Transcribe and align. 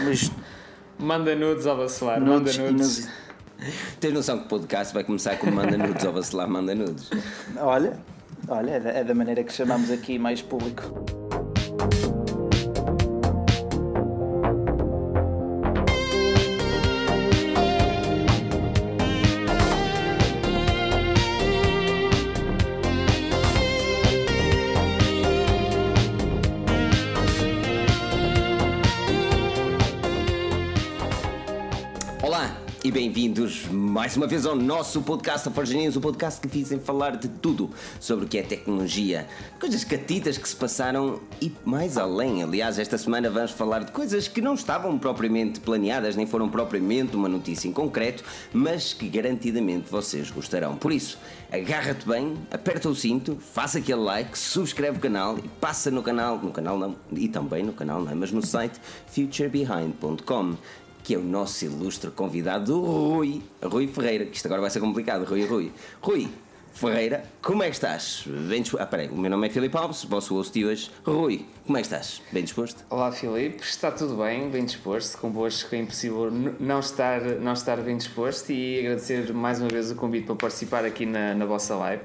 Mas 0.00 0.30
Manda 0.98 1.34
nudes 1.34 1.66
ao 1.66 1.76
vacilar, 1.76 2.20
manda 2.20 2.50
nudes. 2.52 3.08
Tens 4.00 4.14
noção 4.14 4.38
que 4.38 4.46
o 4.46 4.48
podcast 4.48 4.94
vai 4.94 5.04
começar 5.04 5.36
com 5.36 5.50
manda 5.50 5.76
nudes 5.76 6.04
ou 6.04 6.12
vacilar, 6.12 6.48
manda 6.48 6.74
nudes. 6.74 7.10
Olha, 7.58 7.98
olha, 8.48 8.70
é 8.70 9.00
é 9.00 9.04
da 9.04 9.14
maneira 9.14 9.44
que 9.44 9.52
chamamos 9.52 9.90
aqui 9.90 10.18
mais 10.18 10.40
público. 10.40 11.15
Mais 33.96 34.14
uma 34.14 34.26
vez 34.26 34.44
ao 34.44 34.54
nosso 34.54 35.00
podcast 35.00 35.48
Aforjaninhos, 35.48 35.96
o 35.96 36.02
podcast 36.02 36.38
que 36.38 36.46
dizem 36.46 36.78
falar 36.78 37.16
de 37.16 37.28
tudo 37.28 37.70
sobre 37.98 38.26
o 38.26 38.28
que 38.28 38.36
é 38.36 38.42
tecnologia, 38.42 39.26
coisas 39.58 39.84
catitas 39.84 40.36
que 40.36 40.46
se 40.46 40.54
passaram 40.54 41.18
e 41.40 41.50
mais 41.64 41.96
além. 41.96 42.42
Aliás, 42.42 42.78
esta 42.78 42.98
semana 42.98 43.30
vamos 43.30 43.52
falar 43.52 43.84
de 43.84 43.92
coisas 43.92 44.28
que 44.28 44.42
não 44.42 44.52
estavam 44.52 44.98
propriamente 44.98 45.60
planeadas, 45.60 46.14
nem 46.14 46.26
foram 46.26 46.46
propriamente 46.46 47.16
uma 47.16 47.26
notícia 47.26 47.68
em 47.68 47.72
concreto, 47.72 48.22
mas 48.52 48.92
que 48.92 49.08
garantidamente 49.08 49.90
vocês 49.90 50.30
gostarão. 50.30 50.76
Por 50.76 50.92
isso, 50.92 51.18
agarra-te 51.50 52.06
bem, 52.06 52.36
aperta 52.50 52.90
o 52.90 52.94
cinto, 52.94 53.38
faça 53.54 53.78
aquele 53.78 54.02
like, 54.02 54.38
subscreve 54.38 54.98
o 54.98 55.00
canal 55.00 55.38
e 55.38 55.48
passa 55.58 55.90
no 55.90 56.02
canal, 56.02 56.36
no 56.36 56.52
canal 56.52 56.78
não, 56.78 56.96
e 57.12 57.28
também 57.28 57.62
no 57.62 57.72
canal 57.72 58.02
não, 58.02 58.14
mas 58.14 58.30
no 58.30 58.44
site 58.44 58.78
futurebehind.com 59.06 60.56
que 61.06 61.14
é 61.14 61.18
o 61.18 61.22
nosso 61.22 61.64
ilustre 61.64 62.10
convidado, 62.10 62.80
Rui, 62.80 63.40
Rui 63.62 63.86
Ferreira, 63.86 64.24
que 64.24 64.34
isto 64.34 64.46
agora 64.46 64.60
vai 64.60 64.70
ser 64.70 64.80
complicado, 64.80 65.24
Rui 65.24 65.46
Rui. 65.46 65.72
Rui 66.02 66.28
Ferreira, 66.72 67.22
como 67.40 67.62
é 67.62 67.68
que 67.68 67.76
estás? 67.76 68.24
Bem 68.26 68.60
disposto? 68.60 68.82
Ah, 68.82 68.86
peraí, 68.86 69.08
o 69.08 69.16
meu 69.16 69.30
nome 69.30 69.46
é 69.46 69.50
Filipe 69.50 69.76
Alves, 69.76 70.02
vosso 70.02 70.34
host 70.34 70.52
de 70.52 70.66
hoje. 70.66 70.90
Rui, 71.04 71.46
como 71.64 71.78
é 71.78 71.80
que 71.80 71.86
estás? 71.86 72.20
Bem 72.32 72.42
disposto? 72.42 72.84
Olá 72.90 73.12
Filipe, 73.12 73.62
está 73.62 73.92
tudo 73.92 74.16
bem, 74.16 74.50
bem 74.50 74.64
disposto, 74.64 75.16
convosco 75.18 75.72
é 75.76 75.78
impossível 75.78 76.28
não 76.58 76.80
estar, 76.80 77.20
não 77.20 77.52
estar 77.52 77.76
bem 77.76 77.96
disposto 77.96 78.50
e 78.50 78.80
agradecer 78.80 79.32
mais 79.32 79.60
uma 79.60 79.68
vez 79.68 79.92
o 79.92 79.94
convite 79.94 80.26
para 80.26 80.34
participar 80.34 80.84
aqui 80.84 81.06
na, 81.06 81.36
na 81.36 81.46
vossa 81.46 81.76
live. 81.76 82.02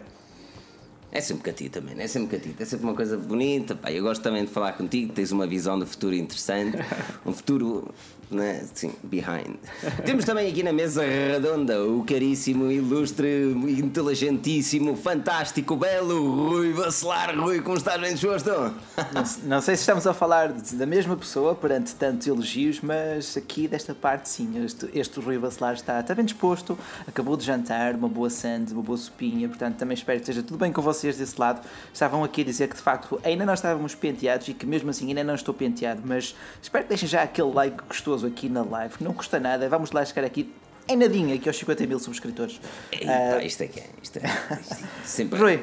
É 1.12 1.20
sempre 1.20 1.44
catito 1.44 1.82
também, 1.82 2.02
é 2.02 2.08
sempre 2.08 2.38
catito, 2.38 2.64
é 2.64 2.66
sempre 2.66 2.86
uma 2.86 2.96
coisa 2.96 3.18
bonita. 3.18 3.76
Pá, 3.76 3.92
eu 3.92 4.02
gosto 4.02 4.22
também 4.22 4.46
de 4.46 4.52
falar 4.52 4.74
contigo, 4.74 5.12
tens 5.12 5.32
uma 5.32 5.46
visão 5.46 5.78
do 5.78 5.86
futuro 5.86 6.16
interessante, 6.16 6.78
um 7.26 7.34
futuro, 7.34 7.94
não 8.32 8.44
é? 8.44 8.64
Sim, 8.74 8.94
behind. 9.04 9.58
Temos 10.06 10.24
também 10.24 10.50
aqui 10.50 10.64
na 10.64 10.72
mesa 10.72 11.04
redonda 11.04 11.84
o 11.84 12.04
caríssimo, 12.06 12.72
ilustre, 12.72 13.52
inteligentíssimo, 13.52 14.96
fantástico, 14.96 15.76
belo 15.76 16.50
Rui 16.50 16.74
Bacelar. 16.74 17.38
Rui, 17.38 17.62
como 17.62 17.78
estás 17.78 18.00
bem 18.00 18.14
disposto? 18.14 18.50
Não, 18.50 19.24
não 19.44 19.62
sei 19.62 19.76
se 19.76 19.82
estamos 19.82 20.08
a 20.08 20.14
falar 20.14 20.54
da 20.54 20.86
mesma 20.86 21.18
pessoa 21.18 21.54
perante 21.54 21.94
tantos 21.96 22.26
elogios, 22.26 22.80
mas 22.80 23.36
aqui 23.36 23.68
desta 23.68 23.94
parte 23.94 24.30
sim, 24.30 24.64
este, 24.64 24.90
este 24.94 25.20
Rui 25.20 25.38
Bacelar 25.38 25.74
está, 25.74 26.00
está 26.00 26.16
bem 26.16 26.24
disposto, 26.24 26.78
acabou 27.06 27.36
de 27.36 27.46
jantar, 27.46 27.96
uma 27.96 28.08
boa 28.08 28.30
sande, 28.30 28.74
uma 28.74 28.82
boa 28.82 28.98
sopinha, 28.98 29.50
portanto 29.50 29.76
também 29.76 29.96
espero 29.96 30.20
que 30.20 30.24
esteja 30.24 30.42
tudo 30.42 30.58
bem 30.58 30.72
com 30.72 30.82
vocês 30.82 31.18
desse 31.18 31.40
lado. 31.40 31.62
Estavam 31.94 32.24
aqui 32.24 32.42
a 32.42 32.46
dizer 32.46 32.70
que 32.70 32.76
de 32.76 32.82
facto 32.82 33.20
ainda 33.24 33.46
não 33.46 33.54
estávamos 33.54 33.94
penteados 33.94 34.48
e 34.48 34.54
que 34.54 34.66
mesmo 34.66 34.90
assim 34.90 35.08
ainda 35.10 35.24
não 35.24 35.36
estou 35.36 35.54
penteado, 35.54 36.02
mas 36.06 36.34
espero 36.62 36.86
que 36.86 36.90
deixem 36.90 37.10
já 37.10 37.24
aquele 37.24 37.52
like 37.52 37.78
gostoso 37.88 38.21
aqui 38.24 38.50
na 38.50 38.64
live, 38.64 38.98
que 38.98 39.04
não 39.04 39.14
custa 39.14 39.40
nada, 39.40 39.68
vamos 39.70 39.92
lá 39.92 40.04
chegar 40.06 40.26
aqui 40.26 40.52
em 40.88 40.96
nadinha 40.98 41.36
aqui 41.36 41.48
aos 41.48 41.58
50 41.58 41.86
mil 41.88 42.00
subscritores. 42.00 42.60
Ei, 42.92 43.08
Ah, 43.08 43.36
pá, 43.36 43.44
isto 43.44 43.62
é 43.62 43.68
que 43.68 43.80
é, 43.80 43.86
isto 44.02 44.18
é, 44.18 44.22
isto 44.62 44.74
é 44.74 44.88
sempre... 45.06 45.40
Rui, 45.40 45.60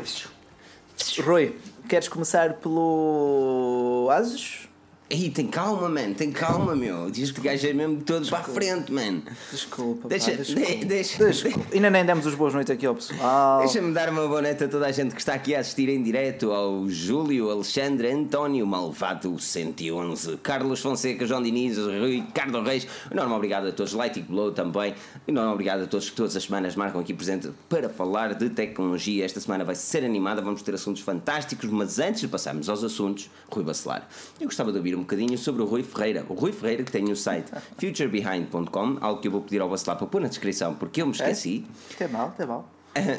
Rui, 1.24 1.56
queres 1.88 2.08
começar 2.08 2.54
pelo 2.54 4.08
Asus? 4.12 4.67
Ei, 5.10 5.30
tem 5.30 5.46
calma, 5.46 5.88
man, 5.88 6.12
tem 6.12 6.30
calma, 6.30 6.76
meu. 6.76 7.10
Diz 7.10 7.30
que 7.30 7.40
gajo 7.40 7.66
é 7.66 7.72
mesmo 7.72 8.02
todos 8.02 8.28
para 8.28 8.40
a 8.40 8.42
frente, 8.44 8.92
man. 8.92 9.22
Desculpa, 9.50 10.02
pá, 10.02 10.08
Deixa- 10.08 10.36
desculpa. 10.36 10.70
de- 10.70 10.84
deixa- 10.84 11.24
Desculpa. 11.26 11.60
Ainda 11.72 11.88
nem 11.88 12.04
demos 12.04 12.26
os 12.26 12.34
boas 12.34 12.52
noites 12.52 12.70
aqui 12.70 12.84
ao 12.84 12.94
pessoal. 12.94 13.60
Deixa-me 13.60 13.90
dar 13.94 14.10
uma 14.10 14.28
boa 14.28 14.42
noite 14.42 14.64
a 14.64 14.68
toda 14.68 14.86
a 14.86 14.92
gente 14.92 15.14
que 15.14 15.20
está 15.20 15.32
aqui 15.32 15.54
a 15.54 15.60
assistir 15.60 15.88
em 15.88 16.02
direto 16.02 16.52
ao 16.52 16.86
Júlio, 16.90 17.50
Alexandre, 17.50 18.10
António, 18.12 18.66
Malvado 18.66 19.38
111, 19.38 20.36
Carlos 20.42 20.80
Fonseca, 20.80 21.24
João 21.24 21.42
Diniz, 21.42 21.78
Ricardo 21.78 22.60
Reis. 22.60 22.86
Enorme 23.10 23.32
obrigado 23.32 23.66
a 23.68 23.72
todos, 23.72 23.94
Lighting 23.94 24.26
Blow 24.28 24.52
também. 24.52 24.92
Enorme 25.26 25.52
obrigado 25.54 25.84
a 25.84 25.86
todos 25.86 26.10
que 26.10 26.16
todas 26.16 26.36
as 26.36 26.42
semanas 26.42 26.76
marcam 26.76 27.00
aqui 27.00 27.14
presente 27.14 27.48
para 27.70 27.88
falar 27.88 28.34
de 28.34 28.50
tecnologia. 28.50 29.24
Esta 29.24 29.40
semana 29.40 29.64
vai 29.64 29.74
ser 29.74 30.04
animada, 30.04 30.42
vamos 30.42 30.60
ter 30.60 30.74
assuntos 30.74 31.00
fantásticos, 31.00 31.70
mas 31.70 31.98
antes 31.98 32.20
de 32.20 32.28
passarmos 32.28 32.68
aos 32.68 32.84
assuntos, 32.84 33.30
Rui 33.50 33.64
Bacelar, 33.64 34.06
eu 34.38 34.44
gostava 34.46 34.70
de 34.70 34.76
ouvir 34.76 34.97
um 34.98 35.02
bocadinho 35.02 35.38
sobre 35.38 35.62
o 35.62 35.64
Rui 35.64 35.82
Ferreira. 35.82 36.24
O 36.28 36.34
Rui 36.34 36.52
Ferreira 36.52 36.82
que 36.84 36.92
tem 36.92 37.04
o 37.10 37.16
site 37.16 37.50
futurebehind.com, 37.78 38.98
algo 39.00 39.20
que 39.20 39.28
eu 39.28 39.32
vou 39.32 39.40
pedir 39.40 39.60
ao 39.60 39.68
Bacelar 39.68 39.96
para 39.96 40.06
pôr 40.06 40.20
na 40.20 40.28
descrição, 40.28 40.74
porque 40.74 41.00
eu 41.02 41.06
me 41.06 41.12
esqueci. 41.12 41.64
Tem 41.96 42.06
É 42.06 42.10
mal, 42.10 42.30
tem 42.36 42.46
mal. 42.46 42.68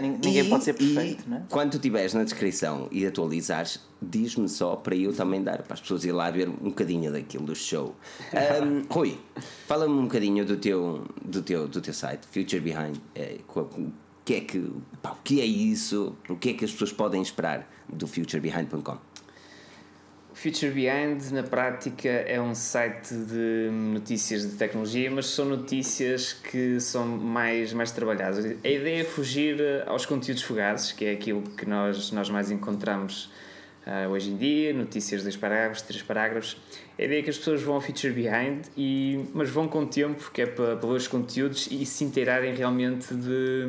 Nin- 0.01 0.19
Ninguém 0.23 0.45
E- 0.45 0.49
pode 0.49 0.63
ser 0.65 0.71
e 0.71 0.93
perfeito, 0.93 1.23
não 1.29 1.37
é? 1.37 1.43
Quando 1.49 1.71
tu 1.71 1.75
estiveres 1.77 2.13
na 2.13 2.23
descrição 2.23 2.89
e 2.91 3.05
atualizares, 3.05 3.79
diz-me 4.01 4.49
só 4.49 4.75
para 4.75 4.93
eu 4.95 5.13
também 5.13 5.41
dar, 5.41 5.61
para 5.61 5.73
as 5.73 5.79
pessoas 5.79 6.03
ir 6.03 6.11
lá 6.11 6.29
ver 6.29 6.49
um 6.49 6.69
bocadinho 6.69 7.09
daquilo 7.13 7.45
do 7.45 7.55
show. 7.55 7.95
Ahm, 8.33 8.83
Rui, 8.89 9.17
fala-me 9.67 9.93
um 9.93 10.03
bocadinho 10.03 10.43
do 10.43 10.57
teu, 10.57 11.05
do 11.23 11.41
teu, 11.41 11.65
do 11.67 11.79
teu 11.79 11.93
site, 11.93 12.25
Future 12.29 12.59
Behind. 12.59 12.97
É, 13.15 13.37
o 13.55 13.91
que 14.25 14.33
é 14.35 14.41
que, 14.41 14.69
pá, 15.01 15.11
o 15.11 15.17
que 15.23 15.39
é 15.39 15.45
isso? 15.45 16.13
O 16.27 16.35
que 16.35 16.49
é 16.49 16.53
que 16.53 16.65
as 16.65 16.71
pessoas 16.71 16.91
podem 16.91 17.21
esperar 17.21 17.65
do 17.87 18.05
futurebehind.com? 18.05 18.97
Future 20.41 20.71
Behind, 20.71 21.31
na 21.33 21.43
prática, 21.43 22.07
é 22.07 22.39
um 22.39 22.55
site 22.55 23.13
de 23.13 23.69
notícias 23.69 24.49
de 24.49 24.55
tecnologia, 24.55 25.11
mas 25.11 25.25
são 25.25 25.43
notícias 25.43 26.31
que 26.31 26.79
são 26.79 27.05
mais, 27.05 27.73
mais 27.73 27.91
trabalhadas. 27.91 28.45
A 28.45 28.69
ideia 28.69 29.01
é 29.01 29.03
fugir 29.03 29.59
eh, 29.59 29.83
aos 29.85 30.05
conteúdos 30.05 30.41
fugazes, 30.41 30.93
que 30.93 31.03
é 31.03 31.11
aquilo 31.11 31.41
que 31.41 31.67
nós, 31.67 32.11
nós 32.13 32.29
mais 32.29 32.49
encontramos 32.51 33.29
ah, 33.85 34.07
hoje 34.07 34.29
em 34.29 34.37
dia, 34.37 34.73
notícias 34.73 35.19
de 35.19 35.25
dois 35.25 35.35
parágrafos, 35.35 35.81
três 35.81 36.01
parágrafos. 36.01 36.55
A 36.97 37.03
ideia 37.03 37.19
é 37.19 37.21
que 37.21 37.29
as 37.29 37.37
pessoas 37.37 37.61
vão 37.61 37.75
ao 37.75 37.81
Future 37.81 38.13
Behind, 38.13 38.63
e, 38.77 39.25
mas 39.33 39.49
vão 39.49 39.67
com 39.67 39.85
tempo, 39.85 40.31
que 40.31 40.43
é 40.43 40.45
para, 40.45 40.77
para 40.77 40.87
ver 40.87 40.95
os 40.95 41.07
conteúdos 41.09 41.67
e 41.69 41.85
se 41.85 42.05
inteirarem 42.05 42.55
realmente 42.55 43.13
de, 43.13 43.67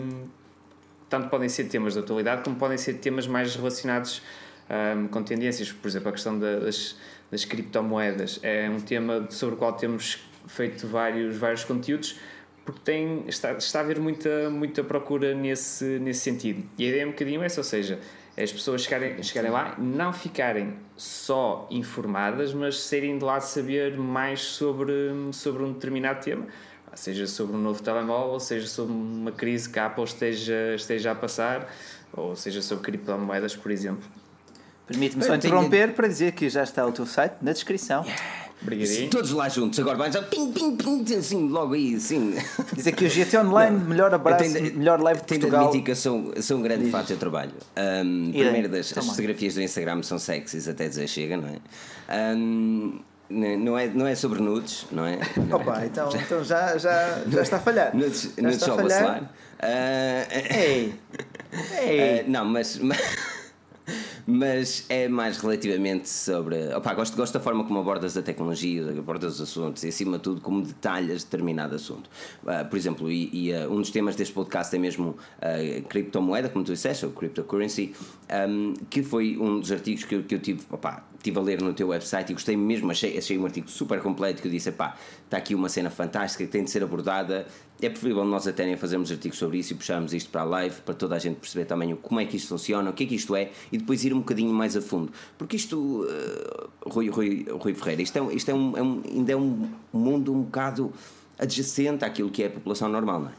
tanto 1.09 1.29
podem 1.31 1.49
ser 1.49 1.65
temas 1.65 1.95
de 1.95 1.99
atualidade 1.99 2.45
como 2.45 2.55
podem 2.55 2.79
ser 2.79 2.95
temas 2.95 3.27
mais 3.27 3.57
relacionados 3.57 4.23
ahm, 4.71 5.09
com 5.09 5.23
tendências. 5.23 5.73
Por 5.73 5.89
exemplo, 5.89 6.09
a 6.09 6.13
questão 6.13 6.39
da- 6.39 6.61
das, 6.61 6.97
das 7.31 7.45
criptomoedas 7.45 8.39
é 8.43 8.71
um 8.71 8.81
tema 8.81 9.27
sobre 9.31 9.57
o 9.57 9.59
qual 9.59 9.73
temos 9.75 10.19
feito 10.47 10.87
vários, 10.87 11.37
vários 11.37 11.65
conteúdos 11.65 12.19
porque 12.65 12.81
tem, 12.85 13.25
está, 13.27 13.53
está 13.53 13.81
a 13.81 13.83
haver 13.83 13.99
muita, 13.99 14.49
muita 14.51 14.85
procura 14.85 15.35
nesse, 15.35 15.99
nesse 15.99 16.21
sentido. 16.21 16.63
E 16.79 16.85
a 16.85 16.89
ideia 16.89 17.03
é 17.03 17.07
um 17.07 17.11
bocadinho 17.11 17.43
essa, 17.43 17.61
ou 17.61 17.65
seja, 17.65 17.99
as 18.39 18.53
pessoas 18.53 18.83
chegarem, 18.83 19.21
chegarem 19.23 19.51
lá, 19.51 19.75
não 19.79 20.13
ficarem 20.13 20.75
só 20.97 21.67
informadas, 21.71 22.55
mas 22.55 22.79
saírem 22.79 23.19
de 23.19 23.25
lá 23.25 23.41
saber 23.41 23.97
mais 23.99 24.41
sobre, 24.43 24.93
sobre 25.33 25.63
um 25.65 25.73
determinado 25.73 26.23
tema 26.23 26.47
seja 26.95 27.27
sobre 27.27 27.57
um 27.57 27.59
novo 27.61 27.83
telemóvel, 27.83 28.41
seja 28.41 28.67
sobre 28.67 28.93
uma 28.93 29.31
crise 29.33 29.69
que 29.71 29.79
a 29.79 29.87
Apple 29.87 30.05
esteja, 30.05 30.75
esteja 30.75 31.13
a 31.13 31.15
passar, 31.15 31.73
ou 32.13 32.35
seja 32.35 32.61
sobre 32.61 32.85
criptomoedas, 32.85 33.55
por 33.55 33.71
exemplo. 33.71 34.03
Permite-me 34.91 35.23
só 35.23 35.39
tenho- 35.39 35.55
interromper 35.55 35.93
para 35.95 36.09
dizer 36.09 36.33
que 36.33 36.49
já 36.49 36.63
está 36.65 36.85
o 36.87 36.91
teu 36.93 37.07
site 37.07 37.35
na 37.41 37.53
descrição. 37.53 38.05
Obrigadinho. 38.63 39.09
Todos 39.09 39.31
lá 39.31 39.49
juntos, 39.49 39.79
agora 39.79 39.97
vai 39.97 40.13
já 40.13 40.21
pim, 40.21 40.53
pim, 40.53 40.77
pim, 40.77 41.15
assim, 41.17 41.49
logo 41.49 41.73
aí, 41.73 41.95
assim. 41.95 42.35
Dizer 42.75 42.93
que 42.93 43.07
o 43.07 43.09
GT 43.09 43.39
Online, 43.39 43.79
melhor 43.79 44.13
abraço, 44.13 44.45
tenho 44.53 44.71
de- 44.71 44.77
melhor 44.77 45.01
live 45.01 45.21
de 45.21 45.27
Tenho 45.27 45.41
de 45.41 45.47
Portugal. 45.47 45.69
admitir 45.69 45.85
que 45.87 45.91
eu 45.93 45.97
sou, 45.97 46.35
sou 46.43 46.59
um 46.59 46.63
grande 46.63 46.91
fã 46.91 47.01
do 47.01 47.07
teu 47.07 47.17
trabalho. 47.17 47.53
Um, 48.05 48.31
primeiro, 48.33 48.69
das, 48.69 48.89
as 48.89 48.91
também. 48.93 49.11
fotografias 49.11 49.55
do 49.55 49.63
Instagram 49.63 50.03
são 50.03 50.19
sexys, 50.19 50.69
até 50.69 50.89
dizer 50.89 51.09
chega, 51.09 51.39
não 51.39 51.49
é? 51.49 52.27
Um, 52.37 53.01
não 53.31 53.79
é? 53.79 53.87
Não 53.87 54.07
é 54.07 54.15
sobre 54.15 54.43
nudes, 54.43 54.87
não 54.93 55.07
é? 55.07 55.19
Opa, 55.55 55.87
então, 55.87 56.11
então 56.15 56.45
já, 56.45 56.77
já, 56.77 57.23
já 57.29 57.41
está 57.43 57.57
a 57.57 57.61
falhar. 57.61 57.97
Nudes, 57.97 58.31
já 58.37 58.43
nudes 58.43 58.57
está 58.59 58.67
a 58.67 58.71
ao 58.73 58.77
falhar. 58.77 59.01
vacilar. 59.01 59.33
Ah, 59.63 60.27
Ei, 60.59 60.95
ei. 61.81 62.21
ah, 62.21 62.25
não, 62.29 62.45
mas. 62.45 62.77
mas 62.79 62.99
mas 64.27 64.85
é 64.89 65.09
mais 65.09 65.39
relativamente 65.39 66.09
sobre. 66.09 66.75
Opa, 66.75 66.95
gosto, 66.95 67.17
gosto 67.17 67.35
da 67.35 67.41
forma 67.41 67.65
como 67.65 67.79
abordas 67.81 68.17
a 68.17 68.23
tecnologia, 68.23 68.89
abordas 68.91 69.35
os 69.35 69.41
assuntos 69.41 69.83
e, 69.85 69.89
acima 69.89 70.17
de 70.19 70.25
tudo, 70.25 70.41
como 70.41 70.63
detalhas 70.63 71.25
determinado 71.25 71.75
assunto. 71.75 72.09
Uh, 72.43 72.69
por 72.69 72.77
exemplo, 72.77 73.11
e, 73.11 73.31
e 73.33 73.53
uh, 73.53 73.73
um 73.73 73.77
dos 73.77 73.91
temas 73.91 74.17
deste 74.17 74.35
podcast 74.35 74.75
é 74.75 74.79
mesmo 74.79 75.17
a 75.41 75.89
criptomoeda, 75.89 76.49
como 76.49 76.65
tu 76.65 76.73
disseste, 76.73 77.07
ou 77.07 77.13
cryptocurrency, 77.13 77.95
um, 78.49 78.75
que 78.89 79.03
foi 79.03 79.37
um 79.39 79.61
dos 79.61 79.71
artigos 79.73 80.05
que 80.05 80.15
eu, 80.15 80.23
que 80.23 80.35
eu 80.35 80.39
tive. 80.39 80.61
Opa, 80.71 81.05
estive 81.21 81.39
a 81.39 81.43
ler 81.43 81.61
no 81.61 81.73
teu 81.75 81.89
website 81.89 82.31
e 82.31 82.35
gostei 82.35 82.57
mesmo, 82.57 82.91
achei, 82.91 83.17
achei 83.17 83.39
um 83.39 83.45
artigo 83.45 83.71
super 83.71 84.01
completo 84.01 84.41
que 84.41 84.49
eu 84.49 84.53
disse, 84.53 84.73
pá, 84.73 84.97
está 85.25 85.37
aqui 85.37 85.55
uma 85.55 85.69
cena 85.69 85.91
fantástica 85.91 86.45
que 86.45 86.51
tem 86.51 86.65
de 86.65 86.71
ser 86.71 86.83
abordada, 86.83 87.47
é 87.83 87.89
preferível 87.89 88.25
nós 88.25 88.47
até 88.47 88.65
nem 88.65 88.77
fazermos 88.77 89.11
artigos 89.11 89.39
sobre 89.39 89.59
isso 89.59 89.73
e 89.73 89.77
puxarmos 89.77 90.13
isto 90.13 90.31
para 90.31 90.43
a 90.43 90.45
live 90.45 90.81
para 90.83 90.95
toda 90.95 91.15
a 91.15 91.19
gente 91.19 91.37
perceber 91.37 91.65
também 91.65 91.95
como 91.97 92.21
é 92.21 92.25
que 92.25 92.37
isto 92.37 92.49
funciona, 92.49 92.91
o 92.91 92.93
que 92.93 93.05
é 93.05 93.07
que 93.07 93.15
isto 93.15 93.35
é 93.35 93.51
e 93.73 93.79
depois 93.79 94.05
ir 94.05 94.13
um 94.13 94.19
bocadinho 94.19 94.53
mais 94.53 94.77
a 94.77 94.83
fundo. 94.83 95.13
Porque 95.39 95.57
isto, 95.57 96.05
uh, 96.05 96.89
Rui, 96.89 97.09
Rui, 97.09 97.47
Rui 97.51 97.75
Ferreira, 97.75 98.03
isto, 98.03 98.19
é, 98.19 98.35
isto 98.35 98.51
é 98.51 98.55
um, 98.55 98.77
é 98.77 98.83
um, 98.83 99.03
ainda 99.07 99.33
é 99.33 99.37
um 99.37 99.71
mundo 99.93 100.33
um 100.33 100.43
bocado 100.43 100.93
adjacente 101.39 102.05
àquilo 102.05 102.31
que 102.31 102.43
é 102.43 102.47
a 102.47 102.51
população 102.51 102.89
normal, 102.89 103.21
não 103.21 103.29
é? 103.29 103.33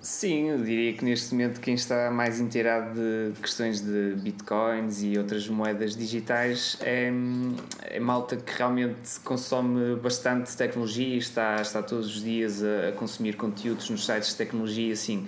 Sim, 0.00 0.50
eu 0.50 0.58
diria 0.58 0.92
que 0.92 1.04
neste 1.04 1.34
momento 1.34 1.60
quem 1.60 1.74
está 1.74 2.08
mais 2.08 2.38
inteirado 2.38 2.94
de 2.94 3.40
questões 3.40 3.80
de 3.80 4.14
bitcoins 4.14 5.02
e 5.02 5.18
outras 5.18 5.48
moedas 5.48 5.96
digitais 5.96 6.78
é, 6.80 7.10
é 7.82 7.98
malta 7.98 8.36
que 8.36 8.56
realmente 8.56 9.18
consome 9.24 9.96
bastante 9.96 10.56
tecnologia 10.56 11.16
e 11.16 11.18
está, 11.18 11.56
está 11.60 11.82
todos 11.82 12.14
os 12.14 12.22
dias 12.22 12.62
a, 12.62 12.90
a 12.90 12.92
consumir 12.92 13.36
conteúdos 13.36 13.90
nos 13.90 14.06
sites 14.06 14.30
de 14.30 14.36
tecnologia, 14.36 14.92
assim. 14.92 15.26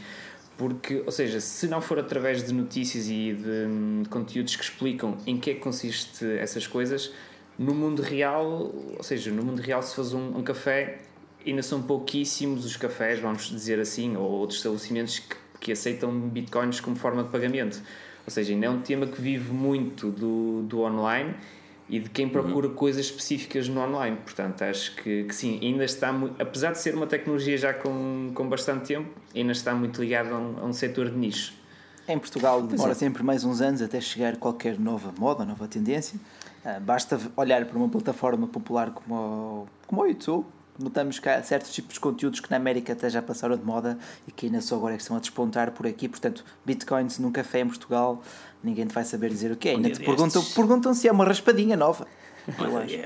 Porque, 0.56 1.02
ou 1.04 1.10
seja, 1.10 1.40
se 1.40 1.66
não 1.66 1.80
for 1.80 1.98
através 1.98 2.44
de 2.44 2.52
notícias 2.54 3.08
e 3.08 3.34
de, 3.34 4.02
de 4.04 4.08
conteúdos 4.08 4.54
que 4.54 4.62
explicam 4.62 5.18
em 5.26 5.36
que 5.36 5.50
é 5.50 5.54
que 5.54 5.60
consiste 5.60 6.24
essas 6.38 6.68
coisas, 6.68 7.12
no 7.58 7.74
mundo 7.74 8.02
real, 8.02 8.72
ou 8.96 9.02
seja, 9.02 9.32
no 9.32 9.42
mundo 9.42 9.60
real 9.60 9.82
se 9.82 9.96
faz 9.96 10.12
um, 10.14 10.38
um 10.38 10.42
café 10.44 11.00
ainda 11.46 11.62
são 11.62 11.82
pouquíssimos 11.82 12.64
os 12.64 12.76
cafés, 12.76 13.18
vamos 13.20 13.48
dizer 13.48 13.78
assim, 13.80 14.16
ou 14.16 14.30
outros 14.30 14.58
estabelecimentos 14.58 15.18
que, 15.18 15.36
que 15.60 15.72
aceitam 15.72 16.12
bitcoins 16.12 16.80
como 16.80 16.96
forma 16.96 17.22
de 17.22 17.30
pagamento. 17.30 17.82
Ou 18.26 18.30
seja, 18.30 18.52
ainda 18.52 18.66
é 18.66 18.70
um 18.70 18.80
tema 18.80 19.06
que 19.06 19.20
vive 19.20 19.52
muito 19.52 20.10
do, 20.10 20.62
do 20.62 20.80
online 20.80 21.34
e 21.88 21.98
de 21.98 22.08
quem 22.10 22.28
procura 22.28 22.68
uhum. 22.68 22.74
coisas 22.74 23.06
específicas 23.06 23.68
no 23.68 23.80
online. 23.80 24.16
Portanto, 24.22 24.62
acho 24.62 24.94
que, 24.96 25.24
que 25.24 25.34
sim, 25.34 25.58
ainda 25.62 25.84
está, 25.84 26.14
apesar 26.38 26.72
de 26.72 26.78
ser 26.78 26.94
uma 26.94 27.06
tecnologia 27.06 27.56
já 27.56 27.74
com, 27.74 28.30
com 28.34 28.48
bastante 28.48 28.86
tempo, 28.86 29.08
ainda 29.34 29.52
está 29.52 29.74
muito 29.74 30.00
ligado 30.00 30.34
a 30.34 30.38
um, 30.38 30.56
a 30.60 30.64
um 30.66 30.72
setor 30.72 31.10
de 31.10 31.16
nicho. 31.16 31.54
Em 32.06 32.18
Portugal 32.18 32.62
demora 32.62 32.92
é. 32.92 32.94
sempre 32.94 33.22
mais 33.22 33.44
uns 33.44 33.60
anos 33.60 33.82
até 33.82 34.00
chegar 34.00 34.36
qualquer 34.36 34.78
nova 34.78 35.12
moda, 35.18 35.44
nova 35.44 35.66
tendência. 35.66 36.18
Uh, 36.64 36.80
basta 36.80 37.18
olhar 37.36 37.64
para 37.64 37.76
uma 37.76 37.88
plataforma 37.88 38.46
popular 38.46 38.90
como 38.90 39.14
o, 39.14 39.66
como 39.86 40.02
o 40.02 40.06
YouTube 40.06 40.46
notamos 40.80 41.18
que 41.18 41.28
há 41.28 41.42
certos 41.42 41.72
tipos 41.72 41.94
de 41.94 42.00
conteúdos 42.00 42.40
que 42.40 42.50
na 42.50 42.56
América 42.56 42.92
até 42.92 43.08
já 43.08 43.20
passaram 43.20 43.56
de 43.56 43.64
moda 43.64 43.98
e 44.26 44.32
que 44.32 44.46
ainda 44.46 44.60
só 44.60 44.76
agora 44.76 44.94
é 44.94 44.96
que 44.96 45.02
estão 45.02 45.16
a 45.16 45.20
despontar 45.20 45.70
por 45.72 45.86
aqui. 45.86 46.08
Portanto, 46.08 46.44
bitcoins 46.64 47.18
num 47.18 47.30
café 47.30 47.60
em 47.60 47.66
Portugal, 47.66 48.22
ninguém 48.62 48.86
te 48.86 48.94
vai 48.94 49.04
saber 49.04 49.28
dizer 49.30 49.52
o 49.52 49.56
que 49.56 49.68
é. 49.68 49.72
ainda 49.72 49.90
te 49.90 50.00
perguntam, 50.00 50.42
perguntam 50.54 50.94
se 50.94 51.06
é 51.06 51.12
uma 51.12 51.24
raspadinha 51.24 51.76
nova. 51.76 52.06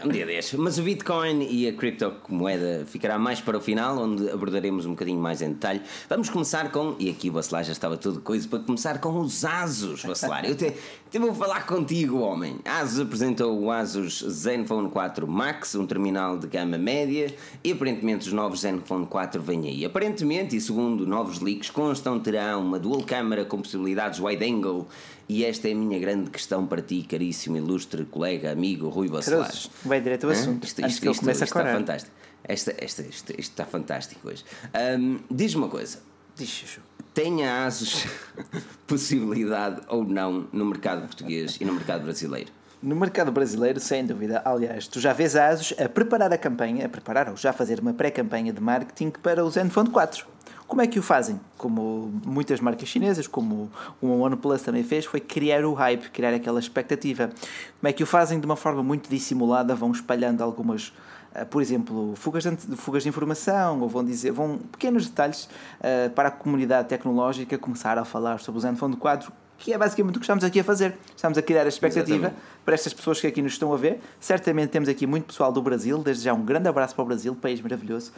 Um 0.04 0.08
dia 0.08 0.26
destes. 0.26 0.58
Mas 0.58 0.78
o 0.78 0.82
Bitcoin 0.82 1.46
e 1.50 1.68
a 1.68 1.72
criptomoeda 1.72 2.84
ficará 2.86 3.18
mais 3.18 3.40
para 3.40 3.58
o 3.58 3.60
final, 3.60 3.98
onde 3.98 4.30
abordaremos 4.30 4.86
um 4.86 4.90
bocadinho 4.90 5.20
mais 5.20 5.42
em 5.42 5.52
detalhe. 5.52 5.82
Vamos 6.08 6.30
começar 6.30 6.70
com. 6.70 6.96
E 6.98 7.10
aqui 7.10 7.30
o 7.30 7.32
Bacelar 7.32 7.64
já 7.64 7.72
estava 7.72 7.96
tudo 7.96 8.20
coisa 8.20 8.46
para 8.48 8.60
começar 8.60 9.00
com 9.00 9.20
os 9.20 9.44
Asus, 9.44 10.04
Bacelar. 10.04 10.44
Eu 10.44 10.54
te, 10.54 10.72
te 11.10 11.18
vou 11.18 11.34
falar 11.34 11.66
contigo, 11.66 12.18
homem. 12.20 12.58
Asus 12.64 13.00
apresentou 13.00 13.58
o 13.58 13.70
Asus 13.70 14.24
Zenfone 14.28 14.90
4 14.90 15.26
Max, 15.26 15.74
um 15.74 15.86
terminal 15.86 16.38
de 16.38 16.46
gama 16.46 16.78
média, 16.78 17.34
e 17.62 17.72
aparentemente 17.72 18.26
os 18.26 18.32
novos 18.32 18.60
Zenfone 18.60 19.06
4 19.06 19.42
vêm 19.42 19.66
aí. 19.66 19.84
Aparentemente, 19.84 20.56
e 20.56 20.60
segundo 20.60 21.06
novos 21.06 21.40
leaks, 21.40 21.70
constam 21.70 22.18
terão 22.18 22.62
uma 22.62 22.78
dual 22.78 23.02
câmara 23.02 23.44
com 23.44 23.58
possibilidades 23.60 24.20
wide 24.20 24.44
angle 24.44 24.86
e 25.28 25.44
esta 25.44 25.68
é 25.68 25.72
a 25.72 25.74
minha 25.74 25.98
grande 25.98 26.30
questão 26.30 26.66
para 26.66 26.82
ti, 26.82 27.02
caríssimo, 27.08 27.56
ilustre 27.56 28.04
colega, 28.04 28.52
amigo 28.52 28.88
Rui 28.88 29.08
Bacelar. 29.08 29.52
Vai 29.84 30.00
direto 30.00 30.24
ao 30.24 30.32
assunto. 30.32 30.64
Isto, 30.64 30.86
isto, 30.86 31.10
isto, 31.10 31.30
isto 31.30 31.44
está 31.44 31.64
fantástisto. 31.64 32.14
Esta, 32.46 32.74
esta, 32.76 33.02
isto, 33.02 33.40
está 33.40 33.64
fantástico 33.64 34.28
hoje. 34.28 34.44
Um, 34.98 35.18
Diz-me 35.30 35.62
uma 35.62 35.68
coisa. 35.68 35.98
Diz, 36.36 36.48
Chuchu. 36.48 36.80
Tem 37.14 37.46
a 37.46 37.64
ASUS 37.64 38.06
possibilidade 38.86 39.80
ou 39.88 40.04
não 40.04 40.48
no 40.52 40.64
mercado 40.66 41.02
português 41.02 41.56
e 41.60 41.64
no 41.64 41.72
mercado 41.72 42.02
brasileiro? 42.02 42.50
No 42.82 42.94
mercado 42.96 43.32
brasileiro, 43.32 43.80
sem 43.80 44.04
dúvida. 44.04 44.42
Aliás, 44.44 44.86
tu 44.86 45.00
já 45.00 45.12
vês 45.14 45.36
a 45.36 45.48
ASUS 45.48 45.74
a 45.78 45.88
preparar 45.88 46.32
a 46.32 46.36
campanha, 46.36 46.84
a 46.84 46.88
preparar 46.88 47.30
ou 47.30 47.36
já 47.36 47.52
fazer 47.52 47.80
uma 47.80 47.94
pré-campanha 47.94 48.52
de 48.52 48.60
marketing 48.60 49.10
para 49.22 49.42
o 49.42 49.50
Zenfone 49.50 49.88
4. 49.88 50.26
Como 50.66 50.80
é 50.80 50.86
que 50.86 50.98
o 50.98 51.02
fazem? 51.02 51.38
Como 51.58 52.10
muitas 52.24 52.58
marcas 52.60 52.88
chinesas, 52.88 53.26
como 53.26 53.70
o 54.00 54.20
OnePlus 54.20 54.62
também 54.62 54.82
fez, 54.82 55.04
foi 55.04 55.20
criar 55.20 55.64
o 55.64 55.74
hype, 55.74 56.10
criar 56.10 56.32
aquela 56.32 56.58
expectativa. 56.58 57.28
Como 57.80 57.88
é 57.88 57.92
que 57.92 58.02
o 58.02 58.06
fazem? 58.06 58.40
De 58.40 58.46
uma 58.46 58.56
forma 58.56 58.82
muito 58.82 59.08
dissimulada, 59.08 59.74
vão 59.74 59.92
espalhando 59.92 60.42
algumas, 60.42 60.88
uh, 61.34 61.44
por 61.50 61.60
exemplo, 61.60 62.14
fugas 62.16 62.44
de, 62.44 62.76
fugas 62.76 63.02
de 63.02 63.10
informação, 63.10 63.80
ou 63.82 63.88
vão 63.88 64.04
dizer, 64.04 64.32
vão 64.32 64.58
pequenos 64.72 65.06
detalhes 65.06 65.44
uh, 65.80 66.10
para 66.10 66.28
a 66.28 66.32
comunidade 66.32 66.88
tecnológica 66.88 67.58
começar 67.58 67.98
a 67.98 68.04
falar 68.04 68.40
sobre 68.40 68.58
o 68.58 68.60
Zenfone 68.62 68.96
4, 68.96 69.30
que 69.64 69.72
é 69.72 69.78
basicamente 69.78 70.16
o 70.16 70.20
que 70.20 70.24
estamos 70.24 70.44
aqui 70.44 70.60
a 70.60 70.64
fazer. 70.64 70.94
Estamos 71.16 71.38
a 71.38 71.42
criar 71.42 71.64
a 71.64 71.68
expectativa 71.68 72.16
Exatamente. 72.16 72.42
para 72.66 72.74
estas 72.74 72.92
pessoas 72.92 73.18
que 73.18 73.26
aqui 73.26 73.40
nos 73.40 73.52
estão 73.52 73.72
a 73.72 73.78
ver. 73.78 73.98
Certamente 74.20 74.68
temos 74.68 74.90
aqui 74.90 75.06
muito 75.06 75.24
pessoal 75.24 75.50
do 75.50 75.62
Brasil, 75.62 75.96
desde 76.02 76.24
já 76.24 76.34
um 76.34 76.44
grande 76.44 76.68
abraço 76.68 76.94
para 76.94 77.02
o 77.02 77.06
Brasil, 77.06 77.34
país 77.34 77.62
maravilhoso, 77.62 78.12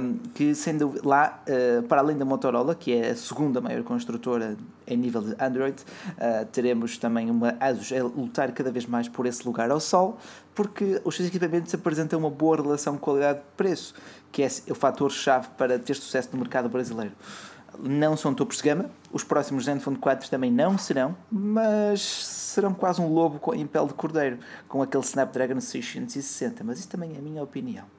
um, 0.00 0.16
que 0.32 0.54
sendo 0.54 0.98
lá, 1.04 1.42
uh, 1.46 1.82
para 1.82 2.00
além 2.00 2.16
da 2.16 2.24
Motorola, 2.24 2.74
que 2.74 2.94
é 2.94 3.10
a 3.10 3.16
segunda 3.16 3.60
maior 3.60 3.82
construtora 3.82 4.56
em 4.86 4.96
nível 4.96 5.20
de 5.20 5.36
Android, 5.38 5.76
uh, 5.76 6.46
teremos 6.46 6.96
também 6.96 7.30
uma 7.30 7.54
ASUS 7.60 7.92
a 7.92 8.02
lutar 8.04 8.50
cada 8.52 8.70
vez 8.70 8.86
mais 8.86 9.10
por 9.10 9.26
esse 9.26 9.46
lugar 9.46 9.70
ao 9.70 9.80
sol, 9.80 10.16
porque 10.54 11.02
os 11.04 11.14
seus 11.14 11.28
equipamentos 11.28 11.74
apresentam 11.74 12.18
uma 12.18 12.30
boa 12.30 12.56
relação 12.56 12.96
qualidade-preço, 12.96 13.92
que 14.32 14.42
é 14.42 14.48
o 14.70 14.74
fator-chave 14.74 15.48
para 15.58 15.78
ter 15.78 15.96
sucesso 15.96 16.30
no 16.32 16.38
mercado 16.38 16.66
brasileiro 16.70 17.12
não 17.78 18.16
são 18.16 18.34
topos 18.34 18.56
de 18.56 18.62
gama. 18.64 18.90
Os 19.10 19.24
próximos 19.24 19.64
Zenfone 19.64 19.96
4 19.96 20.28
também 20.28 20.50
não 20.50 20.76
serão, 20.76 21.16
mas 21.30 22.00
serão 22.02 22.74
quase 22.74 23.00
um 23.00 23.12
lobo 23.12 23.54
em 23.54 23.66
pele 23.66 23.86
de 23.86 23.94
cordeiro, 23.94 24.38
com 24.68 24.82
aquele 24.82 25.02
Snapdragon 25.02 25.60
660. 25.60 26.62
Mas 26.62 26.80
isso 26.80 26.88
também 26.88 27.14
é 27.14 27.18
a 27.18 27.22
minha 27.22 27.42
opinião. 27.42 27.97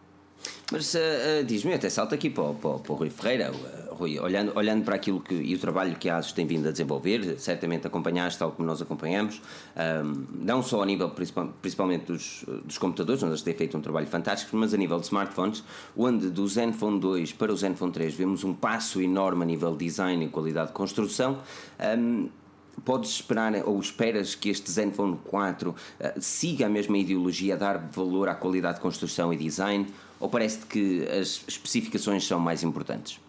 Mas 0.72 0.94
uh, 0.94 0.98
uh, 0.98 1.44
diz-me, 1.44 1.74
até 1.74 1.90
salto 1.90 2.14
aqui 2.14 2.30
para, 2.30 2.54
para, 2.54 2.80
para 2.80 2.92
o 2.92 2.96
Rui 2.96 3.10
Ferreira. 3.10 3.52
Uh, 3.52 3.90
Rui, 4.00 4.18
olhando, 4.18 4.54
olhando 4.56 4.86
para 4.86 4.96
aquilo 4.96 5.20
que, 5.20 5.36
e 5.36 5.54
o 5.54 5.60
trabalho 5.60 5.94
que 5.98 6.10
a 6.10 6.16
ASUS 6.16 6.32
tem 6.32 6.48
vindo 6.48 6.70
a 6.70 6.72
desenvolver, 6.72 7.38
certamente 7.38 7.86
acompanhaste, 7.86 8.40
tal 8.40 8.52
como 8.52 8.66
nós 8.66 8.82
acompanhamos, 8.82 9.42
um, 9.76 10.26
não 10.42 10.64
só 10.64 10.82
a 10.82 10.86
nível 10.86 11.10
principal, 11.10 11.54
principalmente 11.62 12.06
dos, 12.06 12.46
dos 12.64 12.78
computadores, 12.78 13.22
onde 13.22 13.34
eles 13.34 13.42
têm 13.42 13.54
feito 13.54 13.78
um 13.78 13.82
trabalho 13.82 14.08
fantástico, 14.08 14.56
mas 14.56 14.74
a 14.74 14.78
nível 14.78 14.98
de 15.00 15.06
smartphones, 15.06 15.64
onde 15.98 16.30
do 16.30 16.48
Zenfone 16.48 16.98
2 16.98 17.34
para 17.34 17.52
o 17.52 17.58
Zenfone 17.58 17.92
3 17.92 18.14
vemos 18.14 18.46
um 18.46 18.54
passo 18.54 19.02
enorme 19.02 19.44
a 19.44 19.46
nível 19.46 19.72
de 19.76 19.86
design 19.86 20.24
e 20.24 20.30
qualidade 20.30 20.68
de 20.68 20.74
construção. 20.74 21.40
Um, 21.98 22.30
podes 22.86 23.12
esperar 23.12 23.54
ou 23.66 23.78
esperas 23.78 24.34
que 24.34 24.50
este 24.50 24.72
Zenfone 24.72 25.20
4 25.26 25.72
uh, 25.72 25.76
siga 26.22 26.68
a 26.68 26.70
mesma 26.70 26.98
ideologia, 26.98 27.58
dar 27.58 27.78
valor 27.92 28.30
à 28.30 28.36
qualidade 28.36 28.76
de 28.76 28.82
construção 28.82 29.34
e 29.34 29.36
design, 29.36 29.86
ou 30.20 30.30
parece-te 30.30 30.66
que 30.66 31.08
as 31.08 31.44
especificações 31.48 32.26
são 32.26 32.40
mais 32.40 32.64
importantes? 32.64 33.20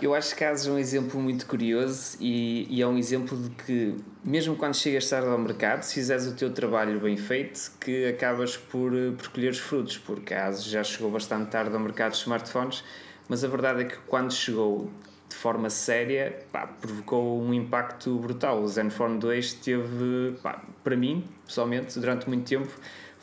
Eu 0.00 0.14
acho 0.14 0.36
que 0.36 0.44
há 0.44 0.52
um 0.68 0.78
exemplo 0.78 1.18
muito 1.18 1.46
curioso 1.46 2.18
e, 2.20 2.66
e, 2.68 2.82
é 2.82 2.86
um 2.86 2.98
exemplo 2.98 3.34
de 3.34 3.48
que, 3.48 3.96
mesmo 4.22 4.54
quando 4.54 4.74
chegas 4.74 5.08
tarde 5.08 5.26
ao 5.26 5.38
mercado, 5.38 5.84
se 5.84 5.94
fizeres 5.94 6.26
o 6.26 6.34
teu 6.34 6.52
trabalho 6.52 7.00
bem 7.00 7.16
feito, 7.16 7.72
que 7.80 8.04
acabas 8.04 8.58
por, 8.58 8.92
por 9.16 9.28
colher 9.28 9.52
os 9.52 9.58
frutos, 9.58 9.96
porque 9.96 10.34
a 10.34 10.48
ASUS 10.48 10.66
já 10.66 10.84
chegou 10.84 11.10
bastante 11.10 11.50
tarde 11.50 11.74
ao 11.74 11.80
mercado 11.80 12.12
de 12.12 12.18
smartphones, 12.18 12.84
mas 13.26 13.42
a 13.42 13.48
verdade 13.48 13.82
é 13.82 13.84
que 13.86 13.96
quando 14.06 14.34
chegou 14.34 14.90
de 15.30 15.34
forma 15.34 15.70
séria, 15.70 16.44
pá, 16.52 16.66
provocou 16.66 17.40
um 17.42 17.54
impacto 17.54 18.18
brutal. 18.18 18.62
O 18.62 18.68
Zenfone 18.68 19.18
2 19.18 19.54
teve, 19.54 20.36
pá, 20.42 20.62
para 20.84 20.94
mim, 20.94 21.24
pessoalmente, 21.46 21.98
durante 21.98 22.28
muito 22.28 22.46
tempo, 22.46 22.70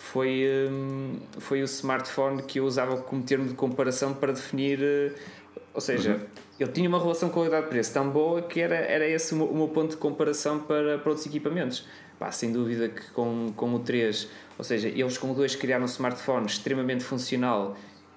foi, 0.04 0.46
hum, 0.70 1.20
foi 1.40 1.62
o 1.62 1.66
smartphone 1.66 2.44
que 2.44 2.60
eu 2.60 2.66
usava 2.66 2.98
como 2.98 3.24
termo 3.24 3.48
de 3.48 3.54
comparação 3.54 4.14
para 4.14 4.34
definir, 4.34 4.80
eh, 4.82 5.14
ou 5.74 5.82
seja, 5.82 6.12
uhum 6.12 6.44
ele 6.60 6.72
tinha 6.72 6.88
uma 6.88 7.00
relação 7.00 7.30
qualidade-preço 7.30 7.94
tão 7.94 8.10
boa 8.10 8.42
que 8.42 8.60
era, 8.60 8.76
era 8.76 9.08
esse 9.08 9.34
o 9.34 9.38
meu, 9.38 9.48
o 9.48 9.56
meu 9.56 9.68
ponto 9.68 9.92
de 9.92 9.98
comparação 9.98 10.60
para, 10.60 10.98
para 11.00 11.10
outros 11.10 11.26
equipamentos. 11.26 11.86
Pá, 12.20 12.32
sem 12.32 12.52
dúvida 12.52 12.90
que 12.90 13.10
com, 13.12 13.52
com 13.56 13.74
o 13.74 13.80
3, 13.80 14.30
ou 14.58 14.64
seja, 14.64 14.88
eles 14.88 15.18
com 15.18 15.32
o 15.32 15.34
2 15.34 15.56
criaram 15.56 15.84
um 15.84 15.88
smartphone 15.88 16.46
extremamente 16.46 17.04
funcional 17.04 17.76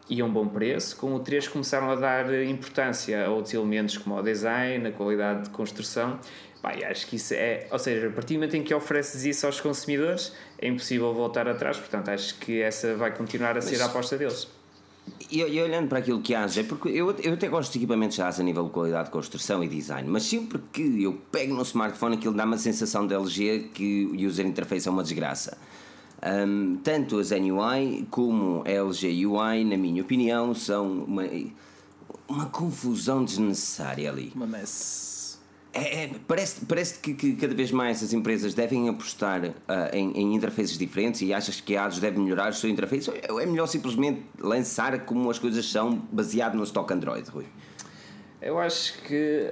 e 0.08 0.20
a 0.20 0.24
um 0.24 0.30
bom 0.30 0.46
preço. 0.46 0.96
Com 0.96 1.14
o 1.14 1.20
3 1.20 1.48
começaram 1.48 1.90
a 1.90 1.94
dar 1.94 2.32
importância 2.44 3.26
a 3.26 3.30
outros 3.30 3.54
elementos 3.54 3.96
como 3.96 4.16
o 4.16 4.22
design, 4.22 4.86
a 4.86 4.92
qualidade 4.92 5.44
de 5.44 5.50
construção. 5.50 6.20
Pá, 6.66 6.74
acho 6.90 7.06
que 7.06 7.14
isso 7.14 7.32
é, 7.32 7.68
ou 7.70 7.78
seja, 7.78 8.08
a 8.08 8.10
partir 8.10 8.34
do 8.34 8.38
momento 8.38 8.56
em 8.56 8.62
que 8.64 8.74
ofereces 8.74 9.24
isso 9.24 9.46
aos 9.46 9.60
consumidores, 9.60 10.32
é 10.58 10.66
impossível 10.66 11.14
voltar 11.14 11.46
atrás. 11.46 11.76
Portanto, 11.76 12.08
acho 12.08 12.36
que 12.40 12.60
essa 12.60 12.96
vai 12.96 13.16
continuar 13.16 13.56
a 13.56 13.60
ser 13.60 13.80
a 13.80 13.84
aposta 13.84 14.18
deles. 14.18 14.48
E, 15.30 15.38
e, 15.42 15.62
olhando 15.62 15.88
para 15.88 16.00
aquilo 16.00 16.20
que 16.20 16.34
a 16.34 16.42
ASUS 16.42 16.58
é, 16.58 16.62
porque 16.64 16.88
eu, 16.88 17.12
eu 17.22 17.34
até 17.34 17.46
gosto 17.46 17.70
de 17.70 17.78
equipamentos 17.78 18.18
ASUS 18.18 18.40
a 18.40 18.42
nível 18.42 18.64
de 18.64 18.70
qualidade 18.70 19.04
de 19.04 19.10
construção 19.12 19.62
e 19.62 19.68
design, 19.68 20.08
mas 20.08 20.24
sempre 20.24 20.60
que 20.72 21.04
eu 21.04 21.12
pego 21.30 21.54
no 21.54 21.62
smartphone 21.62 22.16
aquilo 22.16 22.34
dá-me 22.34 22.56
a 22.56 22.58
sensação 22.58 23.06
de 23.06 23.14
LG 23.14 23.70
que 23.72 24.06
o 24.06 24.26
user 24.26 24.44
interface 24.44 24.88
é 24.88 24.90
uma 24.90 25.04
desgraça. 25.04 25.56
Um, 26.20 26.78
tanto 26.82 27.20
as 27.20 27.30
NUI 27.30 28.08
como 28.10 28.64
a 28.66 28.70
LG 28.70 29.24
UI, 29.24 29.64
na 29.64 29.76
minha 29.76 30.02
opinião, 30.02 30.52
são 30.52 31.04
uma, 31.04 31.22
uma 32.26 32.46
confusão 32.46 33.24
desnecessária 33.24 34.10
ali. 34.10 34.32
Uma 34.34 34.48
mess. 34.48 35.15
É, 35.76 36.04
é, 36.04 36.10
parece 36.26 36.64
parece 36.64 36.98
que, 36.98 37.12
que, 37.12 37.36
cada 37.36 37.54
vez 37.54 37.70
mais 37.70 38.02
as 38.02 38.12
empresas 38.12 38.54
devem 38.54 38.88
apostar 38.88 39.44
uh, 39.44 39.52
em, 39.92 40.10
em, 40.12 40.34
interfaces 40.34 40.78
diferentes 40.78 41.20
e 41.20 41.34
achas 41.34 41.60
que 41.60 41.76
a 41.76 41.84
ADOS 41.84 41.98
deve 41.98 42.18
melhorar 42.18 42.50
o 42.50 42.54
seu 42.54 42.70
interface? 42.70 43.10
Ou 43.28 43.40
é 43.40 43.44
melhor 43.44 43.66
simplesmente 43.66 44.22
lançar 44.38 44.98
como 45.04 45.30
as 45.30 45.38
coisas 45.38 45.70
são, 45.70 45.98
baseado 46.10 46.54
no 46.54 46.64
stock 46.64 46.90
Android, 46.92 47.28
Rui? 47.28 47.44
Eu 48.40 48.58
acho 48.58 49.02
que, 49.02 49.48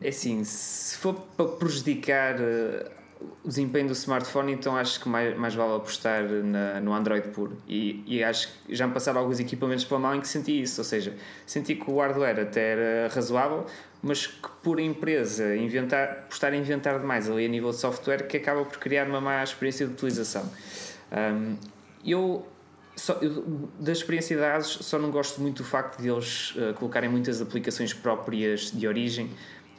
é 0.00 0.08
assim, 0.08 0.42
se 0.42 0.96
for 0.96 1.14
para 1.36 1.46
prejudicar 1.46 2.36
uh, 2.40 2.97
o 3.20 3.48
desempenho 3.48 3.88
do 3.88 3.92
smartphone, 3.92 4.52
então 4.52 4.76
acho 4.76 5.00
que 5.00 5.08
mais, 5.08 5.36
mais 5.36 5.54
vale 5.54 5.76
apostar 5.76 6.22
na, 6.24 6.80
no 6.80 6.92
Android 6.92 7.28
puro. 7.28 7.56
E, 7.66 8.02
e 8.06 8.22
acho 8.22 8.48
que 8.48 8.74
já 8.74 8.86
me 8.86 8.92
passaram 8.92 9.20
alguns 9.20 9.40
equipamentos 9.40 9.84
pela 9.84 10.00
mão 10.00 10.14
em 10.14 10.20
que 10.20 10.28
senti 10.28 10.62
isso, 10.62 10.80
ou 10.80 10.84
seja, 10.84 11.14
senti 11.44 11.74
que 11.74 11.90
o 11.90 11.98
hardware 11.98 12.40
até 12.40 12.72
era 12.72 13.14
razoável, 13.14 13.66
mas 14.00 14.26
que 14.26 14.48
por 14.62 14.78
empresa 14.78 15.56
inventar, 15.56 16.26
por 16.28 16.34
estar 16.34 16.52
a 16.52 16.56
inventar 16.56 17.00
demais 17.00 17.28
ali 17.28 17.44
a 17.44 17.48
nível 17.48 17.70
de 17.70 17.76
software, 17.76 18.26
que 18.28 18.36
acaba 18.36 18.64
por 18.64 18.78
criar 18.78 19.08
uma 19.08 19.20
má 19.20 19.42
experiência 19.42 19.86
de 19.86 19.92
utilização. 19.92 20.48
Um, 21.10 21.56
eu, 22.04 22.46
só, 22.94 23.14
eu, 23.14 23.68
da 23.80 23.90
experiência 23.90 24.36
de 24.36 24.44
ASUS, 24.44 24.86
só 24.86 24.98
não 24.98 25.10
gosto 25.10 25.40
muito 25.40 25.62
do 25.62 25.68
facto 25.68 26.00
de 26.00 26.08
eles 26.08 26.54
uh, 26.54 26.74
colocarem 26.74 27.10
muitas 27.10 27.42
aplicações 27.42 27.92
próprias 27.92 28.70
de 28.70 28.86
origem 28.86 29.30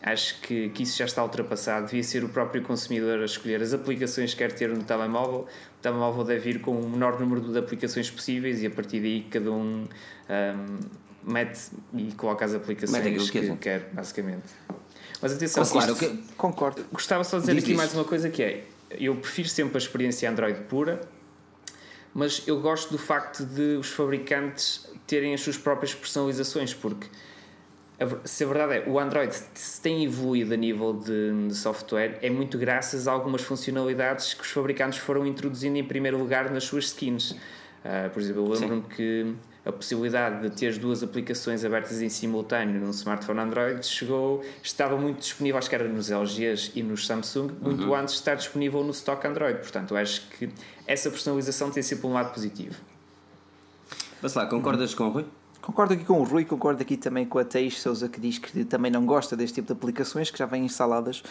Acho 0.02 0.40
que, 0.42 0.70
que 0.70 0.84
isso 0.84 0.98
já 0.98 1.06
está 1.06 1.22
ultrapassado. 1.22 1.88
Devia 1.88 2.04
ser 2.04 2.24
o 2.24 2.30
próprio 2.30 2.64
consumidor 2.64 3.20
a 3.20 3.26
escolher 3.26 3.62
as 3.62 3.74
aplicações 3.74 4.32
que 4.32 4.38
quer 4.38 4.52
ter 4.52 4.70
no 4.70 4.84
telemóvel. 4.84 5.42
O 5.42 5.82
telemóvel 5.82 6.24
deve 6.24 6.54
vir 6.54 6.62
com 6.62 6.80
o 6.80 6.90
menor 6.90 7.20
número 7.20 7.42
de 7.42 7.58
aplicações 7.58 8.10
possíveis 8.10 8.62
e 8.62 8.68
a 8.68 8.72
partir 8.72 9.02
daí 9.02 9.28
cada 9.30 9.52
um, 9.52 9.84
um 9.84 11.32
mete 11.32 11.72
e 11.94 12.12
coloca 12.14 12.46
as 12.46 12.54
aplicações 12.54 13.30
que, 13.30 13.42
que 13.42 13.56
quer, 13.58 13.90
basicamente. 13.92 14.48
Mas 15.22 15.34
atenção, 15.34 15.66
claro, 15.66 15.92
isto, 15.92 16.06
que... 16.08 16.34
concordo. 16.36 16.86
Gostava 16.92 17.24
só 17.24 17.38
de 17.38 17.42
dizer 17.42 17.56
Diz 17.56 17.64
aqui 17.64 17.72
isso. 17.72 17.78
mais 17.78 17.94
uma 17.94 18.06
coisa 18.06 18.30
que 18.30 18.42
é, 18.42 18.64
eu 18.92 19.16
prefiro 19.16 19.50
sempre 19.50 19.76
a 19.76 19.78
experiência 19.78 20.30
Android 20.30 20.62
pura, 20.62 21.02
mas 22.14 22.44
eu 22.48 22.60
gosto 22.62 22.92
do 22.92 22.98
facto 22.98 23.46
de 23.46 23.78
os 23.78 23.90
fabricantes 23.92 24.88
terem 25.06 25.34
as 25.34 25.42
suas 25.42 25.58
próprias 25.58 25.94
personalizações, 25.94 26.74
porque 26.74 27.08
se 28.24 28.44
a 28.44 28.48
verdade 28.48 28.74
é, 28.76 28.90
o 28.90 29.00
Android 29.00 29.34
se 29.54 29.82
tem 29.82 30.06
evoluído 30.06 30.54
a 30.54 30.58
nível 30.58 30.94
de, 30.94 31.48
de, 31.48 31.56
software 31.56 32.18
é 32.22 32.30
muito 32.30 32.58
graças 32.58 33.08
a 33.08 33.12
algumas 33.12 33.42
funcionalidades 33.42 34.34
que 34.34 34.42
os 34.42 34.50
fabricantes 34.50 35.00
foram 35.00 35.26
introduzindo 35.26 35.78
em 35.78 35.84
primeiro 35.84 36.18
lugar 36.18 36.50
nas 36.50 36.64
suas 36.64 36.86
skins. 36.86 37.32
Uh, 37.32 38.10
por 38.14 38.22
exemplo, 38.22 38.46
eu 38.46 38.60
lembro-me 38.60 38.84
que 38.84 39.36
a 39.66 39.72
possibilidade 39.72 40.42
de 40.42 40.56
ter 40.56 40.68
as 40.68 40.78
duas 40.78 41.04
aplicações 41.04 41.64
abertas 41.66 42.02
em 42.02 42.10
simultâneo 42.10 42.80
num 42.80 42.92
smartphone 42.92 43.40
Android 43.40 43.86
chegou, 43.86 44.44
estava 44.64 44.98
muito 44.98 45.20
disponível, 45.20 45.58
acho 45.58 45.70
que 45.70 45.76
era 45.76 45.88
nos 45.88 46.10
LGs 46.10 46.72
e 46.76 46.84
nos 46.84 47.06
Samsung, 47.06 47.52
muito 47.62 47.86
uhum. 47.86 47.96
antes 47.96 48.16
de 48.16 48.20
estar 48.22 48.36
disponível 48.36 48.84
no 48.84 48.92
stock 48.92 49.26
Android. 49.28 49.60
Portanto, 49.60 49.94
eu 49.94 49.98
acho 49.98 50.28
que 50.30 50.50
essa 50.88 51.10
personalização 51.10 51.70
tem 51.70 51.84
sempre 51.84 52.08
um 52.08 52.14
lado 52.14 52.34
positivo. 52.34 52.76
Mas 54.22 54.34
lá, 54.34 54.46
concordas 54.46 54.92
uhum. 54.92 54.98
com 54.98 55.04
o 55.06 55.10
Rui? 55.10 55.26
Concordo 55.70 55.94
aqui 55.94 56.04
com 56.04 56.20
o 56.20 56.24
Rui, 56.24 56.46
concordo 56.46 56.82
aqui 56.82 56.98
também 56.98 57.28
com 57.28 57.38
a 57.38 57.46
Teix 57.46 57.80
Souza 57.80 58.10
que 58.10 58.20
diz 58.20 58.40
que 58.40 58.66
também 58.66 58.92
não 58.92 59.06
gosta 59.06 59.38
deste 59.38 59.62
tipo 59.62 59.68
de 59.68 59.74
aplicações 59.74 60.32
que 60.32 60.40
já 60.40 60.48
vêm 60.48 60.66
instaladas. 60.66 61.22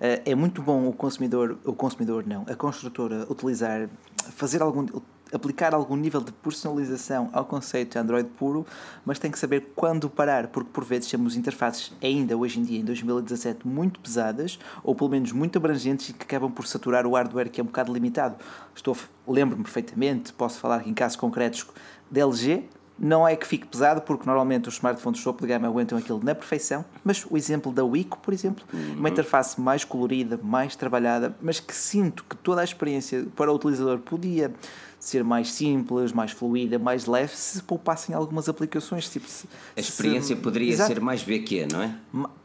Eh, 0.00 0.22
é 0.24 0.34
muito 0.36 0.62
bom 0.62 0.86
o 0.86 0.92
consumidor, 0.92 1.58
o 1.64 1.72
consumidor 1.72 2.24
não, 2.24 2.46
a 2.48 2.54
construtora 2.54 3.26
utilizar, 3.28 3.88
fazer 4.36 4.62
algum, 4.62 4.86
aplicar 5.32 5.74
algum 5.74 5.96
nível 5.96 6.20
de 6.20 6.30
personalização 6.30 7.28
ao 7.32 7.44
conceito 7.44 7.94
de 7.94 7.98
Android 7.98 8.28
puro, 8.38 8.64
mas 9.04 9.18
tem 9.18 9.32
que 9.32 9.38
saber 9.38 9.72
quando 9.74 10.08
parar, 10.08 10.46
porque 10.46 10.70
por 10.72 10.84
vezes 10.84 11.10
temos 11.10 11.34
interfaces 11.34 11.92
ainda 12.00 12.36
hoje 12.36 12.60
em 12.60 12.62
dia, 12.62 12.78
em 12.78 12.84
2017, 12.84 13.66
muito 13.66 13.98
pesadas, 13.98 14.60
ou 14.84 14.94
pelo 14.94 15.10
menos 15.10 15.32
muito 15.32 15.58
abrangentes 15.58 16.10
e 16.10 16.12
que 16.12 16.22
acabam 16.22 16.52
por 16.52 16.68
saturar 16.68 17.04
o 17.04 17.14
hardware 17.14 17.50
que 17.50 17.60
é 17.60 17.64
um 17.64 17.66
bocado 17.66 17.92
limitado. 17.92 18.36
Estou, 18.76 18.96
lembro-me 19.26 19.64
perfeitamente, 19.64 20.32
posso 20.32 20.60
falar 20.60 20.86
em 20.86 20.94
casos 20.94 21.16
concretos 21.16 21.66
da 22.08 22.20
LG, 22.20 22.68
não 22.98 23.26
é 23.26 23.36
que 23.36 23.46
fique 23.46 23.66
pesado, 23.66 24.00
porque 24.02 24.26
normalmente 24.26 24.68
os 24.68 24.74
smartphones 24.74 25.22
topo 25.22 25.42
de 25.42 25.48
gama 25.48 25.68
aguentam 25.68 25.96
aquilo 25.96 26.20
na 26.22 26.34
perfeição, 26.34 26.84
mas 27.04 27.24
o 27.30 27.36
exemplo 27.36 27.72
da 27.72 27.84
Wico, 27.84 28.18
por 28.18 28.34
exemplo, 28.34 28.64
uhum. 28.72 28.94
uma 28.98 29.08
interface 29.08 29.60
mais 29.60 29.84
colorida, 29.84 30.38
mais 30.42 30.74
trabalhada, 30.74 31.36
mas 31.40 31.60
que 31.60 31.74
sinto 31.74 32.24
que 32.28 32.36
toda 32.36 32.60
a 32.60 32.64
experiência 32.64 33.26
para 33.36 33.52
o 33.52 33.54
utilizador 33.54 33.98
podia 33.98 34.52
ser 34.98 35.22
mais 35.22 35.52
simples, 35.52 36.12
mais 36.12 36.32
fluida, 36.32 36.78
mais 36.78 37.06
leve, 37.06 37.36
se 37.36 37.62
poupassem 37.62 38.14
algumas 38.14 38.48
aplicações. 38.48 39.08
Tipo, 39.08 39.28
se, 39.28 39.48
a 39.76 39.80
experiência 39.80 40.34
se, 40.34 40.42
poderia 40.42 40.72
exato. 40.72 40.92
ser 40.92 41.00
mais 41.00 41.22
BQ, 41.22 41.68
não 41.70 41.82
é? 41.82 41.94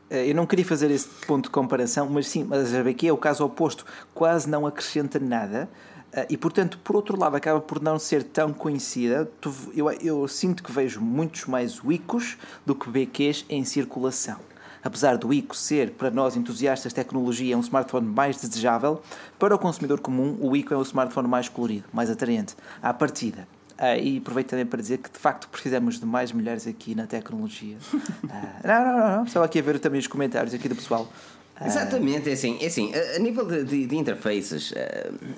Eh, 0.09 0.29
eu 0.29 0.35
não 0.35 0.45
queria 0.45 0.65
fazer 0.65 0.91
esse 0.91 1.07
ponto 1.25 1.45
de 1.45 1.49
comparação, 1.49 2.07
mas 2.09 2.27
sim, 2.27 2.43
mas 2.43 2.73
a 2.75 2.83
BQ 2.83 3.07
é 3.07 3.13
o 3.13 3.17
caso 3.17 3.43
oposto, 3.43 3.85
quase 4.13 4.47
não 4.47 4.67
acrescenta 4.67 5.19
nada 5.19 5.67
e 6.29 6.37
portanto, 6.37 6.79
por 6.83 6.95
outro 6.95 7.19
lado, 7.19 7.35
acaba 7.35 7.59
por 7.59 7.81
não 7.81 7.97
ser 7.97 8.23
tão 8.23 8.53
conhecida. 8.53 9.29
Eu, 9.75 9.91
eu 9.91 10.27
sinto 10.27 10.63
que 10.63 10.71
vejo 10.71 11.01
muitos 11.01 11.45
mais 11.45 11.83
Wicos 11.83 12.37
do 12.65 12.75
que 12.75 12.89
BQs 12.89 13.45
em 13.49 13.63
circulação. 13.63 14.37
Apesar 14.83 15.17
do 15.17 15.33
Ico 15.33 15.55
ser, 15.55 15.91
para 15.91 16.11
nós 16.11 16.35
entusiastas 16.35 16.91
de 16.91 16.95
tecnologia, 16.95 17.57
um 17.57 17.61
smartphone 17.61 18.05
mais 18.05 18.41
desejável, 18.41 19.01
para 19.39 19.55
o 19.55 19.57
consumidor 19.57 20.01
comum, 20.01 20.37
o 20.41 20.55
Ico 20.57 20.73
é 20.73 20.77
o 20.77 20.81
smartphone 20.81 21.27
mais 21.27 21.47
colorido, 21.47 21.85
mais 21.93 22.09
atraente, 22.09 22.53
à 22.81 22.93
partida. 22.93 23.47
Uh, 23.73 23.97
e 23.99 24.17
aproveito 24.17 24.49
também 24.49 24.65
para 24.65 24.81
dizer 24.81 24.99
que 24.99 25.09
de 25.09 25.17
facto 25.17 25.47
precisamos 25.49 25.99
de 25.99 26.05
mais 26.05 26.31
mulheres 26.31 26.67
aqui 26.67 26.93
na 26.93 27.07
tecnologia. 27.07 27.77
Uh, 27.93 27.97
não, 28.67 28.85
não, 28.85 28.97
não, 28.97 29.17
não, 29.17 29.23
estava 29.23 29.45
aqui 29.45 29.57
a 29.57 29.61
ver 29.61 29.79
também 29.79 29.99
os 29.99 30.05
comentários 30.05 30.53
aqui 30.53 30.67
do 30.67 30.75
pessoal. 30.75 31.07
Exatamente, 31.61 32.29
é 32.29 32.33
assim, 32.33 32.57
é 32.59 32.65
assim 32.65 32.91
a, 32.93 33.19
nível 33.19 33.45
de, 33.45 33.63
de, 33.63 33.85
de 33.85 33.95
interfaces 33.95 34.73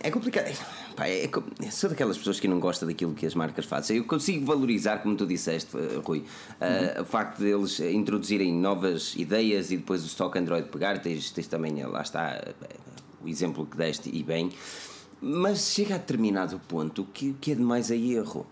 é 0.02 0.10
complicado. 0.10 0.56
Pá, 0.96 1.08
é, 1.08 1.26
é, 1.26 1.72
sou 1.72 1.90
daquelas 1.90 2.18
pessoas 2.18 2.40
que 2.40 2.48
não 2.48 2.60
gostam 2.60 2.88
daquilo 2.88 3.14
que 3.14 3.26
as 3.26 3.36
marcas 3.36 3.66
fazem. 3.66 3.98
Eu 3.98 4.06
consigo 4.06 4.46
valorizar, 4.46 5.00
como 5.00 5.16
tu 5.16 5.26
disseste, 5.26 5.76
eh, 5.76 6.00
Rui, 6.04 6.20
uhum. 6.20 7.02
o 7.02 7.06
facto 7.06 7.40
deles 7.40 7.80
introduzirem 7.82 8.54
novas 8.54 9.14
ideias 9.16 9.72
e 9.72 9.78
depois 9.78 10.04
o 10.04 10.08
stock 10.08 10.38
Android 10.38 10.70
pegar. 10.70 11.00
Tens, 11.00 11.32
tens 11.32 11.48
também, 11.48 11.84
lá 11.84 12.02
está, 12.02 12.32
eh, 12.32 12.54
o 13.22 13.28
exemplo 13.28 13.66
que 13.66 13.76
deste 13.76 14.10
e 14.10 14.24
bem. 14.24 14.52
Mas 15.22 15.74
chega 15.74 15.96
a 15.96 15.98
determinado 15.98 16.62
ponto 16.68 17.06
que, 17.14 17.34
que 17.42 17.52
é 17.52 17.56
demais 17.56 17.92
a 17.92 17.96
erro. 17.96 18.46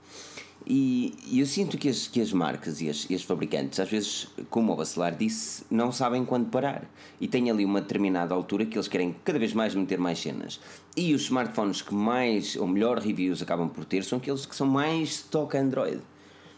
E, 0.66 1.14
e, 1.28 1.40
eu 1.40 1.46
sinto 1.46 1.78
que 1.78 1.90
as, 1.90 2.08
que 2.08 2.22
as 2.22 2.32
marcas 2.32 2.80
e 2.82 2.90
as, 2.90 3.06
e 3.10 3.16
as 3.16 3.22
fabricantes, 3.22 3.80
às 3.80 3.90
vezes, 3.90 4.28
como 4.50 4.72
o 4.72 4.76
Bacelar 4.76 5.16
disse, 5.16 5.66
não 5.70 5.92
sabem 5.92 6.24
quando 6.24 6.50
parar. 6.50 6.84
E 7.20 7.28
tem 7.28 7.52
ali 7.52 7.66
uma 7.66 7.82
determinada 7.82 8.34
altura 8.34 8.66
que 8.66 8.78
eles 8.78 8.88
querem 8.88 9.14
cada 9.26 9.38
vez 9.38 9.54
mais 9.54 9.76
meter 9.76 9.98
mais 9.98 10.20
cenas. 10.20 10.60
E 10.96 11.14
os 11.14 11.24
smartphones 11.24 11.82
que 11.82 11.94
mais 11.94 12.56
ou 12.56 12.68
melhor 12.68 12.98
reviews 13.00 13.42
acabam 13.42 13.68
por 13.68 13.84
ter 13.84 14.04
são 14.04 14.20
aqueles 14.20 14.46
que 14.46 14.56
são 14.56 14.68
mais 14.68 15.10
stock 15.10 15.56
Android. 15.58 16.02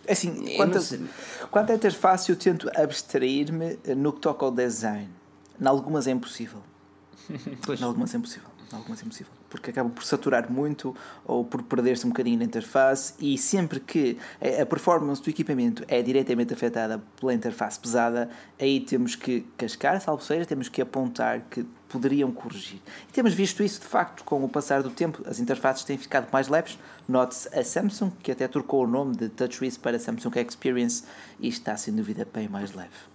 É 0.06 0.14
assim, 0.14 0.56
quanto, 0.56 0.78
a, 0.78 1.48
quanto 1.48 1.72
a 1.72 1.76
interface, 1.76 2.30
eu 2.30 2.36
tento 2.36 2.70
abstrair-me 2.76 3.80
no 3.96 4.14
que 4.14 4.20
toca 4.20 4.46
ao 4.46 4.52
design. 4.52 5.10
Em 5.60 5.66
algumas 5.66 6.06
é 6.06 6.12
impossível. 6.12 6.62
Pois. 7.66 7.82
Em 7.82 7.84
algumas 7.84 8.14
é 8.14 8.18
impossível. 8.18 8.55
Em 8.76 8.78
algumas 8.78 9.02
é 9.02 9.06
impossível 9.06 9.32
porque 9.56 9.70
acaba 9.70 9.90
por 9.90 10.04
saturar 10.04 10.52
muito 10.52 10.94
ou 11.24 11.46
por 11.46 11.64
perder-se 11.64 12.06
um 12.06 12.10
bocadinho 12.10 12.40
na 12.40 12.44
interface 12.44 13.14
e 13.20 13.38
sempre 13.38 13.80
que 13.80 14.18
a 14.62 14.66
performance 14.66 15.22
do 15.22 15.30
equipamento 15.30 15.84
é 15.88 16.02
diretamente 16.02 16.54
afetada 16.54 17.02
pela 17.18 17.34
interface 17.34 17.80
pesada, 17.80 18.30
aí 18.60 18.82
temos 18.82 19.16
que 19.16 19.46
cascar, 19.58 20.02
salvo 20.02 20.22
seja, 20.22 20.46
temos 20.46 20.68
que 20.68 20.82
apontar 20.82 21.42
que 21.50 21.66
poderiam 21.88 22.32
corrigir. 22.34 22.82
E 23.08 23.14
temos 23.14 23.34
visto 23.34 23.64
isso 23.64 23.80
de 23.80 23.88
facto 23.88 24.26
com 24.26 24.44
o 24.44 24.50
passar 24.50 24.84
do 24.84 24.90
tempo, 24.90 25.24
as 25.26 25.40
interfaces 25.40 25.86
têm 25.86 25.98
ficado 25.98 26.28
mais 26.34 26.50
leves. 26.50 26.78
Note-se 27.08 27.48
a 27.58 27.64
Samsung, 27.64 28.12
que 28.22 28.32
até 28.32 28.48
trocou 28.50 28.84
o 28.84 28.88
nome 28.88 29.16
de 29.16 29.30
TouchWiz 29.30 29.78
para 29.78 29.98
Samsung 29.98 30.38
Experience 30.46 31.06
e 31.40 31.48
está 31.48 31.78
sem 31.78 31.96
dúvida 31.96 32.28
bem 32.34 32.50
mais 32.50 32.74
leve. 32.74 33.15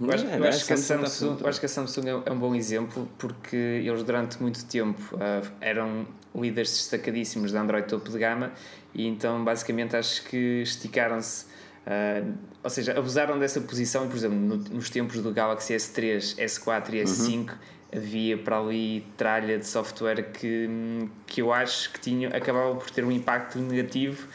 Eu 0.00 0.10
acho, 0.10 0.24
eu 0.24 0.44
acho 0.44 0.66
que 0.66 0.72
a 0.72 0.76
Samsung, 0.78 1.36
eu 1.40 1.48
acho 1.48 1.60
que 1.60 1.66
a 1.66 1.68
Samsung 1.68 2.22
é 2.24 2.32
um 2.32 2.38
bom 2.38 2.54
exemplo 2.54 3.06
porque 3.18 3.56
eles 3.56 4.02
durante 4.02 4.40
muito 4.40 4.64
tempo 4.64 5.16
uh, 5.16 5.46
eram 5.60 6.06
líderes 6.34 6.70
destacadíssimos 6.70 7.50
de 7.50 7.58
Android 7.58 7.86
topo 7.86 8.10
de 8.10 8.18
gama 8.18 8.50
e 8.94 9.06
então 9.06 9.44
basicamente 9.44 9.94
acho 9.96 10.24
que 10.24 10.62
esticaram-se. 10.62 11.44
Uh, 11.86 12.34
ou 12.62 12.70
seja, 12.70 12.98
abusaram 12.98 13.38
dessa 13.38 13.60
posição 13.60 14.08
por 14.08 14.16
exemplo, 14.16 14.38
no, 14.38 14.56
nos 14.56 14.88
tempos 14.88 15.20
do 15.22 15.32
Galaxy 15.32 15.74
S3, 15.74 16.36
S4 16.36 16.94
e 16.94 17.02
S5 17.02 17.36
uhum. 17.36 17.46
havia 17.94 18.38
para 18.38 18.58
ali 18.58 19.06
tralha 19.18 19.58
de 19.58 19.66
software 19.66 20.32
que, 20.32 20.68
que 21.26 21.42
eu 21.42 21.52
acho 21.52 21.92
que 21.92 22.00
tinha, 22.00 22.28
acabava 22.28 22.74
por 22.74 22.90
ter 22.90 23.04
um 23.04 23.10
impacto 23.10 23.58
negativo 23.58 24.26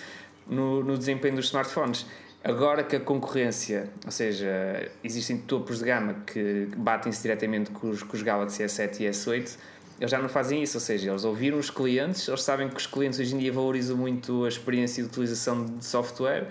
no, 0.47 0.83
no 0.83 0.95
desempenho 0.95 1.35
dos 1.35 1.45
smartphones. 1.45 2.05
Agora 2.45 2.83
que 2.83 2.95
a 2.95 2.99
concorrência, 2.99 3.89
ou 4.05 4.11
seja, 4.11 4.87
existem 5.03 5.35
topos 5.35 5.79
de 5.79 5.85
gama 5.85 6.17
que 6.27 6.69
batem-se 6.77 7.19
diretamente 7.23 7.71
com 7.71 7.89
os, 7.89 8.03
com 8.03 8.15
os 8.15 8.21
Galaxy 8.21 8.61
S7 8.63 8.99
e 8.99 9.03
S8, 9.05 9.57
eles 9.99 10.11
já 10.11 10.19
não 10.19 10.29
fazem 10.29 10.61
isso, 10.61 10.77
ou 10.77 10.81
seja, 10.81 11.09
eles 11.09 11.23
ouviram 11.23 11.57
os 11.57 11.71
clientes, 11.71 12.27
eles 12.27 12.43
sabem 12.43 12.69
que 12.69 12.75
os 12.75 12.85
clientes 12.85 13.17
hoje 13.19 13.33
em 13.33 13.39
dia 13.39 13.51
valorizam 13.51 13.97
muito 13.97 14.45
a 14.45 14.47
experiência 14.47 15.01
de 15.01 15.09
utilização 15.09 15.65
de 15.65 15.83
software 15.83 16.49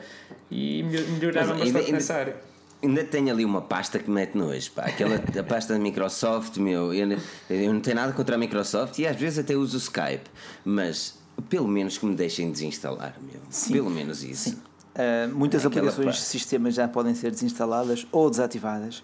e 0.50 0.82
melhoraram 0.82 1.50
Mas, 1.50 1.58
bastante 1.60 1.84
ainda, 1.84 1.92
nessa 1.92 2.14
área. 2.14 2.36
Ainda 2.82 3.04
tenho 3.04 3.30
ali 3.30 3.44
uma 3.44 3.62
pasta 3.62 4.00
que 4.00 4.10
mete 4.10 4.34
nojo, 4.36 4.72
pá. 4.72 4.86
Aquela 4.86 5.14
a 5.14 5.42
pasta 5.44 5.74
da 5.74 5.78
Microsoft, 5.78 6.56
meu. 6.56 6.92
Eu, 6.92 7.16
eu 7.48 7.72
não 7.72 7.80
tenho 7.80 7.94
nada 7.94 8.12
contra 8.12 8.34
a 8.34 8.38
Microsoft 8.38 8.98
e 8.98 9.06
às 9.06 9.14
vezes 9.14 9.38
até 9.38 9.54
uso 9.54 9.76
o 9.76 9.80
Skype, 9.80 10.28
mas 10.64 11.16
pelo 11.48 11.68
menos 11.68 11.98
que 11.98 12.04
me 12.04 12.16
deixem 12.16 12.50
desinstalar, 12.50 13.16
meu. 13.22 13.40
Sim. 13.48 13.74
Pelo 13.74 13.90
menos 13.90 14.24
isso. 14.24 14.50
Sim. 14.50 14.73
Uh, 14.94 15.34
muitas 15.34 15.64
é 15.64 15.66
aplicações 15.66 16.16
de 16.16 16.22
sistemas 16.22 16.74
já 16.74 16.86
podem 16.86 17.14
ser 17.14 17.30
desinstaladas 17.30 18.06
ou 18.12 18.30
desativadas 18.30 19.02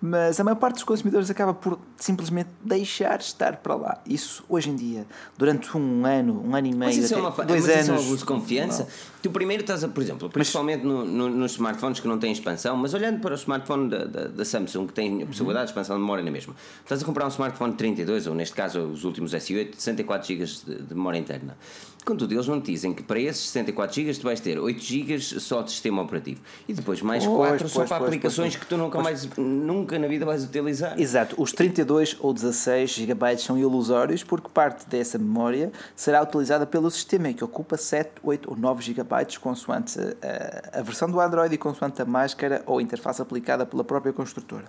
mas 0.00 0.38
a 0.38 0.44
maior 0.44 0.56
parte 0.56 0.74
dos 0.74 0.84
consumidores 0.84 1.28
acaba 1.28 1.52
por 1.52 1.78
simplesmente 1.96 2.48
deixar 2.64 3.18
estar 3.18 3.56
para 3.56 3.74
lá. 3.74 4.00
Isso 4.06 4.44
hoje 4.48 4.70
em 4.70 4.76
dia, 4.76 5.04
durante 5.36 5.76
um 5.76 6.06
ano, 6.06 6.40
um 6.46 6.54
ano 6.54 6.66
e 6.68 6.70
meio, 6.70 6.78
mas 6.78 6.96
isso 6.96 7.14
é 7.14 7.16
uma, 7.16 7.30
dois 7.30 7.66
mas 7.66 7.68
anos. 7.68 7.82
Isso 7.82 7.90
é 7.90 7.94
um 7.94 7.96
abuso 7.96 8.16
de 8.18 8.24
confiança. 8.24 8.82
Não. 8.84 8.88
Tu 9.20 9.30
primeiro 9.30 9.62
estás 9.62 9.82
a, 9.82 9.88
por 9.88 10.02
exemplo, 10.02 10.30
principalmente 10.30 10.84
mas, 10.84 10.92
no, 10.92 11.04
no, 11.04 11.28
nos 11.28 11.52
smartphones 11.52 11.98
que 11.98 12.06
não 12.06 12.18
têm 12.18 12.30
expansão, 12.30 12.76
mas 12.76 12.94
olhando 12.94 13.20
para 13.20 13.32
o 13.32 13.36
smartphone 13.36 13.88
da, 13.88 14.04
da, 14.04 14.24
da 14.28 14.44
Samsung 14.44 14.86
que 14.86 14.92
tem 14.92 15.22
a 15.22 15.26
possibilidade 15.26 15.66
de 15.66 15.70
expansão 15.72 15.96
de 15.96 16.02
memória 16.02 16.22
na 16.22 16.30
mesma, 16.30 16.54
estás 16.82 17.02
a 17.02 17.04
comprar 17.04 17.24
um 17.24 17.28
smartphone 17.28 17.72
de 17.72 17.78
32, 17.78 18.28
ou 18.28 18.34
neste 18.34 18.54
caso 18.54 18.80
os 18.80 19.04
últimos 19.04 19.32
S8, 19.32 19.74
64 19.74 20.28
GB 20.28 20.44
de, 20.44 20.82
de 20.82 20.94
memória 20.94 21.18
interna. 21.18 21.56
Contudo, 22.04 22.32
eles 22.32 22.46
não 22.46 22.58
te 22.58 22.72
dizem 22.72 22.94
que 22.94 23.02
para 23.02 23.20
esses 23.20 23.50
64 23.50 23.94
GB 23.94 24.14
tu 24.14 24.22
vais 24.22 24.40
ter 24.40 24.58
8 24.58 24.80
GB 24.80 25.20
só 25.20 25.60
de 25.60 25.70
sistema 25.70 26.00
operativo. 26.00 26.40
E 26.66 26.72
depois 26.72 27.02
mais 27.02 27.26
pois, 27.26 27.36
4 27.36 27.58
pois, 27.58 27.72
só 27.72 27.84
para 27.84 27.98
pois, 27.98 28.08
aplicações 28.08 28.56
que 28.56 28.64
tu 28.64 28.78
nunca 28.78 28.98
mais 29.02 29.28
nunca 29.36 29.98
na 29.98 30.06
vida 30.06 30.24
vais 30.24 30.42
utilizar. 30.42 30.98
Exato, 30.98 31.34
os 31.38 31.52
32 31.52 32.16
ou 32.20 32.32
16 32.32 32.90
GB 32.90 33.36
são 33.36 33.58
ilusórios 33.58 34.24
porque 34.24 34.48
parte 34.48 34.88
dessa 34.88 35.18
memória 35.18 35.70
será 35.94 36.22
utilizada 36.22 36.64
pelo 36.64 36.90
sistema 36.90 37.30
que 37.34 37.44
ocupa 37.44 37.76
7, 37.76 38.12
8 38.22 38.50
ou 38.50 38.56
9 38.56 38.82
GB 38.82 39.07
consoante 39.40 39.98
a, 39.98 40.78
a 40.80 40.82
versão 40.82 41.10
do 41.10 41.20
Android 41.20 41.54
e 41.54 41.58
consoante 41.58 42.02
a 42.02 42.04
máscara 42.04 42.62
ou 42.66 42.80
interface 42.80 43.22
aplicada 43.22 43.64
pela 43.64 43.84
própria 43.84 44.12
construtora. 44.12 44.66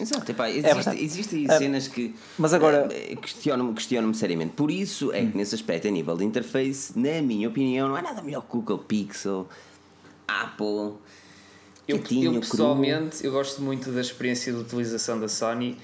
Exato, 0.00 0.30
epá, 0.30 0.50
existe, 0.50 0.88
é 0.88 1.02
existem 1.02 1.46
cenas 1.46 1.86
que 1.86 2.14
mas 2.38 2.54
agora 2.54 2.86
uh, 2.86 3.16
questionam-me 3.20 3.74
questionam 3.74 4.12
seriamente. 4.14 4.54
Por 4.54 4.70
isso 4.70 5.12
é 5.12 5.20
hum. 5.20 5.30
que 5.30 5.36
nesse 5.36 5.54
aspecto, 5.54 5.86
a 5.86 5.90
nível 5.90 6.16
de 6.16 6.24
interface, 6.24 6.98
na 6.98 7.22
minha 7.22 7.48
opinião, 7.48 7.88
não 7.88 7.96
há 7.96 8.02
nada 8.02 8.22
melhor 8.22 8.42
que 8.42 8.56
o 8.56 8.60
Google 8.60 8.78
Pixel, 8.78 9.46
Apple. 10.26 10.94
Eu, 11.86 11.96
eu 11.96 12.40
pessoalmente 12.40 13.26
eu 13.26 13.32
gosto 13.32 13.60
muito 13.60 13.90
da 13.90 14.00
experiência 14.00 14.52
de 14.52 14.58
utilização 14.58 15.20
da 15.20 15.28
Sony. 15.28 15.76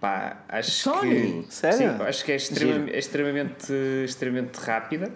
Pá, 0.00 0.44
acho 0.48 0.70
Sony? 0.70 1.42
que 1.42 1.54
Sério? 1.54 1.96
Sim, 1.96 2.02
acho 2.02 2.24
que 2.24 2.32
é, 2.32 2.36
extremamente, 2.36 2.92
é 2.92 2.98
extremamente, 2.98 3.72
extremamente 4.04 4.56
rápida. 4.56 5.12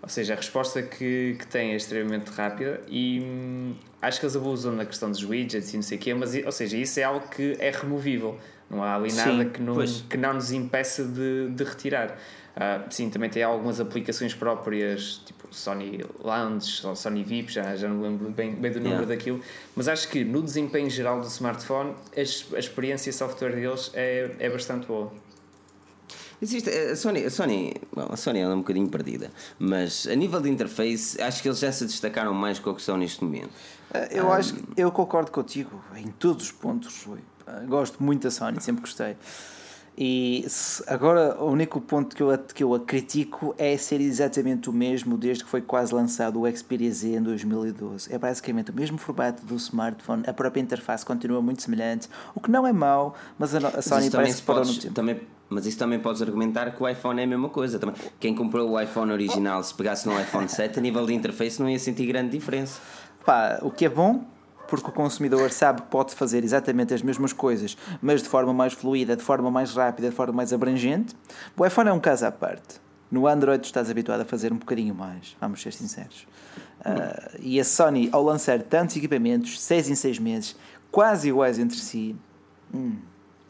Ou 0.00 0.08
seja, 0.08 0.34
a 0.34 0.36
resposta 0.36 0.80
que, 0.80 1.36
que 1.38 1.46
tem 1.46 1.72
é 1.72 1.76
extremamente 1.76 2.30
rápida 2.30 2.80
e 2.88 3.20
hum, 3.20 3.74
acho 4.00 4.20
que 4.20 4.26
eles 4.26 4.36
abusam 4.36 4.72
na 4.72 4.86
questão 4.86 5.10
dos 5.10 5.24
widgets 5.24 5.72
e 5.72 5.76
não 5.76 5.82
sei 5.82 5.98
o 5.98 6.00
quê, 6.00 6.14
mas, 6.14 6.34
ou 6.34 6.52
seja, 6.52 6.76
isso 6.76 7.00
é 7.00 7.02
algo 7.02 7.28
que 7.28 7.56
é 7.58 7.70
removível. 7.70 8.38
Não 8.70 8.82
há 8.82 8.94
ali 8.94 9.12
nada 9.12 9.44
sim, 9.44 9.48
que, 9.48 9.62
não, 9.62 9.76
que 10.08 10.16
não 10.16 10.34
nos 10.34 10.52
impeça 10.52 11.02
de, 11.04 11.48
de 11.50 11.64
retirar. 11.64 12.16
Uh, 12.58 12.84
sim, 12.90 13.08
também 13.08 13.30
tem 13.30 13.42
algumas 13.42 13.80
aplicações 13.80 14.34
próprias, 14.34 15.22
tipo 15.24 15.46
Sony 15.50 16.04
Lounge 16.22 16.84
ou 16.84 16.94
Sony 16.94 17.22
VIP, 17.22 17.52
já, 17.52 17.76
já 17.76 17.88
não 17.88 18.02
lembro 18.02 18.30
bem, 18.30 18.52
bem 18.52 18.72
do 18.72 18.80
número 18.80 19.02
yeah. 19.02 19.14
daquilo, 19.14 19.40
mas 19.76 19.86
acho 19.86 20.08
que 20.08 20.24
no 20.24 20.42
desempenho 20.42 20.90
geral 20.90 21.20
do 21.20 21.26
smartphone 21.28 21.94
a, 22.16 22.20
a 22.20 22.58
experiência 22.58 23.12
software 23.12 23.54
deles 23.54 23.92
é, 23.94 24.32
é 24.40 24.50
bastante 24.50 24.86
boa. 24.86 25.12
Existe, 26.40 26.70
a 26.70 26.94
Sony, 26.94 27.24
a 27.24 27.30
Sony, 27.30 27.74
bom, 27.92 28.06
a 28.10 28.16
Sony 28.16 28.40
anda 28.40 28.54
um 28.54 28.58
bocadinho 28.58 28.88
perdida, 28.88 29.30
mas 29.58 30.06
a 30.06 30.14
nível 30.14 30.40
de 30.40 30.48
interface, 30.48 31.20
acho 31.20 31.42
que 31.42 31.48
eles 31.48 31.58
já 31.58 31.72
se 31.72 31.84
destacaram 31.84 32.32
mais 32.32 32.58
com 32.58 32.70
o 32.70 32.74
que 32.74 32.80
estão 32.80 32.96
neste 32.96 33.24
momento. 33.24 33.50
Eh, 33.92 34.18
eu 34.20 34.26
um, 34.26 34.32
acho 34.32 34.54
eu 34.76 34.90
concordo 34.92 35.32
contigo 35.32 35.82
em 35.96 36.06
todos 36.06 36.44
os 36.44 36.52
pontos, 36.52 37.02
Rui. 37.04 37.18
Gosto 37.66 38.02
muito 38.02 38.22
da 38.22 38.30
Sony, 38.30 38.60
sempre 38.60 38.82
gostei. 38.82 39.16
E 40.00 40.46
agora 40.86 41.42
o 41.42 41.50
único 41.50 41.80
ponto 41.80 42.14
que 42.14 42.22
eu, 42.22 42.38
que 42.54 42.62
eu 42.62 42.72
a 42.72 42.78
critico 42.78 43.52
é 43.58 43.76
ser 43.76 44.00
exatamente 44.00 44.70
o 44.70 44.72
mesmo 44.72 45.18
desde 45.18 45.42
que 45.42 45.50
foi 45.50 45.60
quase 45.60 45.92
lançado 45.92 46.40
o 46.40 46.56
Xperia 46.56 46.92
Z 46.92 47.16
em 47.16 47.20
2012. 47.20 48.14
É 48.14 48.16
basicamente 48.16 48.70
o 48.70 48.74
mesmo 48.74 48.96
formato 48.96 49.44
do 49.44 49.56
smartphone, 49.56 50.22
a 50.24 50.32
própria 50.32 50.60
interface 50.60 51.04
continua 51.04 51.42
muito 51.42 51.62
semelhante, 51.62 52.08
o 52.32 52.40
que 52.40 52.48
não 52.48 52.64
é 52.64 52.72
mau, 52.72 53.16
mas 53.36 53.52
a, 53.56 53.58
a 53.58 53.82
Sony 53.82 54.08
parece 54.08 54.36
que 54.36 54.42
parou 54.46 54.64
no 54.64 54.72
tempo. 54.72 54.94
Também 54.94 55.20
mas 55.48 55.66
isso 55.66 55.78
também 55.78 55.98
podes 55.98 56.20
argumentar 56.20 56.70
que 56.72 56.82
o 56.82 56.88
iPhone 56.88 57.20
é 57.20 57.24
a 57.24 57.26
mesma 57.26 57.48
coisa. 57.48 57.78
Também. 57.78 57.94
Quem 58.20 58.34
comprou 58.34 58.70
o 58.70 58.80
iPhone 58.80 59.10
original, 59.12 59.62
se 59.62 59.74
pegasse 59.74 60.06
no 60.06 60.20
iPhone 60.20 60.48
7, 60.48 60.78
a 60.78 60.82
nível 60.82 61.06
de 61.06 61.14
interface 61.14 61.60
não 61.60 61.68
ia 61.68 61.78
sentir 61.78 62.06
grande 62.06 62.30
diferença. 62.30 62.80
Pá, 63.24 63.58
o 63.62 63.70
que 63.70 63.86
é 63.86 63.88
bom, 63.88 64.24
porque 64.68 64.88
o 64.90 64.92
consumidor 64.92 65.50
sabe 65.50 65.82
que 65.82 65.88
pode 65.88 66.14
fazer 66.14 66.44
exatamente 66.44 66.92
as 66.92 67.02
mesmas 67.02 67.32
coisas, 67.32 67.76
mas 68.00 68.22
de 68.22 68.28
forma 68.28 68.52
mais 68.52 68.74
fluida, 68.74 69.16
de 69.16 69.22
forma 69.22 69.50
mais 69.50 69.74
rápida, 69.74 70.10
de 70.10 70.14
forma 70.14 70.34
mais 70.34 70.52
abrangente. 70.52 71.16
O 71.56 71.64
iPhone 71.64 71.88
é 71.88 71.92
um 71.92 72.00
caso 72.00 72.26
à 72.26 72.30
parte. 72.30 72.80
No 73.10 73.26
Android 73.26 73.64
estás 73.64 73.90
habituado 73.90 74.20
a 74.20 74.24
fazer 74.26 74.52
um 74.52 74.58
bocadinho 74.58 74.94
mais, 74.94 75.34
vamos 75.40 75.62
ser 75.62 75.72
sinceros. 75.72 76.26
Uh, 76.80 77.38
e 77.40 77.58
a 77.58 77.64
Sony, 77.64 78.10
ao 78.12 78.22
lançar 78.22 78.60
tantos 78.62 78.96
equipamentos, 78.96 79.60
6 79.62 79.88
em 79.88 79.94
6 79.94 80.18
meses, 80.18 80.56
quase 80.90 81.28
iguais 81.28 81.58
entre 81.58 81.78
si, 81.78 82.14
hum, 82.72 82.96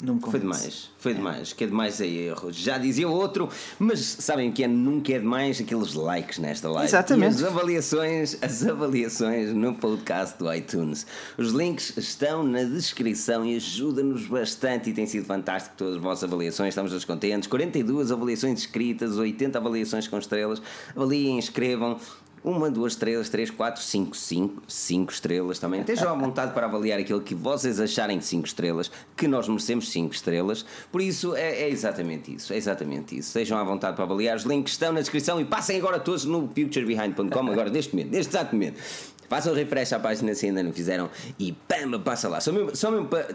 não 0.03 0.21
foi 0.21 0.39
demais, 0.39 0.91
foi 0.99 1.11
é. 1.11 1.15
demais, 1.17 1.53
que 1.53 1.65
é 1.65 1.67
demais 1.67 2.01
é 2.01 2.07
erro. 2.07 2.53
Já 2.53 2.79
dizia 2.79 3.09
outro, 3.09 3.49
mas 3.81 3.99
sabem 3.99 4.53
que 4.53 4.63
é 4.63 4.69
nunca 4.69 5.13
é 5.13 5.19
demais 5.19 5.61
aqueles 5.61 5.95
likes 5.95 6.39
nesta 6.39 6.71
live. 6.71 6.89
Exatamente. 6.89 7.33
E 7.33 7.37
as 7.37 7.43
avaliações, 7.45 8.39
as 8.41 8.65
avaliações 8.65 9.53
no 9.53 9.75
podcast 9.75 10.39
do 10.39 10.53
iTunes. 10.55 11.05
Os 11.37 11.51
links 11.51 11.97
estão 11.97 12.45
na 12.45 12.63
descrição 12.63 13.45
e 13.45 13.57
ajuda-nos 13.57 14.27
bastante 14.27 14.91
e 14.91 14.93
tem 14.93 15.07
sido 15.07 15.25
fantástico 15.25 15.75
todas 15.77 15.97
as 15.97 16.01
vossas 16.01 16.25
avaliações, 16.25 16.69
estamos 16.69 16.93
todos 16.93 17.05
contentes. 17.05 17.49
42 17.49 18.13
avaliações 18.13 18.61
escritas, 18.61 19.17
80 19.17 19.59
avaliações 19.59 20.07
com 20.07 20.17
estrelas. 20.17 20.63
Avaliem, 20.95 21.41
escrevam, 21.41 21.99
uma, 22.43 22.71
duas 22.71 22.93
estrelas, 22.93 23.29
três, 23.29 23.51
quatro, 23.51 23.83
cinco, 23.83 24.17
cinco, 24.17 24.63
cinco 24.67 25.13
estrelas 25.13 25.59
também. 25.59 25.81
Estejam 25.81 26.11
à 26.11 26.15
vontade 26.15 26.53
para 26.53 26.67
avaliar 26.67 26.99
aquilo 26.99 27.21
que 27.21 27.35
vocês 27.35 27.81
acharem 27.81 28.19
de 28.19 28.25
cinco 28.25 28.47
estrelas, 28.47 28.91
que 29.17 29.27
nós 29.27 29.49
merecemos 29.49 29.91
cinco 29.91 30.15
estrelas. 30.15 30.65
Por 30.91 31.01
isso, 31.01 31.35
é, 31.35 31.63
é, 31.63 31.69
exatamente 31.69 32.35
isso. 32.35 32.53
É 32.53 32.57
exatamente 32.57 33.17
isso. 33.17 33.29
Estejam 33.29 33.59
à 33.59 33.65
vontade 33.65 33.97
para 33.97 34.05
avaliar. 34.05 34.37
Os 34.37 34.45
links 34.45 34.73
estão 34.73 34.93
na 34.93 35.01
descrição 35.01 35.41
e 35.41 35.45
passem 35.45 35.77
agora 35.77 35.99
todos 35.99 36.25
no 36.25 36.49
futurebehind.com, 36.49 37.51
agora 37.51 37.71
neste 37.71 37.95
momento, 37.95 38.13
neste 38.13 38.31
exato 38.31 38.55
momento. 38.55 38.81
Façam 39.29 39.53
refresh 39.55 39.93
à 39.93 40.01
página 40.01 40.35
se 40.35 40.47
ainda 40.47 40.63
não 40.63 40.73
fizeram 40.73 41.11
e 41.39 41.53
pam, 41.53 42.01
passa 42.01 42.29
lá. 42.29 42.41
Só 42.41 42.51
mesmo, 42.51 42.75
só 42.75 42.91
mesmo 42.91 43.09
para, 43.09 43.29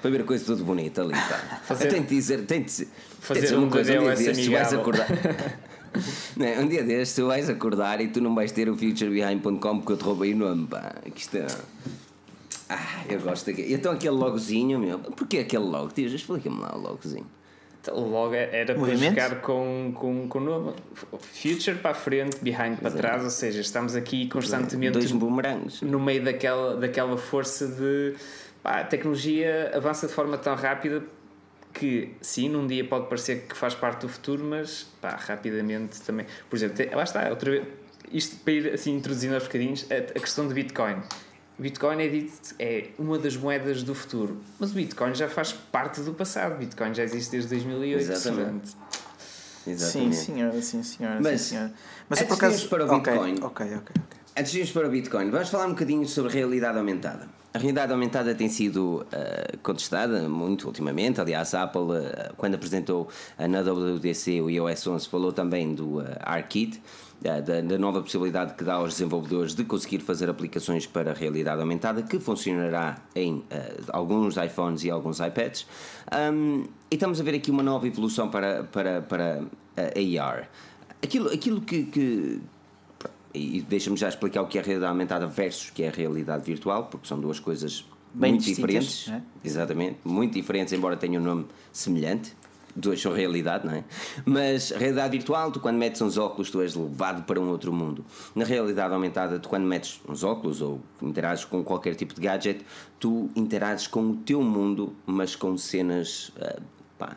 para 0.00 0.10
ver 0.10 0.20
a 0.20 0.24
coisa 0.24 0.44
tudo 0.44 0.64
bonita 0.64 1.02
ali. 1.02 1.12
Pá. 1.12 1.60
Fazer, 1.64 1.88
tem 1.88 2.02
de 2.02 2.08
dizer, 2.08 2.44
tem 2.46 2.62
de, 2.62 2.86
fazer 3.20 3.48
de 3.48 3.54
uma 3.54 3.68
coisa, 3.68 4.00
um 4.00 4.04
dia 4.04 4.14
destes, 4.14 4.46
vais 4.46 4.72
acordar. 4.72 5.08
Não, 6.36 6.64
um 6.64 6.68
dia 6.68 6.82
destes 6.82 7.16
tu 7.16 7.26
vais 7.26 7.48
acordar 7.48 8.00
e 8.00 8.08
tu 8.08 8.20
não 8.20 8.34
vais 8.34 8.52
ter 8.52 8.68
o 8.68 8.76
futurebehind.com 8.76 9.78
porque 9.78 9.92
eu 9.92 9.96
te 9.96 10.04
roubei 10.04 10.34
o 10.34 10.36
nome, 10.36 10.66
pá. 10.66 10.94
Que 11.14 11.20
isto 11.20 11.36
é... 11.36 11.46
Ah, 12.68 13.04
eu 13.08 13.20
gosto 13.20 13.46
daquele. 13.46 13.72
Então 13.72 13.92
aquele 13.92 14.14
logozinho, 14.14 14.78
meu. 14.78 14.98
Porquê 14.98 15.38
aquele 15.38 15.64
logo? 15.64 15.88
Tias, 15.92 16.12
explica-me 16.12 16.58
lá 16.58 16.76
o 16.76 16.80
logozinho. 16.80 17.26
Então, 17.80 17.96
o 17.96 18.10
logo 18.10 18.34
era 18.34 18.74
para 18.74 18.96
jogar 18.96 19.40
com, 19.40 19.92
com, 19.94 20.28
com 20.28 20.38
o 20.38 20.42
nome. 20.42 20.72
Future 21.20 21.76
para 21.76 21.92
a 21.92 21.94
frente, 21.94 22.38
behind 22.42 22.78
para 22.80 22.90
trás, 22.90 23.22
ou 23.22 23.30
seja, 23.30 23.60
estamos 23.60 23.94
aqui 23.94 24.28
constantemente. 24.28 24.94
Dois 24.94 25.12
bumerangues. 25.12 25.82
No 25.82 26.00
meio 26.00 26.24
daquela, 26.24 26.76
daquela 26.76 27.16
força 27.16 27.68
de. 27.68 28.14
Pá, 28.62 28.80
a 28.80 28.84
tecnologia 28.84 29.70
avança 29.72 30.08
de 30.08 30.12
forma 30.12 30.36
tão 30.36 30.56
rápida 30.56 31.04
que 31.78 32.14
sim, 32.22 32.48
num 32.48 32.66
dia 32.66 32.82
pode 32.84 33.06
parecer 33.06 33.44
que 33.46 33.54
faz 33.54 33.74
parte 33.74 34.00
do 34.00 34.08
futuro, 34.08 34.42
mas 34.42 34.86
pá, 35.00 35.10
rapidamente 35.10 36.00
também. 36.00 36.26
Por 36.48 36.56
exemplo, 36.56 36.84
lá 36.96 37.04
está, 37.04 37.28
outra 37.28 37.50
vez, 37.50 37.66
isto 38.10 38.36
para 38.36 38.52
ir 38.54 38.72
assim 38.72 38.96
introduzindo 38.96 39.34
aos 39.34 39.44
bocadinhos, 39.44 39.86
a, 39.90 39.96
a 39.96 40.20
questão 40.20 40.48
do 40.48 40.54
Bitcoin. 40.54 40.96
O 41.58 41.62
Bitcoin 41.62 42.02
é 42.02 42.08
dito 42.08 42.54
é 42.58 42.88
uma 42.98 43.18
das 43.18 43.36
moedas 43.36 43.82
do 43.82 43.94
futuro, 43.94 44.40
mas 44.58 44.72
o 44.72 44.74
Bitcoin 44.74 45.14
já 45.14 45.28
faz 45.28 45.52
parte 45.52 46.00
do 46.00 46.14
passado. 46.14 46.54
O 46.54 46.58
Bitcoin 46.58 46.94
já 46.94 47.02
existe 47.02 47.32
desde 47.32 47.50
2008. 47.50 48.00
Exatamente. 48.00 48.76
Exatamente. 49.66 50.16
Sim, 50.16 50.24
senhora, 50.24 50.62
sim, 50.62 50.82
senhora. 50.82 51.20
Mas, 51.20 51.40
sim, 51.40 51.48
senhora. 51.48 51.72
Mas 52.08 52.20
antes 52.20 52.28
por 52.28 52.36
acaso. 52.36 52.56
de 52.56 52.62
irmos 52.62 52.70
para 52.70 52.84
o 52.84 53.00
Bitcoin. 53.00 53.34
Ok, 53.42 53.66
ok, 53.66 53.76
ok. 53.76 53.96
Antes 54.38 54.52
de 54.52 54.58
irmos 54.58 54.72
para 54.72 54.86
o 54.86 54.90
Bitcoin, 54.90 55.30
vamos 55.30 55.48
falar 55.48 55.66
um 55.66 55.70
bocadinho 55.70 56.06
sobre 56.06 56.32
realidade 56.32 56.78
aumentada. 56.78 57.28
A 57.56 57.58
realidade 57.58 57.90
aumentada 57.90 58.34
tem 58.34 58.50
sido 58.50 59.06
eh, 59.10 59.56
contestada 59.62 60.28
muito 60.28 60.66
ultimamente. 60.66 61.22
Aliás, 61.22 61.54
a 61.54 61.62
Apple, 61.62 61.96
eh, 61.96 62.30
quando 62.36 62.54
apresentou 62.54 63.08
na 63.38 63.62
WWDC 63.62 64.42
o 64.42 64.50
iOS 64.50 64.86
11, 64.86 65.08
falou 65.08 65.32
também 65.32 65.74
do 65.74 66.00
uh, 66.00 66.04
ARKit, 66.20 66.82
da, 67.18 67.40
da 67.40 67.78
nova 67.78 68.02
possibilidade 68.02 68.52
que 68.52 68.62
dá 68.62 68.74
aos 68.74 68.90
desenvolvedores 68.90 69.54
de 69.54 69.64
conseguir 69.64 70.00
fazer 70.00 70.28
aplicações 70.28 70.84
para 70.86 71.14
realidade 71.14 71.58
aumentada, 71.58 72.02
que 72.02 72.18
funcionará 72.20 72.98
em 73.14 73.42
alguns 73.88 74.36
iPhones 74.36 74.84
e 74.84 74.90
alguns 74.90 75.18
iPads. 75.18 75.66
Um, 76.12 76.64
e 76.90 76.94
estamos 76.96 77.18
a 77.22 77.24
ver 77.24 77.36
aqui 77.36 77.50
uma 77.50 77.62
nova 77.62 77.86
evolução 77.86 78.28
para, 78.28 78.64
para, 78.64 79.00
para 79.00 79.44
a 79.78 80.22
AR. 80.22 80.50
Aquilo, 81.02 81.30
aquilo 81.32 81.62
que- 81.62 81.84
que, 81.84 82.38
e 83.36 83.60
deixa-me 83.60 83.96
já 83.96 84.08
explicar 84.08 84.42
o 84.42 84.46
que 84.46 84.58
é 84.58 84.60
a 84.60 84.64
realidade 84.64 84.90
aumentada 84.90 85.26
versus 85.26 85.68
o 85.68 85.72
que 85.72 85.82
é 85.82 85.88
a 85.88 85.92
realidade 85.92 86.44
virtual, 86.44 86.84
porque 86.84 87.06
são 87.06 87.20
duas 87.20 87.38
coisas 87.38 87.84
Bem 88.12 88.32
muito 88.32 88.44
diferentes. 88.44 89.08
é? 89.08 89.20
Exatamente, 89.44 89.98
muito 90.04 90.32
diferentes, 90.34 90.72
embora 90.72 90.96
tenham 90.96 91.22
um 91.22 91.24
nome 91.24 91.46
semelhante. 91.72 92.34
Duas 92.74 93.00
são 93.00 93.10
realidade, 93.12 93.66
não 93.66 93.72
é? 93.72 93.84
Mas 94.22 94.70
realidade 94.70 95.16
virtual, 95.16 95.50
tu 95.50 95.60
quando 95.60 95.78
metes 95.78 96.02
uns 96.02 96.18
óculos, 96.18 96.50
tu 96.50 96.60
és 96.60 96.74
levado 96.74 97.22
para 97.22 97.40
um 97.40 97.48
outro 97.48 97.72
mundo. 97.72 98.04
Na 98.34 98.44
realidade 98.44 98.92
aumentada, 98.92 99.38
tu 99.38 99.48
quando 99.48 99.64
metes 99.64 99.98
uns 100.06 100.22
óculos 100.22 100.60
ou 100.60 100.80
interages 101.00 101.46
com 101.46 101.64
qualquer 101.64 101.94
tipo 101.94 102.14
de 102.14 102.20
gadget, 102.20 102.66
tu 103.00 103.30
interages 103.34 103.86
com 103.86 104.10
o 104.10 104.16
teu 104.16 104.42
mundo, 104.42 104.94
mas 105.06 105.34
com 105.34 105.56
cenas 105.56 106.30
ah, 106.38 106.60
pá, 106.98 107.16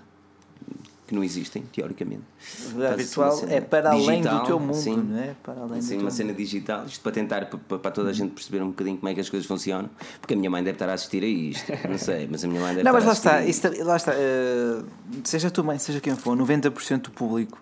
que 1.10 1.15
não 1.15 1.24
existem, 1.24 1.63
teoricamente. 1.74 2.22
A 2.65 2.69
realidade 2.69 3.04
virtual 3.04 3.41
é 3.50 3.60
para 3.60 3.91
além 3.91 4.22
do 4.22 4.28
digital, 4.30 4.45
teu 4.45 4.60
mundo, 4.60 4.76
sim. 4.76 4.95
não 4.95 5.19
é? 5.19 5.36
Para 5.43 5.62
além 5.62 5.82
do 5.82 5.98
uma 6.00 6.12
cena 6.12 6.34
digital, 6.34 6.86
isto 6.86 7.02
para 7.02 7.12
tentar 7.12 7.45
para, 7.48 7.80
para- 7.80 7.91
toda 7.91 8.10
a 8.12 8.13
gente 8.13 8.32
perceber 8.32 8.62
um 8.62 8.67
bocadinho 8.67 8.98
como 8.98 9.10
é 9.10 9.13
que 9.15 9.19
as 9.19 9.30
coisas 9.30 9.48
funcionam, 9.48 9.89
porque 10.22 10.36
a 10.36 10.38
minha 10.38 10.50
mãe 10.50 10.63
deve 10.63 10.76
estar 10.76 10.88
a 10.88 10.93
assistir 10.93 11.24
a 11.24 11.28
isto, 11.28 11.72
não 11.89 11.98
sei, 11.98 12.28
mas 12.30 12.43
a 12.43 12.48
minha 12.48 12.62
mãe 12.62 12.76
deve 12.76 12.84
Não, 12.84 12.93
mas 12.93 13.04
estar 13.17 13.32
lá 13.32 13.36
a 13.38 13.39
assistir 13.39 13.58
está, 13.67 13.69
a 13.69 13.72
isso, 13.74 13.84
lá 13.88 13.95
está 13.98 14.13
eh, 14.15 14.84
seja 15.24 15.48
a 15.48 15.52
tua 15.52 15.63
mãe, 15.63 15.80
seja 15.80 16.00
quem 16.00 16.15
for, 16.15 16.38
90% 16.38 17.02
do 17.02 17.12
público, 17.12 17.60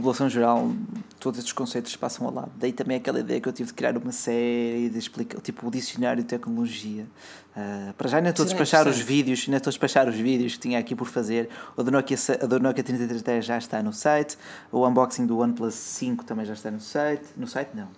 população 0.00 0.28
geral, 0.28 0.72
todos 1.18 1.38
estes 1.38 1.52
conceitos 1.52 1.94
passam 1.96 2.26
ao 2.26 2.32
lado. 2.32 2.50
Daí 2.56 2.72
também 2.72 2.96
aquela 2.96 3.20
ideia 3.20 3.40
que 3.40 3.48
eu 3.48 3.52
tive 3.52 3.68
de 3.68 3.74
criar 3.74 3.96
uma 3.96 4.12
série 4.12 4.88
de 4.88 4.98
explicar, 4.98 5.40
tipo 5.40 5.66
o 5.66 5.70
dicionário 5.70 6.22
de 6.22 6.28
tecnologia. 6.28 7.06
Eh, 7.56 7.92
para 7.96 8.08
já 8.08 8.16
ainda 8.16 8.30
estou 8.30 8.44
a 8.44 8.48
despachar 8.48 8.88
os 8.88 8.98
vídeos, 8.98 9.44
ainda 9.46 9.58
estou 9.58 9.70
a 9.70 9.72
despachar 9.72 10.08
os 10.08 10.16
vídeos 10.16 10.54
que 10.54 10.60
tinha 10.60 10.78
aqui 10.78 10.94
por 10.94 11.06
fazer. 11.06 11.48
O 11.76 11.82
do 11.82 11.90
Nokia, 11.90 12.16
o 12.42 12.46
do 12.46 12.58
Nokia 12.60 12.82
3310 12.82 13.44
já 13.44 13.58
está 13.58 13.82
no 13.82 13.92
site, 13.92 14.38
o 14.72 14.86
unboxing 14.86 15.26
do 15.26 15.38
OnePlus 15.38 15.74
5 15.74 16.24
também 16.24 16.46
já 16.46 16.54
está 16.54 16.70
no 16.70 16.80
site. 16.80 17.24
No 17.36 17.46
site 17.46 17.70
não. 17.74 17.88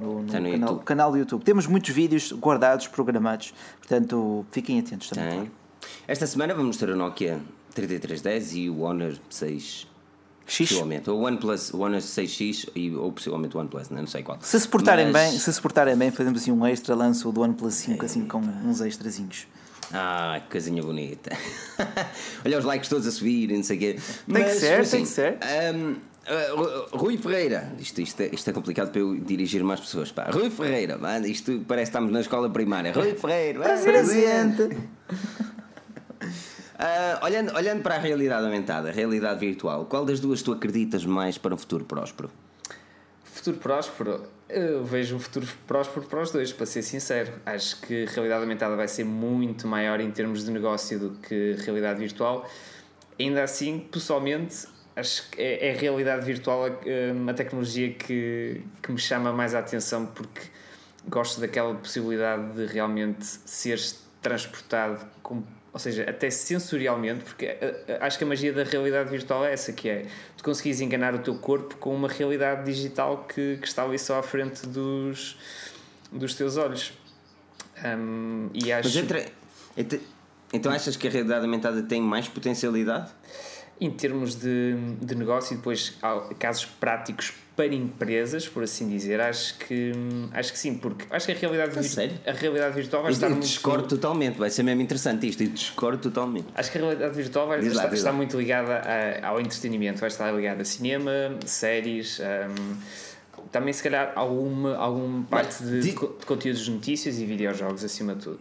No, 0.00 0.20
no 0.20 0.26
Está 0.26 0.40
no 0.40 0.50
canal, 0.50 0.68
YouTube. 0.70 0.84
canal 0.84 1.10
do 1.12 1.18
YouTube. 1.18 1.44
Temos 1.44 1.66
muitos 1.66 1.90
vídeos 1.90 2.32
guardados, 2.32 2.86
programados, 2.86 3.52
portanto 3.78 4.46
fiquem 4.50 4.78
atentos 4.80 5.10
também. 5.10 5.30
Claro. 5.30 5.50
Esta 6.08 6.26
semana 6.26 6.54
vamos 6.54 6.78
ter 6.78 6.88
o 6.88 6.96
Nokia 6.96 7.38
3310 7.74 8.54
e 8.54 8.70
o 8.70 8.80
Honor 8.80 9.14
6 9.28 9.89
X. 10.50 10.68
possivelmente, 10.68 11.08
ou 11.08 11.20
o 11.20 11.24
OnePlus, 11.24 11.72
o 11.72 11.78
Honor 11.80 12.00
6X 12.00 12.68
e, 12.74 12.90
ou 12.94 13.12
possivelmente 13.12 13.56
o 13.56 13.60
OnePlus, 13.60 13.88
não 13.90 14.06
sei 14.06 14.22
qual. 14.22 14.38
Se 14.42 14.58
se 14.58 14.66
portarem 14.68 15.10
Mas- 15.12 15.30
bem, 15.30 15.38
se 15.38 15.52
se 15.52 15.60
portarem 15.60 15.96
bem, 15.96 16.10
fazemos 16.10 16.42
assim 16.42 16.50
um 16.52 16.66
extra 16.66 16.94
lanço 16.94 17.30
do 17.32 17.40
OnePlus 17.42 17.74
5 17.74 18.04
assim 18.04 18.26
com 18.26 18.38
uns 18.40 18.80
extrazinhos. 18.80 19.46
Ah, 19.92 20.40
que 20.44 20.50
coisinha 20.52 20.82
bonita. 20.82 21.36
Olha 22.44 22.58
os 22.58 22.64
likes 22.64 22.88
todos 22.88 23.06
a 23.06 23.10
subir 23.10 23.50
e 23.50 23.56
não 23.56 23.62
sei 23.64 23.76
o 23.76 23.80
quê. 23.80 23.98
Tem 24.32 24.44
que 24.44 24.50
ser, 24.54 24.88
tem 24.88 25.02
que 25.02 25.08
ser. 25.08 25.36
hum, 25.74 25.96
uh, 26.92 26.96
Rui 26.96 27.16
Ferreira, 27.16 27.72
isto, 27.78 28.00
isto, 28.00 28.20
é, 28.20 28.30
isto 28.32 28.48
é 28.48 28.52
complicado 28.52 28.92
para 28.92 29.00
eu 29.00 29.16
dirigir 29.18 29.64
mais 29.64 29.80
pessoas. 29.80 30.12
Pá. 30.12 30.30
Rui 30.32 30.48
Ferreira, 30.48 30.96
mano, 30.96 31.26
isto 31.26 31.64
parece 31.66 31.90
que 31.90 31.96
estamos 31.96 32.12
na 32.12 32.20
escola 32.20 32.48
primária. 32.48 32.92
Rui 32.92 33.14
Ferreira, 33.18 33.60
presente. 33.82 34.76
Ah, 36.82 37.20
olhando, 37.22 37.54
olhando 37.54 37.82
para 37.82 37.96
a 37.96 37.98
realidade 37.98 38.42
aumentada, 38.42 38.88
a 38.88 38.92
realidade 38.92 39.38
virtual, 39.38 39.84
qual 39.84 40.02
das 40.02 40.18
duas 40.18 40.40
tu 40.40 40.50
acreditas 40.50 41.04
mais 41.04 41.36
para 41.36 41.54
um 41.54 41.58
futuro 41.58 41.84
próspero? 41.84 42.30
Futuro 43.22 43.58
próspero, 43.58 44.22
eu 44.48 44.82
vejo 44.82 45.14
um 45.14 45.18
futuro 45.18 45.46
próspero 45.66 46.06
para 46.06 46.22
os 46.22 46.30
dois, 46.30 46.54
para 46.54 46.64
ser 46.64 46.80
sincero. 46.80 47.34
Acho 47.44 47.78
que 47.82 48.06
a 48.06 48.10
realidade 48.10 48.42
aumentada 48.44 48.76
vai 48.76 48.88
ser 48.88 49.04
muito 49.04 49.68
maior 49.68 50.00
em 50.00 50.10
termos 50.10 50.46
de 50.46 50.50
negócio 50.50 50.98
do 50.98 51.10
que 51.16 51.54
a 51.60 51.62
realidade 51.62 52.00
virtual. 52.00 52.48
Ainda 53.18 53.42
assim, 53.42 53.80
pessoalmente, 53.80 54.66
acho 54.96 55.28
que 55.28 55.42
é, 55.42 55.68
é 55.68 55.74
a 55.74 55.78
realidade 55.78 56.24
virtual 56.24 56.64
a, 56.64 57.30
a 57.30 57.34
tecnologia 57.34 57.92
que, 57.92 58.62
que 58.82 58.90
me 58.90 58.98
chama 58.98 59.34
mais 59.34 59.54
a 59.54 59.58
atenção 59.58 60.06
porque 60.06 60.40
gosto 61.06 61.42
daquela 61.42 61.74
possibilidade 61.74 62.54
de 62.54 62.64
realmente 62.72 63.26
seres 63.26 64.02
transportado 64.22 65.06
com 65.22 65.42
ou 65.72 65.78
seja, 65.78 66.08
até 66.08 66.30
sensorialmente, 66.30 67.22
porque 67.24 67.46
eh, 67.46 67.84
eh, 67.86 67.98
acho 68.00 68.18
que 68.18 68.24
a 68.24 68.26
magia 68.26 68.52
da 68.52 68.64
realidade 68.64 69.08
virtual 69.10 69.44
é 69.44 69.52
essa 69.52 69.72
que 69.72 69.88
é, 69.88 70.06
tu 70.36 70.42
conseguires 70.42 70.80
enganar 70.80 71.14
o 71.14 71.18
teu 71.20 71.36
corpo 71.36 71.76
com 71.76 71.94
uma 71.94 72.08
realidade 72.08 72.64
digital 72.64 73.24
que, 73.24 73.56
que 73.58 73.66
está 73.68 73.84
ali 73.84 73.98
só 73.98 74.18
à 74.18 74.22
frente 74.22 74.66
dos, 74.66 75.36
dos 76.10 76.34
teus 76.34 76.56
olhos. 76.56 76.92
Hum, 77.84 78.50
e 78.52 78.72
acho 78.72 78.88
Mas 78.88 78.96
entre, 78.96 79.26
entre- 79.76 80.02
então 80.52 80.72
achas 80.72 80.96
que 80.96 81.06
a 81.06 81.10
realidade 81.10 81.44
aumentada 81.44 81.82
tem 81.82 82.00
mais 82.02 82.28
potencialidade? 82.28 83.10
em 83.80 83.90
termos 83.90 84.34
de, 84.34 84.74
de 85.00 85.14
negócio 85.14 85.54
e 85.54 85.56
depois 85.56 85.96
casos 86.38 86.66
práticos 86.66 87.32
para 87.60 87.74
empresas, 87.74 88.48
por 88.48 88.62
assim 88.62 88.88
dizer, 88.88 89.20
acho 89.20 89.58
que 89.58 89.92
acho 90.32 90.50
que 90.52 90.58
sim, 90.58 90.78
porque 90.78 91.04
acho 91.10 91.26
que 91.26 91.32
a 91.32 91.34
realidade, 91.34 91.78
A 91.78 91.82
sério? 91.82 92.18
a 92.26 92.32
realidade 92.32 92.74
virtual 92.74 93.02
vai 93.02 93.10
Eu, 93.10 93.14
estar 93.14 93.26
eu 93.26 93.32
muito 93.32 93.42
discordo 93.46 93.86
totalmente, 93.86 94.38
vai 94.38 94.48
ser 94.48 94.62
mesmo 94.62 94.80
interessante 94.80 95.28
isto, 95.28 95.42
eu 95.42 95.48
discordo 95.50 95.98
totalmente. 95.98 96.46
Acho 96.54 96.72
que 96.72 96.78
a 96.78 96.80
realidade 96.80 97.14
virtual 97.14 97.46
vai 97.48 97.60
Diz 97.60 97.74
lá, 97.74 97.92
estar, 97.94 98.10
lá. 98.10 98.16
muito 98.16 98.38
ligada 98.38 98.76
a- 98.76 99.28
ao 99.28 99.38
entretenimento, 99.40 100.00
vai 100.00 100.08
estar 100.08 100.32
ligada 100.32 100.62
a 100.62 100.64
cinema, 100.64 101.10
séries, 101.44 102.18
hum, 102.18 102.76
também 103.52 103.74
se 103.74 103.82
calhar 103.82 104.12
alguma, 104.16 104.74
alguma 104.76 105.22
parte 105.24 105.62
de, 105.62 105.80
di- 105.82 105.92
co- 105.92 106.16
de 106.18 106.24
conteúdos 106.24 106.62
de 106.64 106.70
notícias 106.70 107.18
e 107.18 107.26
videojogos 107.26 107.84
acima 107.84 108.14
de 108.14 108.22
tudo. 108.24 108.40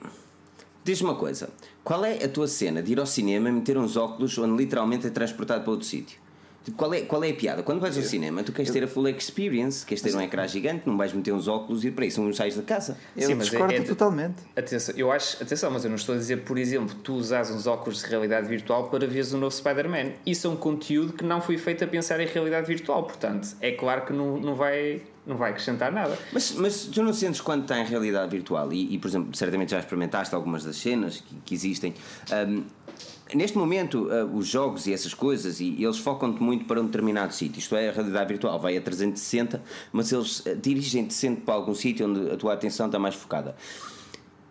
Diz-me 0.84 1.10
uma 1.10 1.16
coisa, 1.16 1.50
qual 1.84 2.06
é 2.06 2.24
a 2.24 2.30
tua 2.30 2.48
cena 2.48 2.82
de 2.82 2.94
ir 2.94 3.00
ao 3.00 3.06
cinema, 3.06 3.52
meter 3.52 3.78
uns 3.78 3.98
óculos 3.98 4.38
onde 4.38 4.56
literalmente 4.64 5.06
é 5.08 5.10
transportado 5.10 5.62
para 5.64 5.72
outro 5.72 5.86
sítio? 5.86 6.18
Tipo, 6.70 6.74
qual, 6.78 6.94
é, 6.94 7.02
qual 7.02 7.24
é 7.24 7.30
a 7.30 7.34
piada? 7.34 7.64
Quando 7.64 7.80
vais 7.80 7.98
ao 7.98 8.04
cinema, 8.04 8.44
tu 8.44 8.52
queres 8.52 8.72
ter 8.72 8.84
a 8.84 8.88
full 8.88 9.08
experience, 9.10 9.86
queres 9.86 10.02
ter 10.02 10.16
um 10.16 10.22
ecrã 10.22 10.48
gigante, 10.48 10.84
não 10.86 10.98
vais 10.98 11.14
meter 11.14 11.32
uns 11.34 11.48
óculos 11.48 11.84
e 11.84 11.92
para 11.92 12.06
isso 12.06 12.22
não 12.22 12.32
sais 12.34 12.56
da 12.56 12.62
casa. 12.64 12.98
Eu 13.16 13.28
Sim, 13.28 13.36
mas 13.36 13.48
é- 13.48 13.50
discordo 13.52 13.74
é- 13.74 13.82
totalmente. 13.82 14.36
Atenção, 14.56 14.96
eu 14.96 15.12
acho, 15.12 15.42
atenção, 15.42 15.72
mas 15.72 15.84
eu 15.84 15.90
não 15.90 15.96
estou 15.98 16.16
a 16.16 16.18
dizer, 16.18 16.38
por 16.44 16.58
exemplo, 16.58 16.96
tu 17.04 17.14
usas 17.16 17.50
uns 17.52 17.66
óculos 17.68 18.02
de 18.04 18.08
realidade 18.10 18.48
virtual 18.48 18.90
para 18.90 19.08
veres 19.08 19.34
o 19.34 19.38
novo 19.38 19.56
Spider-Man. 19.56 20.12
Isso 20.26 20.48
é 20.48 20.50
um 20.50 20.56
conteúdo 20.56 21.14
que 21.14 21.24
não 21.24 21.42
foi 21.42 21.58
feito 21.58 21.84
a 21.84 21.88
pensar 21.88 22.20
em 22.20 22.28
realidade 22.28 22.68
virtual, 22.68 23.04
portanto, 23.04 23.50
é 23.62 23.72
claro 23.72 24.06
que 24.06 24.14
não, 24.14 24.38
não, 24.38 24.56
vai, 24.56 25.02
não 25.26 25.36
vai 25.36 25.52
acrescentar 25.52 25.92
nada. 25.92 26.18
Mas, 26.32 26.52
mas 26.54 26.84
tu 26.86 27.02
não 27.02 27.14
sentes 27.14 27.42
quando 27.42 27.64
está 27.64 27.80
em 27.80 27.86
realidade 27.86 28.30
virtual 28.32 28.72
e, 28.72 28.94
e, 28.94 28.98
por 28.98 29.08
exemplo, 29.08 29.36
certamente 29.36 29.72
já 29.72 29.80
experimentaste 29.80 30.34
algumas 30.36 30.64
das 30.64 30.76
cenas 30.78 31.22
que, 31.22 31.36
que 31.46 31.56
existem. 31.56 31.94
hum, 32.48 32.64
neste 33.34 33.58
momento, 33.58 34.08
ah, 34.12 34.26
os 34.26 34.48
jogos 34.48 34.88
e 34.88 34.94
essas 34.94 35.14
coisas, 35.14 35.60
e 35.60 35.84
eles 35.84 35.98
focam-te 35.98 36.42
muito 36.42 36.66
para 36.66 36.82
um 36.82 36.86
determinado 36.86 37.34
sítio. 37.34 37.60
Isto 37.60 37.76
é, 37.76 37.90
a 37.90 37.92
realidade 37.92 38.28
virtual 38.28 38.60
vai 38.60 38.78
a 38.78 38.82
360, 38.82 39.62
mas 39.92 40.12
eles 40.12 40.44
ah, 40.46 40.54
dirigem-te 40.54 41.14
sempre 41.14 41.42
para 41.42 41.54
algum 41.56 41.76
sítio 41.76 42.08
onde 42.08 42.32
a 42.32 42.38
tua 42.38 42.54
atenção 42.54 42.86
está 42.86 43.00
mais 43.00 43.16
focada. 43.16 43.56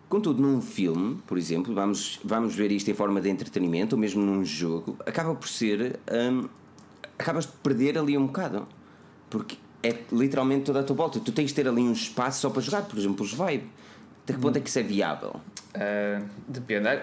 Contudo, 0.07 0.41
num 0.41 0.59
filme, 0.59 1.21
por 1.27 1.37
exemplo, 1.37 1.73
vamos, 1.73 2.19
vamos 2.23 2.55
ver 2.55 2.71
isto 2.71 2.89
em 2.89 2.95
forma 2.95 3.21
de 3.21 3.29
entretenimento, 3.29 3.95
ou 3.95 3.99
mesmo 3.99 4.23
num 4.23 4.43
jogo, 4.43 4.97
acaba 5.05 5.35
por 5.35 5.47
ser. 5.47 5.99
hum, 6.11 6.49
acabas 7.19 7.45
de 7.45 7.51
perder 7.61 7.97
ali 7.97 8.17
um 8.17 8.25
bocado. 8.25 8.65
Porque 9.29 9.57
é 9.83 9.95
literalmente 10.11 10.63
toda 10.63 10.79
a 10.79 10.83
tua 10.83 10.95
volta. 10.95 11.19
Tu 11.19 11.31
tens 11.31 11.47
de 11.47 11.53
ter 11.53 11.67
ali 11.67 11.81
um 11.81 11.91
espaço 11.91 12.41
só 12.41 12.49
para 12.49 12.61
jogar, 12.61 12.83
por 12.83 12.97
exemplo, 12.97 13.23
os 13.23 13.33
Vibe. 13.33 13.69
Até 14.23 14.33
que 14.33 14.39
ponto 14.39 14.57
é 14.57 14.61
que 14.61 14.69
isso 14.69 14.79
é 14.79 14.83
viável? 14.83 15.35
Uh, 15.75 16.25
depende. 16.47 16.87
Ah, 16.87 16.97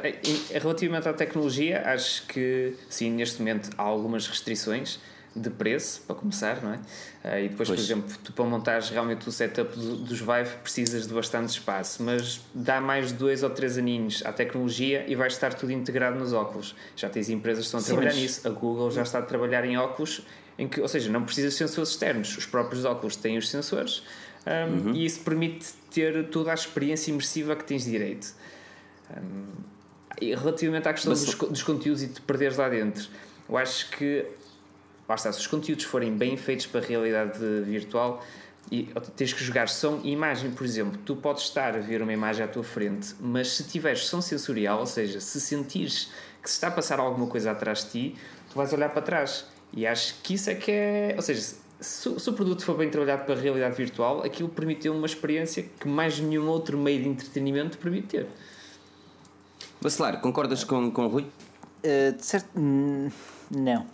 Relativamente 0.58 1.08
à 1.08 1.12
tecnologia, 1.12 1.82
acho 1.86 2.26
que 2.26 2.74
sim, 2.88 3.10
neste 3.10 3.38
momento 3.38 3.70
há 3.78 3.82
algumas 3.82 4.26
restrições 4.26 4.98
de 5.36 5.50
preço, 5.50 6.00
para 6.06 6.16
começar, 6.16 6.62
não 6.62 6.72
é? 6.72 6.78
Ah, 7.22 7.38
e 7.40 7.48
depois, 7.50 7.68
por 7.68 7.76
Pois. 7.76 7.80
exemplo, 7.86 8.16
tu 8.24 8.32
para 8.32 8.44
montares 8.46 8.88
realmente 8.88 9.28
o 9.28 9.32
setup 9.32 9.78
do- 9.78 9.96
dos 9.98 10.18
Vive 10.18 10.56
precisas 10.62 11.06
de 11.06 11.12
bastante 11.12 11.50
espaço, 11.50 12.02
mas 12.02 12.40
dá 12.54 12.80
mais 12.80 13.12
dois 13.12 13.42
ou 13.42 13.50
três 13.50 13.76
aninhos 13.76 14.24
à 14.24 14.32
tecnologia 14.32 15.04
e 15.06 15.14
vai 15.14 15.28
estar 15.28 15.52
tudo 15.52 15.72
integrado 15.72 16.18
nos 16.18 16.32
óculos. 16.32 16.74
Já 16.96 17.08
tens 17.10 17.28
empresas 17.28 17.64
que 17.64 17.66
estão 17.66 17.80
a 17.80 17.82
Sim, 17.82 17.88
trabalhar 17.88 18.12
mas- 18.12 18.20
nisso. 18.22 18.48
A 18.48 18.50
Google 18.50 18.90
já 18.90 19.02
está 19.02 19.18
a 19.18 19.22
trabalhar 19.22 19.64
em 19.66 19.76
óculos, 19.76 20.22
em 20.58 20.66
que, 20.66 20.80
ou 20.80 20.88
seja, 20.88 21.10
não 21.12 21.22
precisas 21.22 21.52
de 21.52 21.58
sensores 21.58 21.90
externos. 21.90 22.36
Os 22.38 22.46
próprios 22.46 22.86
óculos 22.86 23.14
têm 23.14 23.36
os 23.36 23.50
sensores 23.50 24.02
um, 24.46 24.94
e 24.94 25.04
isso 25.04 25.20
permite 25.20 25.66
ter 25.90 26.28
toda 26.30 26.50
a 26.50 26.54
experiência 26.54 27.10
imersiva 27.10 27.54
que 27.54 27.64
tens 27.64 27.84
direito. 27.84 28.28
Um, 29.10 29.46
e 30.20 30.34
relativamente 30.34 30.88
à 30.88 30.92
questão 30.92 31.10
Mas- 31.10 31.24
dos, 31.24 31.34
dos 31.34 31.62
conteúdos 31.62 32.02
e 32.02 32.06
de 32.06 32.20
perderes 32.20 32.56
lá 32.56 32.68
dentro, 32.68 33.08
eu 33.48 33.56
acho 33.56 33.90
que 33.90 34.24
está, 35.08 35.32
se 35.32 35.40
os 35.40 35.46
conteúdos 35.46 35.84
forem 35.84 36.16
bem 36.16 36.36
feitos 36.36 36.66
para 36.66 36.80
a 36.80 36.84
realidade 36.84 37.38
virtual, 37.64 38.24
e 38.70 38.88
tens 39.14 39.32
que 39.32 39.44
jogar 39.44 39.68
som 39.68 40.00
e 40.02 40.10
imagem, 40.10 40.50
por 40.50 40.64
exemplo, 40.64 40.98
tu 41.04 41.14
podes 41.14 41.44
estar 41.44 41.76
a 41.76 41.78
ver 41.78 42.02
uma 42.02 42.12
imagem 42.12 42.44
à 42.44 42.48
tua 42.48 42.64
frente, 42.64 43.14
mas 43.20 43.52
se 43.52 43.64
tiveres 43.64 44.06
som 44.06 44.20
sensorial, 44.20 44.80
ou 44.80 44.86
seja, 44.86 45.20
se 45.20 45.40
sentires 45.40 46.10
que 46.42 46.50
se 46.50 46.56
está 46.56 46.68
a 46.68 46.70
passar 46.70 46.98
alguma 46.98 47.28
coisa 47.28 47.52
atrás 47.52 47.84
de 47.84 47.90
ti, 47.90 48.16
tu 48.50 48.56
vais 48.56 48.72
olhar 48.72 48.88
para 48.88 49.02
trás. 49.02 49.46
E 49.72 49.86
acho 49.86 50.14
que 50.22 50.34
isso 50.34 50.50
é 50.50 50.54
que 50.54 50.70
é. 50.70 51.12
Ou 51.16 51.22
seja, 51.22 51.40
se, 51.40 52.20
se 52.20 52.30
o 52.30 52.32
produto 52.32 52.64
for 52.64 52.76
bem 52.76 52.88
trabalhado 52.88 53.24
para 53.24 53.34
a 53.34 53.38
realidade 53.38 53.76
virtual, 53.76 54.24
aquilo 54.24 54.48
permite 54.48 54.88
uma 54.88 55.06
experiência 55.06 55.64
que 55.78 55.86
mais 55.86 56.18
nenhum 56.18 56.48
outro 56.48 56.76
meio 56.76 57.02
de 57.02 57.08
entretenimento 57.08 57.78
permite 57.78 58.08
ter. 58.08 58.26
Bacelar, 59.80 60.20
concordas 60.20 60.64
com, 60.64 60.90
com 60.90 61.06
o 61.06 61.08
Rui? 61.08 61.22
Uh, 61.22 62.16
certo, 62.18 62.48
não. 63.48 63.86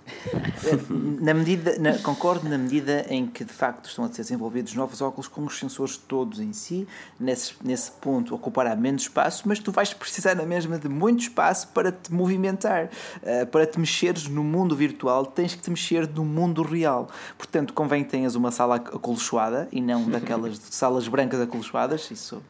na 1.21 1.35
medida, 1.35 1.79
na, 1.79 1.99
concordo 1.99 2.49
na 2.49 2.57
medida 2.57 3.05
em 3.11 3.27
que 3.27 3.45
de 3.45 3.53
facto 3.53 3.87
estão 3.87 4.05
a 4.05 4.09
ser 4.09 4.23
desenvolvidos 4.23 4.75
novos 4.75 5.03
óculos 5.03 5.29
com 5.29 5.45
os 5.45 5.59
sensores 5.59 5.97
todos 5.97 6.41
em 6.41 6.53
si, 6.55 6.89
nesse, 7.21 7.55
nesse 7.63 7.91
ponto 7.91 8.35
ocupará 8.35 8.75
menos 8.75 9.03
espaço, 9.03 9.43
mas 9.47 9.59
tu 9.59 9.71
vais 9.71 9.93
precisar 9.93 10.35
na 10.35 10.47
mesma 10.47 10.79
de 10.79 10.89
muito 10.89 11.21
espaço 11.21 11.69
para 11.69 11.93
te 11.93 12.11
movimentar, 12.13 12.89
uh, 13.23 13.47
para 13.49 13.67
te 13.67 13.79
mexeres 13.79 14.27
no 14.27 14.43
mundo 14.43 14.75
virtual, 14.75 15.27
tens 15.27 15.55
que 15.55 15.61
te 15.61 15.69
mexer 15.69 16.09
no 16.09 16.25
mundo 16.25 16.63
real. 16.63 17.11
Portanto, 17.37 17.75
convém 17.75 18.05
que 18.05 18.11
tenhas 18.11 18.35
uma 18.35 18.51
sala 18.51 18.77
acolchoada 18.77 19.69
e 19.71 19.83
não 19.83 20.09
daquelas 20.09 20.59
salas 20.71 21.07
brancas 21.09 21.41
acolchoadas, 21.41 22.11
isso 22.11 22.43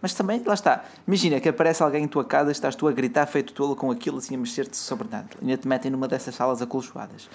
mas 0.00 0.14
também, 0.14 0.42
lá 0.44 0.54
está. 0.54 0.84
Imagina 1.06 1.40
que 1.40 1.48
aparece 1.48 1.82
alguém 1.82 2.04
em 2.04 2.08
tua 2.08 2.24
casa, 2.24 2.50
estás 2.50 2.74
tu 2.74 2.88
a 2.88 2.92
gritar 2.92 3.26
feito 3.26 3.52
tolo 3.52 3.74
com 3.74 3.90
aquilo 3.90 4.18
assim 4.18 4.34
a 4.34 4.38
mexer-te 4.38 4.76
sobre 4.76 5.08
nada. 5.10 5.28
Ainda 5.40 5.56
te 5.56 5.66
metem 5.66 5.90
numa 5.90 6.08
dessas 6.08 6.34
salas 6.34 6.60
acolchoadas. 6.60 7.28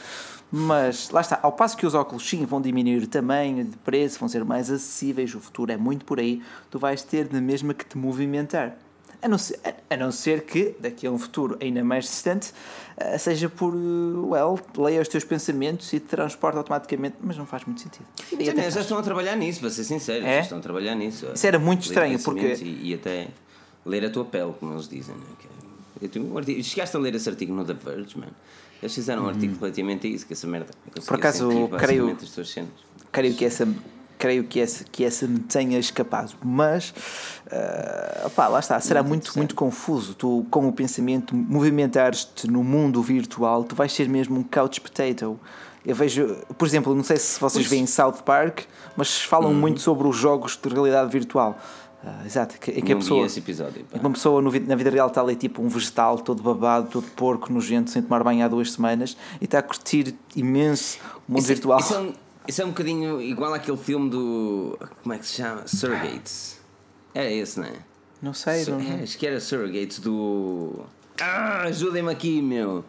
Mas 0.51 1.09
lá 1.09 1.21
está, 1.21 1.39
ao 1.41 1.53
passo 1.53 1.77
que 1.77 1.85
os 1.85 1.93
óculos 1.93 2.27
sim 2.27 2.45
vão 2.45 2.61
diminuir 2.61 2.99
de 2.99 3.07
tamanho, 3.07 3.63
de 3.63 3.77
preço, 3.77 4.19
vão 4.19 4.27
ser 4.27 4.43
mais 4.43 4.69
acessíveis, 4.69 5.33
o 5.33 5.39
futuro 5.39 5.71
é 5.71 5.77
muito 5.77 6.05
por 6.05 6.19
aí, 6.19 6.41
tu 6.69 6.77
vais 6.77 7.01
ter 7.03 7.31
na 7.31 7.39
mesma 7.39 7.73
que 7.73 7.85
te 7.85 7.97
movimentar. 7.97 8.75
A 9.21 9.27
não, 9.27 9.37
ser, 9.37 9.59
a 9.89 9.97
não 9.97 10.11
ser 10.11 10.43
que, 10.45 10.75
daqui 10.79 11.05
a 11.05 11.11
um 11.11 11.17
futuro 11.17 11.57
ainda 11.61 11.83
mais 11.83 12.05
distante, 12.05 12.51
eh, 12.97 13.17
seja 13.17 13.47
por, 13.49 13.73
eh, 13.73 13.77
well, 13.77 14.59
leia 14.77 14.99
os 14.99 15.07
teus 15.07 15.23
pensamentos 15.23 15.93
e 15.93 15.99
te 15.99 16.07
transporta 16.07 16.57
automaticamente, 16.57 17.17
mas 17.21 17.37
não 17.37 17.45
faz 17.45 17.63
muito 17.65 17.81
sentido. 17.81 18.05
Sim, 18.27 18.43
já 18.43 18.81
estão 18.81 18.97
a 18.97 19.03
trabalhar 19.03 19.35
nisso, 19.35 19.59
para 19.59 19.69
ser 19.69 19.83
sincero, 19.83 20.25
é? 20.25 20.37
já 20.37 20.41
estão 20.41 20.57
a 20.57 20.61
trabalhar 20.61 20.95
nisso. 20.95 21.27
Isso 21.33 21.45
era 21.45 21.59
muito 21.59 21.83
estranho, 21.83 22.17
porque... 22.19 22.53
E, 22.63 22.89
e, 22.89 22.93
até 22.95 23.27
ler 23.85 24.05
a 24.05 24.09
tua 24.09 24.25
pele, 24.25 24.53
como 24.59 24.73
eles 24.73 24.89
dizem. 24.89 25.15
Né? 25.15 25.23
Eu, 26.01 26.63
chegaste 26.63 26.97
a 26.97 26.99
ler 26.99 27.13
esse 27.13 27.29
artigo 27.29 27.53
no 27.53 27.63
The 27.63 27.73
Verge, 27.73 28.17
man. 28.17 28.27
Eles 28.81 28.95
fizeram 28.95 29.25
um 29.25 29.27
artigo 29.27 29.53
hum. 29.53 29.57
relativamente 29.59 30.07
a 30.07 30.09
isso, 30.09 30.25
que 30.25 30.33
essa 30.33 30.47
merda. 30.47 30.71
Por 31.05 31.15
acaso, 31.15 31.47
creio, 31.77 32.17
creio 33.11 33.35
que 33.35 33.45
essa 33.45 33.67
creio 34.21 34.43
que 34.43 34.59
essa, 34.59 34.83
que 34.83 35.03
essa 35.03 35.27
me 35.27 35.39
tenha 35.39 35.79
escapado. 35.79 36.33
Mas, 36.45 36.93
uh, 37.47 38.27
opá, 38.27 38.47
lá 38.47 38.59
está, 38.59 38.79
será 38.79 39.01
muito, 39.01 39.33
muito 39.35 39.55
confuso. 39.55 40.13
Tu, 40.13 40.45
com 40.51 40.67
o 40.67 40.71
pensamento, 40.71 41.35
movimentares-te 41.35 42.47
no 42.47 42.63
mundo 42.63 43.01
virtual, 43.01 43.63
tu 43.63 43.75
vais 43.75 43.91
ser 43.91 44.07
mesmo 44.07 44.39
um 44.39 44.43
couch 44.43 44.79
potato. 44.79 45.39
Eu 45.83 45.95
vejo, 45.95 46.37
por 46.55 46.67
exemplo, 46.67 46.93
não 46.93 47.03
sei 47.03 47.17
se 47.17 47.39
vocês 47.39 47.65
veem 47.65 47.87
South 47.87 48.21
Park, 48.23 48.65
mas 48.95 49.23
falam 49.23 49.51
uhum. 49.51 49.57
muito 49.57 49.81
sobre 49.81 50.07
os 50.07 50.15
jogos 50.15 50.55
de 50.55 50.69
realidade 50.69 51.11
virtual. 51.11 51.59
Uh, 52.03 52.25
exato, 52.25 52.59
que, 52.59 52.79
que 52.79 52.93
a 52.93 52.95
pessoa, 52.95 53.25
esse 53.25 53.39
episódio, 53.39 53.85
uma 53.93 54.09
pessoa 54.11 54.41
no, 54.41 54.51
na 54.51 54.75
vida 54.75 54.89
real 54.89 55.07
está 55.07 55.21
ali 55.21 55.35
tipo 55.35 55.61
um 55.61 55.67
vegetal 55.67 56.17
todo 56.17 56.41
babado, 56.41 56.89
todo 56.89 57.05
porco, 57.15 57.51
nojento, 57.53 57.91
sem 57.91 58.01
tomar 58.01 58.23
banho 58.23 58.43
há 58.43 58.47
duas 58.47 58.71
semanas 58.71 59.15
e 59.39 59.45
está 59.45 59.59
a 59.59 59.61
curtir 59.61 60.15
imenso 60.35 60.99
o 61.27 61.33
mundo 61.33 61.41
isso, 61.41 61.51
é- 61.51 61.55
virtual. 61.55 61.79
Isso 61.79 61.93
é 61.93 61.99
um 61.99 62.13
isso 62.47 62.61
é 62.61 62.65
um 62.65 62.69
bocadinho 62.69 63.21
igual 63.21 63.53
àquele 63.53 63.77
filme 63.77 64.09
do. 64.09 64.77
Como 65.01 65.13
é 65.13 65.17
que 65.17 65.25
se 65.25 65.35
chama? 65.35 65.67
Surrogates. 65.67 66.59
Era 67.13 67.29
esse, 67.29 67.59
não 67.59 67.67
é? 67.67 67.73
Não 68.21 68.33
sei, 68.33 68.63
Sur 68.63 68.77
não. 68.77 68.81
É, 68.81 69.03
acho 69.03 69.17
que 69.17 69.27
era 69.27 69.39
Surrogates 69.39 69.99
do. 69.99 70.85
Ah, 71.19 71.63
ajudem-me 71.63 72.11
aqui, 72.11 72.41
meu! 72.41 72.83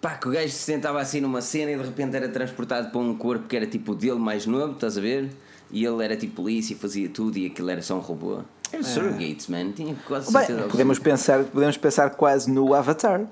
Pá, 0.00 0.16
que 0.16 0.28
o 0.28 0.32
gajo 0.32 0.48
se 0.48 0.58
sentava 0.58 1.00
assim 1.00 1.20
numa 1.20 1.40
cena 1.40 1.70
e 1.70 1.76
de 1.76 1.82
repente 1.82 2.16
era 2.16 2.28
transportado 2.28 2.90
para 2.90 3.00
um 3.00 3.16
corpo 3.16 3.46
que 3.46 3.56
era 3.56 3.66
tipo 3.66 3.94
dele 3.94 4.18
mais 4.18 4.46
novo, 4.46 4.72
estás 4.72 4.98
a 4.98 5.00
ver? 5.00 5.30
E 5.70 5.84
ele 5.84 6.04
era 6.04 6.16
tipo 6.16 6.42
polícia 6.42 6.74
e 6.74 6.76
fazia 6.76 7.08
tudo 7.08 7.38
e 7.38 7.46
aquilo 7.46 7.70
era 7.70 7.80
só 7.80 7.94
um 7.94 8.00
robô. 8.00 8.40
Era 8.72 8.80
é. 8.80 8.82
Surrogates, 8.82 9.46
man. 9.46 9.70
Tinha 9.72 9.94
quase 10.06 10.30
certeza. 10.30 10.60
Bem, 10.60 10.68
podemos 10.68 10.98
pensar, 10.98 11.44
podemos 11.44 11.76
pensar 11.76 12.10
quase 12.10 12.50
no 12.50 12.74
Avatar. 12.74 13.26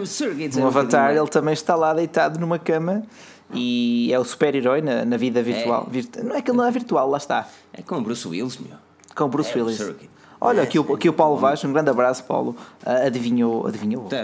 O 0.00 0.06
Surrogates 0.06 0.56
no 0.56 0.66
Avatar 0.66 1.16
ele 1.16 1.28
também 1.28 1.52
está 1.52 1.74
lá 1.74 1.92
deitado 1.92 2.38
numa 2.38 2.58
cama 2.58 3.02
e 3.52 4.12
é 4.12 4.18
o 4.18 4.24
super-herói 4.24 4.80
na, 4.80 5.04
na 5.04 5.16
vida 5.16 5.42
virtual. 5.42 5.86
É. 5.88 5.92
Virtu... 5.92 6.24
Não 6.24 6.36
é 6.36 6.42
que 6.42 6.50
ele 6.50 6.58
não 6.58 6.66
é 6.66 6.70
virtual, 6.70 7.08
lá 7.08 7.18
está. 7.18 7.48
É 7.72 7.82
com 7.82 7.96
o 7.96 8.00
Bruce 8.00 8.26
Willis, 8.26 8.58
meu. 8.58 8.76
Com 9.14 9.24
o 9.24 9.28
Bruce 9.28 9.50
é 9.50 9.62
Willis. 9.62 9.80
Olha, 10.40 10.62
aqui, 10.62 10.78
o, 10.78 10.94
aqui 10.94 11.08
o 11.08 11.12
Paulo 11.12 11.36
Vaz, 11.36 11.62
um 11.64 11.72
grande 11.72 11.90
abraço, 11.90 12.24
Paulo. 12.24 12.56
Uh, 12.84 13.06
adivinhou, 13.06 13.66
adivinhou. 13.66 14.08
Ver? 14.08 14.16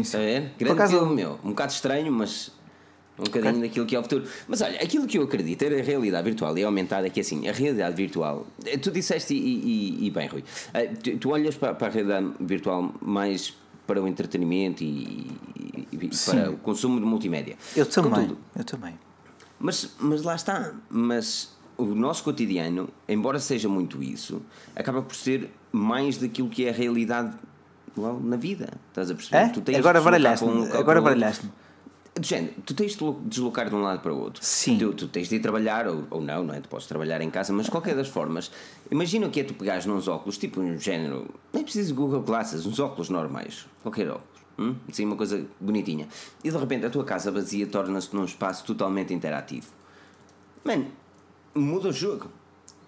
Está 0.00 0.18
a 0.18 0.20
ver? 0.20 0.52
Grande 0.58 0.72
acaso... 0.72 0.98
filme, 0.98 1.14
meu. 1.14 1.38
Um 1.44 1.50
bocado 1.50 1.72
estranho, 1.72 2.10
mas 2.10 2.50
um 3.18 3.24
bocadinho 3.24 3.56
okay. 3.56 3.68
daquilo 3.68 3.86
que 3.86 3.96
é 3.96 3.98
o 3.98 4.02
futuro. 4.02 4.24
Mas 4.46 4.62
olha, 4.62 4.80
aquilo 4.80 5.06
que 5.06 5.18
eu 5.18 5.24
acredito 5.24 5.62
é 5.62 5.80
a 5.80 5.82
realidade 5.82 6.24
virtual 6.24 6.56
e 6.56 6.64
aumentada 6.64 7.06
é 7.06 7.10
que 7.10 7.20
assim, 7.20 7.46
a 7.48 7.52
realidade 7.52 7.94
virtual, 7.96 8.46
eh, 8.64 8.78
tu 8.78 8.90
disseste 8.90 9.34
e, 9.34 9.98
e, 10.00 10.06
e 10.06 10.10
bem, 10.10 10.28
Rui, 10.28 10.40
uh, 10.40 10.96
tu, 11.02 11.18
tu, 11.18 11.30
olhas 11.30 11.54
para, 11.54 11.74
para 11.74 11.88
a 11.88 11.90
realidade 11.90 12.32
virtual 12.40 12.94
mais 13.02 13.54
para 13.88 14.02
o 14.02 14.06
entretenimento 14.06 14.84
e, 14.84 15.26
e 15.90 16.08
para 16.26 16.50
o 16.50 16.58
consumo 16.58 17.00
de 17.00 17.06
multimédia. 17.06 17.56
Eu 17.74 17.86
também, 17.86 18.36
eu 18.54 18.62
também. 18.62 18.98
Mas, 19.58 19.94
mas 19.98 20.22
lá 20.22 20.36
está, 20.36 20.74
mas 20.90 21.56
o 21.78 21.86
nosso 21.86 22.22
cotidiano, 22.22 22.90
embora 23.08 23.40
seja 23.40 23.66
muito 23.66 24.02
isso, 24.02 24.42
acaba 24.76 25.00
por 25.00 25.16
ser 25.16 25.50
mais 25.72 26.18
daquilo 26.18 26.50
que 26.50 26.66
é 26.66 26.68
a 26.68 26.72
realidade 26.72 27.34
well, 27.96 28.20
na 28.20 28.36
vida. 28.36 28.68
Estás 28.90 29.10
a 29.10 29.14
perceber? 29.14 29.36
É? 29.38 29.48
Tu 29.48 29.62
tens 29.62 29.78
agora 29.78 30.02
baralhaste-me. 30.02 30.52
Um 30.52 30.72
agora 30.74 31.00
baralhaste-me. 31.00 31.50
Do 32.18 32.26
género, 32.26 32.52
tu 32.66 32.74
tens 32.74 32.96
de 32.96 33.04
deslocar 33.26 33.68
de 33.68 33.74
um 33.76 33.80
lado 33.80 34.00
para 34.00 34.12
o 34.12 34.18
outro. 34.18 34.44
Sim. 34.44 34.76
Tu, 34.76 34.92
tu 34.92 35.08
tens 35.08 35.28
de 35.28 35.36
ir 35.36 35.40
trabalhar, 35.40 35.86
ou, 35.86 36.04
ou 36.10 36.20
não, 36.20 36.42
não 36.42 36.52
é? 36.52 36.60
Tu 36.60 36.68
podes 36.68 36.86
trabalhar 36.86 37.20
em 37.20 37.30
casa, 37.30 37.52
mas 37.52 37.66
de 37.66 37.70
qualquer 37.70 37.94
das 37.94 38.08
formas, 38.08 38.50
imagina 38.90 39.28
que 39.28 39.38
é 39.40 39.44
tu 39.44 39.54
pegares 39.54 39.86
nos 39.86 40.08
óculos, 40.08 40.36
tipo 40.36 40.60
um 40.60 40.76
género, 40.78 41.32
nem 41.52 41.62
preciso 41.62 41.88
de 41.88 41.94
Google 41.94 42.22
Glasses, 42.22 42.66
uns 42.66 42.80
óculos 42.80 43.08
normais, 43.08 43.66
qualquer 43.82 44.08
óculos. 44.08 44.42
Hum? 44.58 44.74
Assim, 44.88 45.04
uma 45.04 45.14
coisa 45.14 45.46
bonitinha. 45.60 46.08
E 46.42 46.50
de 46.50 46.56
repente 46.56 46.84
a 46.84 46.90
tua 46.90 47.04
casa 47.04 47.30
vazia 47.30 47.66
torna-se 47.68 48.12
num 48.14 48.24
espaço 48.24 48.64
totalmente 48.64 49.14
interativo. 49.14 49.68
Mano, 50.64 50.88
muda 51.54 51.90
o 51.90 51.92
jogo. 51.92 52.28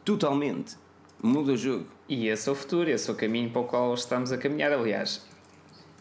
Totalmente. 0.05 0.77
Muda 1.23 1.53
o 1.53 1.57
jogo. 1.57 1.87
E 2.09 2.27
esse 2.27 2.49
é 2.49 2.53
o 2.53 2.55
futuro, 2.57 2.91
esse 2.91 3.09
é 3.09 3.13
o 3.13 3.17
caminho 3.17 3.51
para 3.51 3.61
o 3.61 3.65
qual 3.65 3.95
estamos 3.95 4.33
a 4.33 4.39
caminhar. 4.39 4.73
Aliás, 4.73 5.25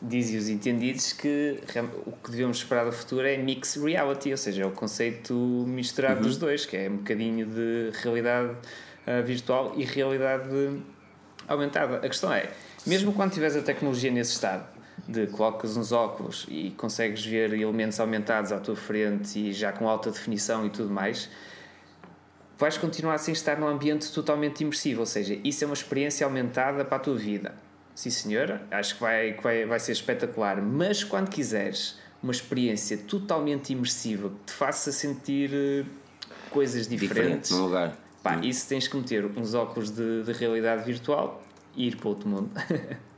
dizem 0.02 0.38
os 0.38 0.48
entendidos 0.48 1.12
que 1.12 1.60
o 2.06 2.12
que 2.12 2.32
devemos 2.32 2.58
esperar 2.58 2.86
do 2.86 2.92
futuro 2.92 3.28
é 3.28 3.38
mix 3.38 3.76
reality, 3.76 4.32
ou 4.32 4.38
seja, 4.38 4.64
é 4.64 4.66
o 4.66 4.72
conceito 4.72 5.34
misturado 5.68 6.18
uhum. 6.18 6.22
dos 6.22 6.38
dois, 6.38 6.66
que 6.66 6.78
é 6.78 6.90
um 6.90 6.98
bocadinho 6.98 7.46
de 7.46 7.92
realidade 8.02 8.52
uh, 8.52 9.24
virtual 9.26 9.74
e 9.76 9.84
realidade 9.84 10.82
aumentada. 11.48 11.98
A 11.98 12.08
questão 12.08 12.32
é, 12.32 12.50
mesmo 12.86 13.12
quando 13.14 13.34
tiveres 13.34 13.58
a 13.58 13.62
tecnologia 13.62 14.12
nesse 14.12 14.32
estado, 14.32 14.66
de 15.08 15.28
colocas 15.28 15.76
uns 15.76 15.92
óculos 15.92 16.46
e 16.50 16.72
consegues 16.72 17.26
ver 17.26 17.54
elementos 17.54 18.00
aumentados 18.00 18.52
à 18.52 18.60
tua 18.60 18.76
frente 18.76 19.40
e 19.40 19.54
já 19.54 19.72
com 19.72 19.88
alta 19.90 20.12
definição 20.12 20.66
e 20.66 20.70
tudo 20.70 20.90
mais, 20.90 21.30
vais 22.58 22.78
continuar 22.78 23.18
sem 23.18 23.34
estar 23.34 23.58
num 23.58 23.68
ambiente 23.68 24.12
totalmente 24.12 24.62
imersivo, 24.62 25.02
ou 25.02 25.06
seja, 25.06 25.40
isso 25.44 25.64
é 25.64 25.68
uma 25.68 25.74
experiência 25.74 26.26
aumentada 26.26 26.86
para 26.86 26.98
a 26.98 27.00
tua 27.00 27.16
vida 27.16 27.54
sim 28.00 28.10
senhora, 28.10 28.62
acho 28.72 28.96
que 28.96 29.02
vai, 29.02 29.34
vai, 29.34 29.66
vai 29.66 29.78
ser 29.78 29.92
espetacular. 29.92 30.62
Mas 30.62 31.04
quando 31.04 31.30
quiseres 31.30 32.00
uma 32.24 32.32
experiência 32.32 32.98
totalmente 32.98 33.74
imersiva 33.74 34.30
que 34.30 34.46
te 34.46 34.54
faça 34.54 34.90
sentir 34.94 35.52
eh, 35.54 35.86
coisas 36.50 36.88
diferentes, 36.88 37.50
Diferente, 37.50 37.54
no 37.54 37.66
lugar. 37.66 37.98
Pá, 38.24 38.38
hum. 38.38 38.42
isso 38.42 38.70
tens 38.70 38.88
que 38.88 38.96
meter 38.96 39.26
uns 39.26 39.54
óculos 39.54 39.92
de, 39.92 40.24
de 40.24 40.32
realidade 40.32 40.86
virtual 40.86 41.44
e 41.76 41.88
ir 41.88 41.98
para 41.98 42.08
outro 42.08 42.30
mundo. 42.30 42.50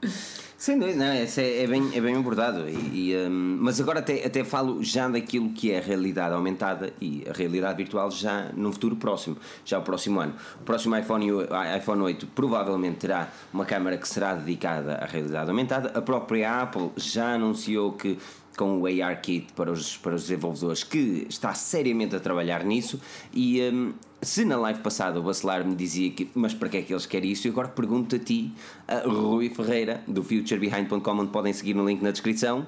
Sem 0.62 0.78
dúvida, 0.78 1.00
não, 1.00 1.12
é, 1.12 1.24
é, 1.24 1.66
bem, 1.66 1.90
é 1.92 2.00
bem 2.00 2.16
abordado. 2.16 2.70
E, 2.70 3.10
e 3.10 3.18
um, 3.18 3.58
mas 3.62 3.82
agora 3.82 3.98
até, 3.98 4.24
até 4.24 4.44
falo 4.44 4.84
já 4.84 5.08
daquilo 5.08 5.50
que 5.50 5.72
é 5.72 5.80
a 5.80 5.82
realidade 5.82 6.36
aumentada 6.36 6.94
e 7.02 7.24
a 7.28 7.34
realidade 7.34 7.78
virtual 7.78 8.12
já 8.12 8.52
no 8.56 8.72
futuro 8.72 8.96
próximo, 8.96 9.38
já 9.66 9.80
o 9.80 9.82
próximo 9.82 10.20
ano. 10.20 10.36
O 10.60 10.64
próximo 10.64 10.96
iPhone, 10.96 11.28
iPhone 11.76 12.02
8 12.04 12.28
provavelmente 12.28 12.98
terá 12.98 13.30
uma 13.52 13.66
câmera 13.66 13.98
que 13.98 14.08
será 14.08 14.36
dedicada 14.36 14.98
à 14.98 15.06
realidade 15.08 15.50
aumentada. 15.50 15.98
A 15.98 16.02
própria 16.04 16.62
Apple 16.62 16.92
já 16.96 17.34
anunciou 17.34 17.94
que 17.94 18.20
com 18.56 18.80
o 18.80 18.86
AR 18.86 19.20
Kit 19.20 19.54
para 19.54 19.72
os, 19.72 19.98
para 19.98 20.14
os 20.14 20.24
desenvolvedores 20.24 20.84
que 20.84 21.26
está 21.28 21.56
seriamente 21.56 22.16
a 22.16 22.20
trabalhar 22.20 22.64
nisso 22.64 23.02
e 23.34 23.62
um, 23.62 23.94
se 24.22 24.46
na 24.46 24.58
live 24.58 24.80
passada 24.82 25.20
o 25.20 25.24
Bacelar 25.24 25.66
me 25.66 25.76
dizia 25.76 26.12
que 26.12 26.30
mas 26.36 26.54
para 26.54 26.70
que 26.70 26.78
é 26.78 26.82
que 26.82 26.94
eles 26.94 27.06
querem 27.06 27.32
isto, 27.32 27.48
eu 27.48 27.52
agora 27.52 27.68
pergunto 27.68 28.16
a 28.16 28.20
ti, 28.20 28.54
a 28.88 29.00
Rui 29.00 29.50
Ferreira 29.50 30.02
do 30.08 30.24
futurebehind.com 30.24 31.12
onde 31.12 31.32
podem 31.32 31.52
seguir 31.54 31.74
no 31.74 31.86
link 31.86 32.02
na 32.02 32.12
descrição 32.12 32.68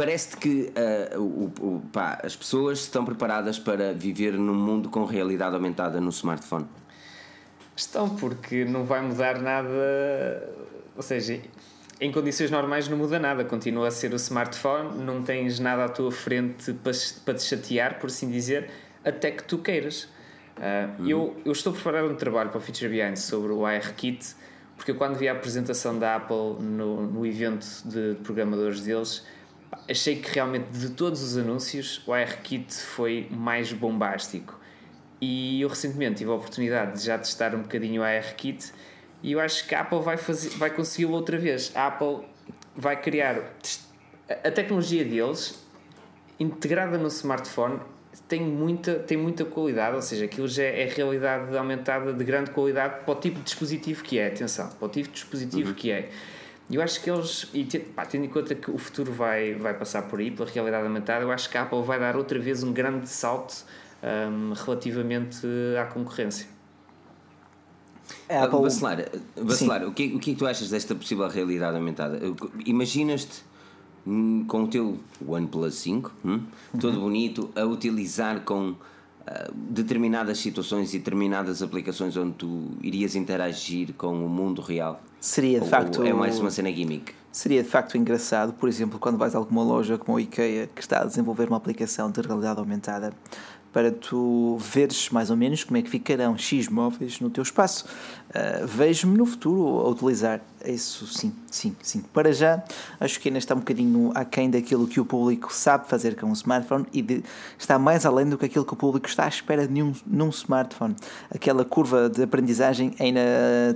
Parece-te 0.00 0.36
que 0.38 0.72
uh, 1.14 1.20
o, 1.20 1.52
o, 1.60 1.82
pá, 1.92 2.18
as 2.24 2.34
pessoas 2.34 2.78
estão 2.80 3.04
preparadas 3.04 3.58
para 3.58 3.92
viver 3.92 4.32
num 4.32 4.54
mundo 4.54 4.88
com 4.88 5.04
realidade 5.04 5.54
aumentada 5.54 6.00
no 6.00 6.08
smartphone? 6.08 6.66
Estão, 7.76 8.08
porque 8.08 8.64
não 8.64 8.84
vai 8.84 9.02
mudar 9.02 9.38
nada. 9.42 10.48
Ou 10.96 11.02
seja, 11.02 11.38
em 12.00 12.10
condições 12.10 12.50
normais 12.50 12.88
não 12.88 12.96
muda 12.96 13.18
nada, 13.18 13.44
continua 13.44 13.88
a 13.88 13.90
ser 13.90 14.14
o 14.14 14.16
smartphone, 14.16 15.04
não 15.04 15.22
tens 15.22 15.58
nada 15.58 15.84
à 15.84 15.88
tua 15.90 16.10
frente 16.10 16.72
para, 16.72 16.92
para 17.24 17.34
te 17.34 17.42
chatear, 17.42 17.98
por 17.98 18.06
assim 18.06 18.30
dizer, 18.30 18.70
até 19.04 19.30
que 19.30 19.44
tu 19.44 19.58
queiras. 19.58 20.04
Uh, 20.56 21.00
uhum. 21.02 21.08
eu, 21.08 21.36
eu 21.44 21.52
estou 21.52 21.72
a 21.72 21.74
preparar 21.74 22.04
um 22.04 22.14
trabalho 22.14 22.50
para 22.50 22.58
o 22.58 22.60
Feature 22.60 22.90
Behind 22.90 23.16
sobre 23.16 23.52
o 23.52 23.64
ARKit, 23.64 24.34
porque 24.76 24.90
eu, 24.90 24.94
quando 24.94 25.16
vi 25.16 25.28
a 25.28 25.32
apresentação 25.32 25.98
da 25.98 26.16
Apple 26.16 26.62
no, 26.62 27.06
no 27.06 27.26
evento 27.26 27.66
de 27.84 28.16
programadores 28.22 28.82
deles, 28.82 29.24
achei 29.88 30.16
que 30.16 30.34
realmente 30.34 30.70
de 30.70 30.90
todos 30.90 31.22
os 31.22 31.36
anúncios 31.36 32.02
o 32.06 32.12
ARKit 32.12 32.74
foi 32.74 33.28
mais 33.30 33.72
bombástico. 33.72 34.58
E 35.20 35.60
eu 35.60 35.68
recentemente 35.68 36.16
tive 36.16 36.30
a 36.30 36.34
oportunidade 36.34 36.98
de 36.98 37.06
já 37.06 37.18
testar 37.18 37.54
um 37.54 37.62
bocadinho 37.62 38.00
o 38.00 38.04
ARKit 38.04 38.72
e 39.22 39.32
eu 39.32 39.40
acho 39.40 39.66
que 39.66 39.74
a 39.74 39.80
Apple 39.80 40.00
vai, 40.00 40.16
fazer, 40.16 40.50
vai 40.50 40.70
consegui-lo 40.70 41.12
outra 41.12 41.36
vez. 41.36 41.72
A 41.74 41.88
Apple 41.88 42.26
vai 42.74 43.00
criar 43.00 43.42
a 44.28 44.50
tecnologia 44.50 45.04
deles 45.04 45.62
integrada 46.38 46.96
no 46.96 47.08
smartphone 47.08 47.80
tem 48.28 48.42
muita, 48.42 48.94
tem 48.94 49.16
muita 49.16 49.44
qualidade, 49.44 49.96
ou 49.96 50.02
seja, 50.02 50.24
aquilo 50.24 50.48
já 50.48 50.64
é 50.64 50.84
realidade 50.84 51.56
aumentada 51.56 52.12
de 52.12 52.24
grande 52.24 52.50
qualidade 52.50 53.04
para 53.04 53.12
o 53.12 53.20
tipo 53.20 53.38
de 53.38 53.44
dispositivo 53.44 54.02
que 54.02 54.18
é, 54.18 54.28
atenção, 54.28 54.68
para 54.68 54.86
o 54.86 54.88
tipo 54.88 55.08
de 55.08 55.14
dispositivo 55.14 55.70
uhum. 55.70 55.74
que 55.74 55.90
é. 55.90 56.10
Eu 56.70 56.80
acho 56.80 57.02
que 57.02 57.10
eles, 57.10 57.48
e 57.52 57.64
pá, 57.64 58.06
tendo 58.06 58.26
em 58.26 58.28
conta 58.28 58.54
que 58.54 58.70
o 58.70 58.78
futuro 58.78 59.12
vai, 59.12 59.54
vai 59.54 59.74
passar 59.74 60.02
por 60.02 60.20
aí, 60.20 60.30
pela 60.30 60.48
realidade 60.48 60.84
aumentada, 60.86 61.24
eu 61.24 61.32
acho 61.32 61.50
que 61.50 61.58
a 61.58 61.62
Apple 61.62 61.82
vai 61.82 61.98
dar 61.98 62.16
outra 62.16 62.38
vez 62.38 62.62
um 62.62 62.72
grande 62.72 63.08
salto 63.08 63.64
um, 64.02 64.52
relativamente 64.52 65.46
à 65.80 65.84
concorrência. 65.84 66.46
É, 68.28 68.38
Apple... 68.38 68.60
Bacelar, 68.60 69.04
Bacelar 69.36 69.84
o, 69.84 69.92
que, 69.92 70.14
o 70.14 70.20
que 70.20 70.30
é 70.30 70.34
que 70.34 70.38
tu 70.38 70.46
achas 70.46 70.70
desta 70.70 70.94
possível 70.94 71.28
realidade 71.28 71.76
aumentada? 71.76 72.20
Imaginas-te 72.64 73.42
com 74.46 74.64
o 74.64 74.68
teu 74.68 74.98
OnePlus 75.26 75.74
5, 75.74 76.12
hum, 76.24 76.40
todo 76.80 76.94
uhum. 76.94 77.04
bonito, 77.04 77.50
a 77.54 77.64
utilizar 77.64 78.40
com 78.40 78.70
uh, 78.70 78.76
determinadas 79.54 80.38
situações 80.38 80.92
e 80.94 80.98
determinadas 80.98 81.62
aplicações 81.62 82.16
onde 82.16 82.32
tu 82.34 82.70
irias 82.82 83.14
interagir 83.14 83.94
com 83.94 84.24
o 84.24 84.28
mundo 84.28 84.60
real? 84.60 85.02
Seria 85.20 85.58
de 85.58 85.64
ou, 85.64 85.70
facto. 85.70 86.00
Ou 86.00 86.06
é 86.06 86.12
mais 86.12 86.38
uma 86.38 86.50
cena 86.50 86.72
gimmick? 86.72 87.12
Seria 87.32 87.62
de 87.62 87.68
facto 87.68 87.96
engraçado, 87.96 88.52
por 88.52 88.68
exemplo, 88.68 88.98
quando 88.98 89.16
vais 89.16 89.34
a 89.34 89.38
alguma 89.38 89.62
loja 89.62 89.96
como 89.96 90.18
a 90.18 90.20
IKEA 90.20 90.68
que 90.74 90.80
está 90.80 91.02
a 91.02 91.04
desenvolver 91.04 91.46
uma 91.46 91.56
aplicação 91.56 92.10
de 92.10 92.20
realidade 92.20 92.58
aumentada, 92.58 93.12
para 93.72 93.92
tu 93.92 94.56
veres 94.58 95.10
mais 95.10 95.30
ou 95.30 95.36
menos 95.36 95.62
como 95.62 95.76
é 95.76 95.82
que 95.82 95.88
ficarão 95.88 96.36
X 96.36 96.68
móveis 96.68 97.20
no 97.20 97.30
teu 97.30 97.42
espaço. 97.42 97.86
Uh, 98.30 98.64
Vejo-me 98.66 99.18
no 99.18 99.26
futuro 99.26 99.80
a 99.80 99.88
utilizar 99.88 100.40
isso, 100.64 101.06
sim, 101.06 101.32
sim, 101.50 101.74
sim. 101.82 102.02
Para 102.12 102.32
já, 102.32 102.62
acho 102.98 103.18
que 103.18 103.28
ainda 103.28 103.38
está 103.38 103.54
um 103.54 103.58
bocadinho 103.58 104.12
aquém 104.14 104.50
daquilo 104.50 104.86
que 104.86 105.00
o 105.00 105.04
público 105.04 105.52
sabe 105.52 105.88
fazer 105.88 106.14
com 106.16 106.26
o 106.26 106.32
smartphone 106.32 106.86
e 106.92 107.00
de, 107.00 107.24
está 107.58 107.78
mais 107.78 108.04
além 108.04 108.28
do 108.28 108.36
que 108.36 108.44
aquilo 108.44 108.64
que 108.64 108.72
o 108.72 108.76
público 108.76 109.08
está 109.08 109.24
à 109.24 109.28
espera 109.28 109.66
de 109.66 109.82
um, 109.82 109.92
num 110.06 110.28
smartphone. 110.28 110.94
Aquela 111.34 111.64
curva 111.64 112.10
de 112.10 112.22
aprendizagem 112.22 112.94
ainda 112.98 113.20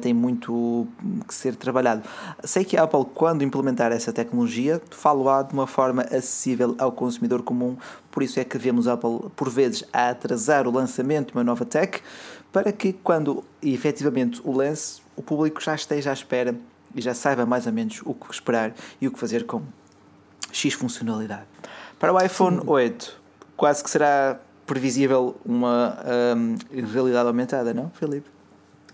tem 0.03 0.13
muito 0.13 0.87
que 1.27 1.35
ser 1.35 1.57
trabalhado. 1.57 2.03
Sei 2.45 2.65
que 2.65 2.77
a 2.77 2.83
Apple, 2.83 3.07
quando 3.15 3.43
implementar 3.43 3.91
essa 3.91 4.13
tecnologia, 4.13 4.81
falo-á 4.91 5.43
de 5.43 5.55
uma 5.55 5.67
forma 5.67 6.03
acessível 6.03 6.75
ao 6.79 6.93
consumidor 6.93 7.43
comum, 7.43 7.77
por 8.11 8.23
isso 8.23 8.39
é 8.39 8.45
que 8.45 8.57
vemos 8.59 8.87
a 8.87 8.93
Apple, 8.93 9.31
por 9.35 9.51
vezes, 9.51 9.83
a 9.93 10.11
atrasar 10.11 10.69
o 10.69 10.71
lançamento 10.71 11.29
de 11.29 11.35
uma 11.35 11.43
nova 11.43 11.65
tech, 11.65 12.01
para 12.55 12.71
que 12.71 12.93
quando 12.93 13.43
efetivamente 13.61 14.41
o 14.45 14.53
lance, 14.53 15.03
o 15.17 15.23
público 15.25 15.61
já 15.61 15.75
esteja 15.75 16.11
à 16.11 16.13
espera 16.13 16.57
e 16.95 17.01
já 17.01 17.13
saiba 17.13 17.45
mais 17.45 17.67
ou 17.67 17.73
menos 17.73 18.01
o 18.05 18.15
que 18.15 18.33
esperar 18.33 18.73
e 19.01 19.09
o 19.09 19.11
que 19.11 19.19
fazer 19.19 19.45
com 19.45 19.61
X 20.53 20.73
funcionalidade. 20.73 21.47
Para 21.99 22.13
o 22.13 22.25
iPhone 22.25 22.61
Sim. 22.61 22.69
8, 22.69 23.21
quase 23.57 23.83
que 23.83 23.91
será 23.91 24.39
previsível 24.65 25.35
uma 25.45 25.99
um, 26.37 26.55
realidade 26.93 27.27
aumentada, 27.27 27.75
não, 27.75 27.91
Felipe? 27.91 28.31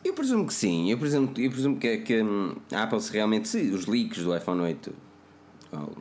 Eu 0.02 0.14
presumo 0.14 0.46
que 0.46 0.54
sim, 0.54 0.90
eu 0.90 0.96
presumo, 0.96 1.30
eu 1.36 1.50
presumo 1.50 1.76
que, 1.76 1.98
que 1.98 2.22
hum, 2.22 2.56
a 2.72 2.84
Apple 2.84 2.98
se 3.02 3.12
realmente, 3.12 3.46
se 3.46 3.58
os 3.58 3.84
leaks 3.84 4.24
do 4.24 4.34
iPhone 4.34 4.62
8 4.62 4.90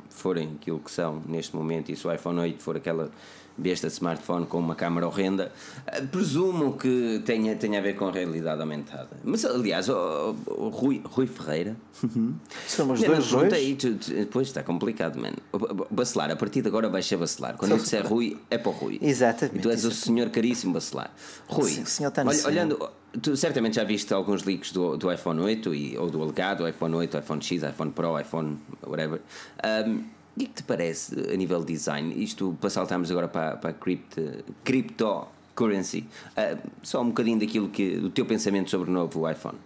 forem 0.10 0.58
aquilo 0.60 0.80
que 0.80 0.91
são 0.91 1.22
neste 1.28 1.54
momento 1.54 1.91
e 1.91 1.95
se 1.98 2.08
o 2.08 2.13
iPhone 2.13 2.39
8 2.39 2.63
for 2.63 2.78
aquela 2.78 3.12
besta 3.60 3.88
smartphone 3.88 4.45
com 4.45 4.58
uma 4.58 4.76
câmera 4.76 5.06
horrenda, 5.08 5.52
eh, 5.88 6.02
presumo 6.02 6.78
que 6.78 7.22
tenha, 7.26 7.56
tenha 7.56 7.80
a 7.80 7.82
ver 7.82 7.95
com 7.95 8.08
a 8.08 8.12
realidade 8.12 8.62
aumentada. 8.62 9.10
Mas 9.24 9.45
aliás, 9.45 9.89
o, 9.89 10.36
o 10.48 10.69
Rui, 10.69 11.02
Rui 11.06 11.28
Ferreira. 11.28 11.76
Somos 12.67 13.02
dois 13.02 13.32
Ruis. 13.32 13.78
Depois 14.08 14.48
está 14.48 14.63
complicado, 14.63 15.19
mano. 15.19 15.38
Bacelar, 15.91 16.32
a 16.32 16.36
partir 16.36 16.62
de 16.62 16.67
agora 16.67 16.89
vai 16.89 17.02
ser 17.02 17.17
Bacelar. 17.17 17.58
Quando 17.58 17.72
eu 17.72 17.78
disser 17.78 18.06
Rui, 18.06 18.38
é 18.50 18.58
para 18.58 18.69
o 18.69 18.74
Rui. 18.74 19.00
Exatamente. 19.02 19.58
E 19.58 19.62
tu 19.62 19.69
és 19.69 19.80
exatamente. 19.80 20.02
o 20.02 20.06
senhor 20.06 20.30
caríssimo 20.30 20.74
Bacelar. 20.74 21.13
Rui, 21.48 21.69
Sim, 21.69 21.84
o 21.84 21.86
senhor 21.86 22.10
está 22.10 22.24
olha, 22.26 22.48
olhando, 22.48 22.89
tu 23.22 23.36
certamente 23.36 23.76
já 23.76 23.84
viste 23.84 24.13
alguns 24.13 24.43
leaks 24.43 24.72
do, 24.72 24.98
do 24.98 25.12
iPhone 25.12 25.41
8 25.41 25.74
e, 25.74 25.98
ou 25.98 26.10
do 26.10 26.22
alegado 26.22 26.67
iPhone 26.67 26.95
8, 26.95 27.17
iPhone 27.17 27.41
X, 27.41 27.63
iPhone 27.63 27.91
Pro, 27.91 28.19
iPhone 28.19 28.58
whatever. 28.86 29.22
Um, 29.63 30.04
que 30.37 30.45
é 30.45 30.47
que 30.47 30.53
te 30.53 30.63
parece 30.63 31.15
a 31.31 31.35
nível 31.35 31.59
de 31.59 31.73
design? 31.73 32.13
Isto 32.23 32.57
para 32.59 32.69
saltarmos 32.69 33.11
agora 33.11 33.27
para, 33.27 33.57
para 33.57 33.69
a 33.71 33.73
crypto, 33.73 34.43
cryptocurrency. 34.63 36.05
Uh, 36.31 36.69
só 36.81 37.01
um 37.01 37.07
bocadinho 37.07 37.39
daquilo 37.39 37.69
que, 37.69 37.97
do 37.97 38.09
teu 38.09 38.25
pensamento 38.25 38.69
sobre 38.69 38.89
o 38.89 38.93
novo 38.93 39.29
iPhone. 39.29 39.57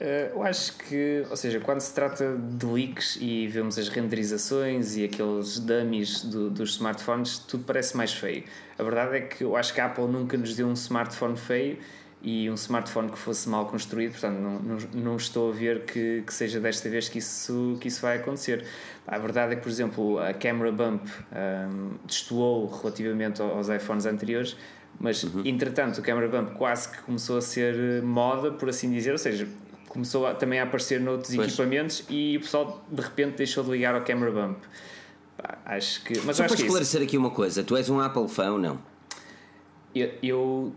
Uh, 0.00 0.34
eu 0.34 0.42
acho 0.42 0.76
que, 0.78 1.24
ou 1.30 1.36
seja, 1.36 1.60
quando 1.60 1.80
se 1.80 1.94
trata 1.94 2.36
de 2.36 2.66
leaks 2.66 3.18
e 3.20 3.46
vemos 3.46 3.78
as 3.78 3.88
renderizações 3.88 4.96
e 4.96 5.04
aqueles 5.04 5.58
dummies 5.58 6.24
do, 6.24 6.50
dos 6.50 6.70
smartphones, 6.70 7.38
tudo 7.38 7.64
parece 7.64 7.96
mais 7.96 8.12
feio. 8.12 8.44
A 8.78 8.82
verdade 8.82 9.16
é 9.16 9.20
que 9.20 9.44
eu 9.44 9.56
acho 9.56 9.72
que 9.72 9.80
a 9.80 9.86
Apple 9.86 10.06
nunca 10.08 10.36
nos 10.36 10.56
deu 10.56 10.66
um 10.66 10.72
smartphone 10.72 11.36
feio 11.36 11.78
e 12.22 12.48
um 12.48 12.54
smartphone 12.54 13.10
que 13.10 13.18
fosse 13.18 13.48
mal 13.48 13.66
construído, 13.66 14.12
portanto 14.12 14.38
não, 14.38 14.58
não, 14.60 14.78
não 14.94 15.16
estou 15.16 15.50
a 15.50 15.52
ver 15.52 15.84
que, 15.84 16.22
que, 16.24 16.32
seja 16.32 16.60
desta 16.60 16.88
vez 16.88 17.08
que 17.08 17.18
isso, 17.18 17.76
que 17.80 17.88
isso 17.88 18.00
vai 18.00 18.18
acontecer. 18.18 18.64
A 19.06 19.18
verdade 19.18 19.54
é 19.54 19.56
que, 19.56 19.62
por 19.62 19.68
exemplo, 19.68 20.18
a 20.20 20.32
camera 20.32 20.70
bump 20.70 21.04
um, 21.32 21.96
destoou 22.06 22.68
relativamente 22.68 23.42
aos 23.42 23.68
iPhones 23.68 24.06
anteriores, 24.06 24.56
mas 25.00 25.24
uhum. 25.24 25.42
entretanto 25.44 25.98
o 25.98 26.02
camera 26.02 26.28
bump 26.28 26.56
quase 26.56 26.90
que 26.90 27.02
começou 27.02 27.38
a 27.38 27.40
ser 27.40 28.02
moda, 28.02 28.52
por 28.52 28.68
assim 28.68 28.92
dizer, 28.92 29.10
ou 29.10 29.18
seja, 29.18 29.48
começou 29.88 30.24
a, 30.24 30.34
também 30.34 30.60
a 30.60 30.62
aparecer 30.62 31.00
noutros 31.00 31.34
pois. 31.34 31.48
equipamentos 31.48 32.04
e 32.08 32.36
o 32.36 32.40
pessoal 32.40 32.84
de 32.88 33.02
repente 33.02 33.38
deixou 33.38 33.64
de 33.64 33.70
ligar 33.70 33.96
ao 33.96 34.02
camera 34.02 34.30
bump. 34.30 34.58
Acho 35.64 36.04
que. 36.04 36.20
Mas 36.20 36.36
Só 36.36 36.44
para 36.44 36.54
é 36.54 36.56
esclarecer 36.56 37.02
aqui 37.02 37.18
uma 37.18 37.30
coisa, 37.30 37.64
tu 37.64 37.76
és 37.76 37.90
um 37.90 37.98
Apple 37.98 38.28
fã 38.28 38.52
ou 38.52 38.58
não? 38.58 38.92
eu, 39.94 40.10
eu 40.22 40.72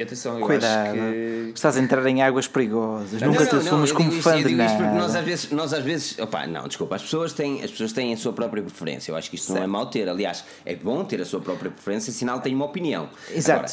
Atenção, 0.00 0.40
eu 0.40 0.46
Cuidado. 0.46 0.88
acho 0.88 1.00
que. 1.00 1.52
Estás 1.54 1.76
a 1.76 1.80
entrar 1.80 2.04
em 2.06 2.22
águas 2.22 2.48
perigosas. 2.48 3.20
Não, 3.20 3.28
Nunca 3.28 3.44
não, 3.44 3.50
te 3.50 3.56
assumes 3.56 3.92
como 3.92 4.10
fã 4.10 4.42
de 4.42 4.54
nada. 4.54 4.74
Porque 4.74 4.98
nós 4.98 5.14
às 5.14 5.24
vezes, 5.24 5.50
nós 5.52 5.72
às 5.72 5.84
vezes 5.84 6.18
opa, 6.18 6.46
não, 6.46 6.66
desculpa, 6.66 6.96
as 6.96 7.02
pessoas, 7.02 7.32
têm, 7.32 7.62
as 7.62 7.70
pessoas 7.70 7.92
têm 7.92 8.12
a 8.12 8.16
sua 8.16 8.32
própria 8.32 8.62
preferência. 8.62 9.12
Eu 9.12 9.16
acho 9.16 9.30
que 9.30 9.36
isto 9.36 9.46
certo. 9.46 9.58
não 9.58 9.64
é 9.64 9.66
mau 9.68 9.86
ter. 9.86 10.08
Aliás, 10.08 10.44
é 10.64 10.74
bom 10.74 11.04
ter 11.04 11.20
a 11.20 11.24
sua 11.24 11.40
própria 11.40 11.70
preferência, 11.70 12.12
sinal 12.12 12.40
tem 12.40 12.52
uma 12.52 12.64
opinião. 12.64 13.08
Exato. 13.32 13.72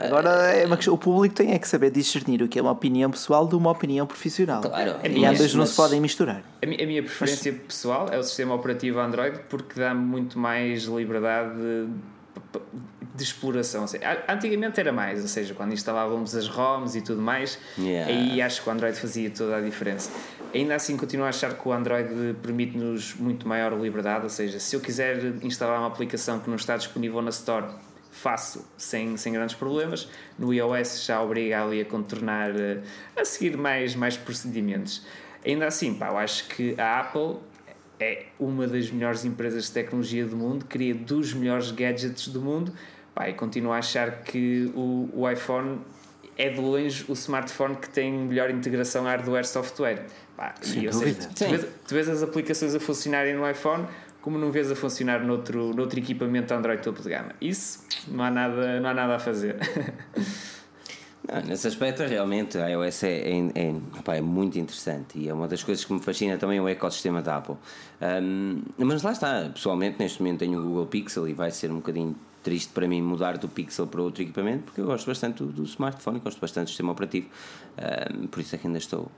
Agora, 0.00 0.30
Agora 0.30 0.52
é 0.52 0.64
uma, 0.64 0.78
o 0.90 0.98
público 0.98 1.34
tem 1.34 1.52
é 1.52 1.58
que 1.58 1.66
saber 1.66 1.90
discernir 1.90 2.40
o 2.40 2.48
que 2.48 2.58
é 2.58 2.62
uma 2.62 2.70
opinião 2.70 3.10
pessoal 3.10 3.46
de 3.46 3.56
uma 3.56 3.70
opinião 3.70 4.06
profissional. 4.06 4.62
Claro. 4.62 4.94
E 5.04 5.26
ambas 5.26 5.52
não 5.54 5.66
se 5.66 5.74
podem 5.74 6.00
misturar. 6.00 6.42
A 6.62 6.66
minha, 6.66 6.82
a 6.82 6.86
minha 6.86 7.02
preferência 7.02 7.52
mas... 7.52 7.62
pessoal 7.62 8.08
é 8.10 8.16
o 8.16 8.22
sistema 8.22 8.54
operativo 8.54 9.00
Android 9.00 9.40
porque 9.48 9.78
dá 9.78 9.92
muito 9.94 10.38
mais 10.38 10.84
liberdade 10.84 11.56
de 11.56 11.88
exploração. 13.22 13.84
Antigamente 14.28 14.78
era 14.80 14.92
mais, 14.92 15.22
ou 15.22 15.28
seja, 15.28 15.54
quando 15.54 15.72
instalávamos 15.72 16.34
as 16.34 16.46
ROMs 16.46 16.96
e 16.96 17.02
tudo 17.02 17.20
mais, 17.20 17.58
yeah. 17.78 18.10
aí 18.10 18.40
acho 18.40 18.62
que 18.62 18.68
o 18.68 18.72
Android 18.72 18.98
fazia 18.98 19.30
toda 19.30 19.56
a 19.56 19.60
diferença. 19.60 20.10
Ainda 20.54 20.74
assim, 20.74 20.96
continuo 20.96 21.26
a 21.26 21.28
achar 21.28 21.54
que 21.54 21.68
o 21.68 21.72
Android 21.72 22.34
permite-nos 22.42 23.14
muito 23.14 23.46
maior 23.46 23.78
liberdade, 23.78 24.24
ou 24.24 24.30
seja, 24.30 24.58
se 24.58 24.74
eu 24.74 24.80
quiser 24.80 25.22
instalar 25.42 25.78
uma 25.78 25.88
aplicação 25.88 26.40
que 26.40 26.48
não 26.48 26.56
está 26.56 26.76
disponível 26.76 27.20
na 27.20 27.30
Store, 27.30 27.66
faço 28.10 28.66
sem, 28.76 29.16
sem 29.16 29.32
grandes 29.32 29.54
problemas. 29.54 30.08
No 30.38 30.52
iOS 30.52 31.04
já 31.04 31.22
obriga 31.22 31.62
ali 31.62 31.80
a 31.80 31.84
contornar, 31.84 32.50
eh, 32.50 32.80
a 33.16 33.24
seguir 33.24 33.56
mais, 33.56 33.94
mais 33.94 34.16
procedimentos. 34.16 35.04
Ainda 35.44 35.66
assim, 35.66 35.94
pá, 35.94 36.08
eu 36.08 36.18
acho 36.18 36.48
que 36.48 36.74
a 36.78 37.00
Apple 37.00 37.36
é 38.00 38.26
uma 38.38 38.66
das 38.66 38.90
melhores 38.90 39.24
empresas 39.24 39.66
de 39.66 39.72
tecnologia 39.72 40.26
do 40.26 40.36
mundo, 40.36 40.64
cria 40.64 40.94
dos 40.94 41.32
melhores 41.32 41.70
gadgets 41.70 42.28
do 42.28 42.40
mundo, 42.40 42.72
pá, 43.18 43.28
e 43.28 43.34
continuo 43.34 43.72
a 43.72 43.78
achar 43.78 44.22
que 44.22 44.70
o, 44.76 45.10
o 45.12 45.28
iPhone 45.28 45.80
é 46.36 46.50
de 46.50 46.60
longe 46.60 47.04
o 47.08 47.14
smartphone 47.14 47.74
que 47.74 47.90
tem 47.90 48.12
melhor 48.12 48.48
integração 48.48 49.04
hardware-software. 49.04 50.06
Sem 50.60 50.84
e, 50.84 50.88
dúvida. 50.88 51.22
Seja, 51.22 51.34
tu, 51.34 51.44
vês, 51.48 51.66
tu, 51.88 51.94
vês, 51.94 52.08
as 52.08 52.22
aplicações 52.22 52.76
a 52.76 52.78
funcionarem 52.78 53.34
no 53.34 53.48
iPhone 53.50 53.88
como 54.20 54.38
não 54.38 54.52
vês 54.52 54.70
a 54.70 54.76
funcionar 54.76 55.20
noutro, 55.24 55.74
noutro 55.74 55.98
equipamento 55.98 56.54
Android 56.54 56.80
topo 56.80 57.02
de 57.02 57.08
gama. 57.08 57.32
Isso 57.40 57.84
não 58.06 58.22
há 58.22 58.30
nada, 58.30 58.78
não 58.80 58.90
há 58.90 58.94
nada 58.94 59.16
a 59.16 59.18
fazer. 59.18 59.56
Não, 61.30 61.42
nesse 61.42 61.66
aspecto, 61.66 62.02
realmente, 62.04 62.56
a 62.56 62.68
iOS 62.68 63.02
é, 63.02 63.18
é, 63.18 63.38
é, 63.54 63.74
opa, 63.98 64.16
é, 64.16 64.20
muito 64.22 64.58
interessante 64.58 65.18
e 65.18 65.28
é 65.28 65.34
uma 65.34 65.46
das 65.46 65.62
coisas 65.62 65.84
que 65.84 65.92
me 65.92 66.00
fascina 66.00 66.38
também 66.38 66.58
o 66.58 66.66
ecossistema 66.66 67.20
da 67.20 67.36
Apple. 67.36 67.56
Um, 68.00 68.62
mas 68.78 69.02
lá 69.02 69.12
está, 69.12 69.50
pessoalmente, 69.52 69.98
neste 69.98 70.22
momento 70.22 70.38
tenho 70.38 70.58
o 70.58 70.62
Google 70.62 70.86
Pixel 70.86 71.28
e 71.28 71.34
vai 71.34 71.50
ser 71.50 71.70
um 71.70 71.76
bocadinho 71.76 72.16
triste 72.48 72.72
para 72.72 72.88
mim 72.88 73.02
mudar 73.02 73.36
do 73.36 73.46
Pixel 73.46 73.86
para 73.86 74.00
outro 74.00 74.22
equipamento 74.22 74.64
porque 74.64 74.80
eu 74.80 74.86
gosto 74.86 75.06
bastante 75.06 75.42
do, 75.42 75.52
do 75.52 75.64
smartphone, 75.64 76.18
gosto 76.18 76.40
bastante 76.40 76.64
do 76.64 76.68
sistema 76.68 76.92
operativo, 76.92 77.28
um, 78.16 78.26
por 78.26 78.40
isso 78.40 78.54
é 78.54 78.58
que 78.58 78.66
ainda 78.66 78.78
estou 78.78 79.10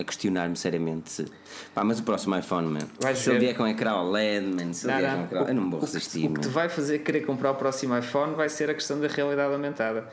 a 0.00 0.04
questionar-me 0.04 0.56
seriamente 0.56 1.10
se. 1.10 1.26
Pá, 1.74 1.84
mas 1.84 1.98
o 1.98 2.02
próximo 2.02 2.34
iPhone, 2.34 2.66
man, 2.66 2.88
Vais 2.98 3.18
se 3.18 3.26
ver. 3.26 3.32
ele 3.32 3.40
vier 3.40 3.56
com 3.56 3.68
ecrã 3.68 3.94
OLED, 3.96 4.46
man, 4.46 4.72
se 4.72 4.86
não, 4.86 4.94
ele 4.94 5.02
vier 5.02 5.16
com 5.16 5.24
ecrã, 5.24 5.48
eu 5.48 5.54
não 5.54 5.70
vou 5.70 5.80
resistir. 5.80 6.20
O 6.20 6.22
que, 6.22 6.28
o 6.28 6.34
que 6.34 6.40
te 6.40 6.48
vai 6.48 6.70
fazer 6.70 7.00
querer 7.00 7.26
comprar 7.26 7.50
o 7.50 7.56
próximo 7.56 7.96
iPhone 7.98 8.34
vai 8.34 8.48
ser 8.48 8.70
a 8.70 8.74
questão 8.74 8.98
da 8.98 9.06
realidade 9.06 9.52
aumentada 9.52 10.08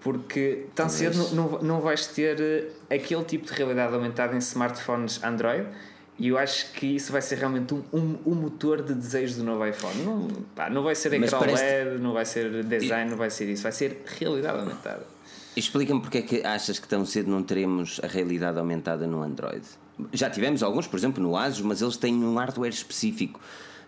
porque 0.00 0.66
tão 0.74 0.88
cedo 0.88 1.34
não, 1.34 1.58
não 1.60 1.80
vais 1.80 2.06
ter 2.06 2.40
eh, 2.40 2.94
aquele 2.94 3.22
tipo 3.24 3.46
de 3.46 3.52
realidade 3.52 3.94
aumentada 3.94 4.34
em 4.34 4.38
smartphones 4.38 5.22
Android 5.22 5.66
e 6.20 6.28
eu 6.28 6.36
acho 6.36 6.70
que 6.72 6.84
isso 6.84 7.10
vai 7.10 7.22
ser 7.22 7.38
realmente 7.38 7.72
um, 7.72 7.82
um, 7.90 8.18
um 8.26 8.34
motor 8.34 8.82
de 8.82 8.92
desejo 8.92 9.36
do 9.36 9.42
novo 9.42 9.66
iPhone. 9.66 10.02
Não, 10.02 10.28
pá, 10.54 10.68
não 10.68 10.82
vai 10.82 10.94
ser 10.94 11.14
ecrã. 11.14 11.38
LED, 11.40 11.98
não 11.98 12.12
vai 12.12 12.26
ser 12.26 12.62
design, 12.62 13.06
e... 13.06 13.10
não 13.10 13.16
vai 13.16 13.30
ser 13.30 13.48
isso, 13.48 13.62
vai 13.62 13.72
ser 13.72 14.04
realidade 14.18 14.58
aumentada. 14.58 15.06
Explica-me 15.56 16.02
porque 16.02 16.18
é 16.18 16.22
que 16.22 16.42
achas 16.46 16.78
que 16.78 16.86
tão 16.86 17.06
cedo 17.06 17.30
não 17.30 17.42
teremos 17.42 18.02
a 18.04 18.06
realidade 18.06 18.58
aumentada 18.58 19.06
no 19.06 19.22
Android. 19.22 19.66
Já 20.12 20.28
tivemos 20.28 20.62
alguns, 20.62 20.86
por 20.86 20.98
exemplo, 20.98 21.22
no 21.22 21.34
Asus, 21.38 21.62
mas 21.62 21.80
eles 21.80 21.96
têm 21.96 22.14
um 22.22 22.34
hardware 22.34 22.70
específico. 22.70 23.40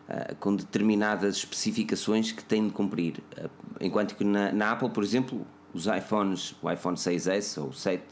Uh, 0.09 0.35
com 0.41 0.57
determinadas 0.57 1.37
especificações 1.37 2.33
que 2.33 2.43
têm 2.43 2.67
de 2.67 2.73
cumprir. 2.73 3.23
Uh, 3.39 3.49
enquanto 3.81 4.17
que 4.17 4.25
na, 4.25 4.51
na 4.51 4.73
Apple, 4.73 4.91
por 4.91 5.05
exemplo, 5.05 5.47
os 5.73 5.87
iPhones, 5.87 6.57
o 6.61 6.69
iPhone 6.69 6.97
6S 6.97 7.63
ou 7.63 7.73
7 7.73 8.03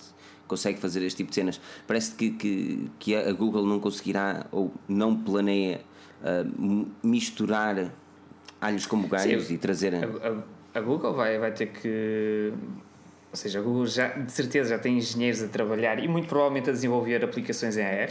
consegue 0.51 0.81
fazer 0.81 1.03
este 1.05 1.19
tipo 1.19 1.31
de 1.31 1.37
cenas. 1.37 1.61
Parece 1.87 2.13
que, 2.17 2.31
que, 2.31 2.91
que 2.99 3.15
a 3.15 3.33
Google 3.33 3.65
não 3.65 3.79
conseguirá 3.79 4.47
ou 4.51 4.75
não 4.89 5.17
planeia 5.17 5.81
uh, 6.23 6.87
misturar 7.05 7.93
alhos 8.61 8.85
como 8.85 9.07
galhos 9.07 9.45
Sim, 9.45 9.55
e 9.55 9.59
trazer. 9.59 9.95
A, 9.95 9.99
a, 9.99 10.79
a, 10.79 10.81
Google 10.83 11.15
vai, 11.15 11.39
vai 11.39 11.53
ter 11.53 11.67
que. 11.67 12.53
Ou 13.31 13.37
seja, 13.37 13.61
a 13.61 13.63
Google 13.63 13.87
já, 13.87 14.09
de 14.09 14.33
certeza 14.33 14.71
já 14.71 14.79
tem 14.79 14.99
engenheiros 14.99 15.41
a 15.41 15.47
trabalhar 15.47 16.03
e 16.03 16.09
muito 16.09 16.27
provavelmente 16.27 16.69
a 16.69 16.73
desenvolver 16.73 17.25
aplicações 17.25 17.77
em 17.77 17.85
AR. 17.85 18.11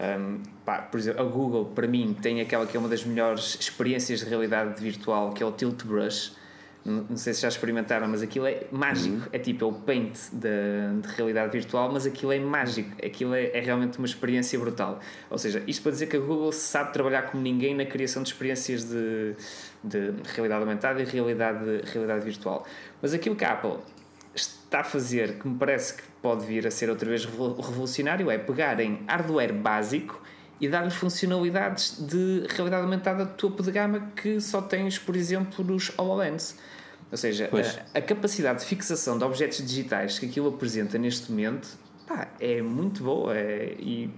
Um, 0.00 0.40
pá, 0.64 0.78
por 0.82 0.98
exemplo, 1.00 1.20
a 1.20 1.24
Google, 1.24 1.64
para 1.66 1.88
mim, 1.88 2.16
tem 2.20 2.40
aquela 2.40 2.64
que 2.64 2.76
é 2.76 2.80
uma 2.80 2.88
das 2.88 3.04
melhores 3.04 3.58
experiências 3.60 4.20
de 4.20 4.26
realidade 4.26 4.80
virtual, 4.80 5.32
que 5.32 5.42
é 5.42 5.46
o 5.46 5.50
Tilt 5.50 5.84
Brush 5.84 6.32
não, 6.84 7.16
sei 7.16 7.32
se 7.32 7.42
já 7.42 7.48
experimentaram, 7.48 8.08
mas 8.08 8.22
aquilo 8.22 8.46
é 8.46 8.64
mágico. 8.72 9.16
Uhum. 9.16 9.28
É 9.32 9.38
tipo, 9.38 9.64
é 9.64 9.68
o 9.68 9.72
paint 9.72 10.18
de, 10.32 11.00
de, 11.00 11.08
realidade 11.14 11.52
virtual, 11.52 11.92
mas 11.92 12.06
aquilo 12.06 12.32
é 12.32 12.40
mágico. 12.40 12.90
Aquilo 13.04 13.34
é, 13.34 13.56
é, 13.56 13.60
realmente 13.60 13.98
uma 13.98 14.06
experiência 14.06 14.58
brutal. 14.58 14.98
Ou 15.30 15.38
seja, 15.38 15.62
isto 15.66 15.82
para 15.82 15.92
dizer 15.92 16.06
que 16.08 16.16
a 16.16 16.20
Google 16.20 16.50
sabe 16.50 16.92
trabalhar 16.92 17.22
como 17.22 17.42
ninguém 17.42 17.74
na 17.74 17.84
criação 17.84 18.22
de 18.22 18.30
experiências 18.30 18.84
de, 18.84 19.34
de 19.84 20.12
realidade 20.34 20.62
aumentada 20.62 21.00
e 21.00 21.04
realidade, 21.04 21.82
realidade 21.84 22.24
virtual. 22.24 22.66
Mas 23.00 23.14
aquilo 23.14 23.36
que 23.36 23.44
a 23.44 23.52
Apple 23.52 23.78
está 24.34 24.80
a 24.80 24.84
fazer, 24.84 25.38
que 25.38 25.46
me 25.46 25.56
parece 25.56 25.94
que 25.94 26.02
pode 26.20 26.44
vir 26.46 26.66
a 26.66 26.70
ser 26.70 26.90
outra 26.90 27.08
vez 27.08 27.24
revolucionário, 27.24 28.28
é 28.28 28.38
pegar 28.38 28.80
em 28.80 29.04
hardware 29.06 29.52
básico 29.52 30.20
e 30.62 30.68
dar-lhe 30.68 30.92
funcionalidades 30.92 31.96
de 31.98 32.46
realidade 32.50 32.84
aumentada 32.84 33.26
de 33.26 33.32
topo 33.32 33.64
de 33.64 33.72
gama 33.72 34.12
que 34.14 34.40
só 34.40 34.62
tens, 34.62 34.96
por 34.96 35.16
exemplo, 35.16 35.64
nos 35.64 35.90
HoloLens. 35.98 36.56
Ou 37.10 37.18
seja, 37.18 37.50
a, 37.94 37.98
a, 37.98 38.00
capacidade 38.00 38.60
de 38.60 38.66
fixação 38.66 39.18
de 39.18 39.24
objetos 39.24 39.58
digitais 39.58 40.20
que 40.20 40.26
aquilo 40.26 40.48
apresenta 40.48 40.96
neste 40.96 41.32
momento 41.32 41.76
pá, 42.06 42.28
é 42.38 42.62
muito 42.62 43.02
boa. 43.02 43.36
É, 43.36 43.74
e, 43.76 44.08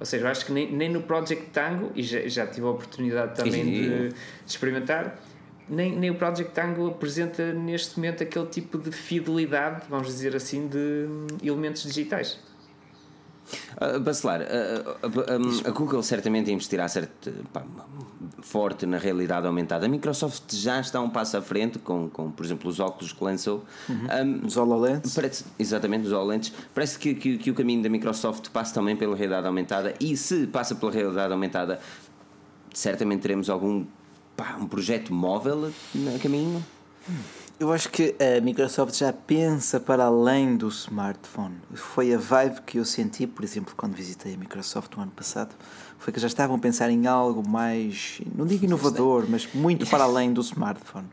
ou 0.00 0.06
seja, 0.06 0.24
eu 0.24 0.30
acho 0.30 0.46
que 0.46 0.52
nem, 0.52 0.72
nem 0.72 0.88
no 0.88 1.02
Project 1.02 1.50
Tango, 1.50 1.92
e 1.94 2.02
já, 2.02 2.26
já 2.26 2.46
tive 2.46 2.66
a 2.66 2.70
oportunidade 2.70 3.36
também 3.36 3.62
de, 3.62 4.08
de, 4.08 4.14
experimentar, 4.46 5.20
nem, 5.68 5.94
nem 5.94 6.08
o 6.10 6.14
Project 6.14 6.54
Tango 6.54 6.88
apresenta 6.88 7.52
neste 7.52 7.98
momento 7.98 8.22
aquele 8.22 8.46
tipo 8.46 8.78
de 8.78 8.90
fidelidade, 8.90 9.82
vamos 9.90 10.06
dizer 10.06 10.34
assim, 10.34 10.66
de 10.66 11.06
elementos 11.46 11.82
digitais. 11.82 12.38
Uh, 13.80 14.00
Bacelar, 14.00 14.40
uh, 14.42 15.06
uh, 15.06 15.68
a 15.68 15.70
Google 15.70 16.02
certamente 16.02 16.50
investirá 16.50 16.88
certo, 16.88 17.30
pá, 17.52 17.64
forte 18.40 18.86
na 18.86 18.98
realidade 18.98 19.46
aumentada. 19.46 19.86
A 19.86 19.88
Microsoft 19.88 20.54
já 20.54 20.80
está 20.80 21.00
um 21.00 21.10
passo 21.10 21.36
à 21.36 21.42
frente 21.42 21.78
com, 21.78 22.08
com 22.08 22.30
por 22.30 22.44
exemplo, 22.44 22.68
os 22.68 22.80
óculos 22.80 23.12
que 23.12 23.24
lançou. 23.24 23.64
Uhum. 23.88 24.42
Um, 24.42 24.46
os 24.46 24.56
HoloLens. 24.56 25.14
Parece, 25.14 25.44
exatamente, 25.58 26.06
os 26.06 26.12
HoloLens. 26.12 26.52
Parece 26.74 26.98
que, 26.98 27.14
que, 27.14 27.38
que, 27.38 27.50
o 27.50 27.54
caminho 27.54 27.82
da 27.82 27.88
Microsoft 27.88 28.48
passa 28.50 28.74
também 28.74 28.96
pela 28.96 29.16
realidade 29.16 29.46
aumentada 29.46 29.94
e 30.00 30.16
se 30.16 30.46
passa 30.46 30.74
pela 30.74 30.92
realidade 30.92 31.32
aumentada, 31.32 31.80
certamente 32.72 33.22
teremos 33.22 33.48
algum 33.48 33.84
pá, 34.36 34.56
um 34.60 34.66
projeto 34.66 35.12
móvel 35.12 35.72
no 35.94 36.18
caminho. 36.18 36.64
Hum. 37.08 37.41
Eu 37.60 37.72
acho 37.72 37.90
que 37.90 38.14
a 38.18 38.40
Microsoft 38.40 38.96
já 38.96 39.12
pensa 39.12 39.78
para 39.78 40.04
além 40.04 40.56
do 40.56 40.68
smartphone. 40.68 41.54
Foi 41.74 42.12
a 42.12 42.18
vibe 42.18 42.62
que 42.62 42.78
eu 42.78 42.84
senti, 42.84 43.26
por 43.26 43.44
exemplo, 43.44 43.74
quando 43.76 43.94
visitei 43.94 44.34
a 44.34 44.36
Microsoft 44.36 44.96
no 44.96 45.02
ano 45.02 45.12
passado. 45.12 45.54
Foi 45.98 46.12
que 46.12 46.18
já 46.18 46.26
estavam 46.26 46.56
a 46.56 46.58
pensar 46.58 46.90
em 46.90 47.06
algo 47.06 47.48
mais, 47.48 48.20
não 48.34 48.44
digo 48.46 48.64
inovador, 48.64 49.26
mas 49.28 49.46
muito 49.54 49.86
para 49.90 50.02
além 50.04 50.32
do 50.32 50.40
smartphone. 50.40 51.06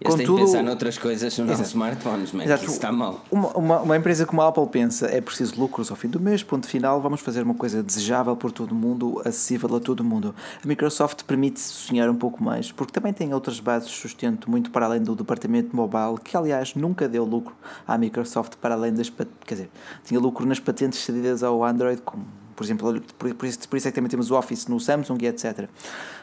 Eles 0.00 0.14
Contudo, 0.14 0.26
têm 0.26 0.36
que 0.36 0.52
pensar 0.52 0.62
noutras 0.62 0.98
coisas 0.98 1.38
nos 1.38 1.48
nossos 1.48 1.68
smartphones, 1.68 2.32
mas 2.32 2.50
isso 2.62 2.72
está 2.72 2.92
mal. 2.92 3.24
Uma, 3.30 3.48
uma, 3.56 3.80
uma, 3.80 3.96
empresa 3.96 4.26
como 4.26 4.42
a 4.42 4.48
Apple 4.48 4.66
pensa, 4.66 5.06
é 5.06 5.20
preciso 5.20 5.58
lucros 5.58 5.90
ao 5.90 5.96
fim 5.96 6.08
do 6.08 6.20
mês, 6.20 6.42
ponto 6.42 6.66
final, 6.66 7.00
vamos 7.00 7.20
fazer 7.20 7.42
uma 7.42 7.54
coisa 7.54 7.82
desejável 7.82 8.36
por 8.36 8.52
todo 8.52 8.74
mundo, 8.74 9.22
acessível 9.24 9.74
a 9.74 9.80
todo 9.80 10.04
mundo. 10.04 10.34
A 10.62 10.68
Microsoft 10.68 11.22
permite 11.24 11.60
sonhar 11.60 12.10
um 12.10 12.14
pouco 12.14 12.42
mais, 12.42 12.70
porque 12.70 12.92
também 12.92 13.12
tem 13.12 13.32
outras 13.32 13.58
bases 13.58 13.88
de 13.88 13.96
sustento 13.96 14.50
muito 14.50 14.70
para 14.70 14.84
além 14.84 15.02
do 15.02 15.14
departamento 15.14 15.74
mobile, 15.74 16.20
que 16.22 16.36
aliás 16.36 16.74
nunca 16.74 17.08
deu 17.08 17.24
lucro 17.24 17.54
à 17.86 17.96
Microsoft 17.96 18.56
para 18.56 18.74
além 18.74 18.92
das... 18.92 19.10
Quer 19.46 19.54
dizer, 19.54 19.70
tinha 20.04 20.20
lucro 20.20 20.44
nas 20.44 20.60
patentes 20.60 20.98
cedidas 20.98 21.42
ao 21.42 21.64
Android, 21.64 22.02
como 22.02 22.24
por 22.56 22.64
exemplo, 22.64 23.00
por, 23.18 23.34
por, 23.34 23.46
isso, 23.46 23.68
por 23.68 23.76
isso 23.76 23.86
é 23.86 23.90
que 23.90 23.94
também 23.94 24.08
temos 24.08 24.30
o 24.30 24.34
Office 24.34 24.66
no 24.66 24.80
Samsung 24.80 25.18
e 25.20 25.26
etc. 25.26 25.68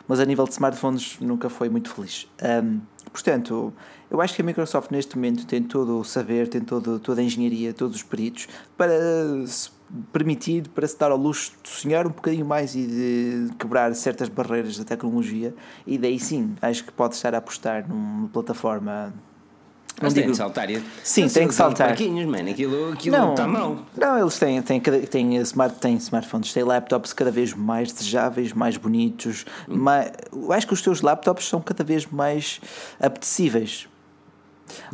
Mas 0.08 0.20
a 0.20 0.26
nível 0.26 0.46
de 0.46 0.52
smartphones 0.52 1.18
nunca 1.22 1.48
foi 1.48 1.70
muito 1.70 1.94
feliz. 1.94 2.28
Um, 2.42 2.82
Portanto, 3.14 3.72
eu 4.10 4.20
acho 4.20 4.36
que 4.36 4.42
a 4.42 4.46
Microsoft 4.46 4.90
neste 4.90 5.16
momento 5.16 5.46
tem 5.46 5.62
todo 5.62 6.00
o 6.00 6.04
saber, 6.04 6.48
tem 6.48 6.62
todo, 6.62 7.00
toda 7.00 7.22
a 7.22 7.24
engenharia, 7.24 7.72
todos 7.72 7.98
os 7.98 8.04
peritos 8.04 8.48
para 8.76 8.92
se 9.46 9.70
permitir, 10.12 10.68
para 10.70 10.88
se 10.88 10.98
dar 10.98 11.12
ao 11.12 11.18
luxo 11.18 11.54
de 11.62 11.70
sonhar 11.70 12.08
um 12.08 12.10
bocadinho 12.10 12.44
mais 12.44 12.74
e 12.74 12.88
de 12.88 13.56
quebrar 13.60 13.94
certas 13.94 14.30
barreiras 14.30 14.80
da 14.80 14.84
tecnologia. 14.84 15.54
E 15.86 15.96
daí 16.00 16.20
sim, 16.20 16.56
acho 16.60 16.84
que 16.84 16.92
pode 16.92 17.14
estar 17.14 17.36
a 17.36 17.38
apostar 17.38 17.88
numa 17.88 18.28
plataforma 18.30 19.14
mas 20.02 20.14
tem 20.14 20.28
que 20.28 20.36
saltar. 20.36 20.68
Sim, 21.04 21.28
tem 21.28 21.48
que 21.48 21.54
saltar. 21.54 21.90
Man. 21.90 22.50
Aquilo, 22.50 22.94
aquilo 22.94 23.18
não 23.18 23.32
está 23.32 23.48
mal. 23.48 23.78
Não, 23.96 24.20
eles 24.20 24.38
têm, 24.38 24.62
têm, 24.62 24.82
têm, 24.82 25.36
smart, 25.38 25.76
têm 25.80 25.96
smartphones, 25.96 26.52
têm 26.52 26.64
laptops 26.64 27.14
cada 27.14 27.32
vez 27.32 27.54
mais 27.54 27.92
desejáveis, 27.92 28.54
mais 28.54 28.78
bonitos. 28.78 29.46
Hum. 29.70 29.78
Mais, 29.78 30.12
acho 30.52 30.68
que 30.68 30.74
os 30.74 30.82
teus 30.82 31.02
laptops 31.02 31.48
são 31.48 31.62
cada 31.62 31.84
vez 31.84 32.06
mais 32.06 32.60
apetecíveis. 33.00 33.88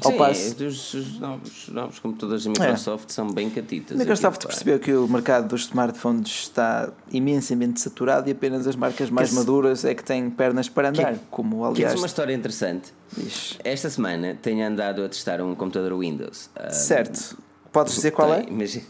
Sim, 0.02 0.18
passo... 0.18 0.66
os, 0.66 0.94
os, 0.94 1.20
novos, 1.20 1.68
novos 1.70 2.00
computadores 2.00 2.44
da 2.44 2.50
Microsoft 2.50 3.10
é. 3.10 3.14
são 3.14 3.32
bem 3.32 3.50
catitas. 3.50 3.96
A 3.96 4.00
Microsoft 4.00 4.38
aqui, 4.38 4.48
percebeu 4.48 4.80
que 4.80 4.94
o 4.94 5.08
mercado 5.08 5.48
dos 5.48 5.62
smartphones 5.62 6.30
está 6.30 6.90
imensamente 7.12 7.82
saturado 7.82 8.28
e 8.30 8.32
apenas 8.32 8.68
as 8.68 8.76
marcas 8.76 9.10
mais 9.10 9.30
que 9.30 9.36
maduras 9.36 9.86
é 9.86 9.94
que 9.94 10.04
têm 10.04 10.30
pernas 10.30 10.70
para 10.70 10.90
andar. 10.90 11.14
Que, 11.14 11.20
como, 11.30 11.66
aliás... 11.66 11.94
Que 11.94 12.00
uma 12.00 12.08
história 12.08 12.34
interessante. 12.34 12.94
Ixi. 13.18 13.58
Esta 13.64 13.90
semana 13.90 14.38
tenho 14.42 14.66
andado 14.66 15.04
a 15.04 15.10
testar 15.10 15.42
um 15.42 15.56
computador 15.56 15.98
Windows. 16.00 16.50
Certo. 16.72 17.38
Podes 17.72 17.96
dizer 17.96 18.12
qual 18.12 18.34
é? 18.34 18.46
Mas, 18.50 18.76
uh, 18.76 18.82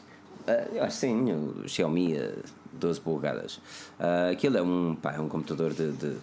eu 0.73 0.83
acho 0.83 0.97
sim, 0.97 1.31
o 1.31 1.67
Xiaomi 1.67 2.17
12 2.73 3.01
polegadas. 3.01 3.55
Uh, 3.99 4.31
aquilo 4.31 4.57
é 4.57 4.61
um, 4.61 4.95
pá, 4.99 5.13
é 5.13 5.19
um 5.19 5.27
computador 5.27 5.73
de, 5.73 5.91
de 5.91 6.15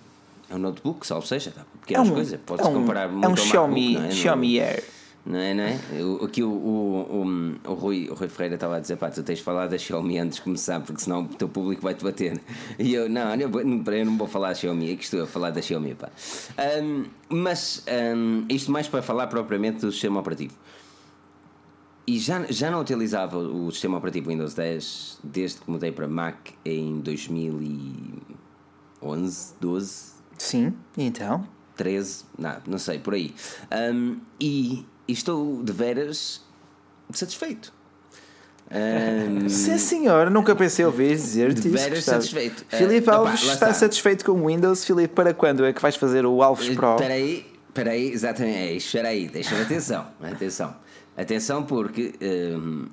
é 0.48 0.54
um 0.54 0.58
notebook, 0.58 1.06
salvo 1.06 1.26
seja, 1.26 1.52
dá 1.54 1.64
pequenas 1.80 2.08
é 2.08 2.10
um, 2.10 2.14
coisas. 2.14 2.40
Pode-se 2.44 2.68
é 2.68 2.70
um, 2.70 2.74
comparar 2.74 3.08
muito 3.08 3.24
é 3.24 3.28
um 3.28 3.36
Xiaomi, 3.36 3.94
MacBook, 3.94 4.02
não 4.02 4.06
é? 4.06 4.10
Xiaomi 4.10 4.60
Air. 4.60 4.84
Não 5.26 5.38
é, 5.40 5.54
não 5.54 5.64
é? 5.64 5.80
Aqui 6.24 6.44
o, 6.44 6.48
o, 6.48 7.00
o, 7.10 7.24
o, 7.72 7.74
Rui, 7.74 8.08
o 8.08 8.14
Rui 8.14 8.28
Ferreira 8.28 8.54
estava 8.54 8.76
a 8.76 8.80
dizer: 8.80 8.96
pá, 8.96 9.10
tu 9.10 9.24
tens 9.24 9.38
de 9.38 9.44
falar 9.44 9.66
da 9.66 9.76
Xiaomi 9.76 10.20
antes 10.20 10.36
de 10.36 10.42
começar, 10.42 10.78
porque 10.80 11.02
senão 11.02 11.22
o 11.22 11.28
teu 11.28 11.48
público 11.48 11.82
vai-te 11.82 12.04
bater. 12.04 12.40
E 12.78 12.94
eu, 12.94 13.08
não, 13.08 13.34
eu, 13.34 13.50
eu 13.60 14.06
não 14.06 14.16
vou 14.16 14.28
falar 14.28 14.50
da 14.50 14.54
Xiaomi, 14.54 14.92
é 14.92 14.96
que 14.96 15.02
estou 15.02 15.24
a 15.24 15.26
falar 15.26 15.50
da 15.50 15.60
Xiaomi, 15.60 15.96
pá. 15.96 16.10
Um, 16.80 17.06
mas 17.28 17.84
um, 18.16 18.44
isto 18.48 18.70
mais 18.70 18.86
para 18.86 19.02
falar 19.02 19.26
propriamente 19.26 19.80
do 19.80 19.90
sistema 19.90 20.20
operativo. 20.20 20.54
E 22.06 22.20
já, 22.20 22.46
já 22.48 22.70
não 22.70 22.80
utilizava 22.80 23.36
o 23.36 23.68
sistema 23.72 23.98
operativo 23.98 24.30
Windows 24.30 24.54
10 24.54 25.18
desde 25.24 25.58
que 25.58 25.68
mudei 25.68 25.90
para 25.90 26.06
Mac 26.06 26.36
em 26.64 27.00
2011, 27.00 29.54
12 29.60 30.15
Sim, 30.38 30.74
então? 30.96 31.46
13, 31.76 32.24
não, 32.38 32.56
não 32.66 32.78
sei, 32.78 32.98
por 32.98 33.14
aí. 33.14 33.34
Um, 33.92 34.18
e, 34.40 34.86
e 35.06 35.12
estou 35.12 35.62
de 35.62 35.72
veras 35.72 36.40
satisfeito. 37.12 37.72
Um, 38.68 39.48
Sim, 39.48 39.78
senhor, 39.78 40.28
nunca 40.30 40.56
pensei 40.56 40.84
ouvir 40.84 41.10
dizer-te 41.10 41.60
De 41.60 41.68
veras 41.68 42.02
satisfeito. 42.04 42.64
Filipe 42.68 43.08
Eh, 43.08 43.12
opá, 43.12 43.16
Alves 43.16 43.44
lá 43.44 43.52
está 43.54 43.66
está. 43.70 43.74
satisfeito 43.74 44.24
com 44.24 44.32
o 44.32 44.46
Windows. 44.48 44.84
Filipe, 44.84 45.14
para 45.14 45.32
quando 45.32 45.64
é 45.64 45.72
que 45.72 45.80
vais 45.80 45.94
fazer 45.94 46.26
o 46.26 46.42
Alves 46.42 46.68
Pro? 46.70 46.94
Espera 46.94 47.14
aí, 47.14 47.46
espera 47.68 47.90
aí, 47.92 48.10
exatamente, 48.10 48.56
é 48.58 48.72
isso, 48.72 48.86
espera 48.86 49.08
aí, 49.08 49.28
deixa-me 49.28 49.62
atenção, 49.62 50.06
atenção. 50.20 50.76
Atenção 51.16 51.62
porque 51.62 52.14
hum, 52.20 52.86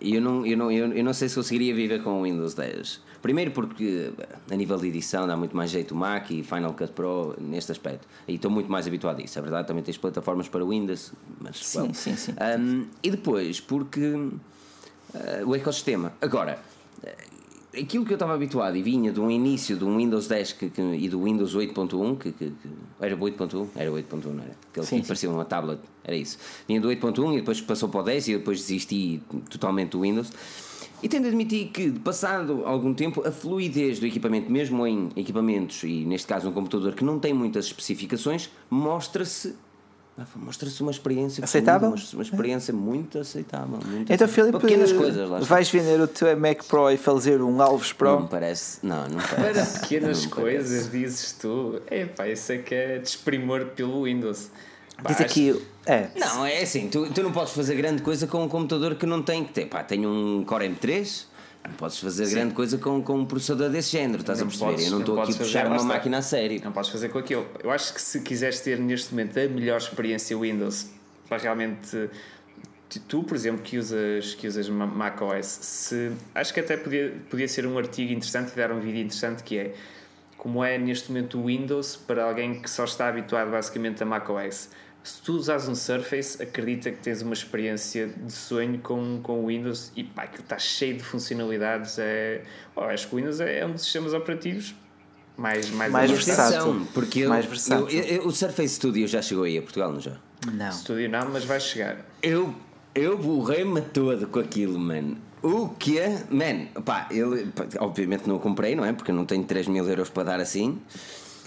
eu, 0.00 0.20
não, 0.20 0.46
eu, 0.46 0.56
não, 0.56 0.70
eu, 0.72 0.92
eu 0.94 1.04
não 1.04 1.12
sei 1.12 1.28
se 1.28 1.34
conseguiria 1.34 1.74
viver 1.74 2.02
com 2.02 2.20
o 2.20 2.22
Windows 2.22 2.54
10. 2.54 3.00
Primeiro 3.20 3.50
porque 3.50 4.12
a 4.50 4.54
nível 4.54 4.76
de 4.78 4.86
edição 4.88 5.26
dá 5.26 5.36
muito 5.36 5.56
mais 5.56 5.70
jeito 5.70 5.92
o 5.92 5.96
Mac 5.96 6.30
e 6.30 6.42
Final 6.42 6.72
Cut 6.74 6.92
Pro 6.92 7.34
neste 7.40 7.72
aspecto. 7.72 8.06
E 8.28 8.34
estou 8.36 8.50
muito 8.50 8.70
mais 8.70 8.86
habituado 8.86 9.20
a 9.20 9.22
isso. 9.24 9.38
É 9.38 9.42
verdade, 9.42 9.66
também 9.66 9.82
tens 9.82 9.96
plataformas 9.98 10.48
para 10.48 10.64
Windows, 10.64 11.12
mas 11.40 11.58
Sim, 11.58 11.78
well. 11.80 11.94
sim, 11.94 12.16
sim. 12.16 12.32
Hum, 12.58 12.86
e 13.02 13.10
depois 13.10 13.60
porque 13.60 14.14
ah, 15.14 15.42
o 15.44 15.54
ecossistema. 15.54 16.12
Agora, 16.20 16.58
eh, 17.02 17.16
aquilo 17.80 18.04
que 18.04 18.12
eu 18.12 18.16
estava 18.16 18.34
habituado 18.34 18.76
e 18.76 18.82
vinha 18.82 19.10
de 19.12 19.18
um 19.20 19.30
início 19.30 19.76
de 19.76 19.84
um 19.84 19.96
Windows 19.96 20.28
10 20.28 20.52
que, 20.52 20.70
que- 20.70 20.80
e 20.80 21.08
do 21.08 21.22
Windows 21.24 21.54
8.1, 21.56 22.16
que, 22.18 22.32
que, 22.32 22.52
era 23.00 23.14
o 23.16 23.18
8.1, 23.18 23.66
era 23.74 23.90
o 23.90 23.94
8.1, 23.96 24.24
não 24.32 24.42
era? 24.44 24.52
Aquele 24.70 24.86
Sim, 24.86 24.96
que 24.96 25.02
sim. 25.02 25.08
parecia 25.08 25.30
uma 25.30 25.44
tablet, 25.44 25.80
era 26.04 26.16
isso. 26.16 26.38
Vinha 26.68 26.80
do 26.80 26.88
8.1 26.88 27.32
e 27.32 27.36
depois 27.36 27.60
passou 27.60 27.88
para 27.88 28.00
o 28.00 28.02
10 28.04 28.28
e 28.28 28.36
depois 28.38 28.58
desisti 28.60 29.20
totalmente 29.50 29.90
do 29.90 30.02
Windows. 30.02 30.30
E 31.02 31.08
tenho 31.08 31.22
de 31.22 31.28
admitir 31.28 31.68
que, 31.68 31.90
passado 31.92 32.62
algum 32.64 32.92
tempo, 32.92 33.26
a 33.26 33.30
fluidez 33.30 33.98
do 34.00 34.06
equipamento, 34.06 34.50
mesmo 34.50 34.86
em 34.86 35.10
equipamentos, 35.16 35.82
e 35.84 36.04
neste 36.04 36.26
caso 36.26 36.48
um 36.48 36.52
computador 36.52 36.94
que 36.94 37.04
não 37.04 37.18
tem 37.18 37.32
muitas 37.32 37.66
especificações, 37.66 38.50
mostra-se 38.70 39.54
mostra-se 40.34 40.82
uma 40.82 40.90
experiência 40.90 41.44
Aceitável? 41.44 41.90
uma, 41.90 41.96
uma 42.14 42.22
experiência 42.24 42.74
muito 42.74 43.18
aceitável. 43.20 43.78
Muito 43.86 44.12
Então, 44.12 44.26
aceitável. 44.26 44.28
Filipe, 44.28 44.50
Para 44.58 44.60
pequenas 44.60 44.92
coisas, 44.92 45.46
vais 45.46 45.70
vender 45.70 46.00
o 46.00 46.08
teu 46.08 46.36
Mac 46.36 46.64
Pro 46.64 46.90
e 46.90 46.96
fazer 46.96 47.40
um 47.40 47.62
Alves 47.62 47.90
Não 47.90 47.96
Pro? 47.96 48.26
parece. 48.28 48.84
Não, 48.84 49.08
não 49.08 49.18
Para 49.18 49.36
parece. 49.36 49.78
pequenas 49.80 50.24
Não 50.24 50.30
coisas, 50.30 50.90
dizes 50.90 51.32
tu. 51.34 51.80
Epá, 51.88 52.26
isso 52.26 52.50
é 52.50 52.58
que 52.58 52.74
é 52.74 52.98
desprimor 52.98 53.66
pelo 53.76 54.04
Windows. 54.06 54.50
Diz 55.06 55.20
aqui. 55.20 55.62
É. 55.86 56.08
Não, 56.16 56.44
é 56.44 56.60
assim, 56.62 56.88
tu, 56.88 57.08
tu 57.12 57.22
não 57.22 57.32
podes 57.32 57.52
fazer 57.52 57.74
grande 57.76 58.02
coisa 58.02 58.26
com 58.26 58.44
um 58.44 58.48
computador 58.48 58.94
que 58.96 59.06
não 59.06 59.22
tem 59.22 59.44
que 59.44 59.52
ter. 59.52 59.66
Pá, 59.66 59.82
tenho 59.82 60.08
um 60.10 60.44
Core 60.44 60.68
M3, 60.68 61.24
não 61.66 61.74
podes 61.74 61.98
fazer 61.98 62.28
grande 62.30 62.52
coisa 62.54 62.76
com, 62.78 63.02
com 63.02 63.18
um 63.20 63.24
processador 63.24 63.70
desse 63.70 63.92
género, 63.92 64.20
estás 64.20 64.38
a 64.40 64.42
Não 64.42 64.48
perceber? 64.48 64.70
podes- 64.72 64.84
eu 64.86 64.90
não 64.92 65.00
estou 65.00 65.20
aqui 65.22 65.32
a 65.32 65.36
puxar 65.36 65.66
uma 65.66 65.82
máquina 65.82 66.18
a 66.18 66.22
sério. 66.22 66.60
Não 66.64 66.72
podes 66.72 66.90
fazer 66.90 67.08
com 67.10 67.18
aquilo. 67.18 67.46
Eu 67.62 67.70
acho 67.70 67.94
que 67.94 68.02
se 68.02 68.20
quiseres 68.20 68.60
ter 68.60 68.78
neste 68.78 69.10
momento 69.12 69.38
a 69.38 69.48
melhor 69.48 69.78
experiência 69.78 70.36
Windows 70.36 70.88
para 71.28 71.38
realmente 71.38 72.10
tu- 73.06 73.22
por 73.22 73.34
exemplo, 73.36 73.62
que 73.62 73.78
usas, 73.78 74.34
que 74.34 74.46
usas 74.48 74.68
Ma- 74.68 74.86
macOS, 74.86 75.46
se, 75.46 76.10
acho 76.34 76.52
que 76.52 76.60
até 76.60 76.76
podia, 76.76 77.14
podia 77.30 77.46
ser 77.48 77.66
um 77.66 77.78
artigo 77.78 78.12
interessante 78.12 78.52
e 78.52 78.56
dar 78.56 78.72
um 78.72 78.80
vídeo 78.80 79.00
interessante 79.00 79.42
que 79.42 79.58
é 79.58 79.74
como 80.36 80.62
é 80.64 80.76
neste 80.78 81.08
momento 81.10 81.38
o 81.38 81.46
Windows 81.46 81.96
para 81.96 82.24
alguém 82.24 82.60
que 82.60 82.70
só 82.70 82.84
está 82.84 83.08
habituado 83.08 83.50
basicamente 83.50 84.02
a 84.02 84.06
macOS. 84.06 84.68
Se 85.08 85.22
tu 85.22 85.32
usares 85.32 85.66
um 85.68 85.74
Surface, 85.74 86.42
acredita 86.42 86.90
que 86.90 86.98
tens 86.98 87.22
uma 87.22 87.32
experiência 87.32 88.08
de 88.08 88.30
sonho 88.32 88.78
com, 88.80 89.20
com 89.22 89.42
o 89.42 89.46
Windows 89.46 89.90
e 89.96 90.04
pá, 90.04 90.24
aquilo 90.24 90.42
está 90.42 90.58
cheio 90.58 90.96
de 90.98 91.02
funcionalidades. 91.02 91.98
É, 91.98 92.42
oh, 92.76 92.82
acho 92.82 93.08
que 93.08 93.14
o 93.14 93.16
Windows 93.18 93.40
é 93.40 93.64
um 93.64 93.72
dos 93.72 93.82
sistemas 93.82 94.12
operativos 94.12 94.74
mais, 95.36 95.70
mais, 95.70 95.90
Mais 95.90 96.10
versátil. 96.10 96.86
porque 96.92 97.20
eu, 97.20 97.30
Mais 97.30 97.46
versátil. 97.46 97.88
eu- 97.88 98.04
eu- 98.04 98.26
o 98.26 98.30
Surface 98.32 98.74
Studio 98.74 99.08
já 99.08 99.22
chegou 99.22 99.44
aí 99.44 99.56
a 99.56 99.62
Portugal, 99.62 99.90
não 99.92 100.00
já? 100.00 100.16
Não. 100.52 100.68
Estúdio 100.68 101.08
não, 101.08 101.28
mas 101.30 101.44
vai 101.44 101.58
chegar. 101.58 102.04
Eu, 102.22 102.54
eu 102.94 103.16
borrei-me 103.16 103.80
todo 103.80 104.26
com 104.26 104.40
aquilo, 104.40 104.78
mano. 104.78 105.16
O 105.42 105.68
que 105.70 105.98
é? 105.98 106.24
Man, 106.30 106.66
pá, 106.84 107.06
ele, 107.10 107.46
pá, 107.46 107.64
obviamente 107.78 108.26
não 108.28 108.36
o 108.36 108.40
comprei, 108.40 108.74
não 108.74 108.84
é? 108.84 108.92
Porque 108.92 109.10
eu 109.10 109.14
não 109.14 109.24
tenho 109.24 109.44
3 109.44 109.68
mil 109.68 109.88
euros 109.88 110.10
para 110.10 110.24
dar 110.24 110.40
assim. 110.40 110.80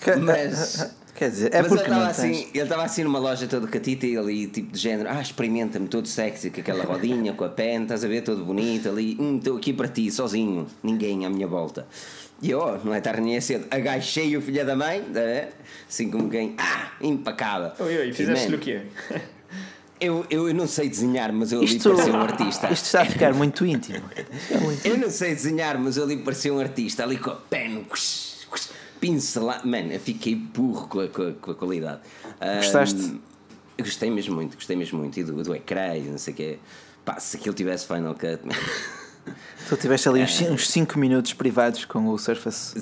Mas. 0.20 0.96
Quer 1.16 1.30
dizer, 1.30 1.54
é 1.54 1.62
Mas 1.62 1.68
porque 1.68 1.84
ele 1.84 1.92
estava 1.94 2.08
assim, 2.10 2.48
ele 2.54 2.64
estava 2.64 2.84
assim 2.84 3.04
numa 3.04 3.20
loja 3.20 3.48
todo 3.48 3.68
catita 3.68 4.08
e 4.08 4.18
ali, 4.18 4.48
tipo 4.48 4.72
de 4.72 4.80
género, 4.80 5.10
ah, 5.10 5.22
experimenta-me 5.22 5.88
todo 5.88 6.08
sexy, 6.08 6.50
com 6.50 6.62
aquela 6.62 6.84
rodinha, 6.84 7.34
com 7.34 7.44
a 7.44 7.50
pen, 7.50 7.84
estás 7.84 8.04
a 8.04 8.08
ver, 8.08 8.22
todo 8.22 8.44
bonito 8.44 8.90
ali, 8.90 9.18
hum, 9.20 9.38
estou 9.38 9.58
aqui 9.58 9.74
para 9.74 9.88
ti, 9.88 10.10
sozinho, 10.10 10.66
ninguém 10.82 11.26
à 11.26 11.30
minha 11.30 11.48
volta. 11.48 11.86
E 12.42 12.50
eu, 12.50 12.60
oh, 12.60 12.86
não 12.86 12.94
é 12.94 13.00
tarde 13.00 13.22
nem 13.22 13.36
é 13.36 13.42
cedo, 13.42 13.68
agachei 13.70 14.36
o 14.36 14.42
filho 14.42 14.66
da 14.66 14.76
mãe, 14.76 15.02
tá 15.14 15.50
assim 15.88 16.10
como 16.10 16.28
quem, 16.30 16.56
ah, 16.58 16.92
impecável. 17.00 17.72
Oi, 17.80 17.98
oi, 17.98 18.10
E, 18.10 18.14
fizeste-lhe 18.14 18.56
o 18.56 18.60
quê? 18.60 18.82
Eu, 20.00 20.26
eu 20.32 20.52
não 20.52 20.66
sei 20.66 20.90
desenhar, 20.90 21.32
mas 21.32 21.52
eu 21.52 21.60
ali 21.60 21.68
Isto, 21.76 21.92
parecia 21.92 22.14
um 22.14 22.22
artista. 22.22 22.74
isto 22.74 22.86
está 22.86 23.02
a 23.04 23.06
ficar 23.06 23.36
muito 23.36 23.64
íntimo. 23.64 24.02
Eu 24.84 24.98
não 24.98 25.12
sei 25.12 25.36
desenhar, 25.36 25.78
mas 25.78 25.96
eu 25.96 26.06
ali 26.06 26.18
parecia 26.18 26.52
um 26.52 26.60
artista, 26.60 27.04
ali 27.04 27.18
com 27.18 27.30
a 27.30 27.36
pen, 27.36 27.86
cush, 27.88 28.48
cush, 28.50 28.70
pincelar. 29.02 29.68
Mano, 29.68 29.92
eu 29.92 30.00
fiquei 30.00 30.36
burro 30.36 30.88
com 30.88 31.00
a, 31.02 31.08
com 31.10 31.52
a- 31.52 31.56
qualidade. 31.56 32.00
Gostaste? 32.58 33.20
eu 33.78 33.84
gostei 33.86 34.10
mesmo 34.12 34.36
muito, 34.36 34.56
gostei 34.56 34.76
mesmo 34.78 35.00
muito. 35.00 35.20
E 35.20 35.24
do, 35.24 35.44
do 35.44 35.56
ecrã 35.56 35.98
e 35.98 36.02
não 36.04 36.18
sei 36.18 36.34
o 36.34 36.38
quê. 36.38 36.60
Pá, 37.04 37.20
se 37.20 37.36
aquilo 37.36 37.56
tivesse 37.56 37.88
Final 37.88 38.14
Cut. 38.14 38.40
Tu 39.70 39.78
tiveste 39.78 40.10
ali 40.10 40.22
uns 40.24 40.68
5 40.70 40.98
minutos 40.98 41.34
privados 41.34 41.86
com 41.86 42.08
o 42.08 42.18
Surface. 42.18 42.76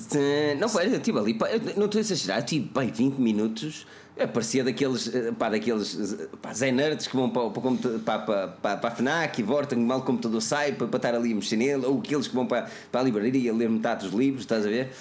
Não 0.59 0.67
eu 0.81 0.99
tive 0.99 1.19
ali, 1.19 1.37
não 1.75 1.85
estou 1.85 1.99
a 1.99 2.01
exagerar, 2.01 2.43
tive 2.43 2.67
pá, 2.67 2.81
20 2.83 3.17
minutos. 3.17 3.85
Eu 4.15 4.27
parecia 4.27 4.63
daqueles, 4.65 5.13
eh, 5.13 5.31
pá, 5.31 5.49
daqueles 5.49 5.97
eh, 6.19 6.27
pá, 6.41 6.53
Zen 6.53 6.73
nerds 6.73 7.07
que 7.07 7.15
vão 7.15 7.29
para, 7.29 7.49
para, 7.49 8.19
para, 8.19 8.47
para, 8.49 8.77
para 8.77 8.89
a 8.89 8.91
FNAC 8.91 9.39
e 9.39 9.43
voltam, 9.43 9.79
mal 9.79 9.99
o 9.99 10.01
computador 10.01 10.41
sai 10.41 10.73
para, 10.73 10.87
para 10.87 10.97
estar 10.97 11.15
ali 11.15 11.31
a 11.31 11.35
mexer 11.35 11.55
nele, 11.55 11.85
ou 11.85 11.99
aqueles 11.99 12.27
que 12.27 12.35
vão 12.35 12.45
para, 12.45 12.69
para 12.91 12.99
a 12.99 13.03
livraria 13.03 13.53
ler 13.53 13.69
metade 13.69 14.05
dos 14.05 14.13
livros, 14.13 14.41
estás 14.41 14.65
a 14.65 14.69
ver? 14.69 14.91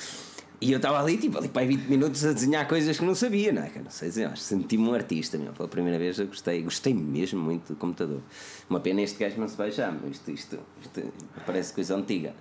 E 0.60 0.72
eu 0.72 0.78
estava 0.78 0.98
ali, 1.00 1.16
tipo, 1.16 1.38
ali 1.38 1.46
para 1.46 1.64
20 1.64 1.82
minutos 1.86 2.24
a 2.24 2.32
desenhar 2.32 2.66
coisas 2.66 2.98
que 2.98 3.04
não 3.04 3.14
sabia, 3.14 3.52
não 3.52 3.62
é? 3.62 3.68
Que 3.68 3.78
eu 3.78 3.84
não 3.84 3.90
sei 3.92 4.08
dizer, 4.08 4.28
mas 4.28 4.42
senti-me 4.42 4.88
um 4.88 4.92
artista, 4.92 5.38
meu. 5.38 5.52
Pela 5.52 5.68
primeira 5.68 5.96
vez 6.00 6.18
eu 6.18 6.26
gostei, 6.26 6.62
gostei 6.62 6.92
mesmo 6.92 7.40
muito 7.40 7.72
do 7.72 7.76
computador. 7.76 8.20
Uma 8.68 8.80
pena 8.80 9.00
este 9.02 9.16
gajo 9.22 9.38
não 9.40 9.46
se 9.46 9.56
vai 9.56 9.70
já, 9.70 9.92
mas 9.92 10.16
isto, 10.16 10.30
isto, 10.32 10.58
isto 10.82 11.12
parece 11.46 11.72
coisa 11.72 11.94
antiga. 11.94 12.32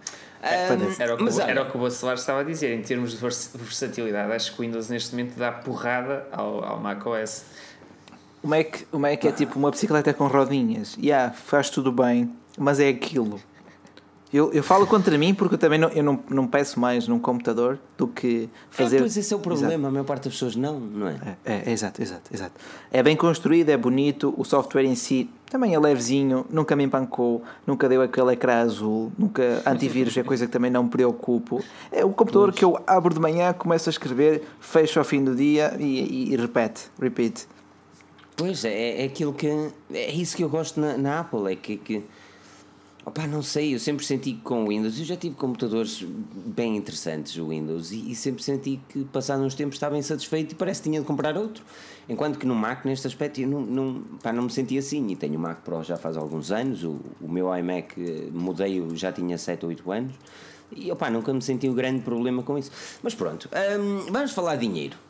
Parece. 0.42 1.00
Era 1.02 1.14
o, 1.14 1.18
que, 1.18 1.24
mas 1.24 1.38
o- 1.38 1.42
olha, 1.42 1.52
era 1.52 1.62
o 1.64 1.70
que 1.70 1.78
o 1.78 1.80
Bacelar 1.82 2.16
estava 2.16 2.40
a 2.42 2.44
dizer, 2.44 2.74
em 2.76 2.82
termos 2.82 3.12
de 3.12 3.18
vers- 3.18 3.52
versatilidade. 3.54 4.32
Acho 4.34 4.52
que 4.56 4.62
o 4.62 4.66
Windows 4.66 4.90
neste 4.90 5.12
momento 5.16 5.36
dá 5.38 5.52
porrada 5.52 6.26
ao, 6.32 6.64
ao 6.64 6.80
macOS. 6.80 7.44
O 8.42 8.48
Mac, 8.48 8.78
o 8.92 8.98
Mac 8.98 9.24
é 9.26 9.32
tipo 9.32 9.60
uma 9.60 9.70
bicicleta 9.70 10.12
com 10.14 10.26
rodinhas. 10.26 10.98
Yeah, 11.00 11.34
faz 11.34 11.70
tudo 11.70 11.92
bem, 11.92 12.32
mas 12.58 12.80
é 12.80 12.90
aquilo. 12.90 13.40
Eu, 14.32 14.52
eu 14.52 14.62
falo 14.62 14.86
contra 14.86 15.18
mim 15.18 15.34
porque 15.34 15.56
eu 15.56 15.60
também 15.60 15.80
não, 15.80 15.88
eu 15.90 16.04
não, 16.04 16.20
não 16.30 16.48
peço 16.48 16.80
mais 16.80 17.08
num 17.08 17.18
computador 17.18 17.80
do 17.98 18.08
que 18.08 18.50
fazer. 18.70 18.98
É, 18.98 19.00
pois 19.00 19.16
esse 19.16 19.34
é 19.34 19.38
o 19.38 19.40
problema, 19.40 19.88
a 19.88 19.92
maior 19.92 20.04
parte 20.04 20.26
das 20.26 20.34
pessoas 20.34 20.56
não, 20.56 20.80
não 20.80 21.08
é? 21.08 21.38
É, 21.46 21.54
é, 21.54 21.64
é, 21.68 21.72
exato, 21.72 22.02
exato, 22.02 22.34
exato. 22.34 22.54
É 22.92 23.02
bem 23.02 23.16
construído, 23.16 23.70
é 23.70 23.78
bonito, 23.78 24.34
o 24.38 24.44
software 24.44 24.84
em 24.84 24.96
si 24.96 25.30
também 25.50 25.74
é 25.74 25.80
levezinho, 25.80 26.46
nunca 26.50 26.76
me 26.76 26.84
empancou, 26.84 27.42
nunca 27.66 27.88
deu 27.88 28.02
aquele 28.02 28.34
ecrã 28.34 28.62
azul, 28.62 29.14
nunca 29.18 29.62
antivírus 29.66 30.18
é 30.18 30.24
coisa 30.24 30.46
que 30.46 30.52
também 30.52 30.70
não 30.70 30.84
me 30.84 30.90
preocupo. 30.90 31.64
É 31.90 32.04
o 32.04 32.10
computador 32.10 32.52
que 32.52 32.66
eu 32.66 32.78
abro 32.86 33.14
de 33.14 33.22
manhã, 33.22 33.54
começo 33.54 33.88
a 33.88 33.92
escrever, 33.92 34.44
fecho 34.60 35.00
ao 35.00 35.06
fim 35.06 35.24
do 35.24 35.34
dia 35.34 35.74
e, 35.80 35.84
e, 35.84 36.34
e 36.34 36.36
repete, 36.36 36.88
repeat. 37.00 37.48
Pois 38.36 38.66
é, 38.66 39.02
é 39.02 39.06
aquilo 39.06 39.34
que. 39.34 39.48
É 39.92 40.12
isso 40.12 40.36
que 40.36 40.44
eu 40.44 40.50
gosto 40.50 40.80
na, 40.80 40.98
na 40.98 41.22
Apple, 41.22 41.52
é 41.52 41.56
que. 41.56 41.78
que 41.78 42.04
opá, 43.08 43.26
não 43.26 43.42
sei, 43.42 43.74
eu 43.74 43.80
sempre 43.80 44.06
senti 44.06 44.34
que 44.34 44.42
com 44.42 44.66
o 44.66 44.68
Windows, 44.68 45.00
eu 45.00 45.06
já 45.06 45.16
tive 45.16 45.34
computadores 45.34 46.04
bem 46.04 46.76
interessantes, 46.76 47.38
o 47.38 47.48
Windows, 47.48 47.94
e, 47.94 48.12
e 48.12 48.16
sempre 48.16 48.44
senti 48.44 48.82
que 48.90 49.06
passado 49.06 49.42
uns 49.44 49.56
tempos 49.56 49.78
estava 49.78 49.98
insatisfeito 49.98 50.54
e 50.54 50.56
parece 50.56 50.82
que 50.82 50.90
tinha 50.90 51.00
de 51.00 51.08
comprar 51.08 51.38
outro. 51.38 51.64
Enquanto 52.10 52.38
que 52.38 52.46
no 52.46 52.54
Mac, 52.54 52.84
neste 52.84 53.08
aspecto, 53.08 53.40
eu 53.40 53.48
não, 53.48 53.62
não, 53.62 54.02
pá, 54.22 54.34
não 54.34 54.44
me 54.44 54.50
senti 54.50 54.78
assim. 54.78 55.08
E 55.08 55.16
tenho 55.16 55.36
o 55.36 55.40
Mac 55.40 55.62
Pro 55.62 55.82
já 55.84 55.96
faz 55.96 56.18
alguns 56.18 56.52
anos, 56.52 56.84
o, 56.84 57.00
o 57.22 57.30
meu 57.30 57.56
iMac 57.56 57.94
eh, 57.98 58.28
mudei-o 58.30 58.94
já 58.94 59.10
tinha 59.14 59.38
7 59.38 59.64
ou 59.64 59.70
8 59.70 59.90
anos, 59.90 60.14
e 60.76 60.92
opá, 60.92 61.10
nunca 61.10 61.34
me 61.34 61.42
senti 61.42 61.70
um 61.70 61.74
grande 61.74 62.02
problema 62.02 62.44
com 62.44 62.58
isso. 62.58 62.72
Mas 63.02 63.16
pronto, 63.16 63.50
hum, 63.80 64.12
vamos 64.12 64.32
falar 64.32 64.58
de 64.58 64.68
dinheiro. 64.68 65.07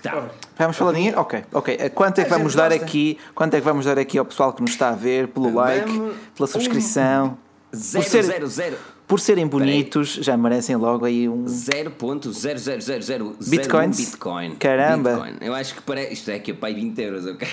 Tal? 0.00 0.34
Vamos 0.58 0.76
falar 0.76 0.92
dinheiro? 0.92 1.18
Ok, 1.20 1.44
ok. 1.52 1.76
Eh, 1.78 1.88
Quanto 1.88 2.20
é 2.20 2.24
que 2.24 2.30
vamos 2.30 2.54
dar 2.54 2.72
aqui? 2.72 3.18
Quanto 3.34 3.54
é 3.54 3.58
que 3.60 3.64
vamos 3.64 3.84
dar 3.84 3.98
aqui 3.98 4.18
ao 4.18 4.24
pessoal 4.24 4.52
que 4.52 4.62
nos 4.62 4.70
está 4.72 4.88
a 4.90 4.94
ver, 4.94 5.28
pelo 5.28 5.52
like, 5.54 5.90
pela 6.36 6.46
subscrição? 6.46 7.36
Zero, 7.74 8.04
ser- 8.04 8.22
zero, 8.24 8.46
zero. 8.48 8.76
Por 9.06 9.18
serem 9.20 9.46
bonitos, 9.46 10.14
já 10.14 10.36
merecem 10.36 10.76
logo 10.76 11.04
aí 11.04 11.28
um. 11.28 11.44
0.00001 11.46 13.34
Bitcoins? 13.48 13.96
Bitcoin. 13.98 14.56
Caramba. 14.56 15.10
Bitcoin. 15.16 15.36
Eu 15.40 15.54
acho 15.54 15.74
que 15.74 15.82
parece. 15.82 16.12
Isto 16.14 16.30
é 16.30 16.38
que 16.38 16.50
é 16.50 16.54
pai 16.54 16.74
20 16.74 16.98
euros, 17.00 17.26
ok? 17.26 17.46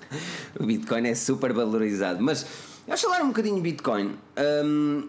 o 0.60 0.64
Bitcoin 0.64 1.06
é 1.08 1.14
super 1.14 1.52
valorizado. 1.52 2.22
Mas 2.22 2.46
vamos 2.86 3.00
falar 3.00 3.22
um 3.22 3.28
bocadinho 3.28 3.56
de 3.56 3.62
Bitcoin. 3.62 4.12
Hum, 4.64 5.08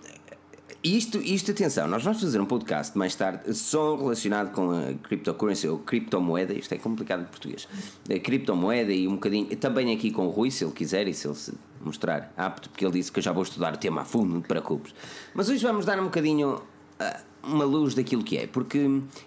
isto, 0.83 1.17
isto, 1.19 1.51
atenção, 1.51 1.87
nós 1.87 2.03
vamos 2.03 2.19
fazer 2.19 2.41
um 2.41 2.45
podcast 2.45 2.97
mais 2.97 3.15
tarde 3.15 3.53
só 3.53 3.95
relacionado 3.95 4.51
com 4.51 4.71
a 4.71 4.93
cryptocurrency 5.01 5.67
ou 5.67 5.79
criptomoeda, 5.79 6.53
isto 6.53 6.73
é 6.73 6.77
complicado 6.77 7.21
em 7.21 7.25
português. 7.25 7.67
A 8.13 8.19
criptomoeda 8.19 8.91
e 8.91 9.07
um 9.07 9.13
bocadinho, 9.13 9.55
também 9.55 9.93
aqui 9.93 10.11
com 10.11 10.27
o 10.27 10.29
Rui, 10.29 10.51
se 10.51 10.65
ele 10.65 10.73
quiser 10.73 11.07
e 11.07 11.13
se 11.13 11.25
ele 11.25 11.35
se 11.35 11.53
mostrar 11.81 12.33
apto, 12.35 12.69
porque 12.69 12.83
ele 12.83 12.93
disse 12.93 13.09
que 13.09 13.19
eu 13.19 13.23
já 13.23 13.31
vou 13.31 13.43
estudar 13.43 13.73
o 13.73 13.77
tema 13.77 14.01
a 14.01 14.05
fundo, 14.05 14.33
não 14.33 14.41
te 14.41 14.47
preocupes. 14.47 14.93
Mas 15.33 15.47
hoje 15.47 15.63
vamos 15.63 15.85
dar 15.85 15.97
um 15.99 16.05
bocadinho 16.05 16.55
uh, 16.55 17.23
uma 17.41 17.63
luz 17.63 17.93
daquilo 17.93 18.23
que 18.23 18.37
é, 18.37 18.45
porque 18.45 18.79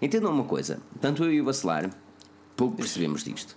entendam 0.03 0.31
uma 0.31 0.45
coisa, 0.45 0.79
tanto 1.01 1.25
eu 1.25 1.33
e 1.33 1.41
o 1.41 1.45
Bacelar 1.45 1.91
pouco 2.55 2.77
percebemos 2.77 3.25
disto. 3.25 3.57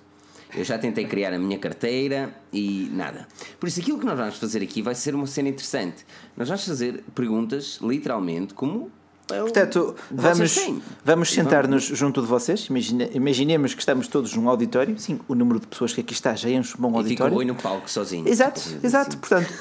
Eu 0.56 0.64
já 0.64 0.78
tentei 0.78 1.06
criar 1.06 1.34
a 1.34 1.40
minha 1.40 1.58
carteira 1.58 2.34
e 2.52 2.90
nada. 2.92 3.28
Por 3.60 3.68
isso, 3.68 3.80
aquilo 3.80 4.00
que 4.00 4.06
nós 4.06 4.18
vamos 4.18 4.38
fazer 4.38 4.64
aqui 4.64 4.82
vai 4.82 4.96
ser 4.96 5.14
uma 5.14 5.28
cena 5.28 5.50
interessante. 5.50 6.06
Nós 6.36 6.48
vamos 6.48 6.66
fazer 6.66 7.04
perguntas, 7.14 7.80
literalmente, 7.82 8.54
como 8.54 8.92
eu, 9.34 9.44
Portanto, 9.44 9.96
vamos, 10.10 10.58
vamos 11.06 11.32
sentar-nos 11.32 11.84
junto 11.84 12.22
de 12.22 12.28
vocês. 12.28 12.66
Imagine, 12.66 13.10
imaginemos 13.14 13.74
que 13.74 13.80
estamos 13.80 14.08
todos 14.08 14.34
num 14.34 14.50
auditório. 14.50 14.98
Sim, 14.98 15.20
o 15.28 15.36
número 15.36 15.60
de 15.60 15.68
pessoas 15.68 15.94
que 15.94 16.02
aqui 16.02 16.14
está 16.14 16.36
já 16.36 16.50
enche 16.50 16.76
um 16.78 16.82
bom 16.82 16.92
e 16.94 16.98
auditório. 16.98 17.36
E 17.36 17.40
fica 17.40 17.54
no 17.54 17.56
palco 17.56 17.90
sozinho. 17.90 18.28
Exato, 18.28 18.62
exato. 18.84 19.10
Assim. 19.10 19.18
Portanto, 19.20 19.54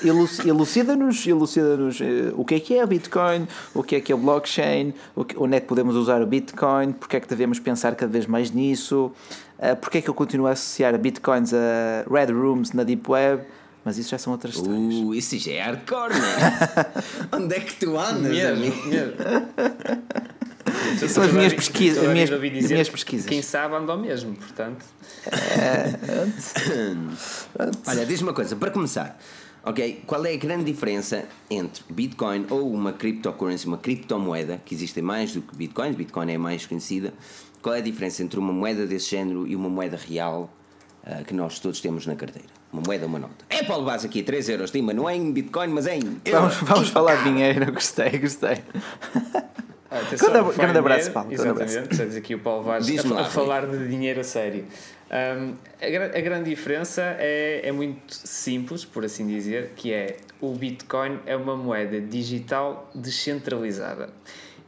elucida-nos 0.47 1.27
elucida-nos 1.27 2.01
uh, 2.01 2.05
o 2.35 2.45
que 2.45 2.55
é 2.55 2.61
que 2.61 2.75
é 2.77 2.85
o 2.85 2.87
Bitcoin, 2.87 3.47
o 3.75 3.83
que 3.83 3.97
é 3.97 4.01
que 4.01 4.11
é 4.11 4.15
o 4.15 4.19
blockchain, 4.19 4.95
o 5.15 5.25
que, 5.25 5.37
onde 5.39 5.57
é 5.57 5.61
que 5.61 5.67
podemos 5.67 5.97
usar 5.97 6.23
o 6.23 6.27
Bitcoin, 6.27 6.93
porque 6.93 7.17
é 7.17 7.21
que 7.21 7.29
devemos 7.29 7.59
pensar 7.59 7.95
cada 7.95 8.11
vez 8.11 8.27
mais 8.27 8.51
nisso, 8.51 9.13
uh, 9.59 9.77
porque 9.77 9.99
é 9.99 10.03
que 10.03 10.09
eu 10.09 10.15
continuo 10.15 10.47
a 10.47 10.53
associar 10.53 10.97
Bitcoins 10.99 11.53
a 11.53 12.05
Red 12.11 12.33
Rooms 12.33 12.73
na 12.73 12.83
Deep 12.83 13.11
Web. 13.11 13.45
Mas 13.85 13.97
isso 13.97 14.11
já 14.11 14.19
são 14.19 14.33
outras 14.33 14.55
histórias. 14.55 14.95
Uh, 14.95 15.15
isso 15.15 15.39
já 15.39 15.53
é 15.53 15.61
hardcore, 15.63 16.13
né? 16.13 16.87
Onde 17.33 17.55
é 17.55 17.61
que 17.61 17.75
tu 17.77 17.97
andas, 17.99 18.31
mesmo, 18.33 18.87
mesmo. 18.87 19.15
Isso 20.95 21.09
são 21.09 21.23
as 21.23 21.33
minhas 21.33 21.55
pesquisas. 21.55 22.05
As 22.05 22.13
minhas, 22.13 22.31
as 22.31 22.71
minhas 22.71 22.89
pesquisas. 22.89 23.27
Quem 23.27 23.41
sabe 23.41 23.75
anda 23.77 23.93
ao 23.93 23.99
mesmo, 23.99 24.35
portanto. 24.35 24.85
Olha, 27.87 28.05
diz-me 28.05 28.29
uma 28.29 28.35
coisa, 28.35 28.57
para 28.57 28.71
começar. 28.71 29.19
Ok, 29.65 30.03
qual 30.07 30.25
é 30.25 30.33
a 30.33 30.37
grande 30.37 30.65
diferença 30.65 31.25
entre 31.51 31.83
Bitcoin 31.91 32.47
ou 32.49 32.73
uma 32.73 32.93
cryptocurrency, 32.93 33.67
uma 33.67 33.77
criptomoeda, 33.77 34.61
que 34.65 34.75
existem 34.75 35.03
mais 35.03 35.33
do 35.33 35.43
que 35.43 35.55
Bitcoin, 35.55 35.93
Bitcoin 35.93 36.31
é 36.31 36.39
mais 36.39 36.65
conhecida. 36.65 37.13
Qual 37.63 37.75
é 37.75 37.79
a 37.79 37.83
diferença 37.83 38.23
entre 38.23 38.39
uma 38.39 38.53
moeda 38.53 38.87
desse 38.87 39.11
género 39.11 39.47
e 39.47 39.57
uma 39.57 39.69
moeda 39.69 39.97
real 39.97 40.53
uh, 41.05 41.25
que 41.25 41.35
nós 41.35 41.59
todos 41.59 41.81
temos 41.81 42.07
na 42.07 42.15
carteira? 42.15 42.49
Uma 42.73 42.83
moeda, 42.83 43.07
uma 43.07 43.19
nota. 43.19 43.45
É 43.49 43.63
para 43.63 43.77
levar 43.77 43.97
aqui 43.97 44.23
3 44.23 44.49
euros, 44.51 44.71
Tima, 44.71 44.93
não 44.93 45.09
é 45.09 45.17
em 45.17 45.33
Bitcoin, 45.33 45.69
mas 45.69 45.87
é 45.87 45.97
em. 45.97 46.21
Vamos, 46.31 46.55
vamos 46.57 46.89
falar 46.91 47.17
de 47.17 47.25
dinheiro, 47.25 47.73
gostei, 47.73 48.19
gostei. 48.19 48.59
Ah, 49.91 50.01
grande, 50.03 50.57
grande 50.57 50.79
abraço, 50.79 51.11
Paulo. 51.11 51.33
Exatamente, 51.33 51.97
já 51.97 52.05
diz 52.05 52.17
aqui 52.17 52.35
o 52.35 52.39
Paulo 52.39 52.63
Vaz 52.63 52.87
a, 52.87 53.21
a, 53.21 53.25
falar 53.25 53.67
de 53.67 53.89
dinheiro 53.89 54.21
a 54.21 54.25
sério. 54.25 54.67
Um, 55.11 55.55
a, 55.81 56.19
a, 56.19 56.21
grande 56.21 56.51
diferença 56.51 57.17
é, 57.19 57.63
é 57.65 57.73
muito 57.73 58.15
simples, 58.15 58.85
por 58.85 59.03
assim 59.05 59.27
dizer, 59.27 59.73
que 59.75 59.93
é 59.93 60.19
o 60.41 60.53
Bitcoin 60.53 61.21
é 61.25 61.35
uma 61.35 61.57
moeda 61.57 62.01
digital 62.01 62.91
descentralizada. 62.95 64.11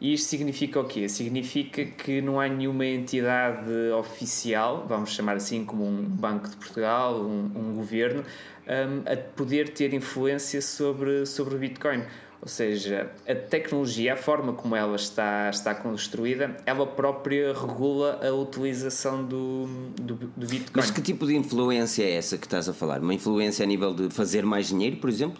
E 0.00 0.14
isto 0.14 0.28
significa 0.28 0.80
o 0.80 0.84
quê? 0.84 1.08
Significa 1.08 1.84
que 1.84 2.22
não 2.22 2.40
há 2.40 2.48
nenhuma 2.48 2.86
entidade 2.86 3.70
oficial, 3.98 4.86
vamos 4.88 5.10
chamar 5.10 5.36
assim 5.36 5.62
como 5.62 5.86
um 5.86 6.02
Banco 6.02 6.48
de 6.48 6.56
Portugal, 6.56 7.20
um, 7.20 7.50
um 7.54 7.74
governo, 7.74 8.24
um, 8.66 9.12
a 9.12 9.16
poder 9.16 9.68
ter 9.70 9.92
influência 9.92 10.62
sobre, 10.62 11.26
sobre 11.26 11.54
o 11.54 11.58
Bitcoin. 11.58 12.02
Ou 12.40 12.48
seja, 12.48 13.10
a 13.28 13.34
tecnologia, 13.34 14.14
a 14.14 14.16
forma 14.16 14.54
como 14.54 14.74
ela 14.74 14.96
está, 14.96 15.50
está 15.50 15.74
construída, 15.74 16.56
ela 16.64 16.86
própria 16.86 17.52
regula 17.52 18.18
a 18.26 18.32
utilização 18.32 19.22
do, 19.22 19.66
do, 20.00 20.14
do 20.14 20.46
Bitcoin. 20.46 20.72
Mas 20.76 20.90
que 20.90 21.02
tipo 21.02 21.26
de 21.26 21.36
influência 21.36 22.02
é 22.02 22.12
essa 22.12 22.38
que 22.38 22.46
estás 22.46 22.66
a 22.66 22.72
falar? 22.72 23.02
Uma 23.02 23.12
influência 23.12 23.62
a 23.62 23.66
nível 23.66 23.92
de 23.92 24.08
fazer 24.08 24.46
mais 24.46 24.68
dinheiro, 24.68 24.96
por 24.96 25.10
exemplo? 25.10 25.38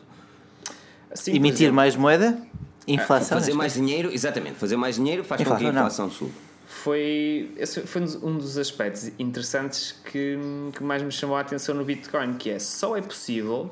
Sim, 1.15 1.37
Emitir 1.37 1.41
por 1.41 1.63
exemplo, 1.63 1.77
mais 1.77 1.97
moeda? 1.97 2.51
Inflação. 2.95 3.39
fazer 3.39 3.55
mais 3.55 3.75
dinheiro, 3.75 4.11
exatamente, 4.13 4.57
fazer 4.57 4.77
mais 4.77 4.97
dinheiro 4.97 5.25
faz 5.25 5.41
inflação, 5.41 5.59
com 5.59 5.71
que 5.71 5.77
a 5.77 5.81
inflação 5.81 6.07
não. 6.07 6.13
suba. 6.13 6.33
Foi, 6.67 7.51
esse 7.57 7.81
foi 7.81 8.03
um 8.23 8.39
dos 8.39 8.57
aspectos 8.57 9.11
interessantes 9.19 9.93
que, 10.05 10.39
que 10.73 10.83
mais 10.83 11.03
me 11.03 11.11
chamou 11.11 11.37
a 11.37 11.41
atenção 11.41 11.75
no 11.75 11.85
Bitcoin, 11.85 12.35
que 12.35 12.49
é 12.49 12.59
só 12.59 12.97
é 12.97 13.03
possível 13.03 13.71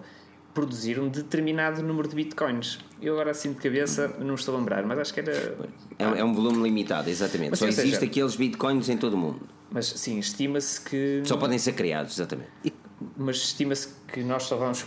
produzir 0.59 0.99
um 0.99 1.09
determinado 1.09 1.81
número 1.83 2.09
de 2.09 2.17
bitcoins. 2.17 2.81
Eu 3.01 3.13
agora 3.13 3.31
assim 3.31 3.53
de 3.53 3.61
cabeça 3.61 4.13
não 4.19 4.35
estou 4.35 4.57
a 4.57 4.59
lembrar, 4.59 4.85
mas 4.85 4.99
acho 4.99 5.15
que 5.15 5.21
era. 5.21 5.57
É, 5.97 6.19
é 6.19 6.25
um 6.25 6.35
volume 6.35 6.65
limitado, 6.65 7.09
exatamente. 7.09 7.51
Mas, 7.51 7.61
Só 7.61 7.69
existe 7.69 7.91
seja, 7.91 8.05
aqueles 8.05 8.35
bitcoins 8.35 8.89
em 8.89 8.97
todo 8.97 9.15
o 9.15 9.17
mundo. 9.17 9.41
Mas 9.71 9.87
sim, 9.87 10.19
estima-se 10.19 10.81
que. 10.81 11.23
Só 11.25 11.37
podem 11.37 11.59
ser 11.59 11.75
criados, 11.75 12.15
exatamente. 12.15 12.51
E 12.65 12.73
mas 13.17 13.37
estima-se 13.37 13.89
que 14.09 14.21
nós 14.23 14.45
só 14.45 14.57
vamos 14.57 14.85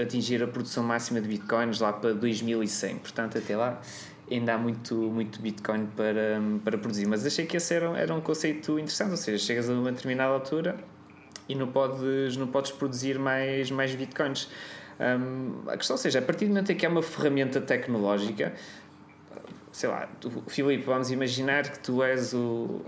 atingir 0.00 0.42
a 0.42 0.46
produção 0.46 0.82
máxima 0.82 1.20
de 1.20 1.28
bitcoins 1.28 1.80
lá 1.80 1.92
para 1.92 2.12
2100, 2.14 2.98
portanto, 2.98 3.38
até 3.38 3.56
lá 3.56 3.80
ainda 4.30 4.54
há 4.54 4.58
muito, 4.58 4.94
muito 4.94 5.40
bitcoin 5.40 5.86
para, 5.96 6.40
para 6.64 6.78
produzir. 6.78 7.06
Mas 7.06 7.24
achei 7.26 7.46
que 7.46 7.56
esse 7.56 7.74
era, 7.74 7.86
era 7.98 8.14
um 8.14 8.20
conceito 8.20 8.78
interessante, 8.78 9.10
ou 9.10 9.16
seja, 9.16 9.38
chegas 9.44 9.68
a 9.70 9.72
uma 9.72 9.90
determinada 9.90 10.32
altura 10.32 10.76
e 11.48 11.54
não 11.54 11.68
podes, 11.68 12.36
não 12.36 12.46
podes 12.46 12.70
produzir 12.72 13.18
mais, 13.18 13.70
mais 13.70 13.94
bitcoins. 13.94 14.48
Um, 15.00 15.68
a 15.68 15.76
questão, 15.76 15.96
seja, 15.96 16.18
a 16.18 16.22
partir 16.22 16.46
do 16.46 16.48
momento 16.48 16.72
em 16.72 16.76
que 16.76 16.84
é 16.84 16.88
uma 16.88 17.02
ferramenta 17.02 17.60
tecnológica, 17.60 18.52
sei 19.72 19.88
lá, 19.88 20.08
tu, 20.20 20.42
Filipe, 20.48 20.84
vamos 20.84 21.10
imaginar 21.10 21.70
que 21.70 21.78
tu 21.78 22.02
és 22.02 22.34
o 22.34 22.82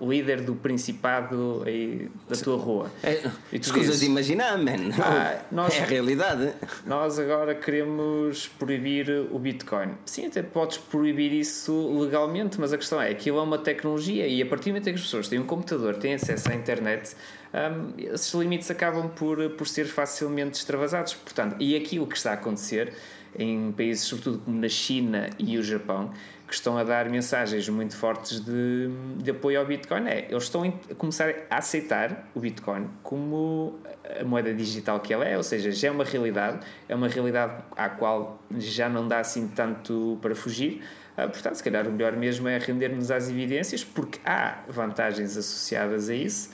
líder 0.00 0.42
do 0.42 0.54
Principado 0.54 1.62
aí 1.66 2.08
da 2.28 2.36
tua 2.36 2.56
rua. 2.56 2.90
É, 3.02 3.30
e 3.52 3.58
tu 3.58 3.72
coisas 3.72 4.00
de 4.00 4.06
imaginar, 4.06 4.56
man. 4.58 4.90
Ah, 5.00 5.38
nós, 5.52 5.74
é 5.74 5.82
a 5.82 5.84
realidade. 5.84 6.52
Nós 6.86 7.18
agora 7.18 7.54
queremos 7.54 8.48
proibir 8.58 9.10
o 9.30 9.38
Bitcoin. 9.38 9.90
Sim, 10.04 10.26
até 10.26 10.42
podes 10.42 10.78
proibir 10.78 11.32
isso 11.32 12.00
legalmente, 12.00 12.60
mas 12.60 12.72
a 12.72 12.78
questão 12.78 13.00
é: 13.00 13.10
aquilo 13.10 13.38
é 13.38 13.42
uma 13.42 13.58
tecnologia 13.58 14.26
e 14.26 14.42
a 14.42 14.46
partir 14.46 14.70
do 14.70 14.74
momento 14.74 14.88
em 14.88 14.92
que 14.92 14.98
as 14.98 15.04
pessoas 15.04 15.28
têm 15.28 15.38
um 15.38 15.46
computador, 15.46 15.96
têm 15.96 16.14
acesso 16.14 16.50
à 16.50 16.54
internet, 16.54 17.14
um, 17.52 17.92
esses 17.98 18.32
limites 18.34 18.70
acabam 18.70 19.08
por, 19.10 19.50
por 19.50 19.68
ser 19.68 19.84
facilmente 19.84 20.58
extravasados. 20.58 21.14
Portanto, 21.14 21.56
e 21.60 21.76
aquilo 21.76 22.06
que 22.06 22.16
está 22.16 22.30
a 22.30 22.34
acontecer 22.34 22.92
em 23.38 23.72
países, 23.72 24.04
sobretudo 24.04 24.38
como 24.38 24.60
na 24.60 24.68
China 24.68 25.30
e 25.38 25.56
o 25.56 25.62
Japão, 25.62 26.12
que 26.52 26.56
estão 26.56 26.76
a 26.76 26.84
dar 26.84 27.08
mensagens 27.08 27.66
muito 27.70 27.96
fortes 27.96 28.38
de, 28.38 28.90
de 29.16 29.30
apoio 29.30 29.58
ao 29.58 29.64
Bitcoin 29.64 30.06
é 30.06 30.26
eles 30.28 30.42
estão 30.42 30.62
a 30.62 30.94
começar 30.94 31.34
a 31.48 31.56
aceitar 31.56 32.28
o 32.34 32.40
Bitcoin 32.40 32.90
como 33.02 33.80
a 34.20 34.22
moeda 34.22 34.52
digital 34.52 35.00
que 35.00 35.14
ela 35.14 35.24
é, 35.24 35.34
ou 35.34 35.42
seja, 35.42 35.72
já 35.72 35.88
é 35.88 35.90
uma 35.90 36.04
realidade, 36.04 36.60
é 36.90 36.94
uma 36.94 37.08
realidade 37.08 37.54
à 37.74 37.88
qual 37.88 38.38
já 38.58 38.86
não 38.86 39.08
dá 39.08 39.20
assim 39.20 39.48
tanto 39.48 40.18
para 40.20 40.34
fugir. 40.34 40.82
Uh, 41.16 41.30
portanto, 41.30 41.54
se 41.54 41.64
calhar 41.64 41.88
o 41.88 41.90
melhor 41.90 42.14
mesmo 42.16 42.46
é 42.46 42.58
rendermos 42.58 43.10
às 43.10 43.30
evidências, 43.30 43.82
porque 43.82 44.20
há 44.22 44.58
vantagens 44.68 45.38
associadas 45.38 46.10
a 46.10 46.14
isso. 46.14 46.50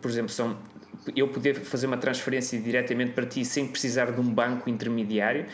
Por 0.00 0.10
exemplo, 0.10 0.30
são 0.30 0.56
eu 1.14 1.28
poder 1.28 1.54
fazer 1.56 1.86
uma 1.86 1.98
transferência 1.98 2.58
diretamente 2.58 3.12
para 3.12 3.26
ti 3.26 3.44
sem 3.44 3.66
precisar 3.66 4.10
de 4.10 4.20
um 4.20 4.32
banco 4.32 4.70
intermediário 4.70 5.44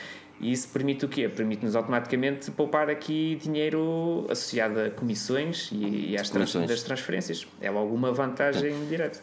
e 0.40 0.52
isso 0.52 0.68
permite 0.68 1.04
o 1.04 1.08
quê? 1.08 1.28
Permite-nos 1.28 1.76
automaticamente 1.76 2.50
poupar 2.50 2.90
aqui 2.90 3.38
dinheiro 3.42 4.26
associado 4.28 4.80
a 4.80 4.90
comissões 4.90 5.70
e, 5.72 6.10
e 6.10 6.16
às 6.16 6.30
comissões. 6.30 6.68
das 6.68 6.82
transferências. 6.82 7.46
É 7.60 7.70
logo 7.70 7.94
uma 7.94 8.12
vantagem 8.12 8.74
direta. 8.88 9.20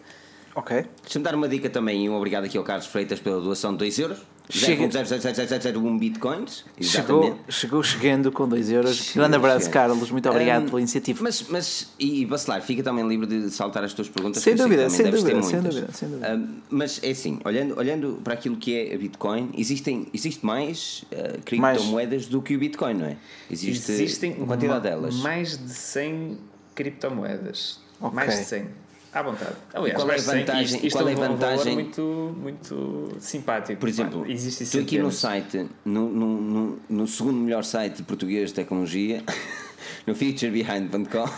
Ok. 0.55 0.85
Deixa-me 1.03 1.23
dar 1.23 1.35
uma 1.35 1.47
dica 1.47 1.69
também 1.69 2.05
e 2.05 2.09
um 2.09 2.15
obrigado 2.15 2.45
aqui 2.45 2.57
ao 2.57 2.63
Carlos 2.63 2.87
Freitas 2.87 3.19
pela 3.19 3.39
doação 3.39 3.71
de 3.71 3.79
2 3.79 3.99
euros. 3.99 4.19
Chega... 4.49 4.87
0,00001 4.87 5.99
bitcoins. 5.99 6.65
Chegou, 6.79 7.39
chegou 7.47 7.83
chegando 7.83 8.31
com 8.31 8.47
2 8.47 8.69
euros. 8.71 8.97
Chegou 8.97 9.21
Grande 9.21 9.35
abraço. 9.35 9.69
Carlos. 9.69 10.11
Muito 10.11 10.29
obrigado 10.29 10.63
um, 10.63 10.65
pela 10.65 10.79
iniciativa. 10.79 11.23
Mas, 11.23 11.45
mas 11.47 11.93
e 11.97 12.25
Bacelar, 12.25 12.61
fica 12.61 12.83
também 12.83 13.07
livre 13.07 13.27
de 13.27 13.49
saltar 13.49 13.83
as 13.83 13.93
tuas 13.93 14.09
perguntas. 14.09 14.43
Sem 14.43 14.55
dúvida, 14.55 14.89
sem 14.89 15.09
dúvida, 15.09 15.41
sem 15.41 15.61
dúvida, 15.61 15.87
sem 15.93 16.09
dúvida. 16.09 16.35
Um, 16.35 16.61
mas 16.69 16.99
é 17.03 17.11
assim, 17.11 17.39
olhando, 17.45 17.77
olhando 17.77 18.19
para 18.23 18.33
aquilo 18.33 18.57
que 18.57 18.75
é 18.75 18.93
a 18.93 18.97
Bitcoin, 18.97 19.51
existem, 19.57 20.07
existe 20.13 20.45
mais 20.45 21.05
uh, 21.11 21.41
criptomoedas 21.45 22.23
mais... 22.23 22.27
do 22.27 22.41
que 22.41 22.55
o 22.55 22.59
Bitcoin, 22.59 22.93
não 22.95 23.05
é? 23.05 23.17
Existe 23.49 23.91
existem 23.91 24.33
uma 24.33 24.47
quantidade 24.47 24.83
delas. 24.83 25.15
Mais 25.17 25.57
de 25.57 25.71
100 25.71 26.37
criptomoedas. 26.75 27.79
Okay. 27.99 28.15
Mais 28.15 28.37
de 28.37 28.45
100. 28.45 28.67
À 29.13 29.21
vontade. 29.21 29.55
Aliás, 29.73 29.95
qual 29.95 30.09
é 30.11 30.15
a 30.15 30.21
vantagem? 30.21 30.63
Isto, 30.63 30.85
isto 30.87 30.97
qual 30.97 31.09
é 31.09 31.11
a 31.13 31.15
vantagem? 31.15 31.73
muito, 31.73 32.35
muito 32.37 33.11
simpático. 33.19 33.79
Por 33.79 33.89
exemplo, 33.89 34.25
existe 34.29 34.65
tu 34.65 34.79
aqui 34.79 34.99
no 34.99 35.11
site, 35.11 35.67
no, 35.83 36.09
no, 36.09 36.41
no, 36.41 36.79
no, 36.89 37.07
segundo 37.07 37.37
melhor 37.37 37.63
site 37.63 38.03
português 38.03 38.49
de 38.49 38.55
tecnologia, 38.55 39.23
no 40.07 40.15
featurebehind.com. 40.15 41.29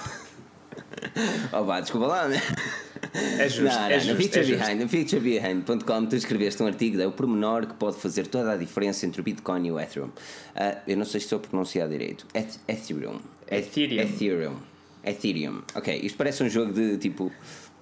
oh, 1.52 1.64
vá, 1.64 1.80
desculpa 1.82 2.08
lá, 2.08 2.28
né? 2.28 2.40
É 3.40 3.50
justo. 3.50 3.64
Não, 3.64 3.86
é 3.86 3.98
não, 3.98 4.00
justo, 4.00 4.14
no 4.14 4.22
Feature 4.22 4.56
é 4.56 4.76
no 4.76 4.90
featurebehind.com 4.90 6.06
tu 6.06 6.16
escreveste 6.16 6.64
um 6.64 6.68
artigo 6.68 7.02
é 7.02 7.08
o 7.08 7.12
pormenor 7.12 7.68
que 7.68 7.74
pode 7.74 7.98
fazer 7.98 8.28
toda 8.28 8.54
a 8.54 8.58
diferença 8.58 9.06
entre 9.06 9.22
o 9.22 9.24
Bitcoin 9.24 9.68
e 9.68 9.72
o 9.72 9.80
Ethereum. 9.80 10.10
Ah, 10.56 10.78
eu 10.88 10.98
não 10.98 11.06
sei 11.06 11.20
se 11.20 11.26
estou 11.26 11.38
a 11.38 11.42
pronunciar 11.42 11.88
direito. 11.90 12.26
Eth- 12.34 12.60
Ethereum. 12.68 13.20
Ethereum. 13.50 14.02
Ethereum. 14.02 14.56
Ethereum. 15.04 15.62
Ok, 15.76 16.00
isto 16.02 16.18
parece 16.18 16.44
um 16.44 16.50
jogo 16.50 16.72
de 16.74 16.98
tipo 16.98 17.32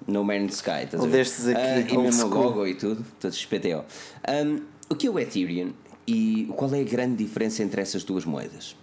No 0.07 0.23
Man's 0.23 0.55
Sky. 0.55 0.83
Estás 0.83 0.95
a 0.95 1.03
Ou 1.03 1.09
ver? 1.09 1.17
destes 1.17 1.47
aqui, 1.47 1.59
Ah, 1.61 1.79
e 1.79 1.83
old 1.97 2.03
mesmo 2.03 2.25
o 2.25 2.29
school. 2.29 2.43
logo 2.43 2.67
e 2.67 2.75
tudo, 2.75 3.05
todos 3.19 3.45
PTO. 3.45 3.83
Um, 4.27 4.61
o 4.89 4.95
que 4.95 5.07
é 5.07 5.09
o 5.09 5.19
Ethereum 5.19 5.73
e 6.07 6.51
qual 6.55 6.73
é 6.73 6.81
a 6.81 6.83
grande 6.83 7.23
diferença 7.23 7.63
entre 7.63 7.81
essas 7.81 8.03
duas 8.03 8.25
moedas? 8.25 8.75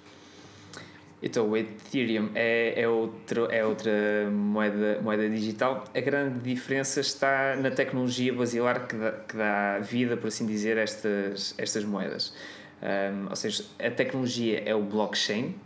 Então, 1.20 1.50
o 1.50 1.56
Ethereum 1.56 2.30
é, 2.34 2.80
é, 2.80 2.88
outro, 2.88 3.50
é 3.50 3.64
outra 3.66 3.90
moeda, 4.30 5.00
moeda 5.02 5.28
digital. 5.28 5.82
A 5.92 6.00
grande 6.00 6.38
diferença 6.38 7.00
está 7.00 7.56
na 7.56 7.72
tecnologia 7.72 8.32
basilar 8.32 8.86
que 8.86 8.94
dá, 8.94 9.10
que 9.12 9.36
dá 9.36 9.78
vida, 9.80 10.16
por 10.16 10.28
assim 10.28 10.46
dizer, 10.46 10.78
a 10.78 10.82
estas, 10.82 11.54
estas 11.58 11.84
moedas. 11.84 12.32
Um, 12.80 13.28
ou 13.30 13.34
seja, 13.34 13.64
a 13.80 13.90
tecnologia 13.90 14.62
é 14.64 14.72
o 14.76 14.80
blockchain. 14.82 15.56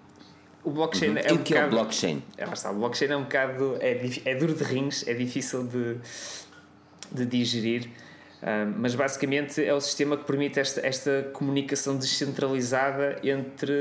O 0.65 0.71
blockchain 0.71 1.17
é 1.19 1.31
e 1.31 1.33
um 1.33 1.37
o 1.37 1.39
que 1.43 1.55
é 1.55 1.59
o 1.59 1.61
bocado- 1.65 1.71
blockchain? 1.71 2.23
É, 2.39 2.47
lá 2.47 2.53
está, 2.53 2.71
o 2.71 2.75
blockchain 2.75 3.09
é 3.09 3.17
um 3.17 3.23
bocado. 3.25 3.77
É, 3.81 4.01
é 4.25 4.35
duro 4.37 4.55
de 4.55 4.63
rins, 4.63 5.07
é 5.09 5.13
difícil 5.15 5.65
de, 5.65 5.97
de 7.11 7.27
digerir, 7.27 7.89
ah, 8.41 8.65
mas 8.77 8.95
basicamente 8.95 9.63
é 9.65 9.75
o 9.75 9.81
sistema 9.81 10.17
que 10.17 10.25
permite 10.25 10.61
esta, 10.61 10.81
esta 10.87 11.31
comunicação 11.33 11.97
descentralizada 11.97 13.19
entre. 13.25 13.73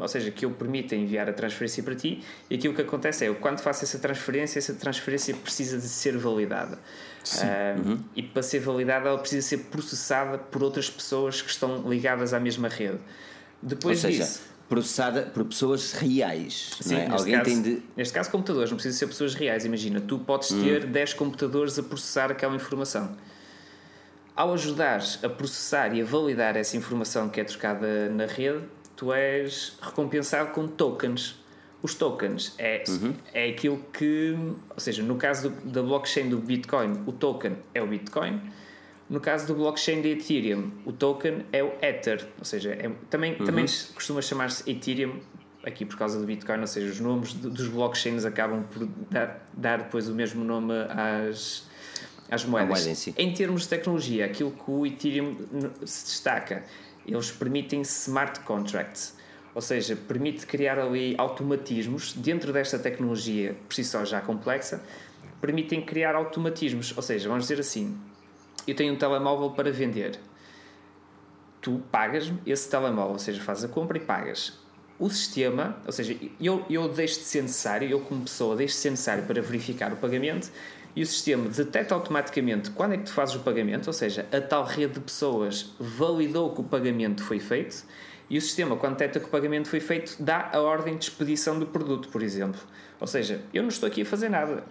Ou 0.00 0.06
seja, 0.08 0.30
que 0.30 0.44
eu 0.44 0.50
permite 0.50 0.94
enviar 0.94 1.28
a 1.28 1.32
transferência 1.32 1.82
para 1.82 1.94
ti 1.94 2.22
e 2.50 2.56
aquilo 2.56 2.74
que 2.74 2.82
acontece 2.82 3.24
é 3.24 3.28
eu, 3.28 3.34
quando 3.36 3.60
faço 3.60 3.84
essa 3.84 3.98
transferência, 3.98 4.58
essa 4.58 4.74
transferência 4.74 5.34
precisa 5.34 5.78
de 5.78 5.88
ser 5.88 6.16
validada. 6.18 6.78
Ah, 7.40 7.74
E 8.14 8.22
para 8.22 8.42
ser 8.42 8.58
validada, 8.60 9.08
ela 9.08 9.18
precisa 9.18 9.46
ser 9.46 9.58
processada 9.70 10.36
por 10.38 10.62
outras 10.62 10.88
pessoas 10.90 11.40
que 11.42 11.50
estão 11.50 11.88
ligadas 11.88 12.32
à 12.34 12.40
mesma 12.40 12.68
rede. 12.68 12.92
Ou 12.94 12.98
Depois 13.62 13.98
seja, 14.00 14.24
disso. 14.24 14.42
Processada 14.68 15.22
por 15.22 15.44
pessoas 15.44 15.92
reais. 15.92 16.76
Sim, 16.80 16.94
é? 16.96 16.98
neste, 17.08 17.12
Alguém 17.12 17.34
caso, 17.38 17.44
tem 17.44 17.62
de. 17.62 17.82
neste 17.96 18.12
caso 18.14 18.30
computadores, 18.30 18.70
não 18.70 18.76
precisa 18.76 18.96
ser 18.98 19.06
pessoas 19.06 19.34
reais. 19.34 19.64
Imagina, 19.64 20.00
tu 20.00 20.18
podes 20.18 20.50
Hum. 20.50 20.62
ter 20.62 20.84
10 20.86 21.14
computadores 21.14 21.78
a 21.78 21.82
processar 21.82 22.30
aquela 22.30 22.54
informação. 22.54 23.16
Ao 24.36 24.52
ajudares 24.52 25.18
a 25.24 25.28
processar 25.28 25.94
e 25.96 26.00
a 26.00 26.04
validar 26.04 26.56
essa 26.56 26.76
informação 26.76 27.28
que 27.28 27.40
é 27.40 27.44
trocada 27.44 28.08
na 28.10 28.26
rede, 28.26 28.60
tu 28.94 29.12
és 29.12 29.76
recompensado 29.80 30.50
com 30.50 30.68
tokens. 30.68 31.36
Os 31.82 31.94
tokens 31.94 32.54
é, 32.58 32.82
Uhum. 32.88 33.14
é 33.32 33.48
aquilo 33.50 33.78
que, 33.92 34.36
ou 34.70 34.78
seja, 34.80 35.02
no 35.02 35.16
caso 35.16 35.50
do- 35.50 35.70
da 35.70 35.82
blockchain 35.82 36.28
do 36.28 36.38
Bitcoin, 36.38 37.02
o 37.06 37.12
token 37.12 37.56
é 37.74 37.80
o 37.82 37.86
Bitcoin. 37.86 38.40
No 39.08 39.20
caso 39.20 39.46
do 39.46 39.54
blockchain 39.54 40.02
de 40.02 40.08
Ethereum, 40.10 40.70
o 40.84 40.92
token 40.92 41.46
é 41.50 41.62
o 41.62 41.72
Ether, 41.80 42.26
ou 42.38 42.44
seja, 42.44 42.72
é- 42.72 42.90
também, 43.08 43.34
também 43.36 43.66
se 43.66 43.86
costuma 43.92 44.20
chamar-se 44.20 44.68
Ethereum 44.70 45.18
aqui 45.64 45.84
por 45.86 45.96
causa 45.96 46.18
do 46.20 46.26
Bitcoin, 46.26 46.60
ou 46.60 46.66
seja, 46.66 46.90
os 46.92 47.00
nomes 47.00 47.32
do- 47.32 47.48
dos 47.50 47.68
blockchains 47.68 48.24
acabam 48.26 48.64
por 48.64 48.86
dar, 49.10 49.46
dar 49.54 49.78
depois 49.78 50.08
o 50.08 50.14
mesmo 50.14 50.44
nome 50.44 50.74
às, 50.90 51.66
às 52.30 52.44
moedas. 52.44 52.68
moeda 52.84 52.90
em 52.90 52.94
si. 52.94 53.12
termos 53.34 53.62
de 53.62 53.68
tecnologia, 53.68 54.26
aquilo 54.26 54.50
que 54.50 54.70
o 54.70 54.84
Ethereum 54.84 55.36
se 55.86 56.04
destaca, 56.04 56.64
eles 57.06 57.30
permitem 57.32 57.80
smart 57.80 58.40
contracts, 58.40 59.16
ou 59.54 59.62
seja, 59.62 59.96
permite 59.96 60.46
criar 60.46 60.78
ali 60.78 61.14
automatismos 61.16 62.12
dentro 62.12 62.52
desta 62.52 62.78
tecnologia, 62.78 63.56
por 63.66 63.74
si 63.74 63.82
só 63.84 64.04
já 64.04 64.20
complexa, 64.20 64.82
permitem 65.40 65.80
criar 65.80 66.14
automatismos, 66.14 66.92
ou 66.94 67.02
seja, 67.02 67.28
vamos 67.28 67.44
dizer 67.44 67.58
assim, 67.60 67.96
eu 68.70 68.76
tenho 68.76 68.94
um 68.94 68.96
telemóvel 68.96 69.50
para 69.50 69.70
vender. 69.70 70.18
Tu 71.60 71.82
pagas-me 71.90 72.38
esse 72.46 72.70
telemóvel, 72.70 73.12
ou 73.12 73.18
seja, 73.18 73.40
fazes 73.42 73.64
a 73.64 73.68
compra 73.68 73.98
e 73.98 74.00
pagas. 74.00 74.58
O 74.98 75.08
sistema, 75.08 75.76
ou 75.86 75.92
seja, 75.92 76.16
eu, 76.40 76.64
eu 76.68 76.88
deixo 76.88 77.20
de 77.20 77.24
ser 77.24 77.42
necessário, 77.42 77.88
eu 77.88 78.00
como 78.00 78.22
pessoa 78.22 78.56
deixo 78.56 78.74
de 78.74 78.80
ser 78.80 78.90
necessário 78.90 79.24
para 79.24 79.40
verificar 79.40 79.92
o 79.92 79.96
pagamento 79.96 80.50
e 80.96 81.02
o 81.02 81.06
sistema 81.06 81.48
detecta 81.48 81.94
automaticamente 81.94 82.70
quando 82.70 82.94
é 82.94 82.96
que 82.96 83.04
tu 83.04 83.12
fazes 83.12 83.36
o 83.36 83.40
pagamento, 83.40 83.86
ou 83.86 83.92
seja, 83.92 84.26
a 84.32 84.40
tal 84.40 84.64
rede 84.64 84.94
de 84.94 85.00
pessoas 85.00 85.72
validou 85.78 86.52
que 86.52 86.60
o 86.60 86.64
pagamento 86.64 87.22
foi 87.22 87.38
feito 87.38 87.84
e 88.30 88.36
o 88.36 88.42
sistema, 88.42 88.76
quando 88.76 88.92
detecta 88.92 89.20
que 89.20 89.26
o 89.26 89.28
pagamento 89.28 89.68
foi 89.68 89.80
feito, 89.80 90.16
dá 90.22 90.50
a 90.52 90.60
ordem 90.60 90.96
de 90.96 91.04
expedição 91.04 91.58
do 91.58 91.66
produto, 91.66 92.08
por 92.08 92.22
exemplo. 92.22 92.60
Ou 93.00 93.06
seja, 93.06 93.40
eu 93.54 93.62
não 93.62 93.70
estou 93.70 93.86
aqui 93.86 94.02
a 94.02 94.06
fazer 94.06 94.28
nada. 94.28 94.64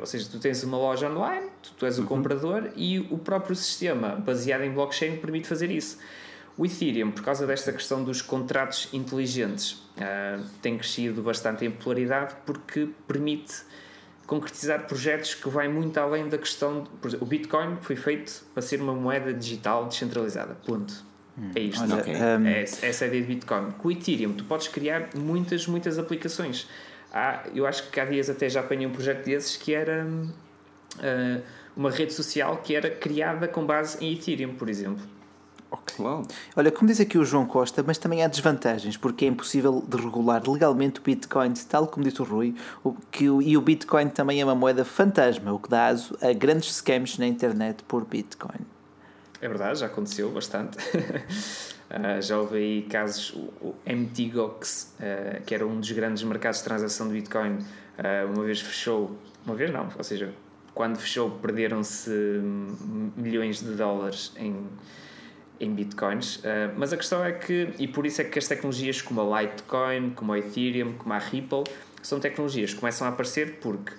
Ou 0.00 0.06
seja, 0.06 0.28
tu 0.30 0.38
tens 0.38 0.62
uma 0.64 0.76
loja 0.76 1.08
online, 1.10 1.48
tu, 1.62 1.72
tu 1.78 1.86
és 1.86 1.98
o 1.98 2.04
comprador 2.04 2.70
e 2.76 2.98
o 3.10 3.16
próprio 3.18 3.56
sistema, 3.56 4.10
baseado 4.16 4.62
em 4.62 4.70
blockchain, 4.70 5.16
permite 5.16 5.48
fazer 5.48 5.70
isso. 5.70 5.98
O 6.58 6.66
Ethereum, 6.66 7.10
por 7.10 7.22
causa 7.24 7.46
desta 7.46 7.72
questão 7.72 8.04
dos 8.04 8.20
contratos 8.20 8.88
inteligentes, 8.92 9.82
ah, 9.98 10.38
tem 10.60 10.76
crescido 10.76 11.22
bastante 11.22 11.64
em 11.64 11.70
popularidade 11.70 12.34
porque 12.44 12.88
permite 13.08 13.62
concretizar 14.26 14.86
projetos 14.86 15.34
que 15.34 15.48
vai 15.48 15.68
muito 15.68 15.96
além 15.98 16.28
da 16.28 16.36
questão. 16.38 16.82
de- 16.82 16.90
por 16.90 17.08
exemplo, 17.08 17.26
o 17.26 17.28
Bitcoin 17.28 17.78
foi 17.80 17.96
feito 17.96 18.44
para 18.52 18.62
ser 18.62 18.80
uma 18.80 18.94
moeda 18.94 19.32
digital 19.32 19.86
descentralizada. 19.86 20.54
Ponto. 20.66 20.92
É 21.54 21.60
isto. 21.60 21.82
Olha, 21.82 21.94
Ok. 21.96 22.14
hum, 22.14 22.46
É 22.46 22.62
essa 22.62 22.84
essa 22.86 23.04
é 23.04 23.06
a 23.06 23.08
ideia 23.08 23.22
de 23.22 23.28
Bitcoin. 23.28 23.70
Com 23.78 23.88
o 23.88 23.90
Ethereum, 23.90 24.34
tu 24.34 24.44
podes 24.44 24.68
criar 24.68 25.08
muitas, 25.16 25.66
muitas 25.66 25.98
aplicações. 25.98 26.68
Há, 27.12 27.44
eu 27.54 27.66
acho 27.66 27.90
que 27.90 28.00
há 28.00 28.04
dias 28.04 28.30
até 28.30 28.48
já 28.48 28.60
apanhei 28.60 28.86
um 28.86 28.90
projeto 28.92 29.24
desses 29.24 29.56
que 29.56 29.74
era 29.74 30.06
ah, 30.98 31.40
uma 31.76 31.90
rede 31.90 32.12
social 32.12 32.56
que 32.58 32.74
era 32.74 32.90
criada 32.90 33.46
com 33.46 33.64
base 33.66 34.02
em 34.04 34.12
Ethereum, 34.14 34.54
por 34.54 34.68
exemplo. 34.68 35.04
Uau. 35.98 36.22
Olha, 36.54 36.70
como 36.70 36.86
diz 36.88 37.00
aqui 37.00 37.16
o 37.16 37.24
João 37.24 37.46
Costa, 37.46 37.82
mas 37.86 37.96
também 37.96 38.22
há 38.22 38.28
desvantagens, 38.28 38.96
porque 38.98 39.24
é 39.24 39.28
impossível 39.28 39.82
de 39.88 39.96
regular 39.96 40.42
legalmente 40.46 41.00
o 41.00 41.02
Bitcoin, 41.02 41.52
tal 41.68 41.86
como 41.86 42.04
disse 42.04 42.20
o 42.20 42.24
Rui, 42.26 42.54
o, 42.84 42.92
que, 43.10 43.28
o- 43.30 43.40
e 43.40 43.56
o 43.56 43.60
Bitcoin 43.62 44.08
também 44.10 44.38
é 44.40 44.44
uma 44.44 44.54
moeda 44.54 44.84
fantasma, 44.84 45.50
o 45.52 45.58
que 45.58 45.70
dá 45.70 45.86
aso 45.86 46.16
a 46.20 46.30
grandes 46.34 46.74
scams 46.74 47.16
na 47.18 47.26
internet 47.26 47.82
por 47.84 48.04
Bitcoin. 48.04 48.60
É 49.40 49.48
verdade, 49.48 49.78
já 49.80 49.86
aconteceu 49.86 50.30
bastante. 50.30 50.76
Ah, 51.94 52.18
já 52.22 52.38
houve 52.38 52.56
aí 52.56 52.82
casos, 52.88 53.34
o, 53.34 53.50
o 53.60 53.74
MTGOX, 53.86 54.94
ah, 54.98 55.40
que 55.44 55.54
era 55.54 55.66
um 55.66 55.78
dos 55.78 55.92
grandes 55.92 56.22
mercados 56.22 56.58
de 56.60 56.64
transação 56.64 57.06
de 57.06 57.12
Bitcoin, 57.14 57.58
ah, 57.98 58.26
uma 58.34 58.42
vez 58.44 58.62
fechou, 58.62 59.14
uma 59.44 59.54
vez 59.54 59.70
não, 59.70 59.86
ou 59.94 60.02
seja, 60.02 60.32
quando 60.74 60.96
fechou 60.96 61.30
perderam-se 61.30 62.10
milhões 63.14 63.60
de 63.60 63.74
dólares 63.74 64.32
em, 64.38 64.66
em 65.60 65.74
Bitcoins. 65.74 66.40
Mas 66.78 66.94
a 66.94 66.96
questão 66.96 67.22
é 67.22 67.32
que, 67.32 67.68
e 67.78 67.86
por 67.86 68.06
isso 68.06 68.22
é 68.22 68.24
que 68.24 68.38
as 68.38 68.48
tecnologias 68.48 69.02
como 69.02 69.20
a 69.20 69.42
Litecoin, 69.42 70.10
como 70.16 70.32
a 70.32 70.38
Ethereum, 70.38 70.94
como 70.94 71.12
a 71.12 71.18
Ripple, 71.18 71.64
são 72.00 72.18
tecnologias 72.18 72.72
que 72.72 72.80
começam 72.80 73.06
a 73.06 73.10
aparecer 73.10 73.58
porque 73.60 73.92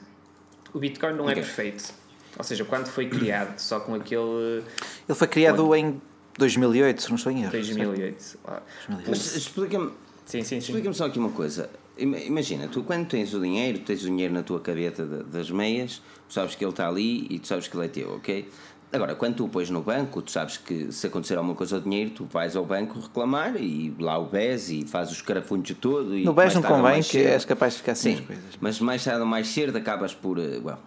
o 0.74 0.80
Bitcoin 0.80 1.14
não 1.14 1.26
é 1.30 1.34
Ok. 1.34 1.44
perfeito. 1.44 1.94
Ou 2.36 2.44
seja, 2.44 2.66
quando 2.66 2.88
foi 2.88 3.08
criado, 3.08 3.60
só 3.60 3.80
com 3.80 3.94
aquele 3.94 4.64
Ele 5.08 5.16
foi 5.16 5.28
criado 5.28 5.76
em 5.76 6.02
2008, 6.38 7.02
se 7.02 7.10
não 7.10 7.16
estou 7.16 7.32
em 7.32 7.42
erro. 7.44 7.52
2008. 7.52 8.40
Ah, 8.46 8.62
Mas 9.08 9.36
explica-me 9.36 9.88
Sim, 10.26 10.40
sim, 10.42 10.44
sim. 10.44 10.58
explica-me 10.58 10.96
só 10.96 11.06
aqui 11.06 11.20
uma 11.20 11.30
coisa. 11.30 11.70
Ima- 11.98 12.18
Imagina, 12.20 12.68
tu 12.68 12.82
quando 12.84 13.08
tens 13.08 13.34
o 13.34 13.40
dinheiro, 13.40 13.80
tens 13.80 14.02
o 14.04 14.08
dinheiro 14.08 14.34
na 14.34 14.42
tua 14.42 14.60
da- 15.06 15.24
das 15.24 15.52
meias, 15.52 16.02
tu 16.28 16.34
sabes 16.34 16.56
que 16.56 16.64
ele 16.64 16.72
está 16.72 16.88
ali 16.88 17.28
e 17.30 17.40
tu 17.40 17.48
sabes 17.48 17.68
que 17.68 17.76
ele 17.78 17.86
é 17.86 17.90
teu, 17.90 18.16
ok? 18.16 18.50
Agora, 18.92 19.16
quando 19.16 19.36
tu 19.36 19.46
o 19.46 19.50
pões 19.50 19.70
no 19.72 19.82
banco, 19.82 20.22
tu 20.22 20.30
sabes 20.32 20.56
que 20.58 20.92
se 20.92 21.08
acontecer 21.08 21.36
alguma 21.36 21.56
coisa 21.56 21.76
ao 21.78 21.82
dinheiro, 21.82 22.12
tu 22.12 22.26
vais 22.26 22.56
ao 22.56 22.64
banco 22.64 23.00
reclamar 23.00 23.56
e 23.58 23.94
lá 24.00 24.18
o 24.20 24.26
BES 24.26 24.70
e 24.70 24.86
faz 24.86 25.12
os 25.12 25.20
carafunhos 25.22 25.72
todo. 25.74 26.16
E 26.16 26.24
No 26.24 26.34
BES 26.34 26.54
não 26.56 26.62
convém, 26.62 27.02
que 27.02 27.10
cedo- 27.10 27.28
és 27.28 27.44
capaz 27.46 27.74
de 27.74 27.80
ficar 27.80 27.96
sem 27.96 28.16
Sim, 28.16 28.22
as 28.22 28.28
coisas. 28.28 28.44
mas 28.62 28.80
mais 28.80 29.04
tarde 29.04 29.22
ou 29.22 29.26
mais 29.28 29.48
cedo 29.48 29.76
acabas 29.78 30.14
por. 30.14 30.38
eh, 30.40 30.60
well, 30.64 30.78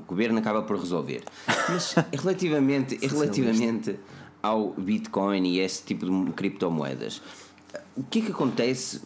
o 0.00 0.04
governo 0.06 0.38
acaba 0.38 0.62
por 0.62 0.78
resolver. 0.78 1.22
Mas 1.68 1.94
relativamente, 2.12 2.98
relativamente 3.06 3.98
ao 4.44 4.70
Bitcoin 4.76 5.46
e 5.48 5.60
esse 5.60 5.82
tipo 5.82 6.04
de 6.04 6.32
criptomoedas, 6.32 7.22
o 7.96 8.02
que 8.02 8.18
é 8.18 8.22
que 8.22 8.30
acontece 8.32 9.00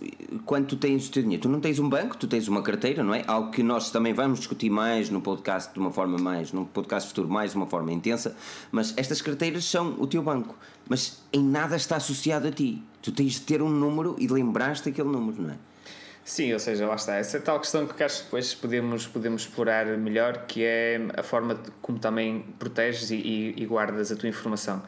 quando 0.44 0.66
tu 0.66 0.76
tens 0.76 1.08
o 1.08 1.12
teu 1.12 1.22
dinheiro? 1.22 1.42
Tu 1.42 1.48
não 1.48 1.60
tens 1.60 1.78
um 1.78 1.88
banco, 1.88 2.16
tu 2.16 2.26
tens 2.26 2.48
uma 2.48 2.62
carteira, 2.62 3.02
não 3.04 3.14
é? 3.14 3.22
Algo 3.26 3.50
que 3.50 3.62
nós 3.62 3.90
também 3.90 4.12
vamos 4.12 4.38
discutir 4.40 4.68
mais 4.70 5.10
no 5.10 5.20
podcast 5.20 5.72
de 5.72 5.78
uma 5.78 5.90
forma 5.92 6.18
mais, 6.18 6.52
num 6.52 6.64
podcast 6.64 7.08
futuro 7.08 7.28
mais 7.28 7.52
de 7.52 7.56
uma 7.58 7.66
forma 7.66 7.92
intensa, 7.92 8.34
mas 8.72 8.92
estas 8.96 9.20
carteiras 9.22 9.64
são 9.64 9.94
o 9.98 10.06
teu 10.06 10.22
banco, 10.22 10.56
mas 10.88 11.22
em 11.32 11.42
nada 11.42 11.76
está 11.76 11.96
associado 11.96 12.48
a 12.48 12.50
ti. 12.50 12.82
Tu 13.00 13.12
tens 13.12 13.34
de 13.34 13.42
ter 13.42 13.62
um 13.62 13.68
número 13.70 14.16
e 14.18 14.26
lembrar-te 14.26 14.84
daquele 14.86 15.08
número, 15.08 15.40
não 15.42 15.50
é? 15.50 15.56
Sim, 16.24 16.52
ou 16.52 16.58
seja, 16.58 16.86
lá 16.86 16.94
está. 16.94 17.14
Essa 17.14 17.38
é 17.38 17.40
tal 17.40 17.58
questão 17.58 17.86
que 17.86 18.02
acho 18.02 18.18
que 18.18 18.24
depois 18.24 18.52
podemos, 18.54 19.06
podemos 19.06 19.42
explorar 19.42 19.86
melhor, 19.96 20.44
que 20.46 20.62
é 20.62 21.00
a 21.16 21.22
forma 21.22 21.54
de 21.54 21.70
como 21.80 21.98
também 21.98 22.44
proteges 22.58 23.10
e, 23.10 23.14
e- 23.16 23.54
e 23.62 23.64
guardas 23.66 24.12
a 24.12 24.16
tua 24.16 24.28
informação. 24.28 24.82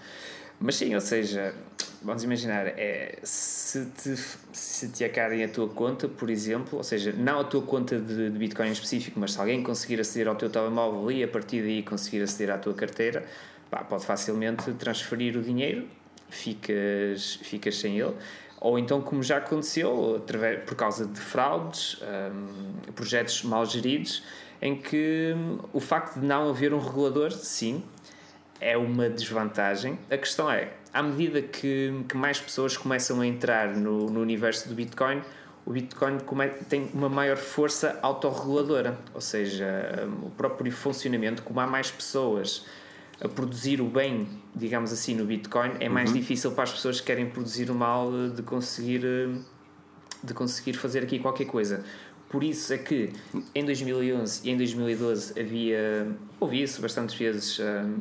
Mas 0.61 0.77
sim, 0.77 0.95
ou 0.95 1.01
seja, 1.01 1.55
vamos 2.03 2.23
imaginar, 2.23 2.67
é, 2.67 3.19
se, 3.23 3.87
te, 3.87 4.15
se 4.53 4.89
te 4.89 5.05
acarem 5.05 5.43
a 5.43 5.49
tua 5.49 5.69
conta, 5.69 6.07
por 6.07 6.29
exemplo, 6.29 6.77
ou 6.77 6.85
seja, 6.85 7.13
não 7.13 7.41
a 7.41 7.45
tua 7.45 7.63
conta 7.63 7.99
de, 7.99 8.29
de 8.29 8.39
Bitcoin 8.39 8.69
em 8.69 8.73
específico, 8.73 9.19
mas 9.19 9.33
se 9.33 9.41
alguém 9.41 9.63
conseguir 9.63 9.99
aceder 10.01 10.29
ao 10.29 10.35
teu 10.35 10.51
telemóvel 10.51 11.11
e 11.11 11.25
a 11.25 11.29
partir 11.29 11.63
daí 11.63 11.83
conseguir 11.83 12.23
aceder 12.23 12.55
à 12.55 12.59
tua 12.59 12.75
carteira, 12.75 13.25
pá, 13.71 13.83
pode 13.83 14.05
facilmente 14.05 14.71
transferir 14.75 15.35
o 15.37 15.43
dinheiro, 15.43 15.89
ficas, 16.29 17.37
ficas 17.43 17.77
sem 17.77 17.99
ele. 17.99 18.15
Ou 18.61 18.79
então, 18.79 19.01
como 19.01 19.23
já 19.23 19.39
aconteceu, 19.39 20.17
através, 20.17 20.63
por 20.65 20.75
causa 20.75 21.07
de 21.07 21.19
fraudes, 21.19 21.99
um, 22.03 22.93
projetos 22.93 23.43
mal 23.45 23.65
geridos, 23.65 24.23
em 24.61 24.77
que 24.77 25.33
um, 25.35 25.59
o 25.73 25.81
facto 25.81 26.21
de 26.21 26.27
não 26.27 26.51
haver 26.51 26.75
um 26.75 26.79
regulador, 26.79 27.31
sim, 27.33 27.83
é 28.61 28.77
uma 28.77 29.09
desvantagem. 29.09 29.99
A 30.11 30.17
questão 30.17 30.51
é, 30.51 30.73
à 30.93 31.03
medida 31.03 31.41
que, 31.41 32.05
que 32.09 32.17
mais 32.17 32.39
pessoas 32.41 32.77
começam 32.77 33.21
a 33.21 33.27
entrar 33.27 33.75
no, 33.75 34.11
no 34.11 34.21
universo 34.21 34.69
do 34.69 34.75
Bitcoin, 34.75 35.23
o 35.65 35.73
Bitcoin 35.73 36.19
tem 36.69 36.91
uma 36.93 37.09
maior 37.09 37.37
força 37.37 37.99
autorreguladora, 38.03 38.99
ou 39.15 39.21
seja, 39.21 40.07
um, 40.07 40.27
o 40.27 40.31
próprio 40.31 40.73
funcionamento, 40.73 41.43
como 41.43 41.61
há 41.61 41.67
mais 41.67 41.91
pessoas 41.91 42.67
a 43.21 43.29
produzir 43.29 43.81
o 43.81 43.87
bem, 43.87 44.27
digamos 44.55 44.93
assim, 44.93 45.15
no 45.15 45.25
Bitcoin, 45.25 45.73
é 45.79 45.89
mais 45.89 46.11
uhum. 46.11 46.17
difícil 46.17 46.53
para 46.53 46.65
as 46.65 46.73
pessoas 46.73 47.01
que 47.01 47.07
querem 47.07 47.29
produzir 47.29 47.71
o 47.71 47.75
mal 47.75 48.11
de 48.35 48.43
conseguir, 48.43 49.03
de 50.25 50.35
conseguir 50.35 50.73
fazer 50.73 51.03
aqui 51.03 51.19
qualquer 51.19 51.45
coisa. 51.45 51.85
Por 52.31 52.43
isso 52.43 52.73
é 52.73 52.79
que 52.79 53.13
em 53.55 53.65
2011 53.65 54.49
e 54.49 54.51
em 54.51 54.57
2012 54.57 55.39
havia, 55.39 56.09
ouvi 56.39 56.63
isso 56.63 56.81
bastantes 56.81 57.15
vezes, 57.17 57.59
um, 57.59 57.97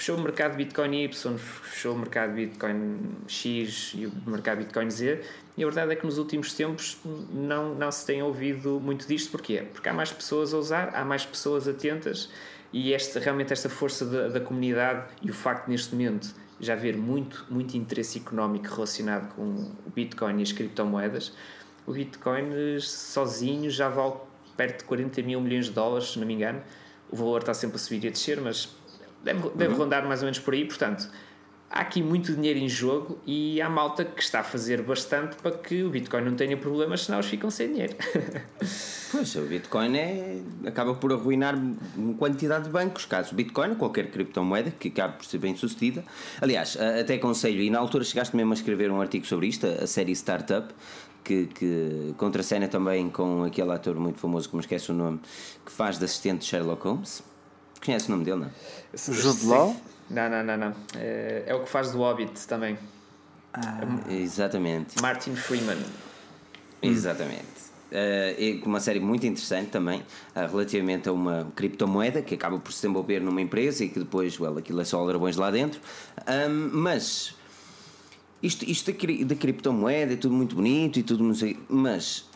fechou 0.00 0.16
o 0.16 0.20
mercado 0.22 0.56
Bitcoin 0.56 1.04
Y, 1.04 1.38
fechou 1.38 1.94
o 1.94 1.98
mercado 1.98 2.32
Bitcoin 2.32 3.16
X 3.28 3.92
e 3.94 4.06
o 4.06 4.12
mercado 4.26 4.56
Bitcoin 4.56 4.90
Z, 4.90 5.20
e 5.58 5.62
a 5.62 5.66
verdade 5.66 5.92
é 5.92 5.96
que 5.96 6.06
nos 6.06 6.16
últimos 6.16 6.54
tempos 6.54 6.96
não, 7.30 7.74
não 7.74 7.92
se 7.92 8.06
tem 8.06 8.22
ouvido 8.22 8.80
muito 8.80 9.06
disto. 9.06 9.30
Porquê? 9.30 9.66
Porque 9.70 9.90
há 9.90 9.92
mais 9.92 10.10
pessoas 10.10 10.54
a 10.54 10.56
usar, 10.56 10.94
há 10.94 11.04
mais 11.04 11.26
pessoas 11.26 11.68
atentas 11.68 12.30
e 12.72 12.94
esta, 12.94 13.20
realmente 13.20 13.52
esta 13.52 13.68
força 13.68 14.06
da, 14.06 14.28
da 14.28 14.40
comunidade 14.40 15.06
e 15.20 15.30
o 15.30 15.34
facto 15.34 15.68
neste 15.68 15.94
momento 15.94 16.34
já 16.58 16.72
haver 16.72 16.96
muito, 16.96 17.44
muito 17.50 17.76
interesse 17.76 18.18
económico 18.20 18.74
relacionado 18.74 19.34
com 19.34 19.42
o 19.86 19.90
Bitcoin 19.94 20.38
e 20.38 20.42
as 20.42 20.52
criptomoedas, 20.52 21.34
o 21.86 21.92
Bitcoin 21.92 22.80
sozinho 22.80 23.70
já 23.70 23.90
vale 23.90 24.14
perto 24.56 24.78
de 24.78 24.84
40 24.84 25.22
mil 25.22 25.42
milhões 25.42 25.66
de 25.66 25.72
dólares, 25.72 26.12
se 26.12 26.18
não 26.18 26.26
me 26.26 26.32
engano. 26.32 26.62
O 27.10 27.16
valor 27.16 27.40
está 27.40 27.52
sempre 27.52 27.76
a 27.76 27.78
subir 27.78 28.04
e 28.04 28.08
a 28.08 28.10
descer, 28.10 28.40
mas 28.40 28.79
deve, 29.22 29.48
deve 29.50 29.72
uhum. 29.72 29.80
rondar 29.80 30.06
mais 30.06 30.20
ou 30.20 30.26
menos 30.26 30.38
por 30.38 30.54
aí. 30.54 30.64
Portanto, 30.64 31.08
há 31.70 31.80
aqui 31.80 32.02
muito 32.02 32.34
dinheiro 32.34 32.58
em 32.58 32.68
jogo 32.68 33.18
e 33.24 33.62
há 33.62 33.70
malta 33.70 34.04
que 34.04 34.20
está 34.20 34.40
a 34.40 34.42
fazer 34.42 34.82
bastante 34.82 35.36
para 35.36 35.52
que 35.52 35.84
o 35.84 35.90
Bitcoin 35.90 36.22
não 36.22 36.34
tenha 36.34 36.56
problemas, 36.56 37.02
senão 37.02 37.18
eles 37.18 37.30
ficam 37.30 37.48
sem 37.50 37.72
dinheiro. 37.72 37.94
pois, 39.12 39.34
o 39.36 39.42
Bitcoin 39.42 39.96
é, 39.96 40.40
acaba 40.66 40.94
por 40.94 41.12
arruinar 41.12 41.54
uma 41.96 42.14
quantidade 42.14 42.64
de 42.64 42.70
bancos, 42.70 43.04
caso 43.04 43.32
o 43.32 43.36
Bitcoin, 43.36 43.76
qualquer 43.76 44.10
criptomoeda 44.10 44.72
que 44.72 44.88
acabe 44.88 45.18
por 45.18 45.24
ser 45.24 45.38
bem 45.38 45.54
sucedida. 45.56 46.04
Aliás, 46.40 46.76
até 46.76 47.14
aconselho, 47.14 47.62
e 47.62 47.70
na 47.70 47.78
altura 47.78 48.02
chegaste 48.02 48.34
mesmo 48.34 48.52
a 48.52 48.56
escrever 48.56 48.90
um 48.90 49.00
artigo 49.00 49.24
sobre 49.24 49.46
isto, 49.46 49.66
a 49.66 49.86
série 49.86 50.12
Startup, 50.12 50.74
que, 51.22 51.46
que 51.46 52.14
contracena 52.16 52.66
também 52.66 53.08
com 53.08 53.44
aquele 53.44 53.70
ator 53.70 53.94
muito 53.96 54.18
famoso, 54.18 54.48
que 54.48 54.56
me 54.56 54.60
esquece 54.60 54.90
o 54.90 54.94
nome, 54.94 55.20
que 55.64 55.70
faz 55.70 55.98
de 55.98 56.04
assistente 56.04 56.40
de 56.40 56.46
Sherlock 56.46 56.82
Holmes. 56.82 57.29
Conhece 57.84 58.08
o 58.08 58.10
nome 58.12 58.24
dele, 58.24 58.40
não? 58.40 58.46
É? 58.46 59.12
Jude 59.12 59.46
Law? 59.46 59.76
Não, 60.10 60.28
não, 60.28 60.44
não, 60.44 60.56
não. 60.56 60.74
É, 60.96 61.44
é 61.46 61.54
o 61.54 61.62
que 61.62 61.68
faz 61.70 61.92
do 61.92 61.98
Hobbit 61.98 62.46
também. 62.46 62.76
Ah. 63.52 63.80
Exatamente. 64.08 65.00
Martin 65.00 65.34
Freeman. 65.34 65.78
Exatamente. 66.82 67.70
Uh, 67.90 68.38
é 68.38 68.60
uma 68.64 68.78
série 68.78 69.00
muito 69.00 69.26
interessante 69.26 69.70
também, 69.70 70.00
uh, 70.00 70.48
relativamente 70.48 71.08
a 71.08 71.12
uma 71.12 71.50
criptomoeda 71.56 72.22
que 72.22 72.36
acaba 72.36 72.56
por 72.58 72.72
se 72.72 72.82
desenvolver 72.82 73.20
numa 73.20 73.40
empresa 73.40 73.84
e 73.84 73.88
que 73.88 73.98
depois, 73.98 74.38
well, 74.38 74.56
aquilo 74.58 74.80
é 74.80 74.84
só 74.84 74.98
aldrabões 74.98 75.36
lá 75.36 75.50
dentro. 75.50 75.80
Um, 76.28 76.70
mas 76.72 77.34
isto, 78.40 78.64
isto 78.64 78.92
da, 78.92 79.24
da 79.24 79.34
criptomoeda 79.34 80.12
é 80.12 80.16
tudo 80.16 80.34
muito 80.34 80.54
bonito 80.54 81.00
e 81.00 81.02
tudo, 81.02 81.24
mas 81.68 82.29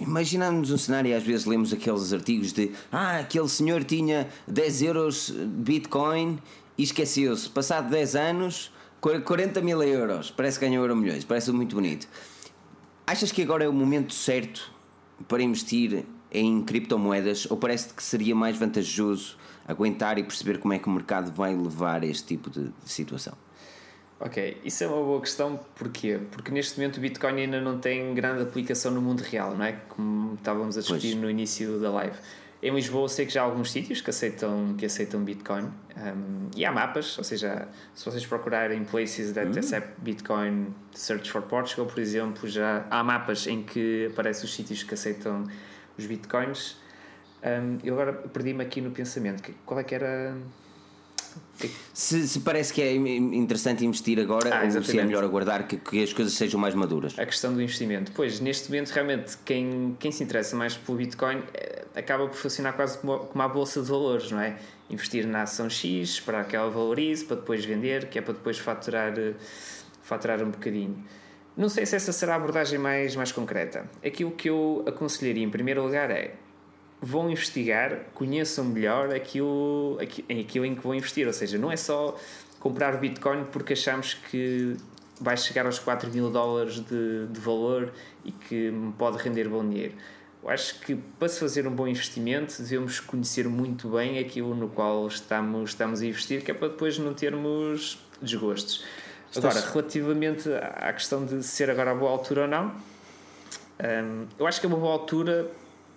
imaginamos 0.00 0.70
um 0.70 0.78
cenário 0.78 1.10
e 1.10 1.14
às 1.14 1.22
vezes 1.22 1.46
lemos 1.46 1.72
aqueles 1.72 2.12
artigos 2.12 2.52
de 2.52 2.72
ah, 2.90 3.18
aquele 3.18 3.48
senhor 3.48 3.84
tinha 3.84 4.28
10 4.46 4.82
euros 4.82 5.30
Bitcoin 5.30 6.38
e 6.76 6.82
esqueceu-se, 6.82 7.48
passado 7.48 7.90
10 7.90 8.14
anos, 8.14 8.72
40 9.00 9.60
mil 9.60 9.82
euros, 9.82 10.30
parece 10.30 10.58
que 10.58 10.66
ganhou 10.66 10.84
euro 10.84 10.96
milhões, 10.96 11.24
parece 11.24 11.50
muito 11.52 11.74
bonito. 11.74 12.08
Achas 13.06 13.32
que 13.32 13.42
agora 13.42 13.64
é 13.64 13.68
o 13.68 13.72
momento 13.72 14.12
certo 14.12 14.72
para 15.26 15.42
investir 15.42 16.04
em 16.30 16.62
criptomoedas 16.62 17.50
ou 17.50 17.56
parece 17.56 17.92
que 17.92 18.02
seria 18.02 18.34
mais 18.34 18.56
vantajoso 18.56 19.36
aguentar 19.66 20.18
e 20.18 20.22
perceber 20.22 20.58
como 20.58 20.74
é 20.74 20.78
que 20.78 20.88
o 20.88 20.90
mercado 20.90 21.32
vai 21.32 21.54
levar 21.54 22.04
este 22.04 22.28
tipo 22.28 22.50
de, 22.50 22.64
de 22.64 22.72
situação? 22.90 23.34
Ok, 24.20 24.60
isso 24.64 24.82
é 24.82 24.88
uma 24.88 24.96
boa 24.96 25.20
questão, 25.20 25.60
porquê? 25.76 26.18
Porque 26.32 26.50
neste 26.50 26.78
momento 26.78 26.96
o 26.96 27.00
Bitcoin 27.00 27.40
ainda 27.40 27.60
não 27.60 27.78
tem 27.78 28.12
grande 28.14 28.42
aplicação 28.42 28.90
no 28.90 29.00
mundo 29.00 29.20
real, 29.20 29.54
não 29.54 29.64
é? 29.64 29.72
Como 29.88 30.34
estávamos 30.34 30.76
a 30.76 30.80
discutir 30.80 31.12
pois. 31.12 31.22
no 31.22 31.30
início 31.30 31.78
da 31.78 31.90
live. 31.90 32.16
Em 32.60 32.74
Lisboa 32.74 33.08
sei 33.08 33.24
que 33.26 33.32
já 33.32 33.42
há 33.42 33.44
alguns 33.44 33.70
sítios 33.70 34.00
que 34.00 34.10
aceitam, 34.10 34.74
que 34.76 34.84
aceitam 34.84 35.22
Bitcoin 35.22 35.66
um, 35.96 36.50
e 36.56 36.64
há 36.64 36.72
mapas, 36.72 37.16
ou 37.16 37.22
seja, 37.22 37.68
se 37.94 38.04
vocês 38.04 38.26
procurarem 38.26 38.82
places 38.84 39.32
that 39.32 39.46
uhum. 39.46 39.56
accept 39.56 39.92
Bitcoin, 39.98 40.74
search 40.92 41.30
for 41.30 41.42
Portugal, 41.42 41.86
por 41.86 42.00
exemplo, 42.00 42.48
já 42.48 42.84
há 42.90 43.04
mapas 43.04 43.46
em 43.46 43.62
que 43.62 44.08
aparecem 44.10 44.44
os 44.44 44.52
sítios 44.52 44.82
que 44.82 44.94
aceitam 44.94 45.44
os 45.96 46.04
Bitcoins. 46.06 46.76
Um, 47.44 47.78
eu 47.84 47.94
agora 47.94 48.12
perdi-me 48.12 48.64
aqui 48.64 48.80
no 48.80 48.90
pensamento. 48.90 49.54
Qual 49.64 49.78
é 49.78 49.84
que 49.84 49.94
era 49.94 50.36
se, 51.92 52.28
se, 52.28 52.40
parece 52.40 52.72
que 52.72 52.80
é 52.80 52.94
interessante 52.94 53.84
investir 53.84 54.20
agora 54.20 54.60
ah, 54.60 54.64
ou 54.64 54.82
se 54.82 54.98
é 54.98 55.04
melhor 55.04 55.24
aguardar 55.24 55.66
que, 55.66 55.76
que, 55.76 56.02
as 56.02 56.12
coisas 56.12 56.34
sejam 56.34 56.60
mais 56.60 56.74
maduras? 56.74 57.18
A 57.18 57.26
questão 57.26 57.52
do 57.52 57.60
investimento. 57.60 58.12
Pois, 58.12 58.38
neste 58.38 58.70
momento, 58.70 58.90
realmente, 58.90 59.36
quem, 59.44 59.96
quem 59.98 60.12
se 60.12 60.22
interessa 60.22 60.54
mais 60.54 60.76
pelo 60.76 60.98
Bitcoin 60.98 61.42
eh, 61.54 61.84
acaba 61.96 62.28
por 62.28 62.36
funcionar 62.36 62.74
quase 62.74 62.98
como, 62.98 63.18
como 63.18 63.42
a 63.42 63.48
bolsa 63.48 63.82
de 63.82 63.88
valores, 63.88 64.30
não 64.30 64.40
é? 64.40 64.56
Investir 64.88 65.26
na 65.26 65.42
ação 65.42 65.68
X, 65.68 66.10
esperar 66.10 66.46
que 66.46 66.54
ela 66.54 66.70
valorize 66.70 67.24
para 67.24 67.36
depois 67.36 67.64
vender, 67.64 68.08
que 68.08 68.18
é 68.18 68.22
para 68.22 68.34
depois 68.34 68.58
faturar, 68.58 69.18
eh, 69.18 69.34
faturar 70.02 70.42
um 70.42 70.50
bocadinho. 70.50 71.04
Não 71.56 71.68
sei 71.68 71.84
se 71.84 71.96
essa 71.96 72.12
será 72.12 72.34
a 72.34 72.36
abordagem 72.36 72.78
mais, 72.78 73.16
mais 73.16 73.32
concreta. 73.32 73.84
Aquilo 74.04 74.30
que 74.30 74.48
eu 74.48 74.84
aconselharia 74.86 75.42
em 75.42 75.50
primeiro 75.50 75.82
lugar 75.82 76.08
é 76.08 76.34
vão 77.00 77.30
investigar, 77.30 78.06
conheçam 78.14 78.64
melhor 78.64 79.14
aquilo, 79.14 79.98
aquilo 80.00 80.64
em 80.64 80.74
que 80.74 80.80
vão 80.80 80.94
investir. 80.94 81.26
Ou 81.26 81.32
seja, 81.32 81.58
não 81.58 81.70
é 81.70 81.76
só 81.76 82.16
comprar 82.58 82.96
Bitcoin 82.98 83.44
porque 83.52 83.72
achamos 83.72 84.14
que 84.14 84.76
vai 85.20 85.36
chegar 85.36 85.66
aos 85.66 85.78
4 85.78 86.10
mil 86.10 86.30
dólares 86.30 86.80
de, 86.80 87.26
de 87.26 87.40
valor 87.40 87.92
e 88.24 88.32
que 88.32 88.72
pode 88.96 89.18
render 89.18 89.48
bom 89.48 89.68
dinheiro. 89.68 89.94
Eu 90.42 90.50
acho 90.50 90.78
que 90.80 90.94
para 91.18 91.28
se 91.28 91.40
fazer 91.40 91.66
um 91.66 91.70
bom 91.70 91.88
investimento 91.88 92.62
devemos 92.62 93.00
conhecer 93.00 93.48
muito 93.48 93.88
bem 93.88 94.18
aquilo 94.18 94.54
no 94.54 94.68
qual 94.68 95.06
estamos, 95.08 95.70
estamos 95.70 96.00
a 96.00 96.06
investir, 96.06 96.44
que 96.44 96.50
é 96.50 96.54
para 96.54 96.68
depois 96.68 96.98
não 96.98 97.12
termos 97.12 97.98
desgostos. 98.22 98.84
Agora, 99.36 99.60
relativamente 99.60 100.48
à 100.52 100.92
questão 100.92 101.24
de 101.24 101.42
ser 101.42 101.68
agora 101.70 101.90
a 101.90 101.94
boa 101.94 102.10
altura 102.10 102.42
ou 102.42 102.48
não, 102.48 102.68
hum, 102.68 104.26
eu 104.38 104.46
acho 104.46 104.60
que 104.60 104.66
é 104.66 104.68
uma 104.68 104.78
boa 104.78 104.92
altura 104.92 105.50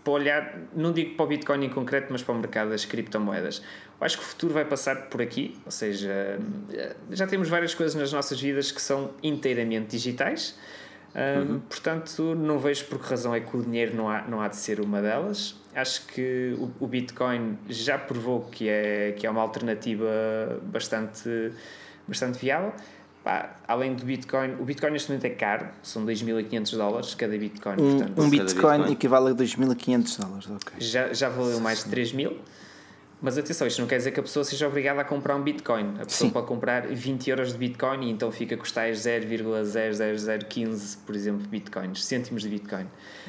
para 0.03 0.13
olhar, 0.13 0.59
não 0.75 0.91
digo 0.91 1.15
para 1.15 1.25
o 1.25 1.27
Bitcoin 1.27 1.65
em 1.65 1.69
concreto, 1.69 2.07
mas 2.11 2.23
para 2.23 2.33
o 2.33 2.37
mercado 2.37 2.69
das 2.69 2.85
criptomoedas. 2.85 3.61
Eu 3.99 4.05
acho 4.05 4.17
que 4.17 4.23
o 4.23 4.27
futuro 4.27 4.53
vai 4.53 4.65
passar 4.65 5.09
por 5.09 5.21
aqui, 5.21 5.59
ou 5.65 5.71
seja, 5.71 6.39
já 7.11 7.27
temos 7.27 7.49
várias 7.49 7.75
coisas 7.75 7.93
nas 7.95 8.11
nossas 8.11 8.39
vidas 8.41 8.71
que 8.71 8.81
são 8.81 9.11
inteiramente 9.21 9.91
digitais. 9.91 10.57
Uhum. 11.13 11.59
portanto, 11.59 12.33
não 12.35 12.57
vejo 12.57 12.85
por 12.85 12.97
que 12.97 13.09
razão 13.09 13.35
é 13.35 13.41
que 13.41 13.57
o 13.57 13.61
dinheiro 13.61 13.93
não 13.93 14.07
há, 14.07 14.21
não 14.21 14.39
há 14.39 14.47
de 14.47 14.55
ser 14.55 14.79
uma 14.79 15.01
delas. 15.01 15.59
Acho 15.75 16.07
que 16.07 16.55
o, 16.57 16.71
o 16.85 16.87
Bitcoin 16.87 17.57
já 17.67 17.97
provou 17.97 18.45
que 18.45 18.69
é, 18.69 19.11
que 19.11 19.27
é 19.27 19.29
uma 19.29 19.41
alternativa 19.41 20.07
bastante, 20.63 21.51
bastante 22.07 22.39
viável. 22.39 22.73
Pá, 23.23 23.55
além 23.67 23.93
do 23.93 24.03
Bitcoin, 24.03 24.55
o 24.59 24.65
Bitcoin 24.65 24.91
neste 24.91 25.09
momento 25.09 25.25
é 25.25 25.29
caro, 25.29 25.67
são 25.83 26.03
2.500 26.05 26.75
dólares 26.75 27.13
cada 27.13 27.37
Bitcoin. 27.37 27.73
Um, 27.73 27.97
portanto, 27.97 28.21
um 28.21 28.29
Bitcoin, 28.29 28.77
Bitcoin, 28.77 28.91
equivale 28.91 29.29
a 29.29 29.35
2.500 29.35 30.19
dólares, 30.19 30.49
ok. 30.49 30.73
Já, 30.79 31.13
já 31.13 31.29
valeu 31.29 31.59
mais 31.59 31.83
de 31.83 31.91
3.000, 31.91 32.35
mas 33.21 33.37
atenção, 33.37 33.67
isto 33.67 33.79
não 33.79 33.87
quer 33.87 33.97
dizer 33.97 34.09
que 34.09 34.19
a 34.19 34.23
pessoa 34.23 34.43
seja 34.43 34.67
obrigada 34.67 35.01
a 35.01 35.03
comprar 35.03 35.35
um 35.35 35.43
Bitcoin. 35.43 35.93
A 36.01 36.05
pessoa 36.05 36.27
Sim. 36.27 36.31
pode 36.31 36.47
comprar 36.47 36.87
20 36.87 37.29
euros 37.29 37.51
de 37.51 37.59
Bitcoin 37.59 38.07
e 38.07 38.09
então 38.09 38.31
fica 38.31 38.55
a 38.55 38.57
custar 38.57 38.89
0,00015, 38.89 40.97
por 41.05 41.15
exemplo, 41.15 41.47
Bitcoins, 41.47 42.03
cêntimos 42.03 42.41
de 42.41 42.49
Bitcoin. 42.49 42.87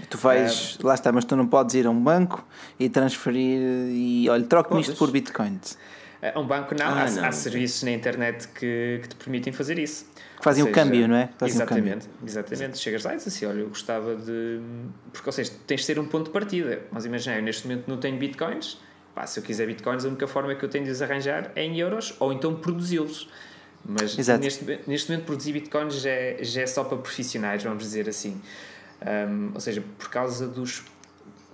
Tu 0.09 0.16
vais, 0.16 0.76
uh, 0.76 0.86
lá 0.86 0.95
está, 0.95 1.12
mas 1.12 1.26
tu 1.26 1.36
não 1.36 1.47
podes 1.47 1.74
ir 1.74 1.86
a 1.86 1.90
um 1.90 2.03
banco 2.03 2.43
e 2.80 2.88
transferir 2.88 3.61
e 3.90 4.30
olha, 4.30 4.45
troca-me 4.45 4.80
isto 4.80 4.97
por 4.97 5.11
Bitcoins. 5.11 5.76
A 6.23 6.39
um 6.39 6.47
banco 6.47 6.73
não, 6.75 6.87
Ah, 6.87 7.03
há, 7.03 7.11
não. 7.11 7.25
há 7.25 7.33
serviços 7.33 7.83
na 7.83 7.91
internet 7.91 8.47
que, 8.49 9.01
que 9.03 9.09
te 9.09 9.16
permitem 9.16 9.53
fazer 9.53 9.77
isso. 9.79 10.07
Que 10.37 10.45
fazem 10.45 10.62
Ou 10.62 10.70
o 10.70 10.73
câmbio, 10.73 11.09
não 11.09 11.16
é? 11.16 11.29
Fazem 11.37 11.57
exatamente, 11.57 12.09
exatamente. 12.25 12.79
Chegas 12.79 13.03
lá 13.05 13.12
e 13.12 13.16
dizes 13.16 13.35
assim: 13.35 13.47
olha, 13.47 13.61
eu 13.61 13.68
gostava 13.68 14.14
de. 14.14 14.61
Porque, 15.12 15.29
ou 15.29 15.33
seja, 15.33 15.51
tens 15.66 15.81
de 15.81 15.87
ter 15.89 15.99
um 15.99 16.07
ponto 16.07 16.27
de 16.27 16.31
partida. 16.31 16.83
Mas 16.93 17.05
imagina, 17.05 17.37
eu 17.37 17.43
neste 17.43 17.66
momento 17.66 17.89
não 17.89 17.97
tenho 17.99 18.16
bitcoins. 18.18 18.79
Pá, 19.14 19.27
se 19.27 19.41
eu 19.41 19.43
quiser 19.45 19.66
bitcoins, 19.66 20.05
a 20.05 20.09
única 20.09 20.27
forma 20.29 20.55
que 20.55 20.64
eu 20.64 20.68
tenho 20.68 20.85
de 20.85 20.91
os 20.93 21.03
arranjar 21.03 21.51
é 21.57 21.64
em 21.64 21.79
euros 21.79 22.14
ou 22.20 22.33
então 22.33 22.55
produzi-los. 22.55 23.29
Mas 23.85 24.16
neste, 24.16 24.81
neste 24.87 25.11
momento 25.11 25.27
produzir 25.27 25.53
bitcoins 25.53 25.95
já 26.01 26.11
é, 26.11 26.39
já 26.43 26.62
é 26.62 26.66
só 26.68 26.85
para 26.85 26.99
profissionais, 26.99 27.64
vamos 27.64 27.83
dizer 27.83 28.09
assim. 28.09 28.41
Um, 29.05 29.51
ou 29.55 29.61
seja, 29.61 29.83
por 29.99 30.09
causa 30.09 30.47
dos. 30.47 30.85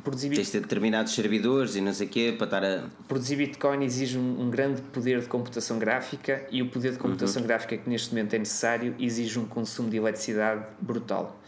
Produzir, 0.03 0.30
Tens 0.30 0.46
de 0.46 0.53
ter 0.53 0.61
determinados 0.61 1.14
servidores 1.14 1.74
e 1.76 1.80
não 1.80 1.92
sei 1.92 2.07
o 2.07 2.11
quê 2.11 2.34
para 2.36 2.44
estar 2.44 2.64
a. 2.64 2.84
produzir 3.07 3.36
Bitcoin 3.36 3.84
exige 3.84 4.16
um, 4.16 4.42
um 4.42 4.51
grande 4.51 4.80
poder 4.80 5.20
de 5.20 5.26
computação 5.26 5.78
gráfica 5.78 6.46
e 6.51 6.62
o 6.62 6.68
poder 6.68 6.92
de 6.92 6.99
computação 6.99 7.42
gráfica 7.42 7.76
que 7.76 7.88
neste 7.90 8.11
momento 8.11 8.34
é 8.34 8.38
necessário 8.38 8.94
exige 8.99 9.38
um 9.38 9.44
consumo 9.44 9.90
de 9.90 9.96
eletricidade 9.96 10.64
brutal. 10.80 11.40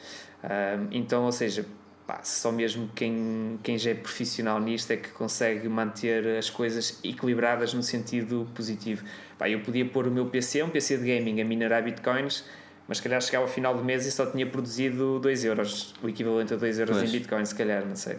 Então, 0.90 1.24
ou 1.24 1.32
seja, 1.32 1.64
pá, 2.07 2.20
só 2.22 2.51
mesmo 2.51 2.88
quem, 2.94 3.59
quem 3.62 3.78
já 3.78 3.90
é 3.90 3.94
profissional 3.94 4.61
nisto 4.61 4.90
é 4.90 4.96
que 4.96 5.11
consegue 5.11 5.68
manter 5.68 6.26
as 6.38 6.51
coisas 6.51 6.98
equilibradas 7.05 7.74
no 7.74 7.82
sentido 7.82 8.48
positivo. 8.55 9.05
Pá, 9.38 9.48
eu 9.48 9.61
podia 9.61 9.84
pôr 9.84 10.07
o 10.07 10.11
meu 10.11 10.26
PC, 10.26 10.62
um 10.62 10.70
PC 10.70 10.98
de 10.98 11.07
gaming, 11.07 11.40
a 11.40 11.44
minerar 11.44 11.82
Bitcoins. 11.84 12.44
Mas 12.88 12.96
se 12.96 13.05
calhar 13.05 13.20
chegava 13.22 13.44
ao 13.44 13.51
final 13.51 13.76
do 13.76 13.84
mês 13.84 14.05
e 14.05 14.11
só 14.11 14.26
tinha 14.26 14.44
produzido 14.44 15.20
2 15.20 15.44
euros, 15.44 15.94
o 16.03 16.09
equivalente 16.09 16.55
a 16.55 16.57
2 16.57 16.80
euros 16.80 16.96
Pois. 16.96 17.09
em 17.09 17.12
Bitcoin, 17.12 17.44
se 17.44 17.55
calhar, 17.55 17.86
não 17.86 17.94
sei. 17.94 18.18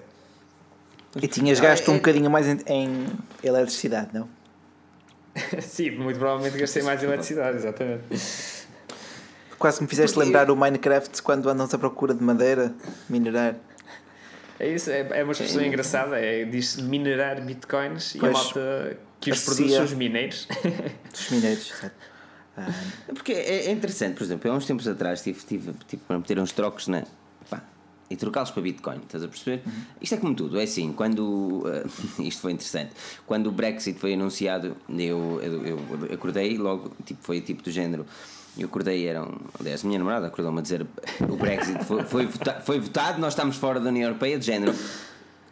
E 1.22 1.28
tinhas 1.28 1.59
Ah, 1.59 1.64
gasto 1.64 1.89
um 1.91 1.95
é- 1.95 1.97
bocadinho 1.97 2.30
mais 2.30 2.47
em, 2.47 2.57
em 2.68 3.05
eletricidade, 3.43 4.09
não? 4.14 4.30
Sim, 5.62 5.91
muito 5.91 6.18
provavelmente 6.20 6.57
gastei 6.57 6.84
mais 6.84 7.01
eletricidade, 7.03 7.57
exatamente. 7.57 8.03
Quase 9.57 9.82
me 9.82 9.88
fizeste 9.88 10.14
Porque- 10.14 10.26
lembrar 10.26 10.49
o 10.51 10.55
Minecraft 10.55 11.22
quando 11.22 11.49
andam-se 11.49 11.76
à 11.76 11.80
procura 11.80 12.14
de 12.14 12.24
madeira, 12.24 12.74
minerar. 13.09 13.55
É 14.59 14.68
isso, 14.68 14.89
é, 14.91 14.99
é 15.20 15.24
uma 15.24 15.32
expressão 15.34 15.62
engraçada, 15.64 16.20
é 16.20 16.45
diz 16.45 16.76
minerar 16.78 17.41
bitcoins 17.43 18.14
e 18.16 18.18
a 18.20 18.22
Pois, 18.22 18.34
malta 18.34 18.97
que 19.20 19.32
os 19.32 19.43
produz 19.43 19.72
são 19.74 19.84
os 19.86 19.93
mineiros. 19.93 20.47
Dos 21.12 21.30
mineiros, 21.32 21.68
certo? 21.68 21.95
Ah, 22.57 22.70
Porque 23.07 23.32
é, 23.34 23.66
é 23.68 23.72
interessante, 23.72 24.16
por 24.18 24.24
exemplo, 24.24 24.51
há 24.51 24.53
uns 24.53 24.66
tempos 24.66 24.88
atrás 24.88 25.22
tive, 25.24 25.39
tive, 25.45 25.74
tive 25.88 26.01
para 26.07 26.18
meter 26.18 26.38
uns 26.39 26.51
trocos 26.51 26.88
na. 26.88 27.03
E 28.12 28.16
trocá-los 28.18 28.51
para 28.51 28.62
Bitcoin, 28.62 28.97
estás 28.97 29.24
a 29.24 29.28
perceber? 29.28 29.64
Isto 30.01 30.16
é 30.16 30.18
como 30.18 30.36
tudo, 30.36 30.59
é 30.59 30.64
assim, 30.64 30.91
quando. 30.93 31.64
eh, 31.68 31.86
isto 32.28 32.41
foi 32.41 32.51
interessante. 32.51 32.91
Quando 33.26 33.47
o 33.47 33.51
Brexit 33.51 33.97
foi 33.99 34.14
anunciado, 34.14 34.76
eu, 34.89 35.39
eu, 35.41 35.66
eu 35.66 35.80
acordei 36.14 36.57
logo, 36.57 36.91
tipo, 37.05 37.20
foi 37.24 37.39
tipo 37.41 37.64
do 37.64 37.72
género. 37.72 38.05
Eu 38.57 38.66
acordei, 38.68 39.07
eram. 39.07 39.34
Aliás, 39.59 39.84
a 39.84 39.88
minha 39.88 39.97
namorada 39.97 40.28
acordou-me 40.28 40.59
a 40.59 40.62
dizer 40.62 40.86
o 41.30 41.36
Brexit 41.38 41.84
foi, 41.86 42.03
foi, 42.03 42.26
vota- 42.26 42.59
foi 42.62 42.80
votado, 42.80 43.20
nós 43.22 43.32
estamos 43.34 43.55
fora 43.55 43.80
da 43.80 43.89
União 43.89 44.07
Europeia, 44.09 44.38
de 44.38 44.45
género. 44.45 44.76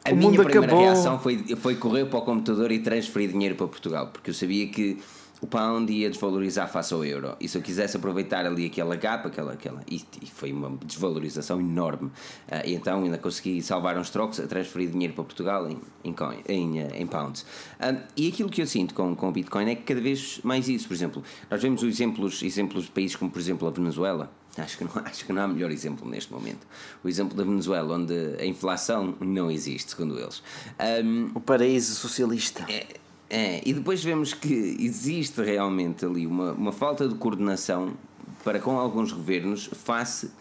A 0.04 0.12
O 0.12 0.16
minha 0.18 0.32
primeira 0.44 0.66
acabou. 0.68 0.82
reação 0.82 1.18
foi, 1.20 1.38
foi 1.56 1.76
correr 1.76 2.06
para 2.06 2.20
o 2.20 2.22
computador 2.22 2.72
e 2.72 2.80
transferir 2.80 3.32
dinheiro 3.32 3.56
para 3.56 3.68
Portugal, 3.68 4.08
porque 4.08 4.30
eu 4.30 4.34
sabia 4.34 4.68
que 4.68 4.98
o 5.42 5.48
pound 5.48 5.92
ia 5.92 6.10
desvalorizar 6.10 6.70
face 6.70 6.94
ao 6.94 7.04
euro. 7.06 7.36
E 7.40 7.48
se 7.48 7.58
eu 7.58 7.62
quisesse 7.62 7.96
aproveitar 7.96 8.46
ali 8.46 8.66
aquela 8.66 8.96
gap, 8.96 9.26
aquela, 9.28 9.54
aquela, 9.54 9.82
e, 9.90 10.04
e 10.22 10.26
foi 10.26 10.52
uma 10.52 10.70
desvalorização 10.86 11.60
enorme. 11.60 12.12
Ah, 12.50 12.66
e 12.66 12.74
então 12.76 13.04
ainda 13.04 13.18
consegui 13.18 13.62
salvar 13.62 13.98
uns 13.98 14.10
trocos 14.10 14.40
a 14.40 14.48
transferir 14.48 14.90
dinheiro 14.90 15.14
para 15.14 15.24
Portugal 15.24 15.70
em, 15.70 15.80
em, 16.04 16.12
coin- 16.14 16.44
em, 16.48 16.80
eh, 16.80 16.92
em 16.96 17.08
pounds. 17.08 17.46
Ah, 17.80 17.96
e 18.18 18.28
aquilo 18.28 18.50
que 18.50 18.62
eu 18.62 18.68
sinto 18.68 18.94
com, 18.94 19.16
com 19.16 19.30
o 19.30 19.32
Bitcoin 19.32 19.70
é 19.70 19.76
que 19.76 19.84
cada 19.84 20.02
vez 20.02 20.40
mais 20.44 20.68
isso. 20.68 20.88
Por 20.88 20.94
exemplo, 20.94 21.24
nós 21.50 21.62
vemos 21.62 21.82
os 21.84 21.88
exemplos, 21.90 22.44
exemplos 22.44 22.86
de 22.86 22.92
países 22.92 23.16
como, 23.16 23.32
por 23.32 23.40
exemplo, 23.40 23.68
a 23.68 23.72
Venezuela. 23.72 24.32
Acho 24.58 24.78
que, 24.80 24.84
não, 24.84 24.92
acho 25.06 25.26
que 25.26 25.32
não 25.32 25.42
há 25.44 25.48
melhor 25.48 25.72
exemplo 25.72 26.10
neste 26.10 26.34
momento. 26.34 26.68
O 27.02 27.08
exemplo 27.08 27.38
da 27.38 27.44
Venezuela, 27.46 27.96
onde 27.96 28.14
a 28.40 28.46
inflação 28.46 29.16
não 29.22 29.50
existe, 29.50 29.92
segundo 29.92 30.20
eles. 30.20 30.44
Ahm, 30.78 31.30
o 31.34 31.40
paraíso 31.40 31.96
socialista. 31.96 32.66
é, 32.68 32.86
é, 33.30 33.62
e 33.64 33.74
depois 33.74 34.04
vemos 34.04 34.34
que 34.34 34.76
existe 34.80 35.40
realmente 35.44 36.04
ali 36.04 36.26
uma, 36.26 36.54
uma 36.54 36.72
falta 36.72 37.08
de 37.08 37.14
coordenação 37.14 37.94
para 38.44 38.60
com 38.60 38.80
alguns 38.80 39.12
governos 39.12 39.70
face 39.72 40.32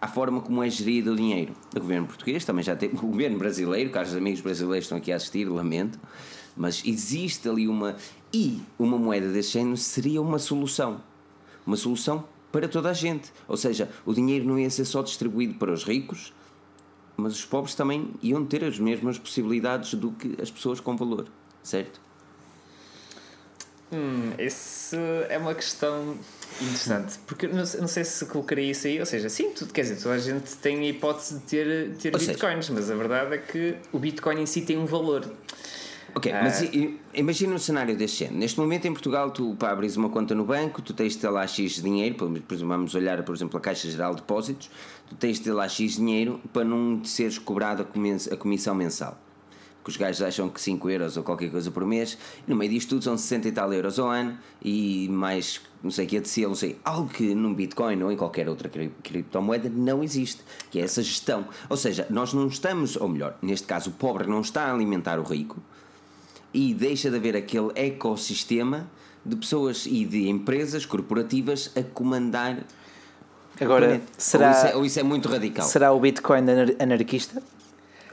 à 0.00 0.08
forma 0.08 0.40
como 0.40 0.62
é 0.62 0.70
gerido 0.70 1.12
o 1.12 1.16
dinheiro. 1.16 1.52
O 1.76 1.80
governo 1.80 2.06
português 2.06 2.46
também 2.46 2.64
já 2.64 2.74
tem, 2.74 2.88
o 2.94 2.96
governo 2.96 3.36
brasileiro, 3.36 3.90
caros 3.90 4.14
amigos 4.14 4.40
brasileiros 4.40 4.86
estão 4.86 4.96
aqui 4.96 5.12
a 5.12 5.16
assistir, 5.16 5.44
lamento, 5.44 5.98
mas 6.56 6.82
existe 6.86 7.48
ali 7.48 7.68
uma. 7.68 7.96
E 8.32 8.60
uma 8.78 8.98
moeda 8.98 9.32
desse 9.32 9.52
género 9.52 9.76
seria 9.76 10.20
uma 10.20 10.38
solução. 10.38 11.00
Uma 11.66 11.76
solução 11.76 12.24
para 12.52 12.68
toda 12.68 12.90
a 12.90 12.92
gente. 12.92 13.32
Ou 13.46 13.56
seja, 13.56 13.90
o 14.04 14.12
dinheiro 14.12 14.46
não 14.46 14.58
ia 14.58 14.68
ser 14.68 14.84
só 14.84 15.02
distribuído 15.02 15.54
para 15.54 15.72
os 15.72 15.84
ricos, 15.84 16.34
mas 17.16 17.32
os 17.34 17.44
pobres 17.44 17.74
também 17.74 18.10
iam 18.22 18.44
ter 18.44 18.64
as 18.64 18.78
mesmas 18.78 19.18
possibilidades 19.18 19.94
do 19.94 20.12
que 20.12 20.36
as 20.40 20.50
pessoas 20.50 20.78
com 20.78 20.94
valor, 20.94 21.26
certo? 21.62 22.07
Hum, 23.90 24.32
esse 24.38 24.96
é 25.30 25.38
uma 25.38 25.54
questão 25.54 26.14
interessante, 26.60 27.18
porque 27.26 27.46
não, 27.46 27.64
sei- 27.64 27.80
não 27.80 27.88
sei 27.88 28.04
se 28.04 28.26
colocaria 28.26 28.70
isso 28.70 28.86
aí, 28.86 29.00
ou 29.00 29.06
seja, 29.06 29.28
sim, 29.30 29.50
tudo, 29.50 29.72
quer 29.72 29.82
dizer, 29.82 29.96
toda 30.02 30.14
a 30.14 30.18
gente 30.18 30.56
tem 30.56 30.78
a 30.80 30.84
hipótese 30.90 31.34
de 31.36 31.40
ter, 31.40 31.90
ter 31.96 32.12
Ou 32.12 32.18
seja- 32.20 32.32
bitcoins, 32.32 32.68
mas 32.68 32.90
a 32.90 32.94
verdade 32.94 33.34
é 33.34 33.38
que 33.38 33.76
o 33.92 33.98
bitcoin 33.98 34.42
em 34.42 34.46
si 34.46 34.60
tem 34.62 34.76
um 34.76 34.84
valor. 34.84 35.24
Ok, 36.14 36.32
Ah. 36.32 36.40
mas 36.42 36.62
imagina 37.14 37.54
um 37.54 37.58
cenário 37.58 37.96
deste 37.96 38.18
género. 38.20 38.38
Neste 38.38 38.58
momento 38.58 38.86
em 38.86 38.92
Portugal, 38.92 39.30
tu 39.30 39.54
para 39.58 39.70
abrir 39.72 39.94
uma 39.96 40.08
conta 40.08 40.34
no 40.34 40.44
banco, 40.44 40.82
tu 40.82 40.92
tens 40.92 41.12
de 41.12 41.18
ter 41.20 41.28
lá 41.28 41.46
X 41.46 41.82
dinheiro, 41.82 42.16
vamos 42.66 42.94
olhar, 42.94 43.22
por 43.22 43.34
exemplo, 43.34 43.56
a 43.58 43.60
Caixa 43.60 43.88
Geral 43.90 44.14
de 44.14 44.22
Depósitos, 44.22 44.70
tu 45.08 45.14
tens 45.14 45.36
de 45.38 45.44
ter 45.44 45.52
lá 45.52 45.68
X 45.68 45.96
dinheiro 45.96 46.40
para 46.52 46.64
não 46.64 46.98
te 47.00 47.08
seres 47.08 47.38
cobrado 47.38 47.82
a 48.30 48.36
comissão 48.36 48.74
mensal. 48.74 49.18
Que 49.88 49.92
os 49.92 49.96
gajos 49.96 50.20
acham 50.20 50.50
que 50.50 50.60
5 50.60 50.90
euros 50.90 51.16
ou 51.16 51.22
qualquer 51.22 51.50
coisa 51.50 51.70
por 51.70 51.82
mês, 51.86 52.18
e 52.46 52.50
no 52.50 52.54
meio 52.54 52.70
disto 52.70 52.90
tudo 52.90 53.04
são 53.04 53.16
60 53.16 53.48
e 53.48 53.52
tal 53.52 53.72
euros 53.72 53.98
ao 53.98 54.08
ano 54.10 54.36
e 54.62 55.08
mais 55.08 55.62
não 55.82 55.90
sei 55.90 56.04
o 56.04 56.08
que 56.08 56.18
é 56.18 56.20
de 56.20 56.28
selo, 56.28 56.48
não 56.48 56.54
sei, 56.54 56.76
algo 56.84 57.08
que 57.08 57.34
num 57.34 57.54
Bitcoin 57.54 58.02
ou 58.02 58.12
em 58.12 58.16
qualquer 58.16 58.50
outra 58.50 58.68
cri- 58.68 58.92
criptomoeda 59.02 59.70
não 59.74 60.04
existe, 60.04 60.42
que 60.70 60.78
é 60.78 60.82
essa 60.82 61.02
gestão. 61.02 61.46
Ou 61.70 61.76
seja, 61.78 62.06
nós 62.10 62.34
não 62.34 62.48
estamos, 62.48 62.96
ou 62.96 63.08
melhor, 63.08 63.38
neste 63.40 63.66
caso, 63.66 63.88
o 63.88 63.92
pobre 63.94 64.26
não 64.28 64.42
está 64.42 64.64
a 64.64 64.74
alimentar 64.74 65.18
o 65.18 65.22
rico, 65.22 65.56
e 66.52 66.74
deixa 66.74 67.08
de 67.08 67.16
haver 67.16 67.34
aquele 67.36 67.70
ecossistema 67.74 68.90
de 69.24 69.36
pessoas 69.36 69.86
e 69.86 70.04
de 70.04 70.28
empresas 70.28 70.84
corporativas 70.84 71.70
a 71.74 71.82
comandar. 71.82 72.58
Agora, 73.60 74.02
será- 74.18 74.46
Ou 74.48 74.52
isso, 74.52 74.66
é, 74.66 74.76
ou 74.76 74.84
isso 74.84 75.00
é 75.00 75.02
muito 75.02 75.28
radical? 75.28 75.64
Será 75.66 75.92
o 75.92 76.00
Bitcoin 76.00 76.40
anar- 76.40 76.74
anarquista? 76.78 77.42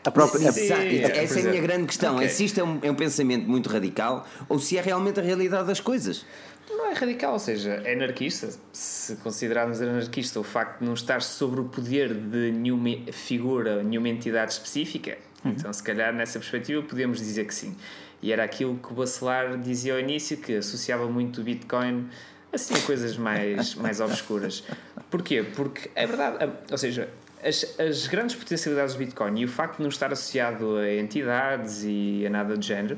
A 0.05 0.11
própria, 0.11 0.49
a- 0.49 0.51
Sim. 0.51 0.61
Exato, 0.65 0.81
por 0.81 0.89
essa 0.91 0.99
é 0.99 1.11
a 1.11 1.15
minha 1.17 1.27
exemplo. 1.49 1.61
grande 1.61 1.85
questão. 1.87 2.15
Ok. 2.15 2.25
É 2.25 2.29
se 2.29 2.45
isto 2.45 2.59
é 2.59 2.63
um, 2.63 2.79
é 2.81 2.91
um 2.91 2.95
pensamento 2.95 3.49
muito 3.49 3.69
radical 3.69 4.27
ou 4.47 4.59
se 4.59 4.77
é 4.77 4.81
realmente 4.81 5.19
a 5.19 5.23
realidade 5.23 5.67
das 5.67 5.79
coisas. 5.79 6.25
Não 6.69 6.87
é 6.89 6.93
radical, 6.93 7.33
ou 7.33 7.39
seja, 7.39 7.81
é 7.83 7.93
anarquista. 7.93 8.49
Se 8.73 9.15
considerarmos 9.17 9.81
anarquista 9.81 10.39
o 10.39 10.43
facto 10.43 10.79
de 10.79 10.85
não 10.85 10.93
estar 10.93 11.21
sobre 11.21 11.59
o 11.61 11.65
poder 11.65 12.13
de 12.13 12.51
nenhuma 12.51 13.11
figura, 13.11 13.81
nenhuma 13.83 14.09
entidade 14.09 14.53
específica, 14.53 15.17
então 15.43 15.71
se 15.71 15.81
calhar 15.83 16.13
nessa 16.13 16.39
perspectiva 16.39 16.81
podemos 16.81 17.19
dizer 17.19 17.45
que 17.45 17.53
sim. 17.53 17.75
E 18.21 18.31
era 18.31 18.43
aquilo 18.43 18.77
que 18.77 18.91
o 18.91 18.95
Bacelar 18.95 19.57
dizia 19.59 19.93
ao 19.93 19.99
início, 19.99 20.37
que 20.37 20.55
associava 20.57 21.07
muito 21.07 21.41
o 21.41 21.43
Bitcoin 21.43 22.07
assim 22.51 22.73
a 22.73 22.79
coisas 22.81 23.15
mais, 23.17 23.75
mais 23.75 23.99
obscuras. 23.99 24.63
Porquê? 25.11 25.43
Porque 25.55 25.89
é 25.93 26.07
verdade, 26.07 26.51
ou 26.71 26.77
seja, 26.77 27.09
as, 27.45 27.79
as 27.79 28.07
grandes 28.07 28.35
potencialidades 28.35 28.95
do 28.95 28.99
Bitcoin 28.99 29.39
e 29.39 29.45
o 29.45 29.47
facto 29.47 29.77
de 29.77 29.83
não 29.83 29.89
estar 29.89 30.11
associado 30.11 30.77
a 30.77 30.93
entidades 30.95 31.83
e 31.85 32.25
a 32.25 32.29
nada 32.29 32.57
do 32.57 32.63
género, 32.63 32.97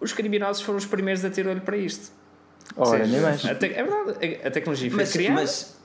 os 0.00 0.12
criminosos 0.12 0.62
foram 0.62 0.78
os 0.78 0.86
primeiros 0.86 1.24
a 1.24 1.30
ter 1.30 1.46
olho 1.46 1.60
para 1.60 1.76
isto. 1.76 2.10
Ora, 2.76 2.98
seja, 3.04 3.10
nem 3.12 3.20
mais. 3.20 3.44
a 3.44 3.54
te- 3.54 3.66
é 3.66 3.82
verdade, 3.84 4.40
a, 4.44 4.48
a 4.48 4.50
tecnologia 4.50 4.90
foi 4.90 5.00
Mas, 5.00 5.12
criada 5.12 5.34
mas 5.34 5.76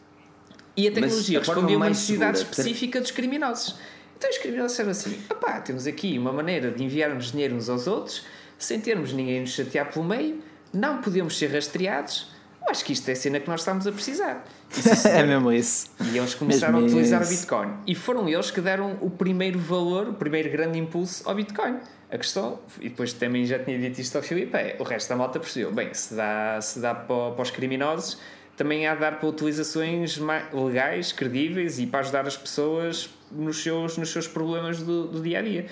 e 0.76 0.88
a 0.88 0.91
tecnologia 0.91 1.39
respondia 1.39 1.76
a 1.76 1.78
uma 1.80 1.89
necessidade 1.89 2.38
segura- 2.38 2.51
específica 2.55 3.01
dos 3.01 3.11
criminosos. 3.11 3.76
Então 4.18 4.30
os 4.30 4.38
criminosos 4.38 4.72
disseram 4.72 4.91
assim: 4.91 5.20
opá, 5.30 5.59
temos 5.59 5.86
aqui 5.86 6.18
uma 6.18 6.32
maneira 6.32 6.72
de 6.72 6.84
enviarmos 6.84 7.32
dinheiro 7.32 7.55
uns 7.55 7.68
aos 7.70 7.88
outros 7.88 8.24
sem 8.57 8.80
termos 8.80 9.11
ninguém 9.13 9.41
nos 9.41 9.51
chatear 9.51 9.91
pelo 9.91 10.03
meio, 10.05 10.41
não 10.74 11.01
podemos 11.01 11.38
ser 11.38 11.47
rastreados. 11.53 12.32
Eu 12.68 12.72
acho 12.72 12.84
que 12.84 12.91
isto 12.91 13.07
é 13.07 13.13
a 13.13 13.15
cena 13.15 13.39
que 13.39 13.47
nós 13.47 13.61
estamos 13.61 13.88
a 13.88 13.91
precisar. 13.93 14.45
Sim, 14.70 15.07
é 15.07 15.24
mesmo 15.24 15.53
isso. 15.53 15.89
E 16.11 16.18
eles 16.18 16.36
começaram 16.36 16.82
Mesmo 16.82 16.97
a 16.97 16.99
utilizar 16.99 17.22
isso. 17.22 17.32
o 17.32 17.36
Bitcoin. 17.38 17.74
E 17.88 17.95
foram 17.95 18.28
eles 18.28 18.51
que 18.51 18.59
deram 18.59 18.97
o 18.99 19.09
primeiro 19.09 19.57
valor, 19.57 20.09
o 20.09 20.13
primeiro 20.13 20.51
grande 20.51 20.78
impulso 20.78 21.24
ao 21.28 21.34
Bitcoin. 21.34 21.78
A 22.11 22.18
questão, 22.18 22.59
e 22.82 22.89
depois 22.89 23.13
também 23.13 23.45
já 23.45 23.57
tinha 23.57 23.80
dito 23.80 24.01
isto 24.01 24.18
ao 24.18 24.22
Filipe, 24.22 24.57
é, 24.57 24.76
o 24.80 24.84
resto 24.84 25.07
da 25.07 25.15
malta 25.15 25.39
percebeu, 25.39 25.72
bem, 25.72 25.93
se 25.93 26.13
dá, 26.13 26.59
se 26.61 26.80
dá 26.80 26.93
para, 26.93 27.32
para 27.32 27.41
os 27.41 27.51
criminosos, 27.51 28.20
também 28.57 28.86
há 28.86 28.95
de 28.95 28.99
dar 28.99 29.18
para 29.18 29.30
utilizações 29.30 30.20
legais, 30.51 31.13
credíveis 31.13 31.80
e 31.80 31.88
para 31.88 32.01
ajudar 32.01 32.28
as 32.28 32.36
pessoas 32.36 33.09
nos 33.32 33.63
seus, 33.63 33.97
nos 33.97 34.09
seus 34.09 34.28
problemas 34.28 34.82
do, 34.82 35.07
do 35.07 35.22
dia 35.22 35.39
a 35.39 35.41
dia. 35.41 35.68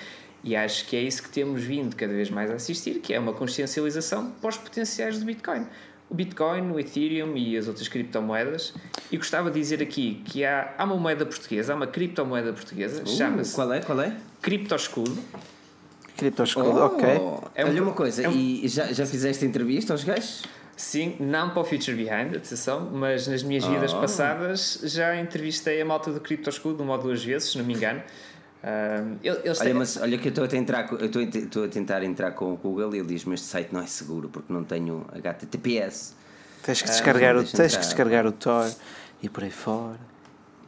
E 0.46 0.56
acho 0.56 0.86
que 0.86 0.96
é 0.96 1.02
isso 1.02 1.24
que 1.24 1.30
temos 1.30 1.64
vindo 1.64 1.94
cada 1.96 2.14
vez 2.14 2.30
mais 2.30 2.50
a 2.52 2.54
assistir, 2.54 3.00
que 3.00 3.14
é 3.14 3.20
uma 3.20 3.34
consciencialização 3.34 4.32
para 4.40 4.50
os 4.50 4.58
potenciais 4.58 5.20
do 5.20 5.26
Bitcoin. 5.26 5.66
O 6.10 6.14
Bitcoin, 6.16 6.72
o 6.72 6.80
Ethereum 6.80 7.36
e 7.36 7.58
as 7.58 7.68
outras 7.68 7.88
criptomoedas. 7.88 8.74
E 9.12 9.18
gostava 9.18 9.50
de 9.50 9.60
dizer 9.60 9.82
aqui 9.82 10.22
que 10.26 10.46
há, 10.46 10.74
há 10.78 10.84
uma 10.84 10.96
moeda 10.98 11.26
portuguesa, 11.26 11.74
há 11.74 11.76
uma 11.76 11.88
criptomoeda 11.88 12.54
portuguesa, 12.54 13.02
Uh, 13.04 13.08
chama-se 13.08 13.56
qual 13.56 13.74
é? 13.74 13.82
Qual 13.82 14.00
é? 14.00 14.16
Criptoscudo. 14.42 15.18
Criptoscudo, 16.18 16.70
Oh, 16.70 16.86
ok. 16.86 17.10
É 17.56 17.66
um- 17.66 17.70
Olha 17.70 17.84
uma 17.84 17.92
coisa, 17.94 18.24
é 18.24 18.30
um- 18.30 18.32
e 18.32 18.68
já, 18.68 18.92
já 18.94 19.06
fizeste 19.06 19.44
entrevista 19.46 19.94
aos 19.94 20.04
gajos? 20.04 20.44
Sim, 20.78 21.16
não 21.20 21.50
para 21.52 21.62
o 21.62 21.66
Future 21.66 21.96
Behind, 21.96 22.36
atenção, 22.36 22.90
mas 22.92 23.28
nas 23.28 23.44
minhas 23.44 23.66
vidas 23.66 23.94
Oh. 23.94 24.00
passadas 24.02 24.80
já 24.84 25.16
entrevistei 25.20 25.82
a 25.82 25.86
malta 25.86 26.12
do 26.12 26.20
Criptoscudo 26.20 26.84
uma 26.84 26.94
ou 26.94 27.00
duas 27.02 27.24
vezes, 27.24 27.52
se 27.52 27.58
não 27.58 27.66
me 27.66 27.74
engano. 27.74 28.02
Ah, 28.68 29.04
eles 29.24 29.60
Olha, 29.60 29.70
têm- 29.70 29.74
mas 29.76 29.96
olha 29.98 30.18
que 30.18 30.28
eu 30.28 30.30
estou 30.30 30.44
a 30.44 30.48
tentar, 30.48 30.88
eu 31.00 31.06
estou 31.06 31.22
a 31.22 31.28
te- 31.28 31.38
estou 31.38 31.66
a 31.66 31.68
tentar 31.68 32.02
entrar 32.02 32.32
com 32.32 32.52
o 32.52 32.58
Google 32.58 32.96
e 32.96 32.98
ele 32.98 33.08
diz-me 33.08 33.36
este 33.36 33.46
site 33.46 33.72
não 33.72 33.80
é 33.82 33.86
seguro 33.86 34.28
porque 34.28 34.52
não 34.52 34.64
tenho 34.64 35.06
HTTPS. 35.14 36.16
Tens 36.64 36.82
que 36.82 36.90
Ah, 36.90 36.92
descarregar, 36.92 37.36
o, 37.36 37.40
deixa-me 37.44 37.58
tens 37.62 37.76
que 37.78 37.84
descarregar 37.84 38.26
o 38.26 38.32
Tor 38.32 38.72
e 39.22 39.30
por 39.30 39.44
aí 39.44 39.52
fora. 39.52 40.00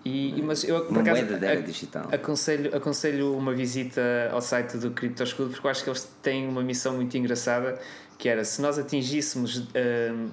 E, 0.06 0.38
e- 0.38 0.41
mas 0.43 0.64
eu, 0.64 0.86
por 0.86 1.00
acaso, 1.00 1.22
moeda 1.24 1.38
da 1.39 1.48
era 1.48 1.60
a- 1.60 1.64
digital. 1.64 2.08
Aconselho, 2.12 2.76
aconselho 2.76 3.36
uma 3.36 3.54
visita 3.56 4.02
ao 4.32 4.41
site 4.41 4.78
do 4.78 4.91
Criptoscudo 4.91 5.50
porque 5.50 5.66
eu 5.66 5.72
acho 5.72 5.84
que 5.84 5.89
eles 5.89 6.08
têm 6.22 6.48
uma 6.48 6.62
missão 6.62 6.93
muito 6.95 7.18
engraçada 7.18 7.80
que 8.18 8.30
era 8.30 8.45
se 8.45 8.62
nós 8.62 8.78
atingíssemos 8.78 9.58
hum, 9.58 10.30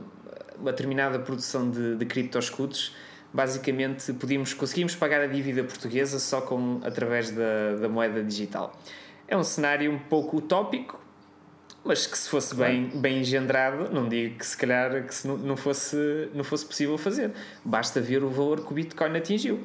uma 0.61 0.71
determinada 0.71 1.19
produção 1.19 1.71
de, 1.71 1.97
de 1.97 2.05
criptoscudos 2.07 2.95
basicamente 3.35 4.13
podíamos, 4.13 4.55
conseguimos 4.55 4.95
pagar 4.95 5.21
a 5.21 5.27
dívida 5.27 5.65
portuguesa 5.65 6.21
só 6.21 6.41
com, 6.41 6.81
através 6.85 7.33
da, 7.33 7.75
da 7.81 7.89
moeda 7.89 8.23
digital. 8.23 8.73
É 9.27 9.37
um 9.37 9.43
cenário 9.43 9.91
um 9.91 9.99
pouco 9.99 10.37
utópico, 10.37 11.01
mas 11.85 12.07
que 12.07 12.17
se 12.17 12.29
fosse 12.29 12.55
bem, 12.55 12.89
bem 12.95 13.21
engendrado, 13.21 13.93
não 13.93 14.09
digo 14.09 14.39
que 14.39 14.47
se 14.47 14.57
calhar 14.57 15.05
que 15.05 15.13
se 15.15 15.27
não, 15.27 15.37
não, 15.37 15.57
fosse, 15.57 15.97
não 16.33 16.45
fosse 16.45 16.65
possível 16.65 16.97
fazer. 16.97 17.33
Basta 17.65 18.01
ver 18.01 18.23
o 18.23 18.29
valor 18.31 18.65
que 18.65 18.71
o 18.71 18.75
Bitcoin 18.75 19.17
atingiu. 19.17 19.61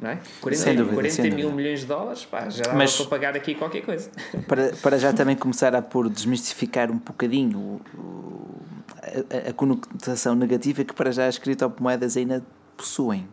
Não 0.00 0.10
é? 0.10 0.18
40, 0.42 0.62
Sem 0.62 0.76
dúvida, 0.76 0.94
40 0.94 1.14
sem 1.14 1.30
mil 1.30 1.50
milhões 1.50 1.80
de 1.80 1.86
dólares, 1.86 2.22
pá, 2.26 2.50
já 2.50 2.64
dava 2.64 2.76
Mas- 2.76 2.94
para 2.98 3.06
pagar 3.06 3.34
aqui 3.34 3.54
qualquer 3.54 3.80
coisa. 3.80 4.10
Para, 4.46 4.68
para 4.82 4.98
já 4.98 5.10
também 5.14 5.34
começar 5.34 5.74
a 5.74 5.80
pôr, 5.80 6.10
desmistificar 6.10 6.90
um 6.90 6.98
bocadinho 6.98 7.58
o- 7.58 7.80
o- 7.98 8.60
a, 9.00 9.46
a- 9.48 9.50
a 9.50 9.52
conotação 9.54 10.34
negativa 10.34 10.84
que 10.84 10.92
para 10.92 11.10
já 11.10 11.26
as 11.26 11.38
criptomoedas 11.38 12.14
ainda 12.14 12.44
possuem. 12.76 13.26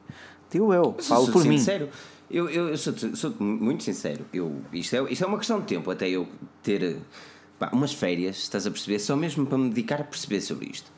Digo 0.52 0.74
eu, 0.74 0.94
Mas 0.98 1.08
falo 1.08 1.26
sou 1.26 1.34
por 1.34 1.46
mim. 1.46 1.58
sincero. 1.58 1.90
Eu, 2.30 2.50
eu, 2.50 2.70
eu 2.70 2.78
sou, 2.78 2.94
sou 3.16 3.36
muito 3.40 3.84
sincero. 3.84 4.26
Eu, 4.34 4.62
isto, 4.72 4.96
é, 4.96 5.12
isto 5.12 5.24
é 5.24 5.28
uma 5.28 5.38
questão 5.38 5.60
de 5.60 5.66
tempo 5.68 5.90
até 5.92 6.10
eu 6.10 6.28
ter 6.64 6.98
pá, 7.60 7.70
umas 7.74 7.94
férias, 7.94 8.38
estás 8.38 8.66
a 8.66 8.72
perceber? 8.72 9.00
Só 9.00 9.16
mesmo 9.16 9.46
para 9.46 9.58
me 9.58 9.70
dedicar 9.70 10.02
a 10.02 10.04
perceber 10.04 10.42
sobre 10.42 10.68
isto. 10.70 10.92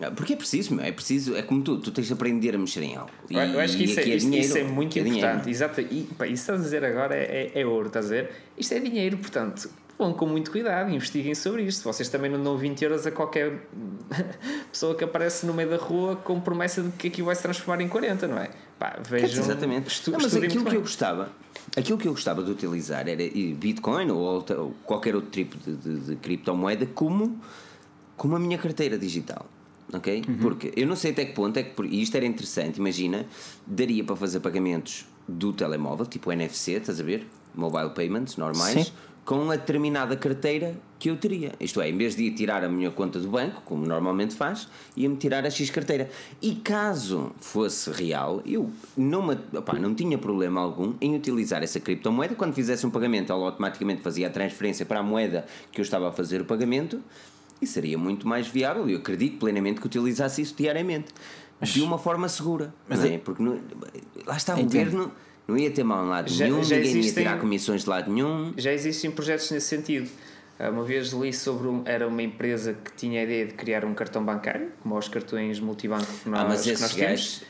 Ah, 0.00 0.10
Porque 0.10 0.34
é 0.34 0.36
preciso, 0.36 0.74
meu, 0.74 0.84
é 0.84 0.92
preciso, 0.92 1.34
é 1.34 1.40
como 1.42 1.62
tu, 1.62 1.78
tu 1.78 1.90
tens 1.90 2.06
de 2.08 2.12
aprender 2.12 2.54
a 2.54 2.58
mexer 2.58 2.82
em 2.82 2.96
algo. 2.96 3.10
Eu- 3.30 3.38
eu 3.40 3.60
acho 3.60 3.76
que 3.78 3.84
E 3.84 3.86
isso 3.86 3.98
é, 3.98 4.02
aqui 4.02 4.14
isso, 4.16 4.26
dinheiro, 4.26 4.46
isso 4.46 4.58
é 4.58 4.64
muito 4.64 4.98
é 4.98 5.02
dinheiro. 5.02 5.26
importante. 5.26 5.50
Exato. 5.50 5.80
E 5.80 6.02
pá, 6.18 6.26
isso 6.26 6.34
estás 6.42 6.60
a 6.60 6.62
dizer 6.64 6.84
agora 6.84 7.14
é, 7.14 7.52
é, 7.54 7.60
é 7.62 7.66
ouro, 7.66 7.86
estás 7.86 8.06
a 8.06 8.08
ver? 8.10 8.30
Isto 8.58 8.74
é 8.74 8.78
dinheiro, 8.80 9.16
portanto, 9.16 9.70
vão 9.98 10.12
com 10.12 10.26
muito 10.26 10.50
cuidado, 10.50 10.90
investiguem 10.90 11.34
sobre 11.34 11.62
isto. 11.62 11.82
Vocês 11.84 12.08
também 12.08 12.30
não 12.30 12.42
dão 12.42 12.56
20 12.56 12.82
euros 12.82 13.06
a 13.06 13.10
qualquer 13.10 13.66
pessoa 14.70 14.94
que 14.94 15.04
aparece 15.04 15.46
no 15.46 15.54
meio 15.54 15.70
da 15.70 15.76
rua 15.76 16.16
com 16.16 16.40
promessa 16.40 16.82
de 16.82 16.90
que 16.92 17.08
aquilo 17.08 17.26
vai 17.26 17.34
se 17.36 17.42
transformar 17.42 17.82
em 17.82 17.88
40, 17.88 18.26
não 18.28 18.38
é? 18.38 18.50
Pá, 18.78 18.98
vejam. 19.08 19.42
Exatamente. 19.42 19.88
Estu, 19.88 20.10
Não, 20.12 20.18
mas 20.20 20.34
aquilo 20.36 20.50
que 20.64 20.68
eu 20.68 20.72
bem. 20.72 20.80
gostava, 20.80 21.30
aquilo 21.76 21.96
que 21.98 22.06
eu 22.08 22.12
gostava 22.12 22.42
de 22.42 22.50
utilizar 22.50 23.08
era 23.08 23.22
Bitcoin 23.56 24.10
ou, 24.10 24.18
outra- 24.18 24.60
ou 24.60 24.74
qualquer 24.84 25.14
outro 25.14 25.30
tipo 25.30 25.56
de, 25.58 25.76
de- 25.76 26.00
de 26.00 26.16
criptomoeda 26.16 26.84
como, 26.86 27.40
como 28.16 28.36
a 28.36 28.38
minha 28.38 28.58
carteira 28.58 28.98
digital. 28.98 29.46
Ok? 29.92 30.24
Uhum. 30.28 30.36
Porque 30.38 30.72
eu 30.76 30.86
não 30.86 30.96
sei 30.96 31.12
até 31.12 31.24
que 31.24 31.32
ponto 31.32 31.56
é 31.58 31.62
que, 31.62 31.82
e 31.84 32.02
isto 32.02 32.16
era 32.16 32.26
interessante, 32.26 32.78
imagina, 32.78 33.24
daria 33.66 34.02
para 34.02 34.16
fazer 34.16 34.40
pagamentos 34.40 35.06
do 35.28 35.52
telemóvel, 35.52 36.04
tipo 36.06 36.30
NFC, 36.32 36.72
estás 36.72 37.00
a 37.00 37.04
ver? 37.04 37.26
Mobile 37.54 37.90
payments 37.90 38.36
normais, 38.36 38.86
Sim. 38.88 38.92
Com 39.26 39.50
a 39.50 39.56
determinada 39.56 40.16
carteira 40.16 40.78
que 41.00 41.10
eu 41.10 41.16
teria. 41.16 41.52
Isto 41.58 41.80
é, 41.80 41.90
em 41.90 41.96
vez 41.96 42.14
de 42.14 42.22
ir 42.22 42.30
tirar 42.30 42.62
a 42.62 42.68
minha 42.68 42.92
conta 42.92 43.18
do 43.18 43.28
banco, 43.28 43.60
como 43.64 43.84
normalmente 43.84 44.34
faz, 44.36 44.68
ia-me 44.96 45.16
tirar 45.16 45.44
a 45.44 45.50
X 45.50 45.68
carteira. 45.68 46.08
E 46.40 46.54
caso 46.54 47.32
fosse 47.40 47.90
real, 47.90 48.40
eu 48.46 48.70
não, 48.96 49.26
me, 49.26 49.36
opá, 49.58 49.74
não 49.74 49.92
tinha 49.94 50.16
problema 50.16 50.60
algum 50.60 50.94
em 51.00 51.16
utilizar 51.16 51.60
essa 51.64 51.80
criptomoeda. 51.80 52.36
Quando 52.36 52.54
fizesse 52.54 52.86
um 52.86 52.90
pagamento, 52.90 53.32
ela 53.32 53.44
automaticamente 53.46 54.00
fazia 54.00 54.28
a 54.28 54.30
transferência 54.30 54.86
para 54.86 55.00
a 55.00 55.02
moeda 55.02 55.44
que 55.72 55.80
eu 55.80 55.82
estava 55.82 56.08
a 56.08 56.12
fazer 56.12 56.40
o 56.40 56.44
pagamento 56.44 57.02
e 57.60 57.66
seria 57.66 57.98
muito 57.98 58.28
mais 58.28 58.46
viável. 58.46 58.88
Eu 58.88 58.98
acredito 58.98 59.38
plenamente 59.40 59.80
que 59.80 59.86
utilizasse 59.88 60.40
isso 60.40 60.54
diariamente. 60.56 61.12
de 61.60 61.82
uma 61.82 61.98
forma 61.98 62.28
segura. 62.28 62.72
mas 62.88 63.04
é? 63.04 63.18
Porque 63.18 63.42
não- 63.42 63.58
lá 64.24 64.36
está 64.36 64.54
o 64.54 64.62
governo. 64.62 65.10
Não 65.46 65.56
ia 65.56 65.70
ter 65.70 65.84
mal 65.84 66.04
em 66.04 66.08
lado 66.08 66.28
Já- 66.28 66.44
nenhum, 66.46 66.62
já 66.64 66.76
ninguém 66.76 66.90
existem- 66.98 67.22
ia 67.24 67.28
tirar 67.30 67.40
comissões 67.40 67.82
de 67.84 67.88
lado 67.90 68.10
nenhum. 68.12 68.52
Já 68.56 68.72
existem 68.72 69.10
projetos 69.10 69.50
nesse 69.50 69.66
sentido. 69.68 70.10
Ah, 70.58 70.70
Uma 70.70 70.82
vez 70.84 71.08
li 71.12 71.32
sobre 71.32 71.68
um, 71.68 71.82
era 71.84 72.08
uma 72.08 72.22
empresa 72.22 72.72
que 72.74 72.92
tinha 72.94 73.20
a 73.20 73.24
ideia 73.24 73.46
de 73.46 73.52
criar 73.54 73.84
um 73.84 73.94
cartão 73.94 74.24
bancário, 74.24 74.72
como 74.82 74.96
os 74.96 75.06
cartões 75.08 75.60
multibanco 75.60 76.06
que 76.22 76.28
nós, 76.28 76.40
Ah, 76.40 76.44
mas 76.48 76.62
que 76.62 76.70
esses 76.70 76.80
nós 76.80 76.94
temos. 76.94 77.10
gajos. 77.10 77.42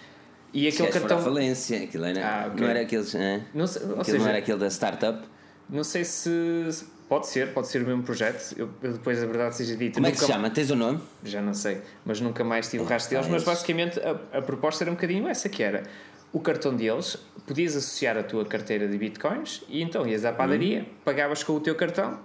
E 0.53 0.68
Aquele 0.68 0.88
cartão... 0.88 1.22
falência, 1.22 1.82
aquilo 1.84 2.05
era, 2.05 2.20
Ah, 2.26 2.47
ok. 2.49 2.61
não 2.61 2.68
era 2.68 2.80
aqueles. 2.80 3.14
Não 3.55 3.66
sei- 3.66 3.82
Aquilo 3.82 4.05
seja, 4.05 4.18
não 4.18 4.26
era 4.28 4.38
aquele 4.38 4.59
da 4.59 4.66
startup. 4.70 5.26
Não 5.68 5.84
sei 5.84 6.05
se 6.05 6.84
pode 7.09 7.26
ser, 7.28 7.53
pode 7.53 7.68
ser 7.68 7.82
o 7.82 7.86
mesmo 7.86 8.03
projeto. 8.03 8.55
Eu, 8.57 8.68
eu 8.82 8.92
depois, 8.92 9.22
a 9.22 9.26
verdade 9.26 9.57
seja 9.57 9.76
dita, 9.76 9.94
Como 9.94 10.07
é 10.07 10.11
que 10.12 10.18
se 10.18 10.26
chama? 10.26 10.49
Tens 10.51 10.70
o 10.70 10.76
nome? 10.76 11.01
já 11.24 11.40
não 11.42 11.53
sei, 11.55 11.80
mas 12.05 12.20
nunca 12.20 12.42
mais 12.44 12.68
tive 12.68 12.82
o 12.84 12.86
rastro 12.86 13.14
deles. 13.16 13.28
Mas 13.30 13.42
basicamente 13.44 13.99
a, 14.01 14.38
a 14.38 14.42
proposta 14.42 14.84
era 14.84 14.90
um 14.90 14.94
bocadinho 14.94 15.26
essa: 15.28 15.49
que 15.49 15.62
era 15.62 15.82
o 16.37 16.41
cartão 16.41 16.76
deles, 16.76 17.16
podias 17.47 17.74
associar 17.74 18.14
a 18.18 18.22
tua 18.22 18.45
carteira 18.45 18.87
de 18.87 18.99
bitcoins 18.99 19.62
e 19.70 19.80
então 19.80 20.07
ias 20.07 20.22
à 20.26 20.32
padaria, 20.34 20.80
Uhum. 20.80 20.87
pagavas 21.03 21.43
com 21.43 21.55
o 21.55 21.61
teu 21.61 21.74
cartão. 21.74 22.18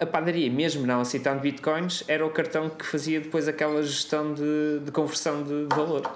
A 0.00 0.04
padaria, 0.04 0.50
mesmo 0.50 0.84
não 0.84 1.00
aceitando 1.00 1.40
bitcoins, 1.40 2.02
era 2.08 2.26
o 2.26 2.30
cartão 2.30 2.68
que 2.68 2.84
fazia 2.84 3.20
depois 3.20 3.46
aquela 3.46 3.80
gestão 3.84 4.34
de, 4.34 4.80
de 4.84 4.90
conversão 4.90 5.44
de, 5.44 5.66
de 5.68 5.76
valor. 5.76 6.10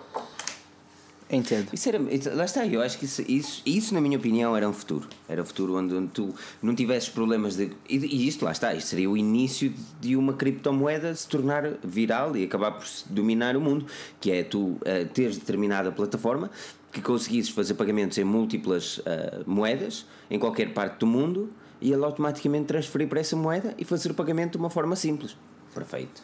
Entendo. 1.30 1.68
Isso 1.72 1.88
era, 1.88 1.98
lá 2.34 2.44
está, 2.44 2.64
eu 2.66 2.80
acho 2.80 2.98
que 2.98 3.04
isso, 3.04 3.22
isso, 3.28 3.62
isso, 3.66 3.94
na 3.94 4.00
minha 4.00 4.16
opinião, 4.16 4.56
era 4.56 4.68
um 4.68 4.72
futuro. 4.72 5.08
Era 5.28 5.42
um 5.42 5.44
futuro 5.44 5.76
onde, 5.76 5.94
onde 5.94 6.08
tu 6.08 6.34
não 6.62 6.72
tivesses 6.74 7.08
problemas 7.08 7.56
de. 7.56 7.70
E, 7.88 7.96
e 7.96 8.28
isto, 8.28 8.44
lá 8.44 8.52
está, 8.52 8.74
isto 8.74 8.88
seria 8.88 9.10
o 9.10 9.16
início 9.16 9.72
de 10.00 10.16
uma 10.16 10.34
criptomoeda 10.34 11.12
se 11.14 11.28
tornar 11.28 11.74
viral 11.82 12.36
e 12.36 12.44
acabar 12.44 12.72
por 12.72 12.84
dominar 13.10 13.56
o 13.56 13.60
mundo. 13.60 13.86
Que 14.20 14.30
é 14.30 14.44
tu 14.44 14.78
eh, 14.84 15.04
teres 15.04 15.36
determinada 15.36 15.90
plataforma 15.90 16.48
que 16.96 17.02
conseguisses 17.02 17.50
fazer 17.50 17.74
pagamentos 17.74 18.16
em 18.16 18.24
múltiplas 18.24 19.02
eh, 19.04 19.42
moedas 19.44 20.06
em 20.30 20.38
qualquer 20.38 20.72
parte 20.72 21.00
do 21.00 21.06
mundo 21.06 21.52
e 21.78 21.92
ele 21.92 22.02
automaticamente 22.02 22.64
transferir 22.64 23.06
para 23.06 23.20
essa 23.20 23.36
moeda 23.36 23.74
e 23.76 23.84
fazer 23.84 24.10
o 24.10 24.14
pagamento 24.14 24.52
de 24.52 24.58
uma 24.58 24.70
forma 24.70 24.96
simples. 24.96 25.36
Perfeito. 25.74 26.22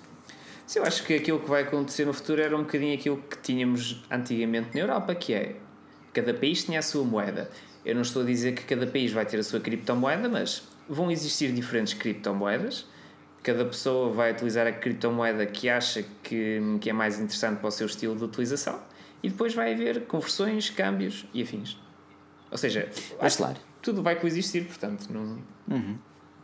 Sim, 0.66 0.78
eu 0.78 0.86
acho 0.86 1.04
que 1.04 1.12
aquilo 1.12 1.40
que 1.40 1.50
vai 1.50 1.64
acontecer 1.64 2.06
no 2.06 2.14
futuro 2.14 2.40
era 2.40 2.56
um 2.56 2.60
bocadinho 2.60 2.94
aquilo 2.94 3.18
que 3.18 3.36
tínhamos 3.36 4.02
antigamente 4.10 4.70
na 4.74 4.80
Europa, 4.80 5.14
que 5.14 5.34
é 5.34 5.56
cada 6.10 6.32
país 6.32 6.64
tinha 6.64 6.78
a 6.78 6.82
sua 6.82 7.04
moeda. 7.04 7.50
Eu 7.84 7.94
não 7.94 8.00
estou 8.00 8.22
a 8.22 8.24
dizer 8.24 8.54
que 8.54 8.64
cada 8.64 8.86
país 8.86 9.12
vai 9.12 9.26
ter 9.26 9.38
a 9.38 9.42
sua 9.42 9.60
criptomoeda, 9.60 10.26
mas 10.26 10.66
vão 10.88 11.10
existir 11.10 11.52
diferentes 11.52 11.92
criptomoedas. 11.92 12.86
Cada 13.42 13.66
pessoa 13.66 14.10
vai 14.10 14.32
utilizar 14.32 14.66
a 14.66 14.72
criptomoeda 14.72 15.44
que 15.44 15.68
acha 15.68 16.02
que, 16.22 16.62
que 16.80 16.88
é 16.88 16.94
mais 16.94 17.20
interessante 17.20 17.58
para 17.58 17.68
o 17.68 17.70
seu 17.70 17.86
estilo 17.86 18.16
de 18.16 18.24
utilização 18.24 18.80
e 19.22 19.28
depois 19.28 19.54
vai 19.54 19.72
haver 19.72 20.06
conversões, 20.06 20.68
câmbios 20.70 21.26
e 21.32 21.42
afins. 21.42 21.78
Ou 22.50 22.58
seja, 22.58 22.88
acho 23.20 23.36
que 23.36 23.42
claro. 23.42 23.58
tudo 23.80 24.02
vai 24.02 24.18
coexistir, 24.18 24.66
portanto, 24.66 25.06
não, 25.10 25.38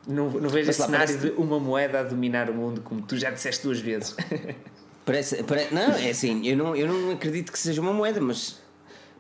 não, 0.07 0.31
não 0.31 0.49
vejo 0.49 0.71
esse 0.71 0.83
cenário 0.83 1.07
parece- 1.15 1.31
de 1.35 1.41
uma 1.41 1.59
moeda 1.61 2.01
a 2.01 2.03
dominar 2.03 2.49
o 2.49 2.55
mundo, 2.55 2.81
como 2.83 3.03
tu 3.03 3.17
já 3.17 3.31
disseste 3.31 3.63
duas 3.65 3.81
vezes. 3.81 4.15
Parece, 5.05 5.43
pare- 5.43 5.69
não, 5.73 5.81
é 5.95 6.11
assim, 6.11 6.47
eu 6.47 6.55
não, 6.55 6.77
eu 6.77 6.87
não 6.87 7.13
acredito 7.13 7.51
que 7.51 7.59
seja 7.59 7.81
uma 7.81 7.95
moeda, 7.95 8.21
mas 8.21 8.61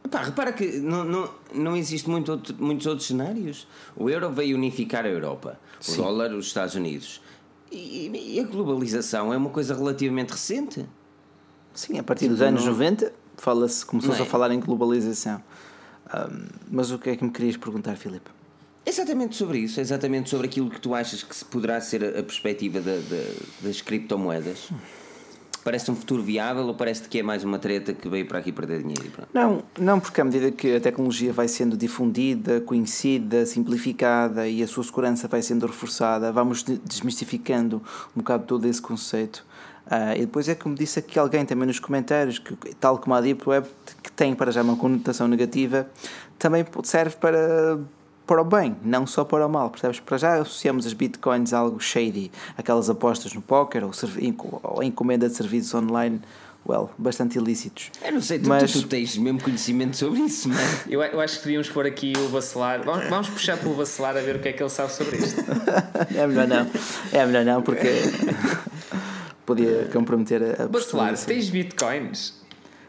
epá, 0.04 0.22
repara 0.22 0.52
que 0.52 0.66
não, 0.80 1.02
não, 1.02 1.30
não 1.54 1.74
existe 1.76 2.10
muito 2.10 2.30
outro- 2.32 2.54
muitos 2.58 2.86
outros 2.86 3.08
cenários. 3.08 3.66
O 3.96 4.10
euro 4.10 4.30
veio 4.30 4.54
unificar 4.54 5.06
a 5.06 5.08
Europa, 5.08 5.58
o 5.88 5.96
dólar, 5.96 6.32
os 6.34 6.46
Estados 6.46 6.74
Unidos. 6.74 7.22
E, 7.72 8.34
e 8.34 8.38
a 8.38 8.42
globalização 8.44 9.32
é 9.32 9.36
uma 9.38 9.48
coisa 9.48 9.74
relativamente 9.74 10.30
recente. 10.32 10.84
Sim, 11.72 11.98
a 11.98 12.02
partir 12.02 12.28
dos 12.28 12.36
Tipo, 12.38 12.48
anos 12.48 12.64
não- 12.66 12.72
90 12.72 13.10
fala-se, 13.42 13.84
começou-se 13.86 14.18
Não 14.18 14.24
a 14.24 14.28
é? 14.28 14.30
falar 14.30 14.50
em 14.52 14.60
globalização. 14.60 15.42
Ahm, 16.12 16.46
mas 16.70 16.90
o 16.90 16.98
que 16.98 17.10
é 17.10 17.16
que 17.16 17.24
me 17.24 17.30
querias 17.30 17.56
perguntar, 17.56 17.96
Filipe? 17.96 18.30
Exatamente 18.86 19.36
sobre 19.36 19.58
isso, 19.58 19.80
exatamente 19.80 20.30
sobre 20.30 20.46
aquilo 20.46 20.70
que 20.70 20.80
tu 20.80 20.94
achas 20.94 21.22
que 21.22 21.36
se 21.36 21.44
poderá 21.44 21.78
ser 21.80 22.02
a, 22.04 22.22
perspectiva 22.22 22.80
da- 22.80 22.92
da- 22.96 23.34
das 23.60 23.80
criptomoedas. 23.82 24.70
Parece 25.62 25.90
um 25.90 25.96
futuro 25.96 26.22
viável 26.22 26.64
ou 26.66 26.74
parece-te 26.74 27.08
que 27.10 27.18
é 27.18 27.22
mais 27.22 27.44
uma 27.44 27.58
treta 27.58 27.92
que 27.92 28.08
veio 28.08 28.24
para 28.26 28.38
aqui 28.38 28.50
perder 28.50 28.78
dinheiro? 28.80 29.10
Não, 29.34 29.62
não, 29.78 30.00
porque 30.00 30.18
à 30.18 30.24
medida 30.24 30.50
que 30.50 30.76
a 30.76 30.80
tecnologia 30.80 31.30
vai 31.30 31.46
sendo 31.48 31.76
difundida, 31.76 32.62
conhecida, 32.62 33.44
simplificada 33.44 34.48
e 34.48 34.62
a 34.62 34.66
sua 34.66 34.82
segurança 34.84 35.28
vai 35.28 35.42
sendo 35.42 35.66
reforçada, 35.66 36.32
vamos 36.32 36.62
de- 36.62 36.78
desmistificando 36.78 37.82
um 38.16 38.20
bocado 38.20 38.44
todo 38.46 38.66
esse 38.66 38.80
conceito. 38.80 39.44
Ah, 39.90 40.14
e 40.14 40.20
depois 40.20 40.48
é 40.48 40.54
como 40.54 40.74
disse 40.74 40.98
aqui 40.98 41.18
alguém 41.18 41.44
também 41.46 41.66
nos 41.66 41.80
comentários, 41.80 42.38
que 42.38 42.54
tal 42.74 42.98
como 42.98 43.14
a 43.14 43.20
Deep 43.20 43.48
Web, 43.48 43.66
que 44.02 44.12
tem 44.12 44.34
para 44.34 44.52
já 44.52 44.62
uma 44.62 44.76
conotação 44.76 45.26
negativa, 45.26 45.88
também 46.38 46.64
serve 46.84 47.16
para, 47.16 47.78
para 48.26 48.42
o 48.42 48.44
bem, 48.44 48.76
não 48.82 49.06
só 49.06 49.24
para 49.24 49.46
o 49.46 49.48
mal. 49.48 49.70
Percebes? 49.70 49.98
Para 50.00 50.18
já 50.18 50.34
associamos 50.34 50.86
as 50.86 50.92
bitcoins 50.92 51.52
a 51.54 51.58
algo 51.58 51.80
shady, 51.80 52.30
aquelas 52.56 52.90
apostas 52.90 53.32
no 53.32 53.40
póquer 53.40 53.82
ou, 53.82 53.92
ou 54.62 54.80
a 54.82 54.84
encomenda 54.84 55.26
de 55.26 55.34
serviços 55.34 55.72
online, 55.74 56.20
well, 56.66 56.90
bastante 56.98 57.38
ilícitos. 57.38 57.90
Eu 58.04 58.12
não 58.12 58.20
sei, 58.20 58.38
tu, 58.38 58.48
Mas- 58.50 58.70
tu, 58.70 58.82
tu 58.82 58.88
tens 58.88 59.16
mesmo 59.16 59.40
conhecimento 59.42 59.96
sobre 59.96 60.20
isso, 60.20 60.50
não 60.50 60.58
é? 60.58 60.64
Eu, 60.86 61.02
eu 61.02 61.20
acho 61.20 61.38
que 61.38 61.44
devíamos 61.44 61.70
pôr 61.70 61.86
aqui 61.86 62.12
o 62.14 62.28
Bacelar. 62.28 62.84
Vamos, 62.84 63.08
vamos 63.08 63.28
puxar 63.30 63.56
pelo 63.56 63.74
Bacelar 63.74 64.16
a 64.18 64.20
ver 64.20 64.36
o 64.36 64.38
que 64.38 64.48
é 64.48 64.52
que 64.52 64.62
ele 64.62 64.68
sabe 64.68 64.92
sobre 64.92 65.16
isto. 65.16 65.42
É 66.14 66.26
melhor 66.26 66.46
não. 66.46 66.66
É 67.12 67.24
melhor 67.26 67.44
não, 67.44 67.62
porque 67.62 67.88
podia 69.48 69.88
comprometer 69.92 70.42
a, 70.60 70.64
a 70.64 70.68
Bacelar, 70.68 71.16
tens 71.18 71.48
bitcoins? 71.48 72.36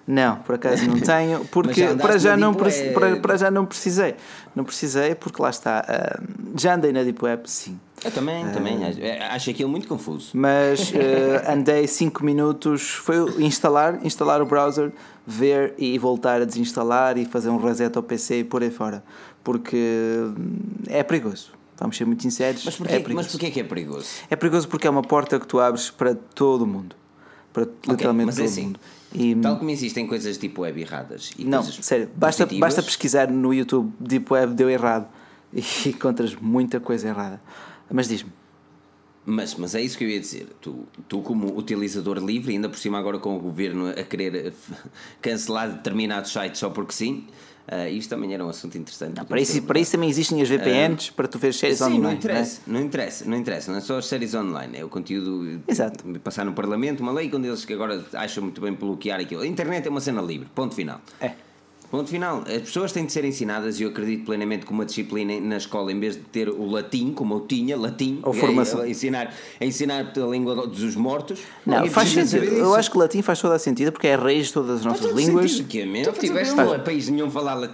Não, 0.05 0.37
por 0.37 0.55
acaso 0.55 0.85
não 0.87 0.99
tenho, 0.99 1.45
porque 1.45 1.81
já 1.81 1.95
para 1.95 2.17
já, 2.17 2.35
não, 2.35 2.51
Web. 2.51 2.93
para, 2.93 3.15
para 3.17 3.37
já 3.37 3.49
não 3.51 3.65
precisei. 3.65 4.15
Não 4.55 4.63
precisei, 4.63 5.13
porque 5.15 5.41
lá 5.41 5.49
está. 5.51 5.85
ah, 5.87 6.19
já 6.57 6.73
andei 6.75 6.91
na 6.91 7.03
Deep 7.03 7.23
Web, 7.23 7.43
sim. 7.49 7.79
Eu 8.03 8.11
também, 8.11 8.43
Ah. 8.43 8.49
também. 8.51 8.83
Acho, 8.85 8.99
é, 9.01 9.27
acho 9.27 9.49
aquilo 9.51 9.69
muito 9.69 9.87
confuso. 9.87 10.31
Mas 10.33 10.91
ah, 11.47 11.53
andei 11.53 11.85
5 11.87 12.25
minutos, 12.25 12.89
foi 12.89 13.17
instalar, 13.43 13.99
instalar 14.03 14.41
o 14.41 14.45
browser, 14.47 14.91
ver 15.27 15.75
e 15.77 15.97
voltar 15.99 16.41
a 16.41 16.45
desinstalar 16.45 17.17
e 17.17 17.25
fazer 17.25 17.49
um 17.49 17.57
reset 17.57 17.95
ao 17.95 18.01
PC 18.03 18.39
e 18.39 18.43
por 18.43 18.63
aí 18.63 18.71
fora. 18.71 19.03
Porque 19.43 19.77
hum, 19.77 20.55
é 20.87 21.03
perigoso. 21.03 21.51
Vamos 21.79 21.95
ser 21.95 22.05
muito 22.05 22.21
sinceros. 22.23 22.63
Mas 22.65 22.75
porquê, 22.75 22.93
é 22.93 22.95
mas 22.97 23.03
perigoso. 23.05 23.29
porquê 23.29 23.51
que 23.51 23.59
é 23.59 23.63
perigoso? 23.63 24.07
É 24.29 24.35
perigoso 24.35 24.67
porque 24.67 24.85
é 24.85 24.89
uma 24.89 25.01
porta 25.01 25.39
que 25.39 25.47
tu 25.47 25.59
abres 25.59 25.89
para 25.89 26.13
todo 26.13 26.63
o 26.63 26.67
mundo. 26.67 26.95
Para 27.53 27.67
literalmente 27.87 28.25
mas 28.27 28.37
é 28.37 28.43
todo 28.43 28.51
assim, 28.51 28.61
o 28.61 28.65
mundo. 28.65 28.79
E, 29.13 29.35
Tal 29.35 29.57
como 29.57 29.71
existem 29.71 30.05
coisas 30.05 30.37
tipo 30.37 30.61
web 30.61 30.79
erradas 30.79 31.31
não, 31.39 31.63
sério, 31.63 32.11
basta, 32.15 32.45
basta 32.45 32.83
pesquisar 32.83 33.27
no 33.27 33.51
YouTube 33.51 33.91
Deep 33.99 34.31
Web 34.31 34.53
deu 34.53 34.69
errado 34.69 35.07
e 35.51 35.63
encontras 35.89 36.35
muita 36.35 36.79
coisa 36.79 37.07
errada. 37.07 37.41
Mas 37.89 38.07
diz-me, 38.07 38.31
Mas, 39.25 39.55
mas 39.55 39.73
é 39.73 39.81
isso 39.81 39.97
que 39.97 40.03
eu 40.03 40.09
ia 40.09 40.19
dizer. 40.19 40.47
Tu, 40.61 40.85
tu, 41.07 41.21
como 41.21 41.57
utilizador 41.57 42.19
livre, 42.19 42.53
ainda 42.53 42.69
por 42.69 42.77
cima 42.77 42.99
agora 42.99 43.17
com 43.17 43.35
o 43.35 43.39
governo 43.39 43.89
a 43.89 44.03
querer 44.03 44.35
eh, 44.35 44.53
cancelar 45.21 45.71
determinados 45.71 46.31
sites 46.31 46.59
só 46.59 46.69
porque 46.69 46.93
sim, 46.93 47.25
eh, 47.71 47.91
isto 47.91 48.09
também 48.09 48.33
era 48.33 48.43
um 48.43 48.49
assunto 48.49 48.77
interessante. 48.77 49.23
para 49.25 49.39
isso, 49.39 49.61
para 49.63 49.79
isso 49.79 49.91
também 49.91 50.09
existem 50.09 50.41
as 50.41 50.49
VPNs 50.49 51.11
para 51.11 51.27
tu 51.27 51.37
ver 51.37 51.53
séries 51.53 51.77
Sim, 51.77 51.83
online. 51.85 51.99
não 51.99 52.03
não 52.03 52.09
é? 52.09 52.13
interessa, 52.15 52.61
não 52.65 52.81
interessa, 52.81 53.25
não 53.25 53.37
interessa, 53.37 53.71
não 53.71 53.77
é 53.77 53.81
só 53.81 53.97
as 53.97 54.05
séries 54.07 54.33
online, 54.33 54.77
é 54.77 54.83
o 54.83 54.89
conteúdo 54.89 55.61
Exato. 55.67 56.11
de 56.11 56.19
passar 56.19 56.45
no 56.45 56.53
Parlamento, 56.53 57.01
uma 57.01 57.11
lei 57.11 57.29
quando 57.29 57.45
eles 57.45 57.65
que 57.65 57.73
agora 57.73 58.03
acham 58.13 58.43
muito 58.43 58.59
bem 58.59 58.73
bloquear 58.73 59.19
aquilo. 59.19 59.41
A 59.41 59.47
internet 59.47 59.85
é 59.87 59.89
uma 59.89 60.01
cena 60.01 60.21
livre, 60.21 60.47
ponto 60.53 60.73
final. 60.73 60.99
É. 61.21 61.33
Ponto 61.89 62.07
final. 62.07 62.43
As 62.47 62.61
pessoas 62.61 62.91
têm 62.91 63.03
de 63.05 63.11
ser 63.11 63.25
ensinadas, 63.25 63.79
e 63.79 63.83
eu 63.83 63.89
acredito 63.89 64.23
plenamente 64.23 64.63
que 64.65 64.71
uma 64.71 64.85
disciplina 64.85 65.39
na 65.39 65.57
escola, 65.57 65.91
em 65.91 65.99
vez 65.99 66.15
de 66.15 66.21
ter 66.21 66.47
o 66.47 66.65
latim, 66.69 67.11
como 67.13 67.33
eu 67.33 67.39
tinha, 67.41 67.75
latim, 67.75 68.19
Ou 68.21 68.31
é, 68.31 68.37
formação. 68.37 68.83
é 68.83 68.89
ensinar, 68.91 69.33
é 69.59 69.65
ensinar 69.65 70.13
a 70.15 70.19
língua 70.27 70.67
dos 70.67 70.95
mortos. 70.95 71.39
Não, 71.65 71.87
faz 71.87 72.09
sentido. 72.09 72.43
Eu 72.45 72.75
acho 72.75 72.91
que 72.91 72.97
o 72.97 72.99
latim 72.99 73.23
faz 73.23 73.41
todo 73.41 73.55
o 73.55 73.57
sentido 73.59 73.91
porque 73.91 74.07
é 74.07 74.13
a 74.13 74.17
raiz 74.19 74.47
de 74.47 74.53
todas 74.53 74.79
as 74.81 74.85
nossas 74.85 75.11
línguas. 75.15 75.49
sentido, 75.51 75.67
que 75.67 75.81
é 75.81 75.85
mesmo. 75.87 76.13
Tu 76.13 76.19
tiveste 76.19 76.55
Não 76.55 76.63
há 76.63 76.67
lá- 76.73 76.79
país 76.79 77.09
nenhum 77.09 77.31
falar 77.31 77.55
latim. 77.59 77.73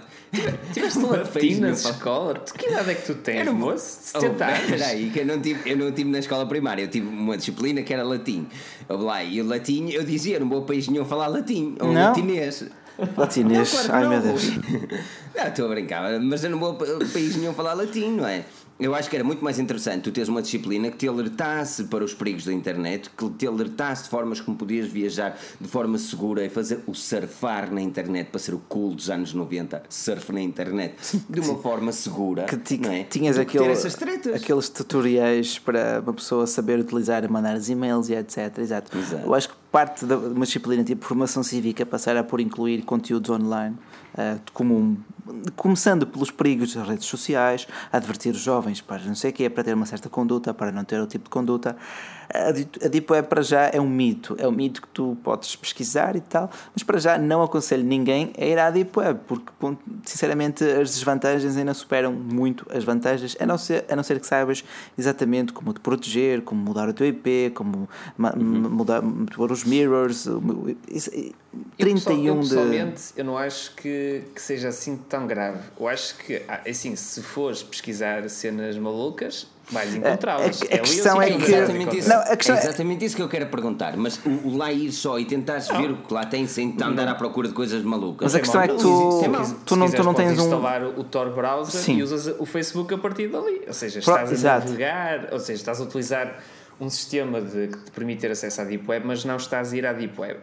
Tiveste 0.72 0.98
latim 0.98 1.54
na 1.60 1.70
escola? 1.70 2.34
Tu, 2.34 2.54
que 2.54 2.66
idade 2.70 2.90
é 2.90 2.94
que 2.94 3.06
tu 3.06 3.14
tens, 3.16 3.36
Era 3.40 3.50
um- 3.50 3.54
moço? 3.54 3.98
Oh, 4.14 4.20
70 4.20 4.44
anos? 4.46 4.66
Peraí, 4.70 5.10
que 5.10 5.18
eu 5.20 5.26
não, 5.26 5.40
tive, 5.40 5.70
eu 5.70 5.76
não 5.76 5.92
tive 5.92 6.10
na 6.10 6.18
escola 6.20 6.46
primária, 6.46 6.82
eu 6.82 6.88
tive 6.88 7.06
uma 7.06 7.36
disciplina 7.36 7.82
que 7.82 7.92
era 7.92 8.02
latim. 8.02 8.46
Lá, 8.88 9.22
e 9.22 9.40
o 9.42 9.46
latim, 9.46 9.90
eu 9.90 10.02
dizia, 10.04 10.40
não 10.40 10.48
vou 10.48 10.60
a 10.60 10.62
país 10.62 10.88
nenhum 10.88 11.04
falar 11.04 11.26
latim, 11.28 11.76
ou 11.80 11.92
Não? 11.92 12.08
latinês. 12.08 12.64
Latinês, 13.16 13.72
Não, 13.74 13.80
claro 13.84 13.94
ai 13.94 14.02
não. 14.04 14.10
meu 14.10 14.20
Deus. 14.22 14.42
Não, 15.36 15.46
estou 15.48 15.66
a 15.66 15.68
brincar, 15.68 16.18
mas 16.20 16.42
eu 16.44 16.48
não 16.50 16.58
vou 16.58 16.70
a 16.70 17.12
país 17.12 17.36
nenhum 17.36 17.52
falar 17.52 17.74
latim, 17.74 18.12
não 18.12 18.26
é? 18.26 18.42
Eu 18.80 18.94
acho 18.94 19.08
que 19.10 19.16
era 19.16 19.24
muito 19.24 19.44
mais 19.44 19.58
interessante 19.58 20.04
tu 20.04 20.10
teres 20.10 20.30
uma 20.30 20.40
disciplina 20.40 20.90
que 20.90 20.96
te 20.96 21.06
alertasse 21.08 21.84
para 21.84 22.02
os 22.02 22.14
perigos 22.14 22.46
da 22.46 22.52
internet, 22.54 23.10
que 23.10 23.28
te 23.30 23.46
alertasse 23.46 24.04
de 24.04 24.08
formas 24.08 24.40
como 24.40 24.56
podias 24.56 24.86
viajar 24.88 25.38
de 25.60 25.68
forma 25.68 25.98
segura 25.98 26.42
e 26.42 26.48
fazer 26.48 26.80
o 26.86 26.94
surfar 26.94 27.70
na 27.70 27.82
internet 27.82 28.28
para 28.30 28.38
ser 28.38 28.54
o 28.54 28.58
cool 28.66 28.94
dos 28.94 29.10
anos 29.10 29.34
90, 29.34 29.82
surf 29.90 30.32
na 30.32 30.40
internet, 30.40 30.94
de 31.28 31.40
uma 31.40 31.58
forma 31.58 31.92
segura. 31.92 32.44
Que 32.44 32.56
ti- 32.56 32.80
é? 32.86 33.04
tinhas 33.04 33.36
Do 33.36 33.44
que 33.44 33.52
ter 33.52 33.58
aquele, 33.58 33.72
essas 33.72 33.94
tretas. 33.94 34.42
aqueles 34.42 34.68
tutoriais 34.70 35.58
para 35.58 36.00
uma 36.02 36.14
pessoa 36.14 36.46
saber 36.46 36.78
utilizar 36.78 37.24
e 37.24 37.28
mandar 37.28 37.56
os 37.56 37.68
e-mails 37.68 38.08
e 38.08 38.14
etc. 38.14 38.56
Exato. 38.58 38.96
Exato. 38.96 39.22
Eu 39.26 39.34
acho 39.34 39.50
que 39.50 39.54
parte 39.76 40.06
de 40.06 40.14
uma 40.14 40.46
disciplina 40.46 40.82
tipo 40.82 41.04
formação 41.04 41.42
cívica 41.42 41.84
passará 41.84 42.24
por 42.24 42.40
incluir 42.40 42.80
conteúdos 42.80 43.28
online, 43.28 43.76
como 44.52 44.74
um- 44.76 44.96
começando 45.56 46.06
pelos 46.06 46.30
perigos 46.30 46.74
das 46.74 46.86
redes 46.88 47.06
sociais, 47.06 47.66
advertir 47.92 48.32
os 48.32 48.40
jovens 48.40 48.80
para 48.80 49.02
não 49.02 49.14
sei 49.14 49.30
o 49.30 49.34
quê, 49.34 49.50
para 49.50 49.64
ter 49.64 49.74
uma 49.74 49.86
certa 49.86 50.08
conduta, 50.08 50.54
para 50.54 50.70
não 50.70 50.84
ter 50.84 50.96
outro 51.00 51.12
tipo 51.18 51.24
de 51.24 51.30
conduta. 51.30 51.76
A 52.32 52.50
Di- 52.52 52.68
a 52.84 52.88
Deep 52.88 53.12
Web 53.12 53.28
para 53.28 53.40
já 53.42 53.70
é 53.72 53.80
um 53.80 53.88
mito, 53.88 54.34
é 54.38 54.46
um 54.46 54.52
mito 54.52 54.82
que 54.82 54.88
tu 54.88 55.16
podes 55.22 55.54
pesquisar 55.56 56.14
e 56.16 56.20
tal, 56.20 56.50
mas 56.74 56.82
para 56.82 56.98
já 56.98 57.16
não 57.18 57.42
aconselho 57.42 57.84
ninguém 57.84 58.32
a 58.38 58.44
ir 58.44 58.58
à 58.58 58.70
Deep 58.70 58.96
Web, 58.98 59.20
porque 59.26 59.52
sinceramente 60.04 60.62
as 60.64 60.90
desvantagens 60.90 61.56
ainda 61.56 61.72
superam 61.74 62.12
muito 62.12 62.66
as 62.70 62.82
vantagens, 62.84 63.36
a 63.40 63.46
não 63.46 63.56
ser, 63.58 63.84
a 63.88 63.94
não 63.96 64.02
ser 64.02 64.18
que 64.20 64.26
saibas 64.26 64.64
exatamente 64.98 65.52
como 65.52 65.72
te 65.72 65.80
proteger, 65.80 66.42
como 66.42 66.60
mudar 66.60 66.88
o 66.88 66.92
teu 66.92 67.06
IP, 67.06 67.50
como 67.54 67.88
ma- 68.16 68.34
mudar 68.36 69.02
pôr 69.34 69.50
os 69.52 69.64
mirrors, 69.64 70.26
isso- 70.88 71.10
Eu, 71.78 71.86
pessoal- 71.86 72.16
31 72.16 72.26
eu, 72.26 72.34
de. 72.34 72.48
pessoalmente, 72.48 73.02
eu 73.16 73.24
não 73.24 73.38
acho 73.38 73.74
que, 73.76 74.05
que 74.34 74.40
seja 74.42 74.68
assim 74.68 74.96
tão 74.96 75.26
grave. 75.26 75.58
Eu 75.78 75.88
acho 75.88 76.16
que, 76.18 76.42
ah, 76.48 76.60
assim, 76.68 76.94
se 76.96 77.22
fores 77.22 77.62
pesquisar 77.62 78.28
cenas 78.28 78.76
malucas, 78.78 79.46
vais 79.70 79.94
encontrá-las. 79.94 80.62
a- 80.62 80.64
a 80.64 80.68
ali 80.68 80.78
questão 80.80 81.16
eu 81.16 81.22
é 81.22 81.30
que- 81.38 81.52
exatamente 81.54 81.98
isso. 81.98 82.08
Não, 82.08 82.20
a 82.20 82.36
questão 82.36 82.54
é 82.56 82.58
é- 82.58 82.62
exatamente 82.62 83.04
isso 83.04 83.16
que 83.16 83.22
eu 83.22 83.28
quero 83.28 83.46
perguntar. 83.48 83.96
Mas 83.96 84.18
o, 84.24 84.48
o 84.48 84.56
lá 84.56 84.72
ir 84.72 84.92
só 84.92 85.18
e 85.18 85.24
tentares 85.24 85.68
ver 85.68 85.90
o 85.90 85.96
que 85.98 86.12
lá 86.14 86.24
tem 86.26 86.46
sem 86.46 86.76
andar 86.82 87.08
à 87.08 87.14
procura 87.14 87.48
de 87.48 87.54
coisas 87.54 87.82
malucas. 87.82 88.26
Mas 88.26 88.34
a 88.34 88.40
questão 88.40 88.62
é 88.62 88.68
que 88.68 88.74
Se 88.76 88.82
tu- 88.82 89.22
tu 89.24 89.28
não- 89.30 89.44
se 89.44 89.54
tu 89.64 89.76
não 89.76 89.86
quiseres, 89.86 90.06
tens 90.06 90.14
podes 90.16 90.38
um- 90.40 90.44
instalar 90.44 90.84
o 90.84 91.04
Tor 91.04 91.30
browser 91.34 91.80
Sim. 91.80 91.96
e 91.98 92.02
usas 92.02 92.26
o 92.38 92.46
Facebook 92.46 92.92
a 92.94 92.98
partir 92.98 93.28
dali. 93.28 93.62
Ou 93.66 93.72
seja, 93.72 94.00
Pro- 94.00 94.12
estás 94.14 94.30
a 94.30 94.32
exato. 94.34 94.66
navegar, 94.68 95.28
ou 95.32 95.40
seja, 95.40 95.60
estás 95.60 95.80
a 95.80 95.84
utilizar 95.84 96.40
um 96.78 96.90
sistema 96.90 97.40
de, 97.40 97.68
que 97.68 97.78
te 97.78 97.90
permite 97.90 98.20
ter 98.20 98.30
acesso 98.30 98.60
à 98.60 98.64
Deep 98.64 98.84
Web, 98.88 99.06
mas 99.06 99.24
não 99.24 99.36
estás 99.36 99.72
a 99.72 99.76
ir 99.76 99.86
à 99.86 99.92
Deep 99.94 100.20
Web. 100.20 100.38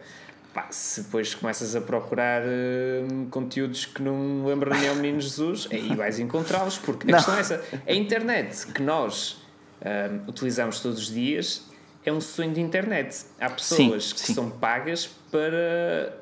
Pá, 0.54 0.68
se 0.70 1.02
depois 1.02 1.34
começas 1.34 1.74
a 1.74 1.80
procurar 1.80 2.42
hum, 2.44 3.26
conteúdos 3.28 3.86
que 3.86 4.00
não 4.00 4.46
lembram 4.46 4.78
nem 4.78 4.88
ao 4.88 4.94
Menino 4.94 5.20
Jesus, 5.20 5.66
aí 5.70 5.94
vais 5.96 6.20
encontrá-los, 6.20 6.78
porque 6.78 7.08
a 7.10 7.10
Não. 7.10 7.18
questão 7.18 7.36
é 7.36 7.40
essa. 7.40 7.64
A 7.86 7.92
internet 7.92 8.66
que 8.68 8.80
nós 8.80 9.42
hum, 9.84 10.20
utilizamos 10.28 10.78
todos 10.80 11.00
os 11.00 11.12
dias 11.12 11.64
é 12.06 12.12
um 12.12 12.20
sonho 12.20 12.52
de 12.54 12.60
internet. 12.60 13.24
Há 13.40 13.50
pessoas 13.50 14.04
Sim, 14.10 14.14
que 14.14 14.20
sim. 14.20 14.34
são 14.34 14.48
pagas 14.50 15.10
para 15.32 16.16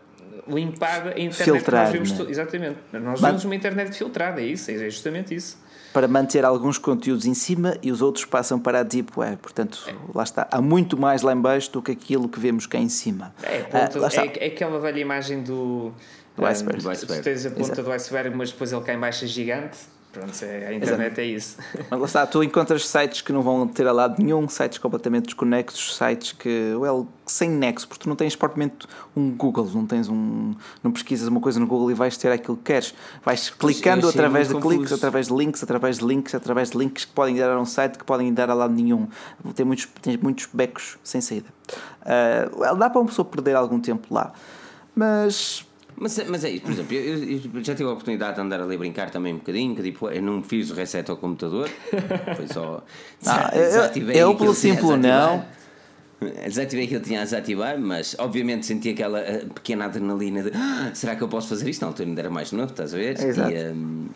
limpar 0.49 1.09
a 1.09 1.21
internet 1.21 1.45
Filtrar, 1.45 1.93
que 1.93 1.99
nós 1.99 2.09
vemos. 2.11 2.25
né? 2.25 2.31
Exatamente. 2.31 2.79
Nós 2.93 3.03
Mas- 3.03 3.21
vemos 3.21 3.45
uma 3.45 3.55
internet 3.55 3.95
filtrada, 3.97 4.41
é 4.41 4.45
isso, 4.47 4.71
é 4.71 4.79
justamente 4.89 5.35
isso. 5.35 5.59
Para 5.93 6.09
manter 6.09 6.45
alguns 6.45 6.79
conteúdos 6.79 7.27
em 7.27 7.35
cima 7.35 7.77
e 7.83 7.93
os 7.93 8.01
outros 8.03 8.25
passam 8.25 8.59
para 8.59 8.81
a 8.81 8.83
Deep 8.83 9.13
Web. 9.17 9.37
Portanto, 9.39 9.79
É. 9.87 9.95
lá 10.15 10.23
está. 10.23 10.49
Há 10.51 10.61
muito 10.61 10.97
mais 10.97 11.23
lá 11.23 11.33
em 11.33 11.41
baixo 11.41 11.71
do 11.73 11.83
que 11.83 11.93
aquilo 11.93 12.29
que 12.29 12.41
vemos 12.41 12.67
cá 12.67 12.79
em 12.79 12.89
cima. 12.89 13.35
É, 13.43 13.59
a 13.73 13.85
Ah, 13.85 14.25
é, 14.25 14.45
é 14.45 14.47
aquela 14.49 14.79
velha 14.81 15.01
imagem 15.01 15.43
do. 15.43 15.93
Do 16.37 16.47
iceberg. 16.47 16.81
ah, 16.81 16.83
Do 16.85 16.91
iceberg. 16.91 17.23
Tu 17.23 17.25
tens 17.25 17.45
a 17.47 17.51
ponta 17.51 17.63
Exato. 17.63 17.83
do 17.83 17.93
iceberg, 17.93 18.35
mas 18.37 18.51
depois 18.51 18.73
ele 18.73 18.81
cá 18.83 18.95
em 18.95 18.99
baixo 18.99 19.25
é 19.25 19.29
gigante. 19.29 19.79
Pronto, 20.13 20.31
é, 20.43 20.67
a 20.67 20.75
internet 20.75 21.19
é 21.19 21.25
isso. 21.25 21.57
Mas 21.91 21.99
lá 21.99 22.07
está, 22.07 22.27
tu 22.27 22.45
encontras 22.45 22.87
sites 22.87 23.23
que 23.23 23.33
não 23.33 23.41
vão 23.41 23.67
ter 23.67 23.87
a 23.87 23.93
lado 23.93 24.23
nenhum, 24.23 24.47
sites 24.47 24.77
completamente 24.77 25.25
desconexos, 25.25 25.97
sites 25.97 26.33
que, 26.33 26.75
well, 26.75 27.09
sem 27.27 27.49
nexo, 27.49 27.89
porque 27.89 28.03
tu 28.03 28.11
não 28.11 28.15
tens 28.15 28.37
propriamente 28.37 28.87
um 29.17 29.31
Google, 29.31 29.65
não 29.73 29.87
tens 29.87 30.11
um. 30.11 30.55
não 30.83 30.93
pesquisas 30.93 31.29
uma 31.29 31.41
coisa 31.41 31.59
no 31.59 31.67
Google 31.67 31.91
e 31.91 31.95
vais 31.95 32.19
ter 32.19 32.31
aquilo 32.31 32.59
que 32.59 32.65
queres. 32.65 32.95
Vais 33.25 33.49
clicando 33.49 34.07
achei 34.07 34.21
através 34.21 34.49
de 34.49 34.53
muito 34.53 34.69
cliques, 34.69 34.91
confuso. 34.91 34.95
através 34.97 35.29
de 35.29 35.35
links, 35.35 35.65
através 35.65 35.99
de 35.99 36.05
links, 36.05 36.35
através 36.35 36.71
de 36.71 36.77
links 36.77 37.05
que 37.07 37.13
podem 37.13 37.37
dar 37.37 37.51
a 37.51 37.59
um 37.59 37.65
site 37.65 37.97
que 37.97 38.05
podem 38.05 38.35
dar 38.35 38.51
a 38.51 38.55
lado 38.55 38.75
nenhum. 38.75 39.09
Tem 39.55 39.65
muitos, 39.65 39.89
tens 40.03 40.19
muitos 40.19 40.47
becos 40.53 40.99
sem 41.03 41.23
saída. 41.23 41.49
Ah, 42.03 42.51
well, 42.55 42.77
dá 42.77 42.91
para 42.91 43.01
uma 43.01 43.07
pessoa 43.09 43.25
perder 43.25 43.57
algum 43.57 43.81
tempo 43.81 44.13
lá. 44.13 44.33
Mas 44.95 45.65
Mas, 46.03 46.19
mas 46.29 46.45
é 46.45 46.51
isso, 46.51 46.63
por 46.63 46.73
exemplo, 46.73 46.95
eu, 46.97 47.19
eu 47.55 47.65
já 47.65 47.75
tive 47.77 47.89
a 47.89 47.93
oportunidade 47.93 48.35
de 48.35 48.41
andar 48.41 48.61
ali 48.61 48.75
a 48.75 48.79
brincar 48.79 49.09
também 49.11 49.33
um 49.33 49.37
bocadinho, 49.39 49.75
que 49.77 49.83
tipo, 49.83 50.09
eu 50.11 50.21
não 50.21 50.43
fiz 50.43 50.69
o 50.71 50.75
reset 50.75 51.09
ao 51.11 51.17
computador, 51.17 51.69
foi 52.37 52.49
só. 52.49 52.83
Ah, 53.25 53.51
desativei 53.55 54.17
eu, 54.17 54.31
eu 54.31 54.35
pelo 54.37 54.53
simples 54.53 54.99
não. 54.99 55.45
Desativei 56.45 56.85
aquilo 56.87 57.01
que 57.01 57.07
tinha 57.09 57.21
a 57.21 57.25
desativar, 57.25 57.79
mas 57.81 58.15
obviamente 58.19 58.67
senti 58.67 58.91
aquela 58.91 59.21
eh, 59.21 59.45
pequena 59.55 59.85
adrenalina 59.87 60.43
de 60.43 60.51
"Ah, 60.55 60.91
será 60.95 61.15
que 61.17 61.23
eu 61.23 61.29
posso 61.29 61.49
fazer 61.49 61.69
isto? 61.69 61.81
Na 61.83 61.89
altura 61.89 62.09
ainda 62.09 62.21
era 62.21 62.31
mais 62.31 62.51
novo, 62.53 62.71
estás 62.71 62.95
a 62.95 62.97
ver? 62.97 63.21
Exato. 63.21 63.51
E, 63.53 63.71
hum, 63.71 64.09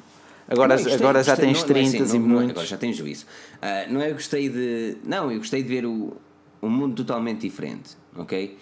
Agora, 0.48 0.68
não, 0.68 0.76
eu 0.76 0.84
gostei, 0.84 0.94
agora 1.06 1.22
já 1.24 1.32
gostei, 1.32 1.46
tens 1.52 1.62
não- 1.62 1.68
não 1.68 1.76
é 1.76 1.80
assim, 1.82 1.90
30 1.98 2.14
e 2.14 2.18
não- 2.18 2.26
é- 2.26 2.28
muitos. 2.28 2.50
Agora 2.52 2.66
já 2.66 2.76
tens 2.76 2.96
juízo. 2.96 3.26
Ah, 3.60 3.86
não 3.90 4.00
é 4.00 4.10
eu 4.10 4.14
gostei 4.14 4.48
de. 4.48 4.96
Não, 5.04 5.30
eu 5.32 5.38
gostei 5.38 5.62
de 5.64 5.68
ver 5.68 5.84
o, 5.84 6.16
um 6.62 6.68
mundo 6.70 6.94
totalmente 6.94 7.40
diferente, 7.40 7.96
ok? 8.16 8.56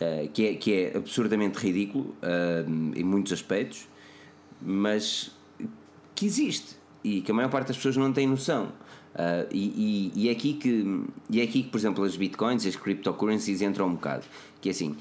Ah, 0.00 0.26
que, 0.32 0.46
é, 0.46 0.54
que 0.54 0.72
é 0.72 0.96
absurdamente 0.96 1.58
ridículo 1.58 2.14
ah, 2.22 2.64
em 2.96 3.04
muitos 3.04 3.32
aspectos, 3.32 3.86
mas 4.60 5.30
que 6.14 6.24
existe 6.26 6.76
e 7.04 7.20
que 7.22 7.30
a 7.30 7.34
maior 7.34 7.50
parte 7.50 7.68
das 7.68 7.76
pessoas 7.76 7.96
não 7.96 8.12
tem 8.12 8.26
noção. 8.26 8.72
Ah, 9.14 9.46
e, 9.50 10.10
e- 10.14 10.22
e 10.24 10.28
é 10.28 10.32
aqui 10.32 10.54
que, 10.54 11.02
e 11.28 11.40
é 11.40 11.44
aqui 11.44 11.62
que, 11.64 11.68
por 11.68 11.78
exemplo, 11.78 12.04
as 12.04 12.16
bitcoins, 12.16 12.64
as 12.66 12.76
cryptocurrencies 12.76 13.60
entram 13.62 13.88
um 13.88 13.92
bocado. 13.94 14.24
Que 14.60 14.68
é 14.68 14.72
assim, 14.72 14.96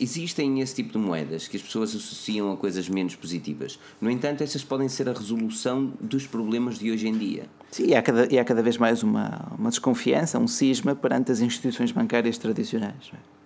existem 0.00 0.60
esse 0.60 0.74
tipo 0.74 0.92
de 0.92 0.98
moedas 0.98 1.48
que 1.48 1.56
as 1.56 1.62
pessoas 1.62 1.90
associam 1.94 2.52
a 2.52 2.56
coisas 2.56 2.88
menos 2.88 3.14
positivas. 3.14 3.78
No 4.00 4.10
entanto, 4.10 4.42
essas 4.42 4.62
podem 4.62 4.88
ser 4.88 5.08
a 5.08 5.12
resolução 5.12 5.92
dos 6.00 6.26
problemas 6.26 6.78
de 6.78 6.90
hoje 6.90 7.08
em 7.08 7.16
dia. 7.16 7.44
Sim, 7.70 7.86
e 7.88 7.94
há 7.94 8.02
cada, 8.02 8.32
e 8.32 8.38
há 8.38 8.44
cada 8.44 8.62
vez 8.62 8.78
mais 8.78 9.02
uma, 9.02 9.52
uma 9.58 9.70
desconfiança, 9.70 10.38
um 10.38 10.46
cisma 10.46 10.94
perante 10.94 11.32
as 11.32 11.40
instituições 11.40 11.92
bancárias 11.92 12.38
tradicionais. 12.38 13.10
não 13.12 13.18
é? 13.18 13.36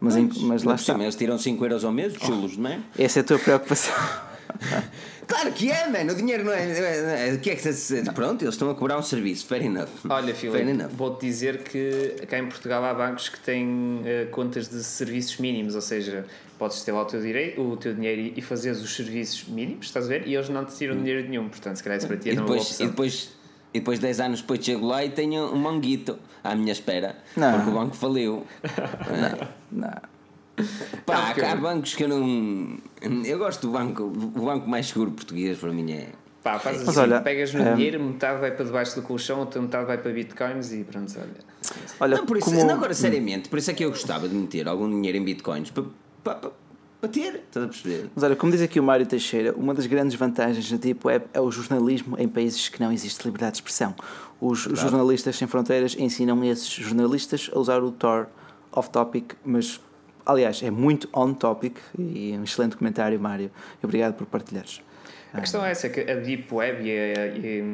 Mas, 0.00 0.16
em- 0.16 0.30
mas 0.42 0.62
lá 0.62 0.74
está. 0.76 0.94
Eles 0.94 1.16
tiram 1.16 1.38
5 1.38 1.64
euros 1.64 1.84
ao 1.84 1.92
mês, 1.92 2.14
chulos, 2.14 2.56
não 2.56 2.70
é? 2.70 2.80
Essa 2.98 3.20
é 3.20 3.22
a 3.22 3.24
tua 3.24 3.38
preocupação. 3.38 3.94
Claro 5.26 5.52
que 5.52 5.70
é, 5.70 5.86
mano. 5.88 6.12
O 6.12 6.14
dinheiro 6.16 6.42
não 6.42 6.52
é. 6.54 6.66
não 7.04 7.10
é- 7.10 7.34
O 7.34 7.38
que 7.38 7.50
é 7.50 7.54
que 7.54 7.70
se. 7.70 8.02
Pronto, 8.12 8.42
eles 8.42 8.54
estão 8.54 8.70
a 8.70 8.74
cobrar 8.74 8.98
um 8.98 9.02
serviço. 9.02 9.44
Fair 9.46 9.62
enough. 9.66 9.88
Olha, 10.08 10.34
Fair 10.34 10.52
Filipe, 10.52 10.70
enough. 10.70 10.90
vou-te 10.90 11.26
dizer 11.26 11.58
que 11.64 12.16
cá 12.26 12.38
em 12.38 12.46
Portugal 12.46 12.82
há 12.82 12.94
bancos 12.94 13.28
que 13.28 13.38
têm 13.38 14.00
eh, 14.06 14.24
contas 14.30 14.68
de 14.68 14.82
serviços 14.82 15.36
mínimos, 15.36 15.74
ou 15.74 15.82
seja, 15.82 16.24
podes 16.58 16.80
ter 16.82 16.92
lá 16.92 17.02
o 17.02 17.04
teu, 17.04 17.20
direi- 17.20 17.54
o 17.58 17.76
teu 17.76 17.92
dinheiro 17.92 18.32
e 18.34 18.40
fazeres 18.40 18.80
os 18.80 18.96
serviços 18.96 19.44
mínimos, 19.46 19.84
estás 19.88 20.06
a 20.06 20.08
ver? 20.08 20.26
E 20.26 20.34
eles 20.34 20.48
não 20.48 20.64
te 20.64 20.74
tiram 20.74 20.96
dinheiro 20.96 21.28
nenhum, 21.28 21.46
portanto, 21.50 21.76
se 21.76 21.82
calhar 21.84 21.98
isso 21.98 22.06
para 22.06 22.16
ti 22.16 22.30
Hum. 22.30 22.32
E 22.32 22.32
era 22.32 22.40
uma 22.40 22.46
boa 22.46 22.58
depois, 22.58 22.70
e 22.70 22.72
opção. 22.72 22.86
depois, 22.88 23.28
e 23.72 23.80
depois 23.80 23.98
10 23.98 24.20
anos 24.20 24.40
depois 24.40 24.64
chego 24.64 24.86
lá 24.86 25.04
e 25.04 25.10
tenho 25.10 25.52
um 25.52 25.58
manguito 25.58 26.18
à 26.42 26.54
minha 26.54 26.72
espera. 26.72 27.16
Não. 27.36 27.52
Porque 27.54 27.70
o 27.70 27.74
banco 27.74 27.96
faliu. 27.96 28.46
Não. 29.70 30.18
Pá, 31.06 31.14
Não, 31.14 31.26
porque 31.26 31.40
há 31.42 31.54
bancos 31.54 31.94
que 31.94 32.02
eu 32.02 32.08
não. 32.08 32.78
Eu 33.24 33.38
gosto 33.38 33.68
do 33.68 33.72
banco. 33.72 34.02
O 34.02 34.44
banco 34.44 34.68
mais 34.68 34.88
seguro 34.88 35.12
português 35.12 35.56
para 35.56 35.72
mim 35.72 35.92
é. 35.92 36.08
Pá, 36.42 36.58
fazes 36.58 36.80
Mas 36.80 36.96
assim, 36.96 37.00
olha, 37.00 37.20
pegas 37.20 37.52
no 37.52 37.62
eh, 37.62 37.74
dinheiro, 37.74 38.02
metade 38.02 38.40
vai 38.40 38.50
para 38.50 38.64
debaixo 38.64 38.96
do 38.96 39.02
colchão, 39.02 39.40
outra 39.40 39.60
metade 39.60 39.86
vai 39.86 39.98
para 39.98 40.12
bitcoins 40.12 40.72
e 40.72 40.82
pronto, 40.84 41.12
olha. 41.16 41.30
Olha, 42.00 42.16
Não, 42.16 42.26
por 42.26 42.38
isso, 42.38 42.46
como... 42.46 42.64
não, 42.64 42.74
agora 42.74 42.94
seriamente, 42.94 43.48
por 43.48 43.58
isso 43.58 43.70
é 43.70 43.74
que 43.74 43.84
eu 43.84 43.90
gostava 43.90 44.28
de 44.28 44.34
meter 44.34 44.66
algum 44.68 44.88
dinheiro 44.88 45.18
em 45.18 45.24
bitcoins 45.24 45.70
para, 45.70 45.84
para, 46.24 46.34
para, 46.36 46.50
para 47.00 47.08
ter, 47.10 47.34
estás 47.36 47.64
a 47.64 47.68
perceber? 47.68 48.10
Mas 48.14 48.24
olha, 48.24 48.34
como 48.36 48.50
diz 48.52 48.60
aqui 48.62 48.80
o 48.80 48.82
Mário 48.82 49.06
Teixeira, 49.06 49.52
uma 49.54 49.72
das 49.74 49.86
grandes 49.86 50.16
vantagens 50.16 50.70
da 50.70 50.76
Deep 50.76 51.06
Web 51.06 51.26
é 51.32 51.40
o 51.40 51.50
jornalismo 51.50 52.16
em 52.18 52.26
países 52.28 52.68
que 52.68 52.80
não 52.80 52.90
existe 52.92 53.24
liberdade 53.24 53.52
de 53.52 53.56
expressão. 53.58 53.94
Os 54.40 54.60
jornalistas 54.60 55.36
sem 55.36 55.46
fronteiras 55.48 55.96
ensinam 55.98 56.42
esses 56.44 56.68
jornalistas 56.68 57.50
a 57.54 57.58
usar 57.58 57.82
o 57.82 57.90
Tor 57.92 58.28
off-topic, 58.72 59.32
mas 59.44 59.80
aliás 60.26 60.62
é 60.62 60.70
muito 60.70 61.08
on-topic 61.12 61.76
e 61.98 62.36
um 62.38 62.44
excelente 62.44 62.76
comentário, 62.76 63.18
Mário. 63.18 63.50
Obrigado 63.82 64.14
por 64.14 64.26
partilhares. 64.26 64.80
A 65.32 65.40
questão 65.40 65.64
é 65.64 65.70
essa, 65.70 65.88
que 65.88 66.00
a 66.00 66.14
Deep 66.16 66.52
Web 66.52 66.82
e, 66.84 66.90
a- 66.90 67.26
e, 67.36 67.64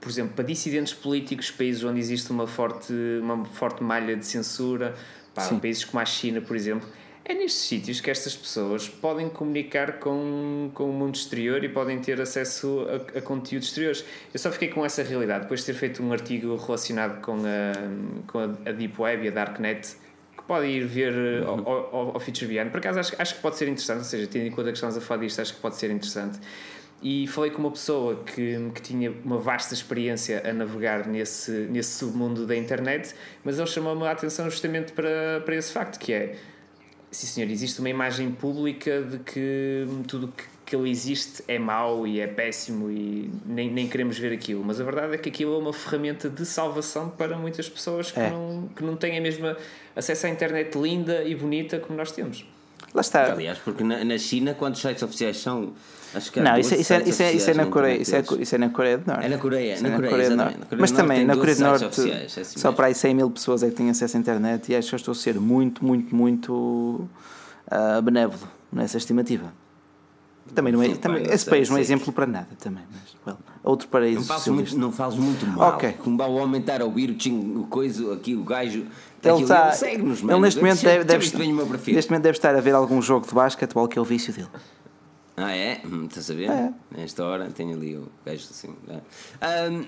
por 0.00 0.08
exemplo, 0.08 0.32
para 0.34 0.44
dissidentes 0.44 0.94
políticos, 0.94 1.50
países 1.50 1.82
onde 1.84 1.98
existe 1.98 2.30
uma 2.30 2.46
forte, 2.46 2.92
uma 3.20 3.44
forte 3.44 3.82
malha 3.82 4.16
de 4.16 4.24
censura, 4.24 4.94
pá, 5.34 5.42
países 5.60 5.84
como 5.84 6.00
a 6.00 6.04
China, 6.04 6.40
por 6.40 6.54
exemplo, 6.56 6.88
é 7.28 7.34
nestes 7.34 7.62
sítios 7.62 8.00
que 8.00 8.10
estas 8.10 8.34
pessoas 8.34 8.88
podem 8.88 9.28
comunicar 9.28 9.98
com, 9.98 10.70
com 10.72 10.88
o 10.88 10.92
mundo 10.92 11.14
exterior 11.14 11.62
e 11.62 11.68
podem 11.68 12.00
ter 12.00 12.18
acesso 12.18 12.86
a, 12.88 13.18
a 13.18 13.20
conteúdos 13.20 13.68
exteriores. 13.68 14.02
Eu 14.32 14.40
só 14.40 14.50
fiquei 14.50 14.68
com 14.68 14.84
essa 14.84 15.02
realidade, 15.02 15.42
depois 15.42 15.60
de 15.60 15.66
ter 15.66 15.74
feito 15.74 16.02
um 16.02 16.10
artigo 16.10 16.56
relacionado 16.56 17.20
com 17.20 17.36
a, 17.36 18.26
com 18.26 18.38
a, 18.38 18.72
Deep 18.72 18.98
Web 18.98 19.26
e 19.26 19.28
a 19.28 19.30
Darknet, 19.30 19.96
que 20.38 20.42
pode 20.44 20.68
ir 20.68 20.86
ver 20.86 21.12
eh, 21.12 21.44
ao, 21.44 21.68
ao, 21.68 22.14
ao 22.14 22.20
Future 22.20 22.46
Beyond. 22.46 22.70
Por 22.70 22.78
acaso 22.78 22.98
acho, 22.98 23.14
acho 23.18 23.34
que 23.34 23.42
pode 23.42 23.58
ser 23.58 23.68
interessante, 23.68 23.98
ou 23.98 24.04
seja, 24.04 24.26
tendo 24.26 24.46
em 24.46 24.50
conta 24.50 24.70
que 24.70 24.76
estamos 24.76 24.96
a 24.96 25.00
falar 25.02 25.20
disto, 25.20 25.40
acho 25.42 25.54
que 25.54 25.60
pode 25.60 25.76
ser 25.76 25.90
interessante. 25.90 26.38
E 27.02 27.26
falei 27.26 27.50
com 27.50 27.58
uma 27.58 27.70
pessoa 27.70 28.24
que, 28.24 28.70
que 28.74 28.80
tinha 28.80 29.12
uma 29.22 29.38
vasta 29.38 29.74
experiência 29.74 30.42
a 30.48 30.52
navegar 30.54 31.06
nesse, 31.06 31.50
nesse 31.70 31.90
submundo 31.90 32.46
da 32.46 32.56
internet, 32.56 33.14
mas 33.44 33.58
ele 33.58 33.68
chamou-me 33.68 34.04
a 34.04 34.12
atenção 34.12 34.48
justamente 34.48 34.92
para, 34.92 35.42
para 35.44 35.54
esse 35.54 35.70
facto, 35.70 35.98
que 35.98 36.12
é 36.12 36.36
sim 37.10 37.26
senhor, 37.26 37.50
existe 37.50 37.80
uma 37.80 37.88
imagem 37.88 38.30
pública 38.30 39.02
de 39.02 39.18
que 39.18 39.86
tudo 40.06 40.28
que, 40.28 40.44
que 40.66 40.76
ele 40.76 40.90
existe 40.90 41.42
é 41.48 41.58
mau 41.58 42.06
e 42.06 42.20
é 42.20 42.26
péssimo 42.26 42.90
e 42.90 43.30
nem, 43.46 43.70
nem 43.70 43.88
queremos 43.88 44.18
ver 44.18 44.32
aquilo. 44.32 44.62
Mas 44.64 44.80
a 44.80 44.84
verdade 44.84 45.14
é 45.14 45.18
que 45.18 45.28
aquilo 45.28 45.54
é 45.54 45.58
uma 45.58 45.72
ferramenta 45.72 46.28
de 46.28 46.44
salvação 46.44 47.08
para 47.08 47.36
muitas 47.38 47.68
pessoas 47.68 48.10
que, 48.10 48.20
É. 48.20 48.30
não, 48.30 48.68
que 48.76 48.82
não 48.84 48.96
têm 48.96 49.16
a 49.16 49.20
mesma 49.20 49.56
acesso 49.96 50.26
à 50.26 50.30
internet 50.30 50.76
linda 50.78 51.24
e 51.24 51.34
bonita 51.34 51.78
como 51.78 51.96
nós 51.96 52.12
temos. 52.12 52.44
Lá 52.94 53.00
está. 53.00 53.32
Aliás, 53.32 53.58
porque 53.58 53.82
na, 53.82 54.04
na 54.04 54.16
China, 54.18 54.54
quantos 54.54 54.80
sites 54.80 55.02
oficiais 55.02 55.38
são? 55.38 55.72
Acho 56.14 56.32
que 56.32 56.40
há 56.40 56.42
Não, 56.42 56.58
isso, 56.58 56.74
é- 56.74 56.76
12 56.76 56.80
isso, 56.80 56.92
é, 56.92 57.02
isso, 57.02 57.22
é, 57.22 57.32
isso 57.32 57.50
é 57.50 57.54
na 57.54 57.66
Coreia, 57.66 58.00
isso 58.00 58.16
é, 58.16 58.24
isso 58.40 58.54
é 58.54 58.58
na 58.58 58.70
Coreia 58.70 58.98
do 58.98 59.06
Norte. 59.06 59.26
É 59.26 59.28
na 59.28 59.38
Coreia, 59.38 59.74
Isso 59.74 59.82
na 59.82 59.88
é 59.88 59.96
Coreia, 59.96 60.30
do. 60.30 60.36
Norte. 60.36 60.54
Coreia 60.54 60.80
Mas 60.80 60.90
também 60.90 61.24
na 61.24 61.34
12 61.34 61.40
Coreia 61.40 61.56
do 61.56 61.64
Norte 61.64 61.84
oficiais, 61.84 62.38
é 62.38 62.40
assim 62.40 62.58
só 62.58 62.72
para 62.72 62.86
aí 62.86 62.94
100 62.94 63.14
mil 63.14 63.30
pessoas 63.30 63.62
é 63.62 63.68
que 63.68 63.74
têm 63.74 63.90
acesso 63.90 64.16
à 64.16 64.20
internet 64.20 64.72
e 64.72 64.76
acho 64.76 64.88
que 64.88 64.94
eu 64.94 64.96
estou 64.98 65.12
a 65.12 65.14
ser 65.14 65.38
muito, 65.38 65.84
muito, 65.84 66.14
muito 66.14 67.08
ah, 67.70 68.00
benévolo 68.00 68.48
nessa 68.72 68.96
estimativa. 68.96 69.52
Também 70.54 70.72
não 70.72 70.82
é, 70.82 70.86
Sim, 70.86 70.94
também, 70.96 71.22
pá, 71.24 71.28
eu 71.28 71.34
esse 71.34 71.44
sei, 71.44 71.50
país 71.50 71.68
não 71.68 71.76
é 71.76 71.80
exemplo 71.80 72.12
para 72.12 72.26
nada 72.26 72.48
também, 72.58 72.82
mas 72.90 73.14
well, 73.26 73.38
outro 73.62 73.86
paraíso 73.88 74.26
Não 74.46 74.54
muito, 74.54 74.78
não 74.78 74.92
fales 74.92 75.16
muito 75.16 75.46
mal. 75.46 75.74
Ok. 75.74 75.92
Como 76.02 76.16
vai 76.16 76.28
o 76.28 76.34
homem 76.36 76.60
estar 76.60 76.80
a 76.80 76.84
ouvir 76.86 77.10
o, 77.10 77.20
ching, 77.20 77.54
o 77.56 77.64
coisa, 77.64 78.14
aqui 78.14 78.34
o 78.34 78.42
gajo. 78.44 78.86
Ele, 79.22 79.42
está, 79.42 79.76
ele 79.82 80.02
mano. 80.22 80.40
neste 80.40 80.60
momento 80.60 80.80
deve, 80.80 81.04
deve, 81.04 81.36
neste 81.92 82.08
momento 82.10 82.22
deve 82.22 82.38
estar 82.38 82.54
a 82.54 82.60
ver 82.60 82.74
algum 82.74 83.02
jogo 83.02 83.26
de 83.26 83.34
basquetebol 83.34 83.88
que 83.88 83.98
é 83.98 84.02
o 84.02 84.04
vício 84.04 84.32
dele. 84.32 84.48
Ah, 85.40 85.54
é? 85.54 85.80
Hum, 85.84 86.06
Estás 86.06 86.30
a 86.30 86.34
ver? 86.34 86.50
É. 86.50 86.72
Nesta 86.96 87.24
hora 87.24 87.48
tenho 87.50 87.74
ali 87.76 87.96
o 87.96 88.08
gajo 88.26 88.44
assim. 88.50 88.74
é. 88.88 89.00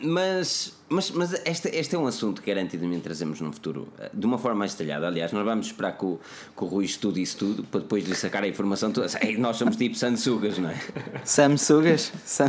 Mas 0.06 0.78
mas, 0.88 1.10
mas 1.12 1.32
este, 1.44 1.68
este 1.68 1.94
é 1.94 1.98
um 1.98 2.06
assunto 2.06 2.40
que 2.42 2.52
garantidamente 2.52 3.02
trazemos 3.02 3.40
num 3.40 3.52
futuro 3.52 3.88
ah, 3.98 4.10
de 4.14 4.26
uma 4.26 4.38
forma 4.38 4.58
mais 4.60 4.74
detalhada. 4.74 5.06
Aliás, 5.08 5.32
nós 5.32 5.44
vamos 5.44 5.66
esperar 5.66 5.96
que 5.98 6.04
o, 6.04 6.20
que 6.56 6.64
o 6.64 6.66
Rui 6.66 6.84
estude 6.84 7.20
isso 7.22 7.36
tudo 7.38 7.64
para 7.64 7.80
depois 7.80 8.04
lhe 8.06 8.14
sacar 8.14 8.42
a 8.44 8.48
informação 8.48 8.92
toda. 8.92 9.08
Nós 9.38 9.56
somos 9.56 9.76
tipo 9.76 9.96
sansugas, 9.96 10.58
não 10.58 10.70
é? 10.70 10.76
Samsugas, 11.24 12.12
Sam, 12.24 12.48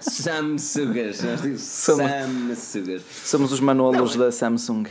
Samsugas. 0.00 1.16
Dizemos 1.16 1.60
Somos- 1.62 2.10
Samsugas. 2.58 3.02
somos 3.24 3.52
os 3.52 3.60
manolos 3.60 4.16
da 4.16 4.30
Samsung. 4.30 4.84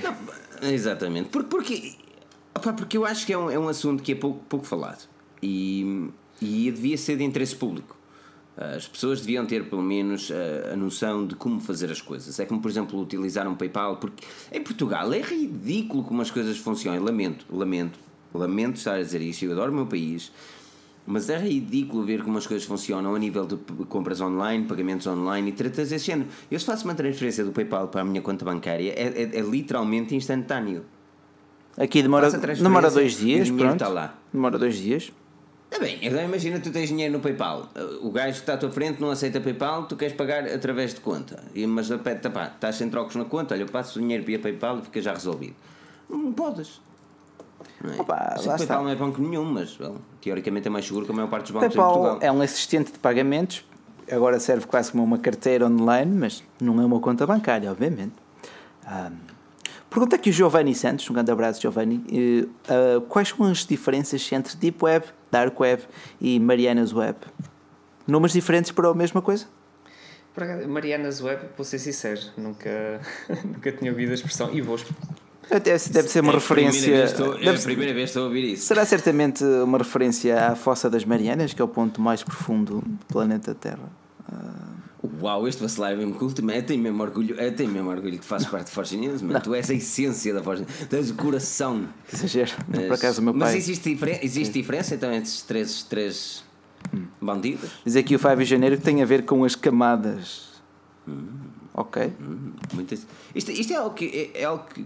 Exatamente. 0.61 1.29
Porque, 1.29 1.49
porque, 1.49 1.95
opá, 2.55 2.73
porque 2.73 2.97
eu 2.97 3.05
acho 3.05 3.25
que 3.25 3.33
é 3.33 3.37
um, 3.37 3.49
é 3.49 3.57
um 3.59 3.67
assunto 3.67 4.01
que 4.03 4.11
é 4.11 4.15
pouco, 4.15 4.39
pouco 4.47 4.65
falado 4.65 5.07
e, 5.41 6.09
e 6.41 6.71
devia 6.71 6.97
ser 6.97 7.17
de 7.17 7.23
interesse 7.23 7.55
público. 7.55 7.95
As 8.57 8.87
pessoas 8.87 9.21
deviam 9.21 9.45
ter 9.45 9.65
pelo 9.69 9.81
menos 9.81 10.29
a, 10.31 10.73
a 10.73 10.75
noção 10.75 11.25
de 11.25 11.35
como 11.35 11.59
fazer 11.59 11.89
as 11.89 12.01
coisas. 12.01 12.39
É 12.39 12.45
como, 12.45 12.59
por 12.61 12.69
exemplo, 12.69 12.99
utilizar 12.99 13.47
um 13.47 13.55
PayPal, 13.55 13.97
porque 13.97 14.23
em 14.51 14.61
Portugal 14.61 15.11
é 15.13 15.21
ridículo 15.21 16.03
como 16.03 16.21
as 16.21 16.29
coisas 16.29 16.57
funcionam. 16.57 17.01
Lamento, 17.03 17.45
lamento, 17.49 17.97
lamento 18.33 18.75
estar 18.77 18.95
a 18.95 19.01
dizer 19.01 19.21
isso. 19.21 19.45
Eu 19.45 19.53
adoro 19.53 19.71
o 19.71 19.75
meu 19.75 19.85
país, 19.87 20.31
mas 21.07 21.29
é 21.29 21.37
ridículo 21.39 22.03
ver 22.03 22.23
como 22.23 22.37
as 22.37 22.45
coisas 22.45 22.67
funcionam 22.67 23.15
a 23.15 23.19
nível 23.19 23.45
de 23.47 23.55
compras 23.85 24.19
online, 24.19 24.65
pagamentos 24.65 25.07
online 25.07 25.49
e 25.49 25.53
tratas 25.53 25.89
desse 25.89 26.07
género. 26.07 26.27
Eu 26.51 26.59
se 26.59 26.65
faço 26.65 26.83
uma 26.85 26.93
transferência 26.93 27.43
do 27.45 27.51
PayPal 27.51 27.87
para 27.87 28.01
a 28.01 28.03
minha 28.03 28.21
conta 28.21 28.43
bancária, 28.45 28.91
é, 28.91 29.07
é- 29.07 29.39
é 29.39 29.41
literalmente 29.41 30.13
instantâneo. 30.13 30.83
Aqui 31.77 32.01
demora, 32.01 32.29
demora 32.29 32.91
dois 32.91 33.17
dias, 33.17 33.45
dinheiro 33.47 33.57
pronto. 33.69 33.73
está 33.73 33.87
lá. 33.87 34.15
Demora 34.31 34.59
dois 34.59 34.75
dias. 34.77 35.11
Está 35.71 35.79
bem, 35.85 36.05
agora 36.05 36.23
imagina 36.23 36.59
tu 36.59 36.69
tens 36.69 36.89
dinheiro 36.89 37.13
no 37.13 37.19
PayPal. 37.21 37.69
O 38.01 38.11
gajo 38.11 38.33
que 38.33 38.39
está 38.41 38.55
à 38.55 38.57
tua 38.57 38.69
frente 38.69 38.99
não 38.99 39.09
aceita 39.09 39.39
PayPal, 39.39 39.85
tu 39.85 39.95
queres 39.95 40.13
pagar 40.13 40.43
através 40.45 40.93
de 40.93 40.99
conta. 40.99 41.41
E, 41.55 41.65
mas 41.65 41.87
pede, 41.87 42.29
pá, 42.29 42.51
estás 42.53 42.75
sem 42.75 42.89
trocos 42.89 43.15
na 43.15 43.23
conta, 43.23 43.53
olha, 43.55 43.61
eu 43.63 43.67
passo 43.67 43.97
o 43.97 44.01
dinheiro 44.01 44.21
via 44.25 44.37
PayPal 44.37 44.79
e 44.79 44.81
fica 44.81 45.01
já 45.01 45.13
resolvido. 45.13 45.55
Não 46.09 46.33
podes. 46.33 46.81
Não 47.81 47.93
é? 47.93 48.01
Opa, 48.01 48.33
Sei 48.35 48.41
que 48.43 48.47
lá 48.49 48.57
PayPal 48.57 48.57
está. 48.57 48.81
não 48.81 48.89
é 48.89 48.95
banco 48.95 49.21
nenhum, 49.21 49.45
mas 49.45 49.79
well, 49.79 49.95
teoricamente 50.19 50.67
é 50.67 50.69
mais 50.69 50.85
seguro 50.85 51.05
que 51.05 51.11
a 51.13 51.15
maior 51.15 51.29
parte 51.29 51.43
dos 51.43 51.51
bancos 51.51 51.67
em 51.67 51.77
PayPal 51.77 51.93
Portugal. 51.93 52.19
é 52.21 52.29
um 52.31 52.41
assistente 52.41 52.91
de 52.91 52.99
pagamentos, 52.99 53.63
agora 54.11 54.41
serve 54.41 54.67
quase 54.67 54.91
como 54.91 55.05
uma 55.05 55.19
carteira 55.19 55.65
online, 55.67 56.11
mas 56.13 56.43
não 56.59 56.81
é 56.81 56.85
uma 56.85 56.99
conta 56.99 57.25
bancária, 57.25 57.71
obviamente. 57.71 58.13
Ahm, 58.85 59.13
pergunta 59.89 60.17
aqui 60.17 60.31
o 60.31 60.33
Giovanni 60.33 60.75
Santos, 60.75 61.09
um 61.09 61.13
grande 61.13 61.31
abraço, 61.31 61.61
Giovanni. 61.61 62.03
eh, 62.11 62.45
ah, 62.67 63.01
quais 63.07 63.29
são 63.29 63.45
as 63.45 63.65
diferenças 63.65 64.29
entre 64.33 64.57
Deep 64.57 64.83
Web, 64.83 65.05
Dark 65.31 65.59
Web 65.59 65.83
e 66.19 66.39
Mariana's 66.39 66.93
Web? 66.93 67.17
Nomes 68.07 68.33
diferentes 68.33 68.71
para 68.71 68.89
a 68.89 68.93
mesma 68.93 69.21
coisa? 69.21 69.45
Mariana's 70.67 71.21
Web, 71.21 71.41
vou 71.57 71.65
ser 71.65 71.79
sincero, 71.79 72.19
nunca, 72.37 73.01
nunca 73.43 73.71
tinha 73.71 73.91
ouvido 73.91 74.11
a 74.11 74.13
expressão 74.15 74.49
e 74.53 74.61
vou, 74.61 74.77
Deve, 75.49 75.89
deve 75.89 76.07
ser 76.07 76.21
uma 76.21 76.31
É 76.31 76.35
referência. 76.35 77.03
estou- 77.03 77.37
é 77.37 77.49
a 77.49 77.53
primeira 77.59 77.93
vez 77.93 78.05
que 78.05 78.09
estou 78.11 78.23
a 78.23 78.25
ouvir 78.27 78.53
isso. 78.53 78.65
será 78.67 78.85
certamente 78.85 79.43
uma 79.43 79.77
referência 79.79 80.47
à 80.47 80.55
Fossa 80.55 80.89
das 80.89 81.03
Marianas, 81.03 81.53
que 81.53 81.61
é 81.61 81.65
o 81.65 81.67
ponto 81.67 81.99
mais 81.99 82.23
profundo 82.23 82.81
do 82.81 83.05
planeta 83.07 83.53
Terra. 83.53 83.89
Uau, 85.19 85.47
este 85.47 85.61
vacilar 85.61 85.93
é 85.93 85.95
mesmo 85.95 86.13
culto, 86.13 86.43
mas 86.45 86.57
eu 86.57 86.63
tenho 86.63 86.81
mesmo 86.83 87.01
orgulho, 87.01 87.35
eu 87.35 87.55
tenho 87.55 87.71
mesmo 87.71 87.89
orgulho 87.89 88.19
que 88.19 88.25
fazes 88.25 88.47
parte 88.47 88.67
de 88.67 88.71
Forge 88.71 88.97
News, 88.97 89.21
mano. 89.23 89.41
Tu 89.41 89.55
és 89.55 89.69
a 89.69 89.73
essência 89.73 90.31
da 90.33 90.43
Forge 90.43 90.61
News, 90.61 90.87
tu 90.89 90.95
és 90.95 91.09
o 91.09 91.15
coração. 91.15 91.87
Que 92.07 92.15
exagero. 92.15 92.51
Mas, 92.67 92.85
Por 92.85 92.93
acaso, 92.93 93.19
o 93.21 93.23
meu 93.23 93.33
mas 93.33 93.49
pai. 93.49 93.57
existe, 93.57 93.89
diferen- 93.89 94.19
existe 94.21 94.53
diferença 94.53 94.93
então 94.95 95.09
entre 95.11 95.23
estes 95.27 95.41
três, 95.43 95.83
três 95.83 96.43
bandidos? 97.19 97.69
Diz 97.83 97.95
aqui 97.95 98.15
o 98.15 98.19
5 98.19 98.35
de 98.37 98.45
janeiro 98.45 98.77
que 98.77 98.83
tem 98.83 99.01
a 99.01 99.05
ver 99.05 99.25
com 99.25 99.43
as 99.43 99.55
camadas. 99.55 100.49
Ok. 101.73 102.13
Hum, 102.21 102.51
muito 102.73 102.93
isto, 102.93 103.51
isto 103.51 103.73
é 103.73 103.75
algo 103.77 103.95
que 103.95 104.31
é, 104.35 104.41
é 104.41 104.45
algo 104.45 104.65
que 104.65 104.81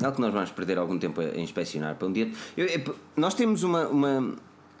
é 0.00 0.04
algo 0.04 0.16
que 0.16 0.20
nós 0.20 0.32
vamos 0.32 0.50
perder 0.50 0.78
algum 0.78 0.98
tempo 0.98 1.20
a, 1.20 1.24
a 1.24 1.38
inspecionar 1.38 1.94
para 1.94 2.08
um 2.08 2.12
dia. 2.12 2.30
Eu- 2.56 2.66
é- 2.66 2.84
nós 3.16 3.34
temos 3.34 3.62
uma, 3.62 3.86
uma 3.86 4.34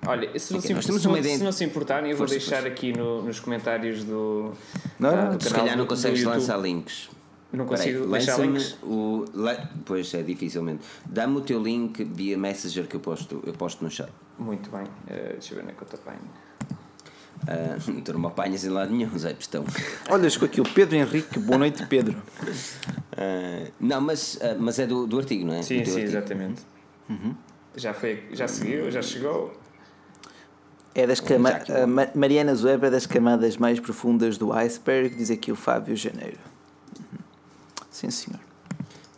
Olha, 0.06 0.38
se 0.38 0.52
não, 0.52 0.60
se, 0.60 0.72
nós 0.74 0.84
temos 0.86 1.02
se 1.02 1.38
se 1.38 1.44
não 1.44 1.52
se 1.52 1.64
importarem, 1.64 2.10
eu 2.10 2.16
vou 2.16 2.26
Força, 2.28 2.38
deixar 2.38 2.66
aqui 2.66 2.92
no- 2.92 3.22
nos 3.22 3.40
comentários 3.40 4.04
do, 4.04 4.52
Não, 4.98 5.16
não, 5.16 5.36
do 5.36 5.42
se 5.42 5.48
canal 5.48 5.62
calhar 5.64 5.76
não 5.78 5.84
do- 5.84 5.88
consegues 5.88 6.22
lançar 6.24 6.56
links. 6.58 7.08
Não 7.52 7.66
consigo 7.66 8.06
deixar 8.08 8.32
lança-me 8.32 8.48
links. 8.58 8.76
O, 8.82 9.24
le- 9.32 9.68
pois 9.86 10.12
é, 10.12 10.22
dificilmente. 10.22 10.82
Dá-me 11.06 11.36
o 11.36 11.40
teu 11.40 11.62
link 11.62 12.02
via 12.04 12.36
Messenger 12.36 12.86
que 12.86 12.96
eu 12.96 13.00
posto, 13.00 13.40
eu 13.46 13.52
posto 13.52 13.82
no 13.84 13.90
chat. 13.90 14.10
Muito 14.38 14.68
bem, 14.70 14.84
eh, 15.06 15.34
deixa 15.34 15.52
eu 15.54 15.58
ver 15.58 15.62
onde 15.62 15.72
é 15.72 15.74
que 15.74 15.82
eu 15.82 15.88
te 15.88 15.94
apanho. 15.94 16.18
Ah, 17.46 17.76
tu 18.04 18.12
não 18.12 18.20
me 18.20 18.26
apanhas 18.26 18.64
em 18.64 18.70
lado 18.70 18.92
nenhum, 18.92 19.16
Zé 19.18 19.32
Pistão. 19.34 19.64
Olha, 20.10 20.28
chegou 20.28 20.46
aqui 20.46 20.60
o 20.60 20.64
Pedro 20.64 20.96
Henrique. 20.96 21.38
Boa 21.38 21.58
noite, 21.58 21.86
Pedro. 21.86 22.16
Ah, 23.16 23.66
não, 23.80 24.00
mas, 24.00 24.38
ah, 24.42 24.56
mas 24.58 24.78
é 24.78 24.86
do, 24.86 25.06
do 25.06 25.18
artigo, 25.18 25.46
não 25.46 25.54
é? 25.54 25.62
Sim, 25.62 25.76
sim, 25.84 25.90
artigo. 25.92 25.98
exatamente. 26.08 26.62
Uhum. 27.08 27.34
Já, 27.76 27.92
foi, 27.94 28.24
já 28.32 28.48
seguiu, 28.48 28.90
já 28.90 29.02
chegou. 29.02 29.52
É 30.94 31.06
das 31.06 31.20
cama... 31.20 31.50
Ma- 31.88 32.08
Mariana 32.14 32.54
Zueb 32.54 32.84
é 32.84 32.90
das 32.90 33.06
camadas 33.06 33.56
mais 33.56 33.80
profundas 33.80 34.38
do 34.38 34.52
iceberg, 34.52 35.14
diz 35.16 35.30
aqui 35.30 35.50
o 35.50 35.56
Fábio 35.56 35.96
Janeiro. 35.96 36.38
Uhum. 36.98 37.18
Sim, 37.90 38.10
senhor. 38.10 38.40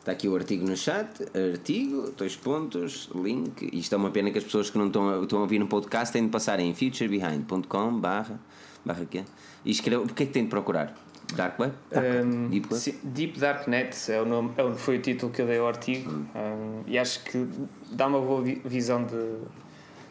Está 0.01 0.13
aqui 0.13 0.29
o 0.29 0.37
artigo 0.37 0.65
no 0.67 0.77
chat, 0.77 1.09
artigo, 1.53 2.13
dois 2.17 2.37
pontos, 2.37 3.11
link. 3.15 3.69
Isto 3.73 3.95
é 3.95 3.99
uma 3.99 4.11
pena 4.11 4.31
que 4.31 4.39
as 4.39 4.45
pessoas 4.45 4.71
que 4.71 4.79
não 4.79 4.87
estão 4.87 5.09
a, 5.09 5.23
estão 5.23 5.41
a 5.41 5.43
ouvir 5.43 5.59
no 5.59 5.67
podcast 5.67 6.13
têm 6.13 6.23
de 6.25 6.29
passar 6.31 6.61
em 6.61 6.73
futurebehind.com 6.73 7.99
barra, 8.01 8.39
barra 8.85 9.05
quê? 9.05 9.25
E 9.65 9.71
escreve, 9.73 10.05
o 10.05 10.07
que 10.07 10.23
é 10.23 10.27
que 10.27 10.33
têm 10.33 10.45
de 10.45 10.49
procurar? 10.49 10.95
Dark 11.35 11.59
Web? 11.59 11.75
Um, 11.93 12.49
Deep 12.51 12.69
Web? 12.73 12.81
sim, 12.81 12.95
Deep 13.03 13.41
Dark 13.41 13.67
Net 13.67 14.13
é 14.13 14.23
o 14.23 14.25
nome, 14.25 14.53
é 14.57 14.75
foi 14.75 14.99
o 14.99 15.03
título 15.03 15.33
que 15.33 15.43
eu 15.43 15.47
dei 15.49 15.59
ao 15.59 15.67
artigo 15.67 16.09
Hum. 16.09 16.25
um, 16.37 16.83
e 16.87 16.97
acho 16.97 17.25
que 17.25 17.45
dá 17.91 18.07
uma 18.07 18.21
boa 18.21 18.43
vi- 18.43 18.63
visão 18.65 19.03
de, 19.05 19.17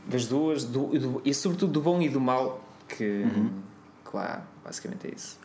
das 0.07 0.25
duas 0.27 0.63
do, 0.63 0.89
e 0.95 0.99
do- 0.99 1.21
e 1.25 1.33
sobretudo 1.33 1.71
do 1.73 1.81
bom 1.81 2.01
e 2.01 2.09
do 2.09 2.19
mal 2.21 2.61
que, 2.87 3.03
Uhum. 3.23 3.49
que 4.09 4.15
lá 4.15 4.43
basicamente 4.63 5.07
é 5.07 5.11
isso. 5.15 5.37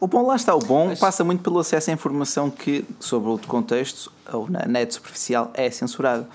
O 0.00 0.06
bom, 0.06 0.26
lá 0.26 0.36
está, 0.36 0.54
o 0.54 0.60
bom 0.60 0.86
Mas- 0.88 0.98
passa 0.98 1.24
muito 1.24 1.42
pelo 1.42 1.58
acesso 1.58 1.90
à 1.90 1.92
informação 1.92 2.50
que, 2.50 2.84
sobre 3.00 3.28
outro 3.28 3.48
contexto, 3.48 4.12
ou 4.32 4.48
na 4.48 4.64
net 4.66 4.94
superficial, 4.94 5.50
é 5.54 5.70
censurado. 5.70 6.26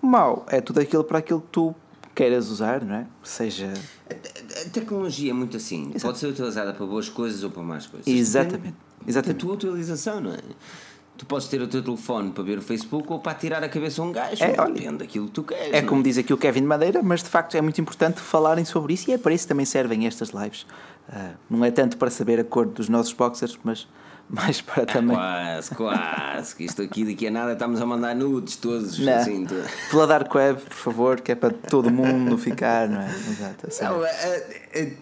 O 0.00 0.06
mau 0.06 0.44
é 0.48 0.60
tudo 0.60 0.80
aquilo 0.80 1.02
para 1.04 1.18
aquilo 1.18 1.40
que 1.40 1.48
tu 1.50 1.74
queiras 2.14 2.48
usar, 2.48 2.84
não 2.84 2.94
é? 2.94 3.06
Seja. 3.22 3.72
A, 4.08 4.12
a- 4.14 4.70
tecnologia 4.70 5.30
é 5.30 5.34
muito 5.34 5.56
assim. 5.56 5.90
Pode 6.00 6.18
ser 6.18 6.26
utilizada 6.28 6.72
para 6.72 6.86
boas 6.86 7.08
coisas 7.08 7.42
ou 7.42 7.50
para 7.50 7.62
más 7.62 7.86
coisas. 7.86 8.06
Exatamente. 8.06 8.74
Tem 8.74 9.06
a 9.06 9.08
Exatamente. 9.08 9.40
tua 9.40 9.54
utilização, 9.54 10.20
não 10.20 10.32
é? 10.32 10.38
Tu 11.20 11.26
podes 11.26 11.48
ter 11.48 11.60
o 11.60 11.68
teu 11.68 11.82
telefone 11.82 12.30
para 12.30 12.42
ver 12.42 12.56
o 12.56 12.62
Facebook 12.62 13.12
ou 13.12 13.18
para 13.18 13.34
tirar 13.34 13.62
a 13.62 13.68
cabeça 13.68 14.00
a 14.00 14.04
um 14.06 14.10
gajo. 14.10 14.42
É, 14.42 14.54
olha, 14.58 14.72
Depende 14.72 14.96
daquilo 14.96 15.26
que 15.26 15.32
tu 15.32 15.42
queres. 15.42 15.70
É 15.74 15.82
não 15.82 15.88
como 15.90 16.02
diz 16.02 16.16
aqui 16.16 16.32
o 16.32 16.38
Kevin 16.38 16.62
Madeira, 16.62 17.02
mas 17.02 17.22
de 17.22 17.28
facto 17.28 17.54
é 17.56 17.60
muito 17.60 17.78
importante 17.78 18.20
falarem 18.20 18.64
sobre 18.64 18.94
isso 18.94 19.10
e 19.10 19.12
é 19.12 19.18
para 19.18 19.34
isso 19.34 19.44
que 19.44 19.48
também 19.48 19.66
servem 19.66 20.06
estas 20.06 20.30
lives. 20.30 20.64
Ah, 21.12 21.32
não 21.50 21.62
é 21.62 21.70
tanto 21.70 21.98
para 21.98 22.08
saber 22.08 22.40
a 22.40 22.44
cor 22.44 22.64
dos 22.64 22.88
nossos 22.88 23.12
boxers, 23.12 23.58
mas 23.62 23.86
mais 24.30 24.62
para 24.62 24.86
também. 24.86 25.14
Quase, 25.14 25.74
quase. 25.74 26.56
Que 26.56 26.64
isto 26.64 26.80
aqui 26.80 27.04
daqui 27.04 27.26
a 27.26 27.30
nada 27.30 27.52
estamos 27.52 27.82
a 27.82 27.84
mandar 27.84 28.16
nudes 28.16 28.56
todos. 28.56 28.98
Não. 28.98 29.12
Assim, 29.12 29.44
tu- 29.44 29.62
Pela 29.90 30.06
Dark 30.06 30.34
Web, 30.34 30.62
por 30.62 30.72
favor, 30.72 31.20
que 31.20 31.32
é 31.32 31.34
para 31.34 31.52
todo 31.52 31.90
mundo 31.90 32.38
ficar, 32.38 32.88
não 32.88 33.02
é? 33.02 33.10
Exato. 33.10 33.66
é 33.66 33.70
sério. 33.70 33.96
Não, 33.98 34.06
é, 34.06 34.10
é, 34.72 34.92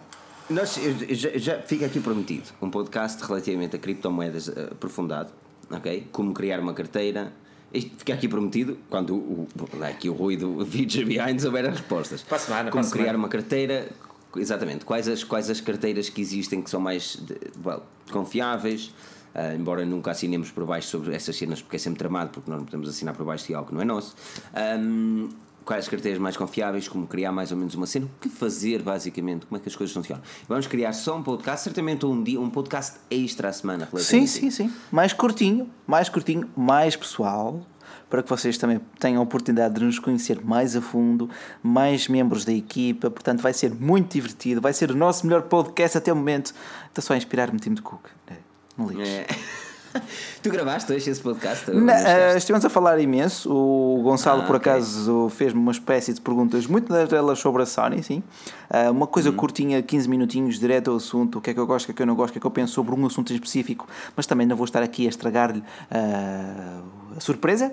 nós, 0.49 0.77
já, 1.11 1.29
já 1.37 1.61
fica 1.61 1.85
aqui 1.85 2.01
prometido 2.01 2.49
um 2.61 2.69
podcast 2.69 3.23
relativamente 3.23 3.77
a 3.77 3.79
criptomoedas 3.79 4.49
eh, 4.49 4.67
aprofundado, 4.71 5.31
ok? 5.71 6.07
Como 6.11 6.33
criar 6.33 6.59
uma 6.59 6.73
carteira. 6.73 7.31
Isto 7.73 7.91
fica 7.97 8.13
aqui 8.15 8.27
prometido 8.27 8.77
quando 8.89 9.15
o, 9.15 9.47
o, 9.77 9.83
aqui 9.83 10.09
o 10.09 10.13
Rui 10.13 10.35
do 10.35 10.65
Future 10.65 11.05
Behind 11.05 11.39
souber 11.39 11.65
as 11.65 11.77
respostas. 11.79 12.21
Para 12.23 12.37
a 12.37 12.39
semana, 12.39 12.71
Como 12.71 12.83
criar 12.89 13.03
semana. 13.05 13.19
uma 13.19 13.29
carteira, 13.29 13.87
exatamente. 14.35 14.83
Quais 14.85 15.07
as, 15.07 15.23
quais 15.23 15.49
as 15.51 15.61
carteiras 15.61 16.09
que 16.09 16.19
existem 16.19 16.61
que 16.63 16.69
são 16.69 16.79
mais 16.81 17.15
de- 17.17 17.37
well, 17.63 17.83
confiáveis. 18.11 18.91
ah, 19.35 19.53
embora 19.53 19.85
nunca 19.85 20.09
assinemos 20.09 20.49
por 20.49 20.65
baixo 20.65 20.87
sobre 20.87 21.13
essas 21.13 21.35
cenas, 21.35 21.61
porque 21.61 21.75
é 21.75 21.79
sempre 21.79 21.99
tramado, 21.99 22.31
porque 22.31 22.49
nós 22.49 22.57
não 22.59 22.65
podemos 22.65 22.89
assinar 22.89 23.13
por 23.15 23.23
baixo 23.23 23.45
de 23.45 23.53
algo 23.53 23.69
que 23.69 23.75
não 23.75 23.81
é 23.81 23.85
nosso. 23.85 24.15
Ahm, 24.55 25.29
quais 25.69 25.85
as 25.85 25.87
carteiras 25.87 26.19
mais 26.19 26.35
confiáveis, 26.35 26.87
como 26.87 27.05
criar 27.05 27.31
mais 27.31 27.51
ou 27.51 27.57
menos 27.57 27.75
uma 27.75 27.85
cena, 27.85 28.07
o 28.07 28.09
que 28.19 28.27
fazer 28.27 28.81
basicamente, 28.81 29.45
como 29.45 29.55
é 29.55 29.61
que 29.61 29.69
as 29.69 29.75
coisas 29.75 29.93
funcionam. 29.93 30.23
Vamos 30.47 30.65
criar 30.65 30.93
só 30.93 31.15
um 31.15 31.21
podcast, 31.21 31.63
certamente 31.63 32.07
um 32.07 32.23
dia, 32.23 32.41
um 32.41 32.49
podcast 32.49 32.97
extra 33.11 33.49
à 33.49 33.53
semana. 33.53 33.87
Sim, 33.97 34.25
sim, 34.25 34.49
sim. 34.49 34.73
Mais 34.91 35.13
curtinho, 35.13 35.69
mais 35.85 36.09
curtinho, 36.09 36.49
mais 36.57 36.95
pessoal, 36.95 37.63
para 38.09 38.23
que 38.23 38.29
vocês 38.31 38.57
também 38.57 38.81
tenham 38.97 39.21
a 39.21 39.23
oportunidade 39.23 39.75
de 39.75 39.85
nos 39.85 39.99
conhecer 39.99 40.43
mais 40.43 40.75
a 40.75 40.81
fundo, 40.81 41.29
mais 41.61 42.07
membros 42.07 42.43
da 42.43 42.51
equipa. 42.51 43.11
Portanto, 43.11 43.41
vai 43.41 43.53
ser 43.53 43.71
muito 43.71 44.13
divertido. 44.13 44.59
Vai 44.59 44.73
ser 44.73 44.89
o 44.89 44.95
nosso 44.95 45.27
melhor 45.27 45.43
podcast 45.43 45.99
até 45.99 46.11
o 46.11 46.15
momento. 46.15 46.51
Está 46.87 46.99
só 46.99 47.13
a 47.13 47.17
inspirar-me, 47.17 47.59
Tim 47.59 47.75
de 47.75 47.83
Cook. 47.83 48.07
É, 48.25 48.37
Não 48.75 48.87
ligues. 48.87 49.07
É. 49.07 49.27
tu 50.43 50.49
gravaste 50.49 50.91
hoje 50.93 51.09
esse 51.09 51.21
podcast? 51.21 51.65
Eh, 51.71 52.37
estivemos 52.37 52.63
a 52.65 52.69
falar 52.69 52.99
imenso. 52.99 53.51
O 53.51 54.01
Gonçalo, 54.03 54.41
Ah, 54.43 54.45
por 54.45 54.55
ok. 54.55 54.71
acaso, 54.71 55.29
fez-me 55.29 55.59
uma 55.59 55.71
espécie 55.71 56.13
de 56.13 56.21
perguntas, 56.21 56.65
muitas 56.67 57.09
delas 57.09 57.39
sobre 57.39 57.63
a 57.63 57.65
Sony, 57.65 58.03
sim. 58.03 58.23
Ah, 58.69 58.91
uma 58.91 59.07
coisa 59.07 59.31
curtinha, 59.31 59.81
15 59.81 60.07
minutinhos, 60.09 60.59
direto 60.59 60.91
ao 60.91 60.97
assunto, 60.97 61.39
o 61.39 61.41
que 61.41 61.49
é 61.49 61.53
que 61.53 61.59
eu 61.59 61.65
gosto, 61.67 61.85
o 61.85 61.87
que 61.87 61.91
é 61.91 61.95
que 61.95 62.01
eu 62.01 62.07
não 62.07 62.15
gosto, 62.15 62.29
o 62.29 62.33
que 62.33 62.39
é 62.39 62.41
que 62.41 62.47
eu 62.47 62.51
penso 62.51 62.73
sobre 62.73 62.93
um 62.95 63.05
assunto 63.05 63.31
em 63.31 63.35
específico, 63.35 63.87
mas 64.15 64.25
também 64.25 64.45
não 64.45 64.55
vou 64.55 64.65
estar 64.65 64.81
aqui 64.83 65.05
a 65.05 65.09
estragar-lhe 65.09 65.63
ah, 65.91 66.81
a 67.15 67.19
surpresa. 67.19 67.71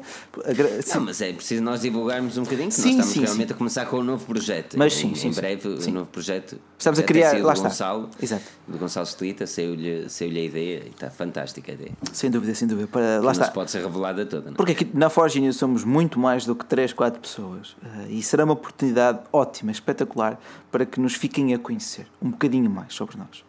Não, 0.95 1.01
mas 1.03 1.21
é 1.21 1.33
preciso 1.33 1.63
nós 1.63 1.81
divulgarmos 1.81 2.37
um 2.39 2.43
bocadinho, 2.43 2.69
que 2.69 2.75
Sim, 2.75 2.83
nós 2.83 3.07
estamos 3.07 3.13
sim, 3.13 3.21
realmente 3.21 3.49
sim. 3.49 3.55
a 3.55 3.57
começar 3.57 3.87
com 3.87 3.99
um 3.99 4.03
novo 4.05 4.25
projeto. 4.25 4.79
Mas 4.79 4.95
em, 4.95 5.15
sim, 5.15 5.29
em 5.29 5.33
sim. 5.33 5.41
breve, 5.41 5.81
Sim. 5.81 5.91
um 5.91 5.95
novo 5.95 6.07
projeto. 6.11 6.59
Estamos 6.79 6.99
a 7.01 7.03
criar- 7.03 7.33
lá 7.43 7.53
do 7.53 7.57
está. 7.57 7.69
Gonçalo, 7.69 8.11
Exato. 8.21 8.45
Do 8.67 8.79
Gonçalo 8.79 9.07
Estelita, 9.07 9.47
saiu-lhe 9.47 10.09
saiu 10.09 10.31
a 10.37 10.41
ideia 10.41 10.83
e 10.87 10.89
está 10.91 11.11
fantástica 11.11 11.73
a 11.73 11.75
ideia. 11.75 11.93
Sem 12.13 12.31
dúvida, 12.31 12.55
sem 12.55 12.67
dúvida. 12.69 12.89
Para, 12.89 13.21
lá 13.21 13.33
está. 13.33 13.49
pode 13.51 13.71
ser 13.71 13.83
revelada 13.83 14.25
toda. 14.27 14.47
Não? 14.47 14.53
é? 14.53 14.57
Porque 14.57 14.73
aqui 14.73 14.89
na 14.95 15.09
Forge 15.11 15.41
News 15.41 15.57
somos 15.57 15.85
muito 15.85 16.19
mais 16.19 16.45
do 16.45 16.55
que 16.55 16.65
3, 16.65 16.93
4 16.93 17.21
pessoas. 17.21 17.77
Ah, 17.83 18.05
e 18.09 18.23
será 18.23 18.45
uma 18.45 18.53
oportunidade 18.55 19.21
ótima, 19.33 19.71
espetacular, 19.71 20.41
para 20.71 20.85
que 20.85 21.01
nos 21.01 21.15
fiquem 21.15 21.55
a 21.55 21.59
conhecer 21.59 22.07
um 22.21 22.31
bocadinho 22.31 22.71
mais 22.71 22.95
sobre 22.95 23.17
nós. 23.17 23.45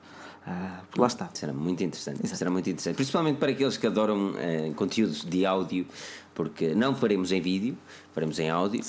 Ah, 0.50 0.80
lá 0.98 1.08
está. 1.08 1.30
Será 1.34 1.52
muito 1.52 1.84
interessante. 1.84 2.26
Será 2.26 2.50
muito 2.50 2.70
interessante. 2.70 2.96
Principalmente 2.96 3.38
para 3.38 3.52
aqueles 3.52 3.76
que 3.76 3.86
adoram 3.86 4.34
eh, 4.38 4.72
conteúdos 4.78 5.26
de 5.26 5.46
áudio, 5.46 5.86
porque 6.38 6.76
não 6.76 6.94
faremos 6.94 7.32
em 7.32 7.42
vídeo, 7.42 7.76
faremos 8.14 8.38
em 8.38 8.48
áudio. 8.48 8.80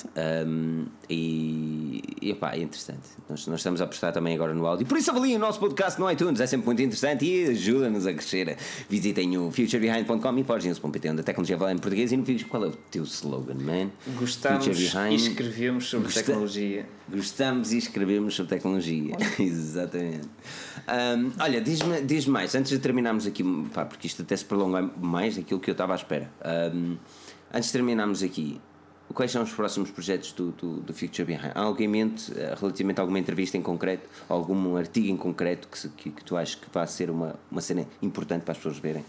um, 0.45 0.85
e, 1.09 1.99
e 2.21 2.29
epá, 2.29 2.53
é 2.53 2.59
interessante. 2.59 3.09
Nós, 3.27 3.47
nós 3.47 3.59
estamos 3.59 3.81
a 3.81 3.85
apostar 3.85 4.13
também 4.13 4.35
agora 4.35 4.53
no 4.53 4.67
áudio. 4.67 4.85
Por 4.85 4.95
isso 4.99 5.09
avaliem 5.09 5.35
o 5.35 5.39
nosso 5.39 5.59
podcast 5.59 5.99
no 5.99 6.09
iTunes, 6.11 6.39
é 6.39 6.45
sempre 6.45 6.67
muito 6.67 6.79
interessante 6.83 7.25
e 7.25 7.47
ajuda-nos 7.47 8.05
a 8.05 8.13
crescer. 8.13 8.55
Visitem 8.87 9.35
o 9.39 9.49
futurebehind.com 9.49 10.37
e 10.37 10.43
forgenews.pt, 10.43 11.09
onde 11.09 11.21
a 11.21 11.23
tecnologia 11.23 11.57
fala 11.57 11.71
em 11.73 11.79
português 11.79 12.11
e 12.11 12.17
no 12.17 12.23
vídeo. 12.23 12.47
Qual 12.47 12.63
é 12.63 12.67
o 12.67 12.71
teu 12.91 13.03
slogan, 13.03 13.55
man? 13.55 13.89
Gostamos 14.15 14.67
e 14.67 15.15
escrevemos 15.15 15.87
sobre 15.89 16.05
Gosta- 16.05 16.21
tecnologia. 16.21 16.85
Gostamos 17.11 17.71
e 17.73 17.79
escrevemos 17.79 18.35
sobre 18.35 18.49
tecnologia. 18.55 19.15
Exatamente. 19.39 20.29
Ahm, 20.87 21.31
olha, 21.39 21.59
diz-me 21.59 22.01
diz 22.01 22.27
mais, 22.27 22.53
antes 22.53 22.71
de 22.71 22.77
terminarmos 22.77 23.25
aqui, 23.25 23.43
pá, 23.73 23.85
porque 23.85 24.05
isto 24.05 24.21
até 24.21 24.37
se 24.37 24.45
prolonga 24.45 24.83
mais 25.01 25.35
daquilo 25.35 25.59
que 25.59 25.71
eu 25.71 25.73
estava 25.73 25.93
à 25.93 25.95
espera. 25.95 26.29
Ahm, 26.43 26.97
antes 27.53 27.67
de 27.67 27.73
terminarmos 27.73 28.23
aqui, 28.23 28.59
quais 29.13 29.31
são 29.31 29.43
os 29.43 29.51
próximos 29.51 29.89
projetos 29.91 30.31
do, 30.31 30.51
do, 30.51 30.79
do 30.81 30.93
Future 30.93 31.25
Behind? 31.25 31.51
Há 31.53 31.61
algo 31.61 31.81
em 31.81 31.87
mente, 31.87 32.31
eh, 32.37 32.55
relativamente 32.59 32.99
a 32.99 33.01
alguma 33.01 33.19
entrevista 33.19 33.57
em 33.57 33.61
concreto, 33.61 34.07
algum 34.27 34.75
artigo 34.75 35.07
em 35.07 35.17
concreto 35.17 35.67
que, 35.67 35.89
que, 35.89 36.09
que 36.11 36.23
tu 36.23 36.37
achas 36.37 36.55
que 36.55 36.67
vai 36.71 36.85
ser 36.87 37.09
uma, 37.09 37.35
uma 37.51 37.61
cena 37.61 37.87
importante 38.01 38.43
para 38.43 38.51
as 38.51 38.57
pessoas 38.57 38.77
verem? 38.77 39.03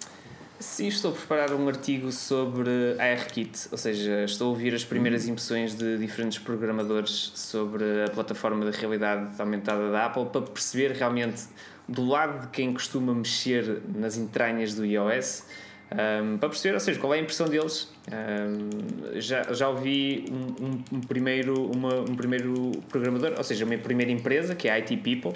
Sim, 0.59 0.89
estou 0.89 1.13
a 1.13 1.15
preparar 1.15 1.55
um 1.55 1.67
artigo 1.69 2.13
sobre 2.13 2.71
ARKit, 2.99 3.69
ou 3.73 3.79
seja, 3.79 4.25
estou 4.25 4.49
a 4.49 4.51
ouvir 4.51 4.75
as 4.75 4.85
primeiras 4.85 5.27
impressões 5.27 5.75
de 5.75 5.97
diferentes 5.97 6.39
programadores 6.39 7.33
sobre 7.35 8.05
a 8.05 8.11
plataforma 8.11 8.71
de 8.71 8.77
realidade 8.77 9.41
aumentada 9.41 9.91
da 9.91 10.05
Apple 10.05 10.27
para 10.27 10.43
perceber 10.43 10.93
realmente 10.93 11.45
do 11.89 12.05
lado 12.05 12.43
de 12.43 12.49
quem 12.49 12.75
costuma 12.75 13.15
mexer 13.15 13.81
nas 13.95 14.19
entranhas 14.19 14.75
do 14.75 14.85
iOS 14.85 15.45
um, 15.93 16.39
para 16.39 16.49
perceber, 16.49 16.75
ou 16.75 16.81
seja, 16.81 17.01
qual 17.01 17.13
é 17.15 17.19
a 17.19 17.21
impressão 17.21 17.49
deles. 17.49 17.89
Um, 18.11 19.21
já, 19.21 19.43
já 19.53 19.69
ouvi 19.69 20.25
um, 20.31 20.65
um, 20.65 20.85
um, 20.93 21.01
primeiro, 21.01 21.71
uma, 21.71 22.01
um 22.01 22.15
primeiro 22.15 22.71
programador, 22.89 23.35
ou 23.37 23.45
seja, 23.45 23.65
uma 23.65 23.77
primeira 23.77 24.13
empresa, 24.13 24.55
que 24.55 24.69
é 24.69 24.73
a 24.73 24.77
IT 24.77 24.97
People, 24.99 25.33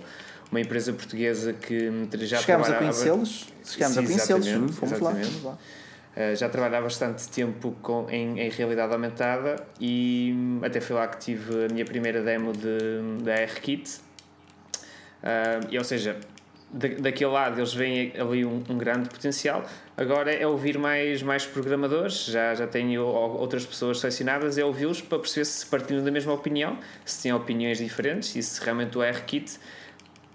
uma 0.51 0.61
empresa 0.61 0.93
portuguesa 0.93 1.53
que 1.53 1.91
já 2.21 2.39
Chegámos 2.39 2.71
a 2.71 2.75
conhecê-los, 2.75 3.49
chegámos 3.65 3.97
Sim, 3.97 4.05
a 4.05 4.07
conhecê-los, 4.07 4.77
fomos 4.77 4.95
exatamente. 4.95 5.45
lá. 5.45 5.59
Uh, 6.17 6.37
já 6.37 6.49
trabalho 6.49 6.77
há 6.77 6.81
bastante 6.81 7.29
tempo 7.29 7.75
com, 7.83 8.09
em, 8.09 8.39
em, 8.39 8.49
realidade 8.49 8.93
aumentada 8.93 9.57
e 9.81 10.33
até 10.63 10.81
foi 10.81 10.95
lá 10.95 11.09
que 11.09 11.19
tive 11.19 11.65
a 11.65 11.69
minha 11.73 11.85
primeira 11.85 12.23
demo 12.23 12.53
de, 12.53 13.25
da 13.25 13.35
RKit. 13.35 13.99
Uh, 15.25 15.67
e, 15.71 15.77
ou 15.77 15.83
seja, 15.83 16.17
da, 16.75 16.89
daquele 16.89 17.31
lado 17.31 17.61
eles 17.61 17.73
veem 17.73 18.13
ali 18.19 18.45
um, 18.45 18.63
um, 18.69 18.77
grande 18.77 19.09
potencial. 19.09 19.65
Agora 19.97 20.33
é 20.33 20.45
ouvir 20.45 20.77
mais, 20.77 21.23
mais 21.23 21.47
programadores, 21.47 22.25
já, 22.25 22.53
já 22.55 22.67
tenho 22.67 23.05
outras 23.05 23.65
pessoas 23.65 24.01
selecionadas, 24.01 24.59
é 24.59 24.65
ouvi-los 24.65 25.01
para 25.01 25.21
perceber 25.21 25.45
se 25.45 25.65
partilham 25.67 26.05
da 26.05 26.11
mesma 26.11 26.33
opinião, 26.33 26.77
se 27.05 27.23
têm 27.23 27.33
opiniões 27.33 27.79
diferentes 27.79 28.35
e 28.35 28.43
se 28.43 28.61
realmente 28.61 28.99
o 28.99 29.03
RKit 29.03 29.59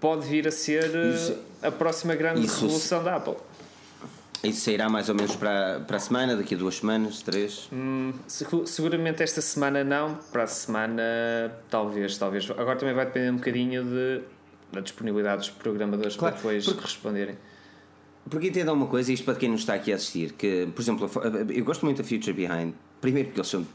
pode 0.00 0.26
vir 0.26 0.48
a 0.48 0.50
ser 0.50 0.86
isso, 1.14 1.38
eh, 1.62 1.68
a 1.68 1.70
próxima 1.70 2.14
grande 2.14 2.46
isso, 2.46 2.62
revolução 2.62 3.04
da 3.04 3.16
Apple. 3.16 3.36
Isso 4.42 4.62
sairá 4.62 4.88
mais 4.88 5.10
ou 5.10 5.14
menos 5.14 5.36
para, 5.36 5.80
para 5.80 5.98
a 5.98 6.00
semana, 6.00 6.34
daqui 6.34 6.54
a 6.54 6.56
duas 6.56 6.76
semanas, 6.76 7.20
três? 7.20 7.68
Hum, 7.70 8.14
seguramente 8.64 9.22
esta 9.22 9.42
semana 9.42 9.84
não, 9.84 10.14
para 10.32 10.44
a 10.44 10.46
semana 10.46 11.02
talvez, 11.68 12.16
talvez. 12.16 12.50
Agora 12.50 12.76
também 12.76 12.94
vai 12.94 13.04
depender 13.04 13.30
um 13.30 13.36
bocadinho 13.36 13.84
de 13.84 14.22
da 14.72 14.80
disponibilidade 14.80 15.38
dos 15.38 15.50
programadores 15.50 16.16
claro, 16.16 16.34
para 16.34 16.42
depois 16.42 16.64
porque, 16.64 16.80
responderem. 16.80 17.36
Porque 18.28 18.48
entendam 18.48 18.74
uma 18.74 18.86
coisa, 18.86 19.12
isto 19.12 19.24
para 19.24 19.34
quem 19.34 19.48
nos 19.48 19.60
está 19.60 19.74
aqui 19.74 19.92
a 19.92 19.96
assistir, 19.96 20.32
que, 20.32 20.68
por 20.74 20.82
exemplo, 20.82 21.10
eu 21.48 21.64
gosto 21.64 21.84
muito 21.84 21.98
da 21.98 22.04
Future 22.04 22.32
Behind, 22.32 22.74
primeiro 23.00 23.28
porque 23.28 23.40
eles 23.40 23.48
são 23.48 23.66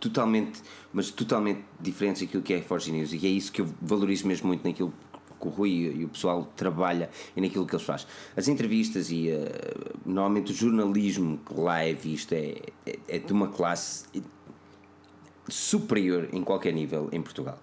totalmente, 0.00 0.60
mas 0.92 1.10
totalmente 1.10 1.62
diferentes 1.80 2.22
daquilo 2.22 2.42
que 2.42 2.54
é 2.54 2.62
Forge 2.62 2.90
News, 2.90 3.12
e 3.12 3.26
é 3.26 3.30
isso 3.30 3.52
que 3.52 3.60
eu 3.60 3.68
valorizo 3.80 4.26
mesmo 4.26 4.48
muito 4.48 4.66
naquilo 4.66 4.92
que 5.40 5.48
o 5.48 5.50
Rui 5.50 5.70
e 5.70 6.04
o 6.04 6.08
pessoal 6.08 6.50
trabalha 6.56 7.10
e 7.36 7.40
naquilo 7.40 7.66
que 7.66 7.74
eles 7.74 7.84
fazem. 7.84 8.06
As 8.36 8.46
entrevistas 8.46 9.10
e 9.10 9.30
uh, 9.30 9.98
normalmente 10.06 10.52
o 10.52 10.54
jornalismo 10.54 11.40
live, 11.50 12.14
isto 12.14 12.32
é, 12.32 12.54
é, 12.86 12.98
é 13.08 13.18
de 13.18 13.32
uma 13.32 13.48
classe 13.48 14.06
superior 15.48 16.28
em 16.32 16.42
qualquer 16.42 16.72
nível 16.72 17.08
em 17.12 17.20
Portugal. 17.20 17.58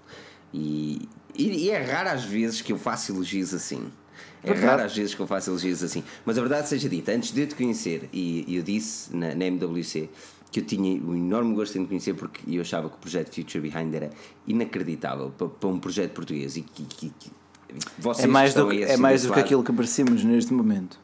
E, 0.54 1.08
e, 1.44 1.66
e 1.66 1.70
é 1.70 1.82
raro 1.82 2.10
às 2.10 2.24
vezes 2.24 2.62
que 2.62 2.72
eu 2.72 2.78
faço 2.78 3.12
elogios 3.12 3.54
assim. 3.54 3.92
É 4.44 4.54
raro 4.54 4.84
às 4.84 4.96
vezes 4.96 5.14
que 5.14 5.22
eu 5.22 5.28
faço 5.28 5.50
elogios 5.50 5.84
assim. 5.84 6.04
Mas 6.26 6.38
a 6.38 6.42
verdade 6.42 6.70
seja 6.70 6.88
dita, 6.88 7.12
antes 7.12 7.32
de 7.32 7.42
eu 7.42 7.48
te 7.48 7.56
conhecer, 7.56 8.10
e 8.14 8.46
eu 8.56 8.64
disse 8.64 9.16
na, 9.16 9.36
na 9.36 9.46
MWC 9.46 10.10
que 10.52 10.60
eu 10.62 10.66
tinha 10.66 11.02
um 11.04 11.16
enorme 11.16 11.54
gosto 11.54 11.78
em 11.78 11.84
te 11.84 11.88
conhecer 11.88 12.14
porque 12.14 12.42
eu 12.48 12.62
achava 12.62 12.90
que 12.90 12.96
o 12.96 13.00
projeto 13.00 13.34
Future 13.34 13.60
Behind 13.60 13.94
era 13.94 14.10
inacreditável 14.48 15.32
para, 15.38 15.48
para 15.48 15.70
um 15.70 15.80
projeto 15.80 16.12
português 16.12 16.58
e 16.58 16.62
que, 16.62 16.84
que, 16.84 17.14
que 17.20 17.32
vocês 17.98 18.26
é 18.26 18.28
mais 18.28 18.54
do 18.54 18.68
que, 18.68 18.84
é 18.84 18.98
mais 18.98 19.24
do 19.24 19.34
que 19.34 19.40
aquilo 19.40 19.64
que 19.64 19.72
merecemos 19.72 20.24
neste 20.24 20.54
momento. 20.54 21.00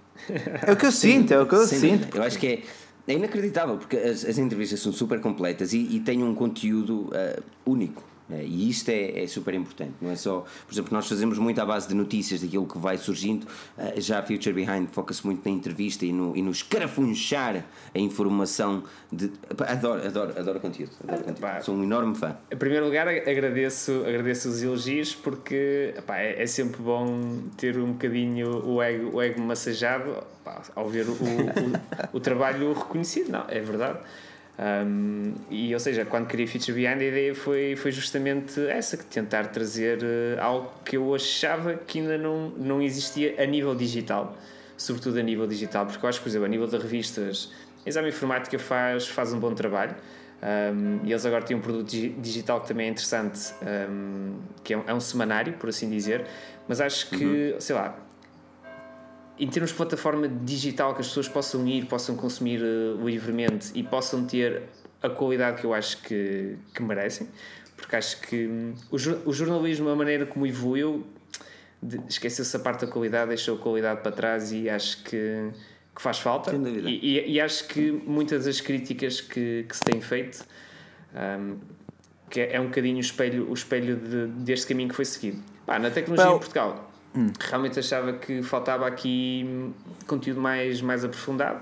É 0.66 0.72
o 0.72 0.76
que 0.76 0.86
eu 0.86 0.92
sinto, 0.92 1.34
é 1.34 1.40
o 1.40 1.46
que 1.46 1.54
eu 1.54 1.68
Sim, 1.68 1.80
sinto. 1.80 2.18
Eu 2.18 2.24
acho 2.24 2.40
que 2.40 2.48
é, 2.48 2.64
é 3.08 3.14
inacreditável 3.14 3.78
porque 3.78 3.98
as, 3.98 4.26
as 4.26 4.38
entrevistas 4.38 4.80
são 4.80 4.92
super 4.92 5.20
completas 5.20 5.74
e, 5.74 5.78
e 5.78 6.00
têm 6.00 6.24
um 6.24 6.34
conteúdo 6.34 7.10
uh, 7.10 7.44
único. 7.66 8.04
É, 8.30 8.44
e 8.44 8.70
isto 8.70 8.90
é, 8.90 9.24
é, 9.24 9.28
super 9.28 9.54
importante, 9.54 9.94
não 10.02 10.10
é 10.10 10.16
só, 10.16 10.46
por 10.66 10.74
exemplo, 10.74 10.92
nós 10.92 11.08
fazemos 11.08 11.38
muito 11.38 11.62
à 11.62 11.66
base 11.66 11.88
de 11.88 11.94
notícias 11.94 12.42
daquilo 12.42 12.66
que 12.66 12.78
vai 12.78 12.98
surgindo, 12.98 13.46
eh, 13.78 14.02
já 14.02 14.18
a 14.18 14.24
Future 14.24 14.52
Behind 14.52 14.88
foca-se 14.92 15.24
muito 15.24 15.48
na 15.48 15.52
entrevista 15.52 16.08
e 16.08 16.12
no, 16.12 16.36
e 16.36 16.42
no 16.42 16.50
escarafunchar 16.50 17.64
a 17.94 18.00
informação 18.00 18.84
de. 19.12 19.32
Adoro, 19.68 20.08
adoro, 20.08 20.40
adoro 20.40 20.60
conteúdo, 20.60 20.92
adoro 21.08 21.24
conteúdo. 21.24 21.64
sou 21.64 21.76
um 21.76 21.84
enorme 21.84 22.16
fã. 22.16 22.36
Em 22.52 22.58
primeiro 22.58 22.86
lugar, 22.86 23.08
agradeço, 23.08 24.04
agradeço 24.08 24.50
os 24.50 24.64
elogios 24.64 25.14
porque 25.14 25.94
é, 26.08 26.42
é, 26.42 26.48
sempre 26.48 26.82
bom 26.82 27.44
ter 27.56 27.78
um 27.78 27.92
bocadinho 27.92 28.66
o 28.66 28.82
ego, 28.82 29.18
o 29.18 29.22
ego 29.22 29.40
massajado 29.40 30.24
ao 30.76 30.90
ver 30.90 31.08
o, 31.08 31.12
o, 31.12 31.16
o, 31.16 32.18
o 32.18 32.20
trabalho 32.20 32.74
reconhecido, 32.74 33.32
não, 33.32 33.46
é 33.48 33.60
verdade. 33.60 34.00
Um, 34.58 35.34
e 35.50 35.74
ou 35.74 35.80
seja, 35.80 36.06
quando 36.06 36.28
queria 36.28 36.48
Feature 36.48 36.74
Behind, 36.74 37.02
a 37.02 37.04
ideia 37.04 37.36
foi, 37.36 37.76
foi 37.76 37.92
justamente 37.92 38.60
essa: 38.68 38.96
que 38.96 39.06
tentar 39.06 39.48
trazer 39.48 40.00
uh, 40.00 40.42
algo 40.42 40.72
que 40.86 40.96
eu 40.96 41.14
achava 41.14 41.76
que 41.76 42.00
ainda 42.00 42.18
não, 42.18 42.50
não 42.50 42.82
existia 42.82 43.36
a 43.42 43.46
nível 43.46 43.76
digital, 43.76 44.38
sobretudo 44.78 45.20
a 45.20 45.24
nível 45.24 45.46
digital, 45.46 45.86
porque 45.86 46.06
eu 46.06 46.10
acho 46.10 46.20
que, 46.20 46.24
por 46.24 46.30
exemplo, 46.30 46.46
a 46.46 46.50
nível 46.50 46.68
de 46.68 46.78
revistas, 46.78 47.52
a 47.86 47.90
Exame 47.90 48.10
Informática 48.10 48.58
faz, 48.58 49.08
faz 49.08 49.34
um 49.34 49.40
bom 49.40 49.54
trabalho. 49.54 49.96
Um, 50.46 51.00
e 51.04 51.12
eles 51.12 51.26
agora 51.26 51.44
têm 51.44 51.58
um 51.58 51.62
produto 51.62 51.90
digital 51.90 52.62
que 52.62 52.68
também 52.68 52.88
é 52.88 52.90
interessante, 52.92 53.54
um, 53.90 54.36
que 54.64 54.74
é 54.74 54.78
um, 54.78 54.84
é 54.86 54.94
um, 54.94 55.00
semanário, 55.00 55.54
por 55.54 55.70
assim 55.70 55.90
dizer, 55.90 56.26
mas 56.68 56.80
acho 56.80 57.10
que, 57.10 57.26
uhum. 57.26 57.60
sei 57.60 57.76
lá, 57.76 57.98
em 59.38 59.48
termos 59.48 59.72
de 59.72 59.78
plataforma 59.78 60.28
digital 60.28 60.94
que 60.94 61.02
as 61.02 61.08
pessoas 61.08 61.28
possam 61.28 61.68
ir, 61.68 61.86
possam 61.86 62.16
consumir 62.16 62.62
uh, 62.62 63.06
livremente 63.06 63.72
e 63.74 63.84
possam 63.84 64.26
ter 64.26 64.64
a 65.02 65.10
qualidade 65.10 65.60
que 65.60 65.66
eu 65.66 65.74
acho 65.74 66.02
que, 66.02 66.58
que 66.74 66.82
merecem, 66.82 67.28
porque 67.76 67.96
acho 67.96 68.22
que 68.22 68.48
um, 68.48 68.74
o, 68.90 68.96
o, 69.30 69.34
jornalismo, 69.34 69.90
a 69.90 69.96
maneira 69.96 70.26
como 70.26 70.48
evoluiu, 70.48 71.06
esqueceu-se 72.08 72.56
a 72.56 72.60
parte 72.60 72.86
da 72.86 72.92
qualidade, 72.92 73.30
deixou 73.30 73.56
a 73.56 73.60
qualidade 73.60 74.02
para 74.02 74.12
trás 74.12 74.52
e 74.52 74.70
acho 74.70 75.04
que, 75.04 75.52
que 75.96 76.02
faz 76.02 76.18
falta. 76.18 76.56
E, 76.56 77.20
e, 77.20 77.34
e, 77.34 77.42
acho 77.42 77.68
que 77.68 77.92
muitas 77.92 78.46
das 78.46 78.62
críticas 78.62 79.22
que, 79.22 79.66
que 79.68 79.76
se 79.76 79.84
têm 79.84 80.02
feito 80.02 80.46
um, 81.14 81.58
que 82.30 82.40
é, 82.40 82.56
é 82.56 82.62
um 82.62 82.66
bocadinho 82.66 82.98
o 82.98 83.02
espelho, 83.02 83.50
o 83.50 83.54
espelho 83.54 83.98
de, 83.98 84.28
deste 84.44 84.66
caminho 84.66 84.90
que 84.90 84.96
foi 84.96 85.06
seguido. 85.06 85.44
Pá, 85.66 85.78
na 85.78 85.92
tecnologia 85.92 86.28
well, 86.28 86.38
em 86.38 86.40
Portugal 86.40 86.95
Hum. 87.16 87.32
Realmente 87.40 87.80
achava 87.80 88.14
que 88.14 88.44
faltava 88.44 88.86
aqui 88.86 89.74
conteúdo 90.06 90.42
mais, 90.42 90.82
mais 90.82 91.06
aprofundado, 91.06 91.62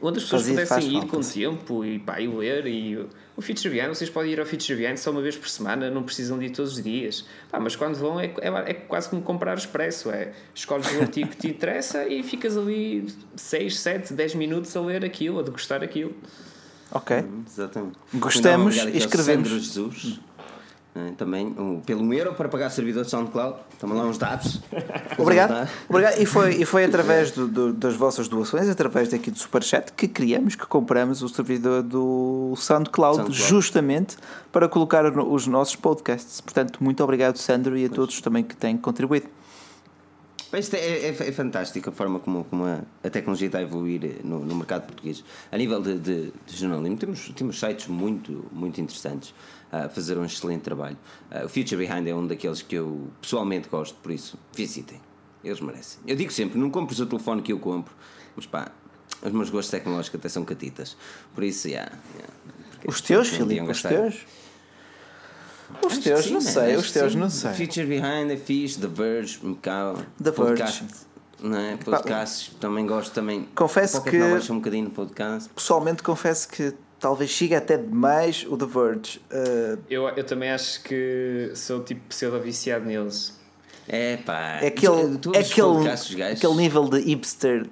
onde 0.00 0.18
as 0.18 0.24
pessoas 0.24 0.42
Fazia, 0.42 0.66
pudessem 0.66 0.98
ir 0.98 1.06
com 1.06 1.20
tempo 1.20 1.84
e, 1.84 1.98
pá, 1.98 2.20
e 2.20 2.28
ler. 2.28 2.66
E 2.66 3.06
o 3.36 3.42
Feature 3.42 3.70
Behind, 3.70 3.88
vocês 3.88 4.08
podem 4.08 4.30
ir 4.30 4.38
ao 4.38 4.46
Feature 4.46 4.76
Behind 4.76 4.96
só 4.96 5.10
uma 5.10 5.20
vez 5.20 5.36
por 5.36 5.48
semana, 5.48 5.90
não 5.90 6.04
precisam 6.04 6.38
de 6.38 6.46
ir 6.46 6.50
todos 6.50 6.76
os 6.76 6.82
dias. 6.82 7.24
Pá, 7.50 7.58
mas 7.58 7.74
quando 7.74 7.96
vão 7.96 8.20
é, 8.20 8.26
é, 8.40 8.70
é 8.70 8.74
quase 8.74 9.08
como 9.08 9.22
comprar 9.22 9.58
expresso: 9.58 10.10
é 10.10 10.32
escolhes 10.54 10.90
o 10.96 11.00
artigo 11.00 11.30
que 11.30 11.36
te 11.36 11.48
interessa 11.48 12.06
e 12.06 12.22
ficas 12.22 12.56
ali 12.56 13.06
6, 13.34 13.78
7, 13.78 14.14
10 14.14 14.34
minutos 14.36 14.76
a 14.76 14.80
ler 14.80 15.04
aquilo, 15.04 15.40
a 15.40 15.42
degustar 15.42 15.82
aquilo. 15.82 16.14
Ok. 16.92 17.16
Exatamente. 17.46 17.98
Gostamos 18.14 18.76
e 18.76 18.98
escrevemos. 18.98 19.48
Sandro 19.48 19.58
Jesus. 19.58 20.20
Né, 20.94 21.12
também 21.16 21.46
um, 21.58 21.80
pelo 21.80 22.04
um 22.04 22.12
euro 22.12 22.34
para 22.34 22.48
pagar 22.48 22.70
servidor 22.70 23.02
de 23.04 23.10
SoundCloud. 23.10 23.58
Estão 23.72 23.92
lá 23.92 24.04
uns 24.04 24.16
dados. 24.16 24.62
Obrigado. 25.18 25.68
Obrigado. 25.88 26.20
E 26.20 26.24
foi, 26.24 26.54
e 26.54 26.64
foi 26.64 26.84
através 26.84 27.32
do, 27.32 27.48
do, 27.48 27.72
das 27.72 27.96
vossas 27.96 28.28
doações, 28.28 28.68
através 28.68 29.08
daqui 29.08 29.28
do 29.28 29.38
Superchat, 29.38 29.92
que 29.92 30.06
criamos, 30.06 30.54
que 30.54 30.64
compramos 30.66 31.20
o 31.20 31.28
servidor 31.28 31.82
do 31.82 32.54
SoundCloud, 32.56 33.16
SoundCloud. 33.16 33.32
justamente 33.32 34.16
para 34.52 34.68
colocar 34.68 35.04
os 35.04 35.48
nossos 35.48 35.74
podcasts. 35.74 36.40
Portanto, 36.40 36.78
muito 36.80 37.02
obrigado, 37.02 37.38
Sandro, 37.38 37.76
e 37.76 37.86
a 37.86 37.88
todos 37.88 38.20
também 38.20 38.44
que 38.44 38.54
têm 38.54 38.76
contribuído. 38.76 39.26
Isto 40.58 40.76
é, 40.76 40.78
é, 40.78 41.08
é 41.08 41.32
fantástico 41.32 41.90
a 41.90 41.92
forma 41.92 42.20
como, 42.20 42.44
como 42.44 42.64
a, 42.64 42.80
a, 43.02 43.10
tecnologia 43.10 43.46
está 43.46 43.58
a 43.58 43.62
evoluir 43.62 44.20
no, 44.22 44.38
no 44.38 44.54
mercado 44.54 44.86
português. 44.86 45.24
A 45.50 45.58
nível 45.58 45.82
de, 45.82 45.98
de, 45.98 46.32
de, 46.46 46.56
jornalismo, 46.56 46.96
temos, 46.96 47.28
temos 47.34 47.58
sites 47.58 47.88
muito, 47.88 48.44
muito 48.52 48.80
interessantes 48.80 49.34
a 49.82 49.88
fazer 49.88 50.18
um 50.18 50.24
excelente 50.24 50.62
trabalho. 50.62 50.96
Uh, 51.30 51.46
o 51.46 51.48
Future 51.48 51.76
Behind 51.76 52.06
é 52.06 52.14
um 52.14 52.26
daqueles 52.26 52.62
que 52.62 52.76
eu 52.76 53.10
pessoalmente 53.20 53.68
gosto, 53.68 53.96
por 53.96 54.12
isso 54.12 54.38
visitem. 54.54 55.00
Eles 55.42 55.60
merecem. 55.60 56.00
Eu 56.06 56.16
digo 56.16 56.32
sempre: 56.32 56.58
não 56.58 56.70
compres 56.70 57.00
o 57.00 57.06
telefone 57.06 57.42
que 57.42 57.52
eu 57.52 57.58
compro, 57.58 57.94
mas 58.34 58.46
pá, 58.46 58.70
os 59.22 59.32
meus 59.32 59.50
gostos 59.50 59.70
tecnológicos 59.70 60.18
até 60.18 60.28
são 60.28 60.44
catitas. 60.44 60.96
Por 61.34 61.44
isso, 61.44 61.68
yeah, 61.68 61.92
yeah 62.14 62.34
os 62.86 63.00
teus, 63.00 63.28
Filipe, 63.28 63.70
os 63.70 63.82
teus. 63.82 64.26
Os 65.84 65.98
teus, 65.98 66.30
não 66.30 66.40
sei, 66.40 66.76
os 66.76 66.92
teus, 66.92 67.14
não 67.14 67.30
sei. 67.30 67.52
Feature 67.54 67.86
Behind 67.86 68.30
é 68.30 68.36
fixe, 68.36 68.78
The 68.78 68.86
Verge, 68.86 69.40
Macau, 69.42 69.96
The 70.22 70.30
podcast, 70.30 70.84
Verge. 70.84 71.04
Não 71.40 71.58
é? 71.58 71.76
Podcasts, 71.76 72.54
também 72.60 72.86
gosto 72.86 73.12
também. 73.12 73.48
Confesso 73.54 74.02
que. 74.02 74.18
um 74.50 74.56
bocadinho 74.56 74.84
no 74.84 74.90
podcast. 74.90 75.48
Pessoalmente, 75.50 76.02
confesso 76.02 76.48
que 76.48 76.74
talvez 76.98 77.30
chegue 77.30 77.54
até 77.54 77.76
demais 77.76 78.46
o 78.48 78.56
The 78.56 78.66
Verge. 78.66 79.20
Uh... 79.30 79.78
Eu, 79.88 80.08
eu 80.08 80.24
também 80.24 80.50
acho 80.50 80.82
que 80.82 81.52
sou 81.54 81.82
tipo 81.82 82.00
pseudo-viciado 82.08 82.84
neles. 82.84 83.38
É 83.86 84.16
pá, 84.16 84.60
é 84.62 84.68
aquele, 84.68 85.18
tu, 85.18 85.30
tu 85.30 85.34
é 85.34 85.40
aquele, 85.40 85.88
aquele 86.32 86.54
nível 86.54 86.88
de 86.88 87.00
hipster. 87.00 87.66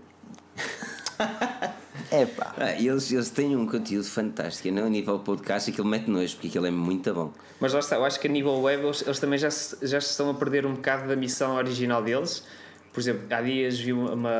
É 2.12 2.26
pá. 2.26 2.54
Ah, 2.58 2.72
eles, 2.72 3.10
eles 3.10 3.30
têm 3.30 3.56
um 3.56 3.66
conteúdo 3.66 4.04
fantástico. 4.04 4.70
Não 4.70 4.84
a 4.84 4.90
nível 4.90 5.18
podcast, 5.18 5.70
aquilo 5.70 5.88
mete 5.88 6.10
nojo, 6.10 6.34
porque 6.34 6.48
aquilo 6.48 6.66
é 6.66 6.70
muito 6.70 7.12
bom. 7.14 7.32
Mas 7.58 7.72
lá 7.72 7.80
está, 7.80 7.96
eu 7.96 8.04
acho 8.04 8.20
que 8.20 8.28
a 8.28 8.30
nível 8.30 8.60
web 8.60 8.84
eles, 8.84 9.00
eles 9.00 9.18
também 9.18 9.38
já 9.38 9.50
se, 9.50 9.76
já 9.86 9.98
se 9.98 10.10
estão 10.10 10.28
a 10.28 10.34
perder 10.34 10.66
um 10.66 10.74
bocado 10.74 11.08
da 11.08 11.16
missão 11.16 11.56
original 11.56 12.02
deles, 12.02 12.44
Por 12.92 13.00
exemplo, 13.00 13.22
há 13.30 13.40
dias 13.40 13.78
vi 13.78 13.94
uma, 13.94 14.30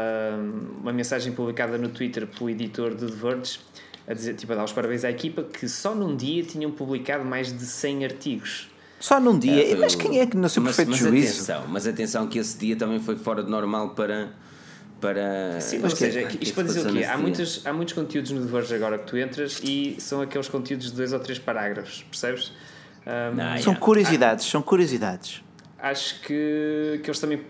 uma 0.83 0.93
mensagem 0.93 1.33
publicada 1.33 1.79
no 1.79 1.89
Twitter 1.89 2.27
pelo 2.27 2.51
editor 2.51 2.95
do 2.95 3.07
The 3.07 3.17
Verge 3.17 3.61
a 4.07 4.15
dizer, 4.15 4.35
tipo, 4.35 4.53
a 4.53 4.57
dar 4.57 4.65
os 4.65 4.73
parabéns 4.73 5.05
à 5.05 5.11
equipa 5.11 5.43
que 5.43 5.69
só 5.69 5.95
num 5.95 6.17
dia 6.17 6.43
tinham 6.43 6.71
publicado 6.71 7.25
mais 7.25 7.53
de 7.57 7.65
100 7.65 8.05
artigos. 8.05 8.69
Só 8.99 9.19
num 9.19 9.39
dia. 9.39 9.73
É, 9.73 9.75
mas 9.77 9.95
quem 9.95 10.21
é 10.21 10.27
que 10.27 10.37
no 10.37 10.49
seu 10.49 10.63
mas, 10.63 10.77
perfeito 10.77 10.91
mas 10.91 10.99
juízo? 11.01 11.35
Atenção, 11.43 11.65
mas 11.69 11.87
atenção 11.87 12.27
que 12.27 12.39
esse 12.39 12.57
dia 12.59 12.77
também 12.77 13.01
foi 13.01 13.17
fora 13.17 13.43
de 13.43 13.51
normal 13.51 13.91
para. 13.91 14.31
para 15.01 15.61
Sim, 15.61 15.79
ou 15.83 15.89
que- 15.91 15.97
seja, 15.97 16.23
que 16.25 16.43
isto 16.45 16.55
para 16.55 16.63
dizer 16.65 16.87
o 16.89 16.93
quê? 16.93 17.05
Há, 17.05 17.19
muitos, 17.19 17.67
há 17.67 17.73
muitos 17.73 17.95
conteúdos 17.95 18.31
no 18.31 18.41
The 18.45 18.47
Verge 18.53 18.75
agora 18.77 18.99
que 18.99 19.07
tu 19.07 19.17
entras 19.17 19.61
e 19.65 19.97
são 19.99 20.21
aqueles 20.21 20.49
conteúdos 20.49 20.91
de 20.91 20.97
dois 20.97 21.13
ou 21.13 21.19
três 21.19 21.39
parágrafos, 21.39 22.05
percebes? 22.09 22.53
Um, 23.05 23.41
Ah, 23.41 23.59
São 23.59 23.75
curiosidades, 23.75 24.45
são 24.47 24.63
curiosidades. 24.63 25.43
Acho 25.81 26.21
que, 26.21 27.01
que 27.03 27.11
eles 27.11 27.19
também 27.19 27.43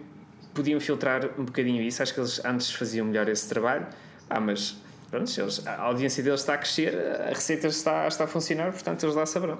podiam 0.54 0.80
filtrar 0.80 1.28
um 1.38 1.44
bocadinho 1.44 1.82
isso. 1.82 2.02
Acho 2.02 2.14
que 2.14 2.20
eles 2.20 2.42
antes 2.42 2.70
faziam 2.70 3.04
melhor 3.06 3.28
esse 3.28 3.46
trabalho. 3.46 3.86
Ah, 4.30 4.40
mas 4.40 4.74
pronto, 5.12 5.40
eles, 5.40 5.64
a 5.66 5.76
audiência 5.82 6.22
deles 6.24 6.40
está 6.40 6.54
a 6.54 6.58
crescer, 6.58 6.96
a 6.96 7.28
receita 7.28 7.66
está, 7.68 8.08
está 8.08 8.24
a 8.24 8.26
funcionar, 8.26 8.72
portanto 8.72 9.04
eles 9.04 9.14
lá 9.14 9.26
saberão. 9.26 9.58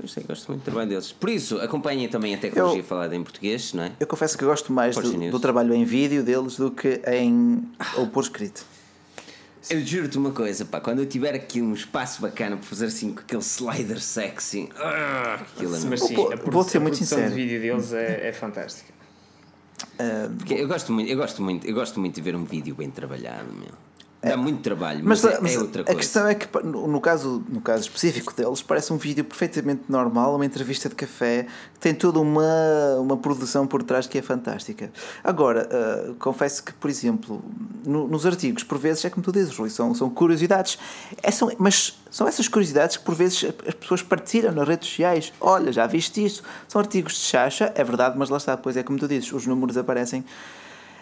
Eu 0.00 0.06
sei, 0.06 0.22
gosto 0.22 0.46
muito 0.48 0.60
do 0.62 0.64
trabalho 0.64 0.88
deles. 0.88 1.10
Por 1.10 1.28
isso, 1.28 1.58
acompanhem 1.60 2.08
também 2.08 2.32
a 2.34 2.38
tecnologia 2.38 2.80
Eu- 2.80 2.84
falada 2.84 3.16
em 3.16 3.22
português, 3.22 3.72
não 3.74 3.82
é? 3.82 3.92
Eu 3.98 4.06
confesso 4.06 4.38
que 4.38 4.44
gosto 4.44 4.72
mais 4.72 4.94
do, 4.96 5.30
do 5.30 5.40
trabalho 5.40 5.74
em 5.74 5.84
vídeo 5.84 6.22
deles 6.22 6.56
do 6.56 6.70
que 6.70 7.00
em 7.08 7.68
ou 7.96 8.06
por 8.06 8.22
escrito. 8.22 8.64
Eu 9.68 9.84
juro-te 9.84 10.16
uma 10.16 10.30
coisa, 10.30 10.64
pá, 10.64 10.80
quando 10.80 11.00
eu 11.00 11.06
tiver 11.06 11.34
aqui 11.34 11.60
um 11.60 11.74
espaço 11.74 12.22
bacana 12.22 12.56
para 12.56 12.64
fazer 12.64 12.86
assim 12.86 13.12
com 13.12 13.20
aquele 13.20 13.42
slider 13.42 14.00
sexy, 14.00 14.68
ah, 14.76 15.34
aquilo 15.40 15.74
é 15.74 15.80
Mas 15.80 15.98
Vou- 16.00 16.08
sim, 16.08 16.14
a, 16.14 16.18
vou 16.18 16.28
produ- 16.38 16.64
ser 16.70 16.78
a 16.78 16.80
muito 16.80 16.94
produção 16.96 17.18
sincero. 17.18 17.34
de 17.34 17.42
vídeo 17.42 17.60
deles 17.60 17.92
é, 17.92 18.28
é 18.28 18.32
fantástica. 18.32 18.92
Porque 20.38 20.54
eu 20.54 20.68
gosto 20.68 20.92
muito, 20.92 21.10
eu 21.10 21.16
gosto 21.16 21.42
muito, 21.42 21.66
eu 21.66 21.74
gosto 21.74 21.98
muito 21.98 22.14
de 22.14 22.20
ver 22.20 22.36
um 22.36 22.44
vídeo 22.44 22.74
bem 22.76 22.88
trabalhado, 22.90 23.52
meu. 23.52 23.87
Dá 24.20 24.36
muito 24.36 24.60
trabalho, 24.62 25.00
Mas, 25.04 25.22
mas, 25.22 25.32
é, 25.34 25.40
mas 25.40 25.54
é 25.54 25.58
outra 25.60 25.82
a 25.82 25.84
coisa. 25.84 26.00
questão 26.00 26.26
é 26.26 26.34
que, 26.34 26.48
no 26.64 27.00
caso, 27.00 27.40
no 27.48 27.60
caso 27.60 27.82
específico 27.84 28.34
deles, 28.34 28.60
parece 28.60 28.92
um 28.92 28.96
vídeo 28.96 29.24
perfeitamente 29.24 29.82
normal, 29.88 30.34
uma 30.34 30.44
entrevista 30.44 30.88
de 30.88 30.96
café, 30.96 31.46
que 31.74 31.78
tem 31.78 31.94
toda 31.94 32.18
uma, 32.18 32.96
uma 32.98 33.16
produção 33.16 33.64
por 33.64 33.80
trás 33.84 34.08
que 34.08 34.18
é 34.18 34.22
fantástica. 34.22 34.90
Agora, 35.22 35.68
ah, 35.70 36.14
confesso 36.18 36.64
que, 36.64 36.72
por 36.72 36.90
exemplo, 36.90 37.40
no- 37.86 38.08
nos 38.08 38.26
artigos, 38.26 38.64
por 38.64 38.76
vezes, 38.76 39.04
é 39.04 39.10
como 39.10 39.22
tu 39.22 39.30
dizes, 39.30 39.56
Rui, 39.56 39.70
são, 39.70 39.94
são 39.94 40.10
curiosidades. 40.10 40.78
É, 41.22 41.30
são, 41.30 41.52
mas 41.56 41.96
são 42.10 42.26
essas 42.26 42.48
curiosidades 42.48 42.96
que, 42.96 43.04
por 43.04 43.14
vezes, 43.14 43.44
as 43.68 43.74
pessoas 43.74 44.02
partilham 44.02 44.50
nas 44.52 44.66
redes 44.66 44.88
sociais. 44.88 45.32
Olha, 45.40 45.70
já 45.70 45.86
viste 45.86 46.24
isso? 46.24 46.42
São 46.66 46.80
artigos 46.80 47.12
de 47.12 47.20
chacha, 47.20 47.72
é 47.72 47.84
verdade, 47.84 48.18
mas 48.18 48.28
lá 48.30 48.38
está, 48.38 48.56
depois 48.56 48.76
é 48.76 48.82
como 48.82 48.98
tu 48.98 49.06
dizes, 49.06 49.32
os 49.32 49.46
números 49.46 49.76
aparecem. 49.76 50.24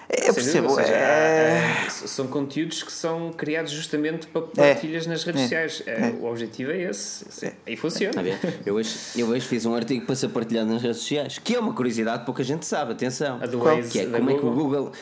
Eu 0.08 0.16
Sem 0.18 0.26
dúvida, 0.26 0.34
percebo, 0.34 0.68
ou 0.68 0.74
seja, 0.76 0.92
é... 0.94 1.84
é- 1.86 1.90
são 1.90 2.26
conteúdos 2.28 2.82
que 2.82 2.92
são 2.92 3.32
criados 3.32 3.72
justamente 3.72 4.26
para 4.28 4.42
É. 4.58 4.72
partilhas 4.74 5.06
nas 5.06 5.24
redes 5.24 5.40
É. 5.40 5.44
sociais. 5.44 5.82
É, 5.86 6.08
É. 6.08 6.10
O 6.20 6.26
objetivo 6.30 6.70
é 6.70 6.82
esse. 6.82 7.52
E 7.66 7.76
funciona. 7.76 8.22
Eu 8.64 8.74
hoje, 8.76 8.96
eu 9.16 9.26
hoje 9.28 9.46
fiz 9.46 9.66
um 9.66 9.74
artigo 9.74 10.06
para 10.06 10.14
ser 10.14 10.28
partilhado 10.28 10.70
nas 10.70 10.80
redes 10.80 10.98
sociais, 10.98 11.38
que 11.38 11.54
é 11.56 11.58
uma 11.58 11.72
curiosidade 11.74 12.20
que 12.20 12.26
pouca 12.26 12.44
gente 12.44 12.64
sabe, 12.66 12.92
atenção. 12.92 13.38
A 13.42 13.46
do 13.46 13.58
Qual? 13.58 13.74
Waze 13.76 13.90
Que 13.90 13.98
é 14.00 14.06
da 14.06 14.18
como 14.18 14.30
é 14.30 14.34
que 14.34 14.40
o 14.40 14.42
Google. 14.52 14.64
Google. 14.64 14.92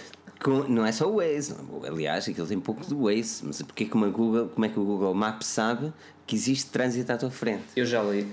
com- 0.42 0.64
não 0.72 0.84
é 0.86 0.92
só 0.92 1.06
o 1.10 1.16
Waze, 1.16 1.54
aliás, 1.86 2.28
aquilo 2.28 2.46
tem 2.46 2.58
pouco 2.60 2.84
do 2.86 3.04
Waze, 3.04 3.42
mas 3.44 3.60
porque 3.62 3.84
é 3.84 3.86
que 3.86 3.94
uma 3.94 4.08
Google, 4.08 4.48
como 4.48 4.64
é 4.64 4.68
que 4.68 4.78
o 4.78 4.84
Google 4.84 5.14
Maps 5.14 5.46
sabe 5.46 5.92
que 6.26 6.34
existe 6.34 6.70
trânsito 6.70 7.10
à 7.12 7.16
tua 7.16 7.30
frente? 7.30 7.62
Eu 7.76 7.84
já 7.86 8.02
li. 8.02 8.26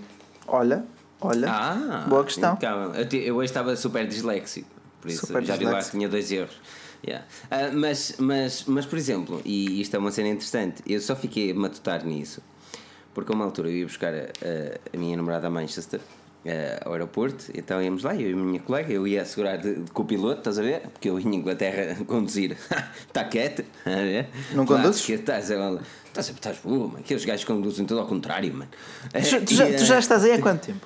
Olha, 0.48 0.84
olha, 1.22 1.48
Ah, 1.50 2.06
boa 2.10 2.24
questão. 2.26 2.54
impecável. 2.54 2.94
Eu, 2.96 3.08
te- 3.08 3.18
eu 3.26 3.36
hoje 3.36 3.46
estava 3.52 3.76
super 3.78 4.06
disléxico, 4.08 4.68
por 5.02 5.10
isso 5.10 5.26
Super 5.28 5.44
já 5.44 5.56
vi 5.56 5.66
lá 5.66 5.82
que 5.84 5.92
tinha 5.92 6.08
dois 6.08 6.32
erros. 6.32 6.56
Yeah. 7.06 7.26
Ah, 7.50 7.72
mas, 7.74 8.16
mas, 8.20 8.64
mas, 8.68 8.86
por 8.86 8.98
exemplo, 8.98 9.42
e 9.44 9.82
isto 9.82 9.96
é 9.96 10.00
uma 10.00 10.12
cena 10.12 10.30
interessante, 10.30 10.84
eu 10.88 11.02
só 11.02 11.16
fiquei 11.16 11.50
a 11.52 11.56
matutar 11.56 12.06
nisso, 12.06 12.42
porque 13.14 13.32
a 13.32 13.36
uma 13.36 13.44
altura 13.44 13.70
eu 13.70 13.78
ia 13.78 13.86
buscar 13.86 14.14
a, 14.14 14.18
a- 14.18 14.80
a 14.94 14.98
minha 14.98 15.18
namorada 15.18 15.48
a 15.48 15.50
Manchester. 15.50 16.00
ah, 16.46 16.82
ao 16.86 16.94
aeroporto, 16.94 17.46
então 17.56 17.82
íamos 17.82 18.04
lá, 18.04 18.16
eu 18.16 18.30
e 18.30 18.34
a 18.34 18.36
minha 18.36 18.60
colega, 18.60 18.94
eu 18.94 19.08
ia 19.08 19.24
assegurar 19.24 19.58
de, 19.58 19.76
de 19.76 19.92
copiloto, 19.92 20.40
estás 20.42 20.60
a 20.60 20.62
ver? 20.62 20.82
Porque 20.94 21.10
eu 21.10 21.20
em 21.20 21.36
Inglaterra 21.36 21.98
conduzir, 22.06 22.56
está 23.08 23.24
quieto, 23.30 23.64
a 23.86 23.90
ver? 23.90 24.28
Não 24.54 24.66
conduzes? 24.66 25.10
Estás, 25.10 25.50
estás, 25.50 25.80
estás, 26.06 26.30
estás 26.30 26.58
boa, 26.60 26.86
mano. 26.88 27.00
Aqueles 27.00 27.26
gajos 27.26 27.46
conduzem 27.46 27.84
tudo 27.86 28.00
ao 28.00 28.06
contrário, 28.08 28.54
mano. 28.54 28.70
Tu, 29.12 29.20
já- 29.22 29.42
tu 29.42 29.54
já, 29.56 29.66
tu 29.74 29.86
já 29.86 29.98
estás 30.00 30.24
aí 30.24 30.34
há 30.34 30.40
quanto 30.40 30.68
tempo? 30.68 30.86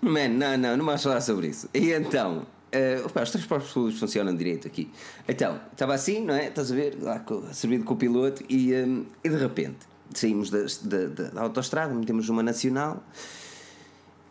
Man, 0.00 0.28
não, 0.28 0.56
não, 0.56 0.76
não 0.78 0.84
vamos 0.86 1.02
falar 1.02 1.20
sobre 1.20 1.48
isso. 1.48 1.68
E 1.74 1.92
então, 1.92 2.46
eh, 2.74 3.02
opa, 3.04 3.22
os 3.22 3.30
transportes 3.30 3.70
públicos 3.72 3.98
funcionam 4.00 4.34
direito 4.34 4.66
aqui. 4.66 4.90
Então, 5.28 5.60
estava 5.72 5.94
assim, 5.94 6.24
não 6.24 6.34
é? 6.34 6.48
Estás 6.48 6.70
a 6.70 6.74
ver? 6.74 6.98
Lá 7.00 7.20
co- 7.20 7.44
a 7.48 7.52
servir 7.54 7.78
de 7.78 7.84
copiloto 7.84 8.42
e, 8.48 8.72
eh, 8.74 8.86
e 9.24 9.28
de 9.28 9.36
repente 9.36 9.78
saímos 10.12 10.50
da, 10.50 10.58
da, 10.82 11.06
da- 11.06 11.30
da 11.30 11.40
autostrada, 11.42 11.94
metemos 11.94 12.28
uma 12.28 12.42
nacional. 12.42 13.02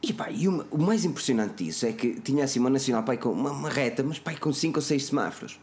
E 0.01 0.11
pá, 0.11 0.29
e 0.29 0.47
uma- 0.47 0.65
o 0.69 0.77
mais 0.77 1.05
impressionante 1.05 1.63
disso 1.63 1.85
é 1.85 1.93
que 1.93 2.19
tinha 2.19 2.43
assim 2.43 2.59
uma 2.59 2.69
nacional, 2.69 3.03
pai, 3.03 3.17
com 3.17 3.29
uma, 3.31 3.51
uma 3.51 3.69
reta, 3.69 4.03
mas 4.03 4.19
pai, 4.19 4.35
com 4.35 4.51
5 4.51 4.77
ou 4.79 4.81
6 4.83 5.05
semáforos. 5.05 5.59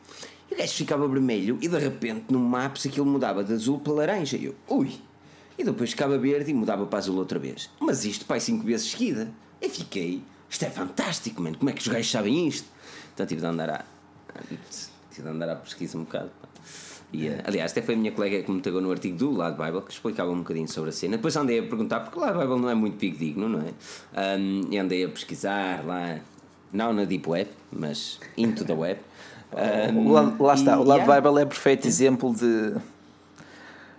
E 0.50 0.54
o 0.54 0.58
gajo 0.58 0.72
ficava 0.74 1.06
vermelho 1.06 1.58
e 1.60 1.68
de 1.68 1.78
repente 1.78 2.24
no 2.30 2.38
Maps 2.40 2.86
aquilo 2.86 3.06
mudava 3.06 3.44
de 3.44 3.52
azul 3.52 3.78
para 3.78 3.92
laranja. 3.92 4.36
E 4.36 4.46
eu, 4.46 4.54
ui! 4.68 4.92
E 5.58 5.62
depois 5.62 5.90
ficava 5.90 6.16
verde 6.18 6.50
e 6.50 6.54
mudava 6.54 6.86
para 6.86 6.98
azul 6.98 7.16
outra 7.18 7.38
vez. 7.38 7.68
Mas 7.78 8.04
isto, 8.06 8.24
pai, 8.24 8.40
5 8.40 8.64
vezes 8.64 8.90
seguida. 8.90 9.30
Eu 9.60 9.68
fiquei, 9.68 10.22
isto 10.50 10.64
é 10.64 10.70
fantástico, 10.70 11.40
mano, 11.40 11.56
como 11.56 11.70
é 11.70 11.72
que 11.72 11.80
os 11.80 11.88
gajos 11.88 12.10
sabem 12.10 12.48
isto? 12.48 12.68
Então 13.14 13.24
tive 13.24 13.40
de 13.40 13.46
andar 13.46 13.70
a. 13.70 13.84
tive 15.10 15.22
de 15.22 15.28
andar 15.28 15.48
à 15.48 15.56
pesquisa 15.56 15.96
um 15.96 16.02
bocado. 16.02 16.30
E, 17.12 17.26
eh, 17.26 17.42
aliás, 17.44 17.72
até 17.72 17.82
foi 17.82 17.94
a 17.94 17.96
minha 17.98 18.12
colega 18.12 18.42
que 18.42 18.50
me 18.50 18.60
pegou 18.60 18.80
no 18.80 18.90
artigo 18.90 19.16
do 19.16 19.32
Lado 19.32 19.60
Bible 19.62 19.82
que 19.82 19.92
explicava 19.92 20.30
um 20.30 20.38
bocadinho 20.38 20.68
sobre 20.68 20.90
a 20.90 20.92
cena. 20.92 21.16
Depois 21.16 21.36
andei 21.36 21.58
a 21.58 21.62
perguntar, 21.62 22.00
porque 22.00 22.18
o 22.18 22.22
Lado 22.22 22.38
Bible 22.38 22.60
não 22.60 22.70
é 22.70 22.74
muito 22.74 22.98
digno, 22.98 23.48
não 23.48 23.60
é? 23.60 23.72
Ahm, 24.14 24.68
e 24.70 24.78
andei 24.78 25.04
a 25.04 25.08
pesquisar 25.08 25.84
lá, 25.84 26.20
não 26.72 26.92
na 26.92 27.04
Deep 27.04 27.28
Web, 27.28 27.50
mas 27.72 28.20
into 28.36 28.64
the 28.64 28.74
web. 28.74 29.00
O 29.52 30.12
lado- 30.12 30.40
lá 30.40 30.54
está, 30.54 30.78
o 30.78 30.84
Love 30.84 31.00
yeah. 31.00 31.20
Bible 31.20 31.42
é 31.42 31.44
perfeito 31.44 31.84
exemplo 31.88 32.32
de. 32.32 32.76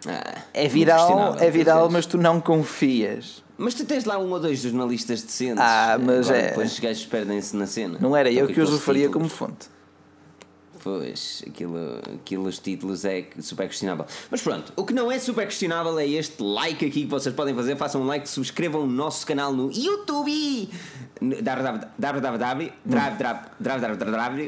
Ah, 0.07 0.37
É 0.53 0.67
viral, 0.67 1.35
é 1.39 1.49
viral, 1.49 1.89
mas 1.89 2.05
tu 2.05 2.17
não 2.17 2.39
confias. 2.41 3.43
Mas 3.57 3.75
tu 3.75 3.85
tens 3.85 4.05
lá 4.05 4.17
um 4.17 4.31
ou 4.31 4.39
dois 4.39 4.59
jornalistas 4.59 5.21
decentes. 5.21 5.59
Ah, 5.59 5.97
mas 6.01 6.27
Agora, 6.29 6.43
é- 6.43 6.47
Depois 6.49 6.71
os 6.73 6.79
gajos 6.79 7.05
perdem-se 7.05 7.55
na 7.55 7.67
cena. 7.67 7.97
Não 8.01 8.15
era 8.17 8.31
eu 8.31 8.47
que 8.47 8.59
os 8.59 8.71
referia 8.71 9.09
como 9.09 9.29
fonte. 9.29 9.67
Pois, 10.83 11.43
aquilo, 11.47 12.47
os 12.47 12.57
títulos 12.57 13.05
é 13.05 13.25
super 13.39 13.67
questionável. 13.67 14.05
Mas 14.31 14.41
pronto, 14.41 14.73
o 14.75 14.83
que 14.83 14.93
não 14.93 15.11
é 15.11 15.19
super 15.19 15.45
questionável 15.45 15.97
é 15.99 16.07
este 16.07 16.41
like 16.41 16.83
aqui 16.83 17.01
que 17.01 17.07
vocês 17.07 17.35
podem 17.35 17.53
fazer. 17.53 17.75
Façam 17.75 18.01
um 18.01 18.07
like, 18.07 18.27
subscrevam 18.27 18.81
o 18.81 18.87
nosso 18.87 19.25
canal 19.27 19.53
no 19.53 19.71
YouTube. 19.71 20.69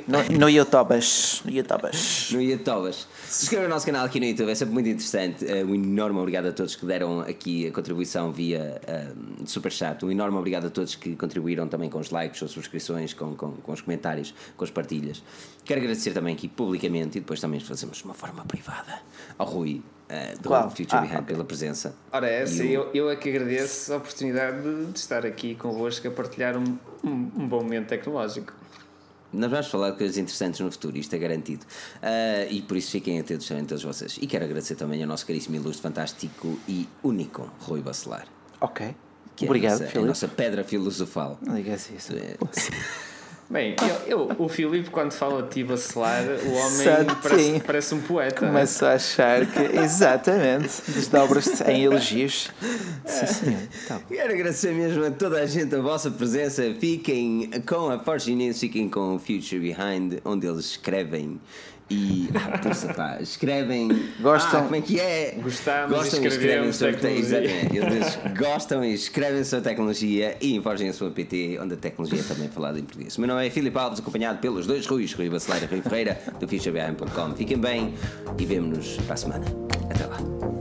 No, 0.08 0.50
YouTubas. 0.50 1.44
No 1.46 1.52
YouTubas. 1.52 2.30
No 2.32 2.42
YouTubas. 2.42 3.08
Subscrevam 3.30 3.68
o 3.68 3.70
nosso 3.70 3.86
canal 3.86 4.04
aqui 4.04 4.20
no 4.20 4.26
YouTube, 4.26 4.50
é 4.50 4.56
sempre 4.56 4.74
muito 4.74 4.90
interessante. 4.90 5.46
Uh, 5.46 5.68
um 5.68 5.76
enorme 5.76 6.18
obrigado 6.18 6.48
a 6.48 6.52
todos 6.52 6.76
que 6.76 6.84
deram 6.84 7.20
aqui 7.20 7.68
a 7.68 7.72
contribuição 7.72 8.32
via 8.32 8.82
uh, 8.88 9.48
Superchat. 9.48 10.04
Um 10.04 10.10
enorme 10.10 10.36
obrigado 10.36 10.66
a 10.66 10.70
todos 10.72 10.96
que 10.96 11.16
contribuíram 11.16 11.68
também 11.68 11.92
com 11.92 12.00
os 12.00 12.10
likes, 12.10 12.40
com 12.40 12.46
as 12.46 12.52
subscrições, 12.52 13.14
com, 13.14 13.36
com, 13.36 13.52
com 13.52 13.72
os 13.72 13.82
comentários, 13.82 14.34
com 14.58 14.64
as 14.64 14.72
partilhas. 14.72 15.22
Quero 15.66 15.80
agradecer 15.80 16.12
também 16.12 16.36
aqui 16.36 16.48
publicamente 16.48 17.18
e 17.18 17.22
depois 17.22 17.40
também 17.40 17.60
fazemos 17.60 17.98
de 17.98 18.04
uma 18.04 18.14
forma 18.14 18.44
privada 18.46 19.00
ao 19.38 19.48
Rui 19.48 19.82
uh, 20.10 20.42
do 20.42 20.50
Qual? 20.50 20.70
Future 20.70 20.88
Ah, 20.92 21.02
Behind 21.02 21.16
ok. 21.22 21.26
pela 21.28 21.44
presença. 21.46 21.96
Ora, 22.12 22.30
essa, 22.30 22.64
E 22.64 22.78
o- 22.78 22.82
eu, 22.84 22.92
eu 22.94 23.10
é 23.10 23.16
que 23.16 23.30
agradeço 23.30 23.94
a 23.94 23.98
oportunidade 23.98 24.62
de, 24.62 24.98
estar 25.00 25.26
aqui 25.26 25.56
convosco 25.56 26.08
a 26.08 26.12
partilhar 26.12 26.58
um, 26.58 26.78
um, 27.04 27.10
um 27.38 27.48
bom 27.48 27.64
momento 27.64 27.88
tecnológico. 27.88 28.54
Nós 29.32 29.50
vamos 29.50 29.68
falar 29.68 29.92
de 29.92 29.98
coisas 29.98 30.18
interessantes 30.18 30.60
no 30.60 30.70
futuro, 30.72 30.96
isto 30.98 31.16
é 31.16 31.18
garantido. 31.18 31.66
Ah, 32.02 32.46
e 32.50 32.62
por 32.62 32.76
isso 32.78 32.92
fiquem 32.92 33.20
atentos 33.20 33.48
também 33.48 33.64
todos 33.66 33.84
vocês. 33.84 34.18
E 34.22 34.28
quero 34.28 34.44
agradecer 34.46 34.76
também 34.76 35.02
ao 35.02 35.08
nosso 35.08 35.26
caríssimo 35.26 35.56
ilustre, 35.56 35.82
fantástico 35.82 36.60
e 36.68 36.88
único 37.02 37.50
Rui 37.62 37.82
Bacelar. 37.82 38.28
Ok. 38.60 38.94
Que 39.36 39.46
Obrigado, 39.46 39.82
é 39.82 39.86
a 39.86 39.88
nossa, 39.88 40.00
a 40.00 40.06
nossa 40.06 40.28
pedra 40.28 40.64
filosofal. 40.64 41.40
Não 41.42 41.56
digas 41.56 41.90
isso. 41.90 42.14
É. 42.14 42.36
Bem, 43.54 43.76
eu, 44.08 44.18
eu- 44.30 44.36
o 44.40 44.50
Filipe, 44.50 44.90
quando 44.90 45.12
fala 45.14 45.44
de 45.44 45.50
ti 45.50 45.62
vacilar, 45.64 46.24
o 46.24 46.54
homem 46.54 47.06
parece, 47.22 47.60
parece 47.64 47.94
um 47.94 48.02
poeta. 48.02 48.48
Começo 48.48 48.84
a 48.84 48.94
achar 48.94 49.46
que. 49.46 49.78
Exatamente. 49.78 50.82
Desdobras-te 50.88 51.64
em 51.70 51.84
elogios. 51.84 52.50
Sim, 53.06 53.28
senhor. 53.28 53.60
Tá. 53.88 54.00
Quero 54.10 54.34
agradecer 54.34 54.74
mesmo 54.74 55.06
a 55.06 55.12
toda 55.12 55.40
a 55.40 55.46
gente 55.46 55.76
a 55.76 55.80
vossa 55.80 56.10
presença. 56.10 56.64
Fiquem 56.80 57.52
com 57.68 57.92
a 57.92 58.00
Forge 58.00 58.34
News, 58.34 58.60
fiquem 58.60 58.90
com 58.90 59.18
o 59.18 59.20
Future 59.20 59.60
Behind, 59.60 60.16
onde 60.26 60.48
eles 60.48 60.66
escrevem 60.72 61.40
E 61.90 62.30
ah, 62.34 62.94
pá, 62.94 63.18
escrevem. 63.22 63.90
Gostam. 64.20 64.62
Ah, 64.62 64.64
como 64.64 64.76
é 64.76 64.82
que 64.82 65.00
é? 65.00 65.38
Gostamos 65.42 65.96
gostam 65.98 66.24
e 66.24 66.28
escrevem 66.28 66.72
sobre 66.74 66.96
te- 66.96 67.02
tecnologia. 67.02 67.40
Exatamente. 67.40 67.78
Eles 67.78 68.20
gostam 68.40 68.84
e 68.86 68.94
escrevem 68.94 69.44
sobre 69.44 69.70
tecnologia 69.70 70.38
e 70.42 70.56
inforgem 70.56 70.90
a 70.90 70.94
sua 70.94 71.12
PT, 71.12 71.60
onde 71.62 71.74
a 71.74 71.78
tecnologia 71.78 72.20
é 72.20 72.24
também 72.24 72.48
falada 72.50 72.80
em 72.80 72.84
português. 72.84 73.18
O 73.18 73.22
meu 73.22 73.28
nome 73.28 73.46
é 73.46 73.50
Filipe 73.50 73.78
Alves, 73.78 74.00
acompanhado 74.00 74.40
pelos 74.40 74.66
dois 74.66 74.86
Ruiz, 74.88 75.14
Rui 75.14 75.30
Bacelar 75.30 75.62
e 75.62 75.66
Rui 75.66 75.82
Ferreira, 75.82 76.20
do 76.40 76.48
FischerBM.com. 76.48 77.36
Fiquem 77.36 77.58
bem 77.58 77.94
e 78.40 78.46
vemo-nos 78.46 78.98
para 79.06 79.14
a 79.14 79.18
semana. 79.18 79.46
Até 79.90 80.06
lá. 80.06 80.53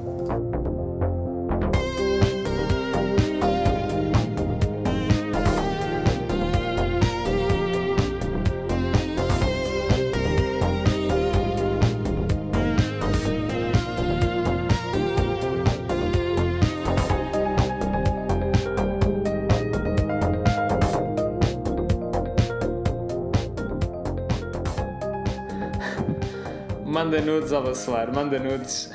Manda 27.13 27.31
nudes 27.31 27.53
ao 27.53 27.63
vacilar, 27.63 28.11
manda 28.11 28.39
nudes. 28.39 28.91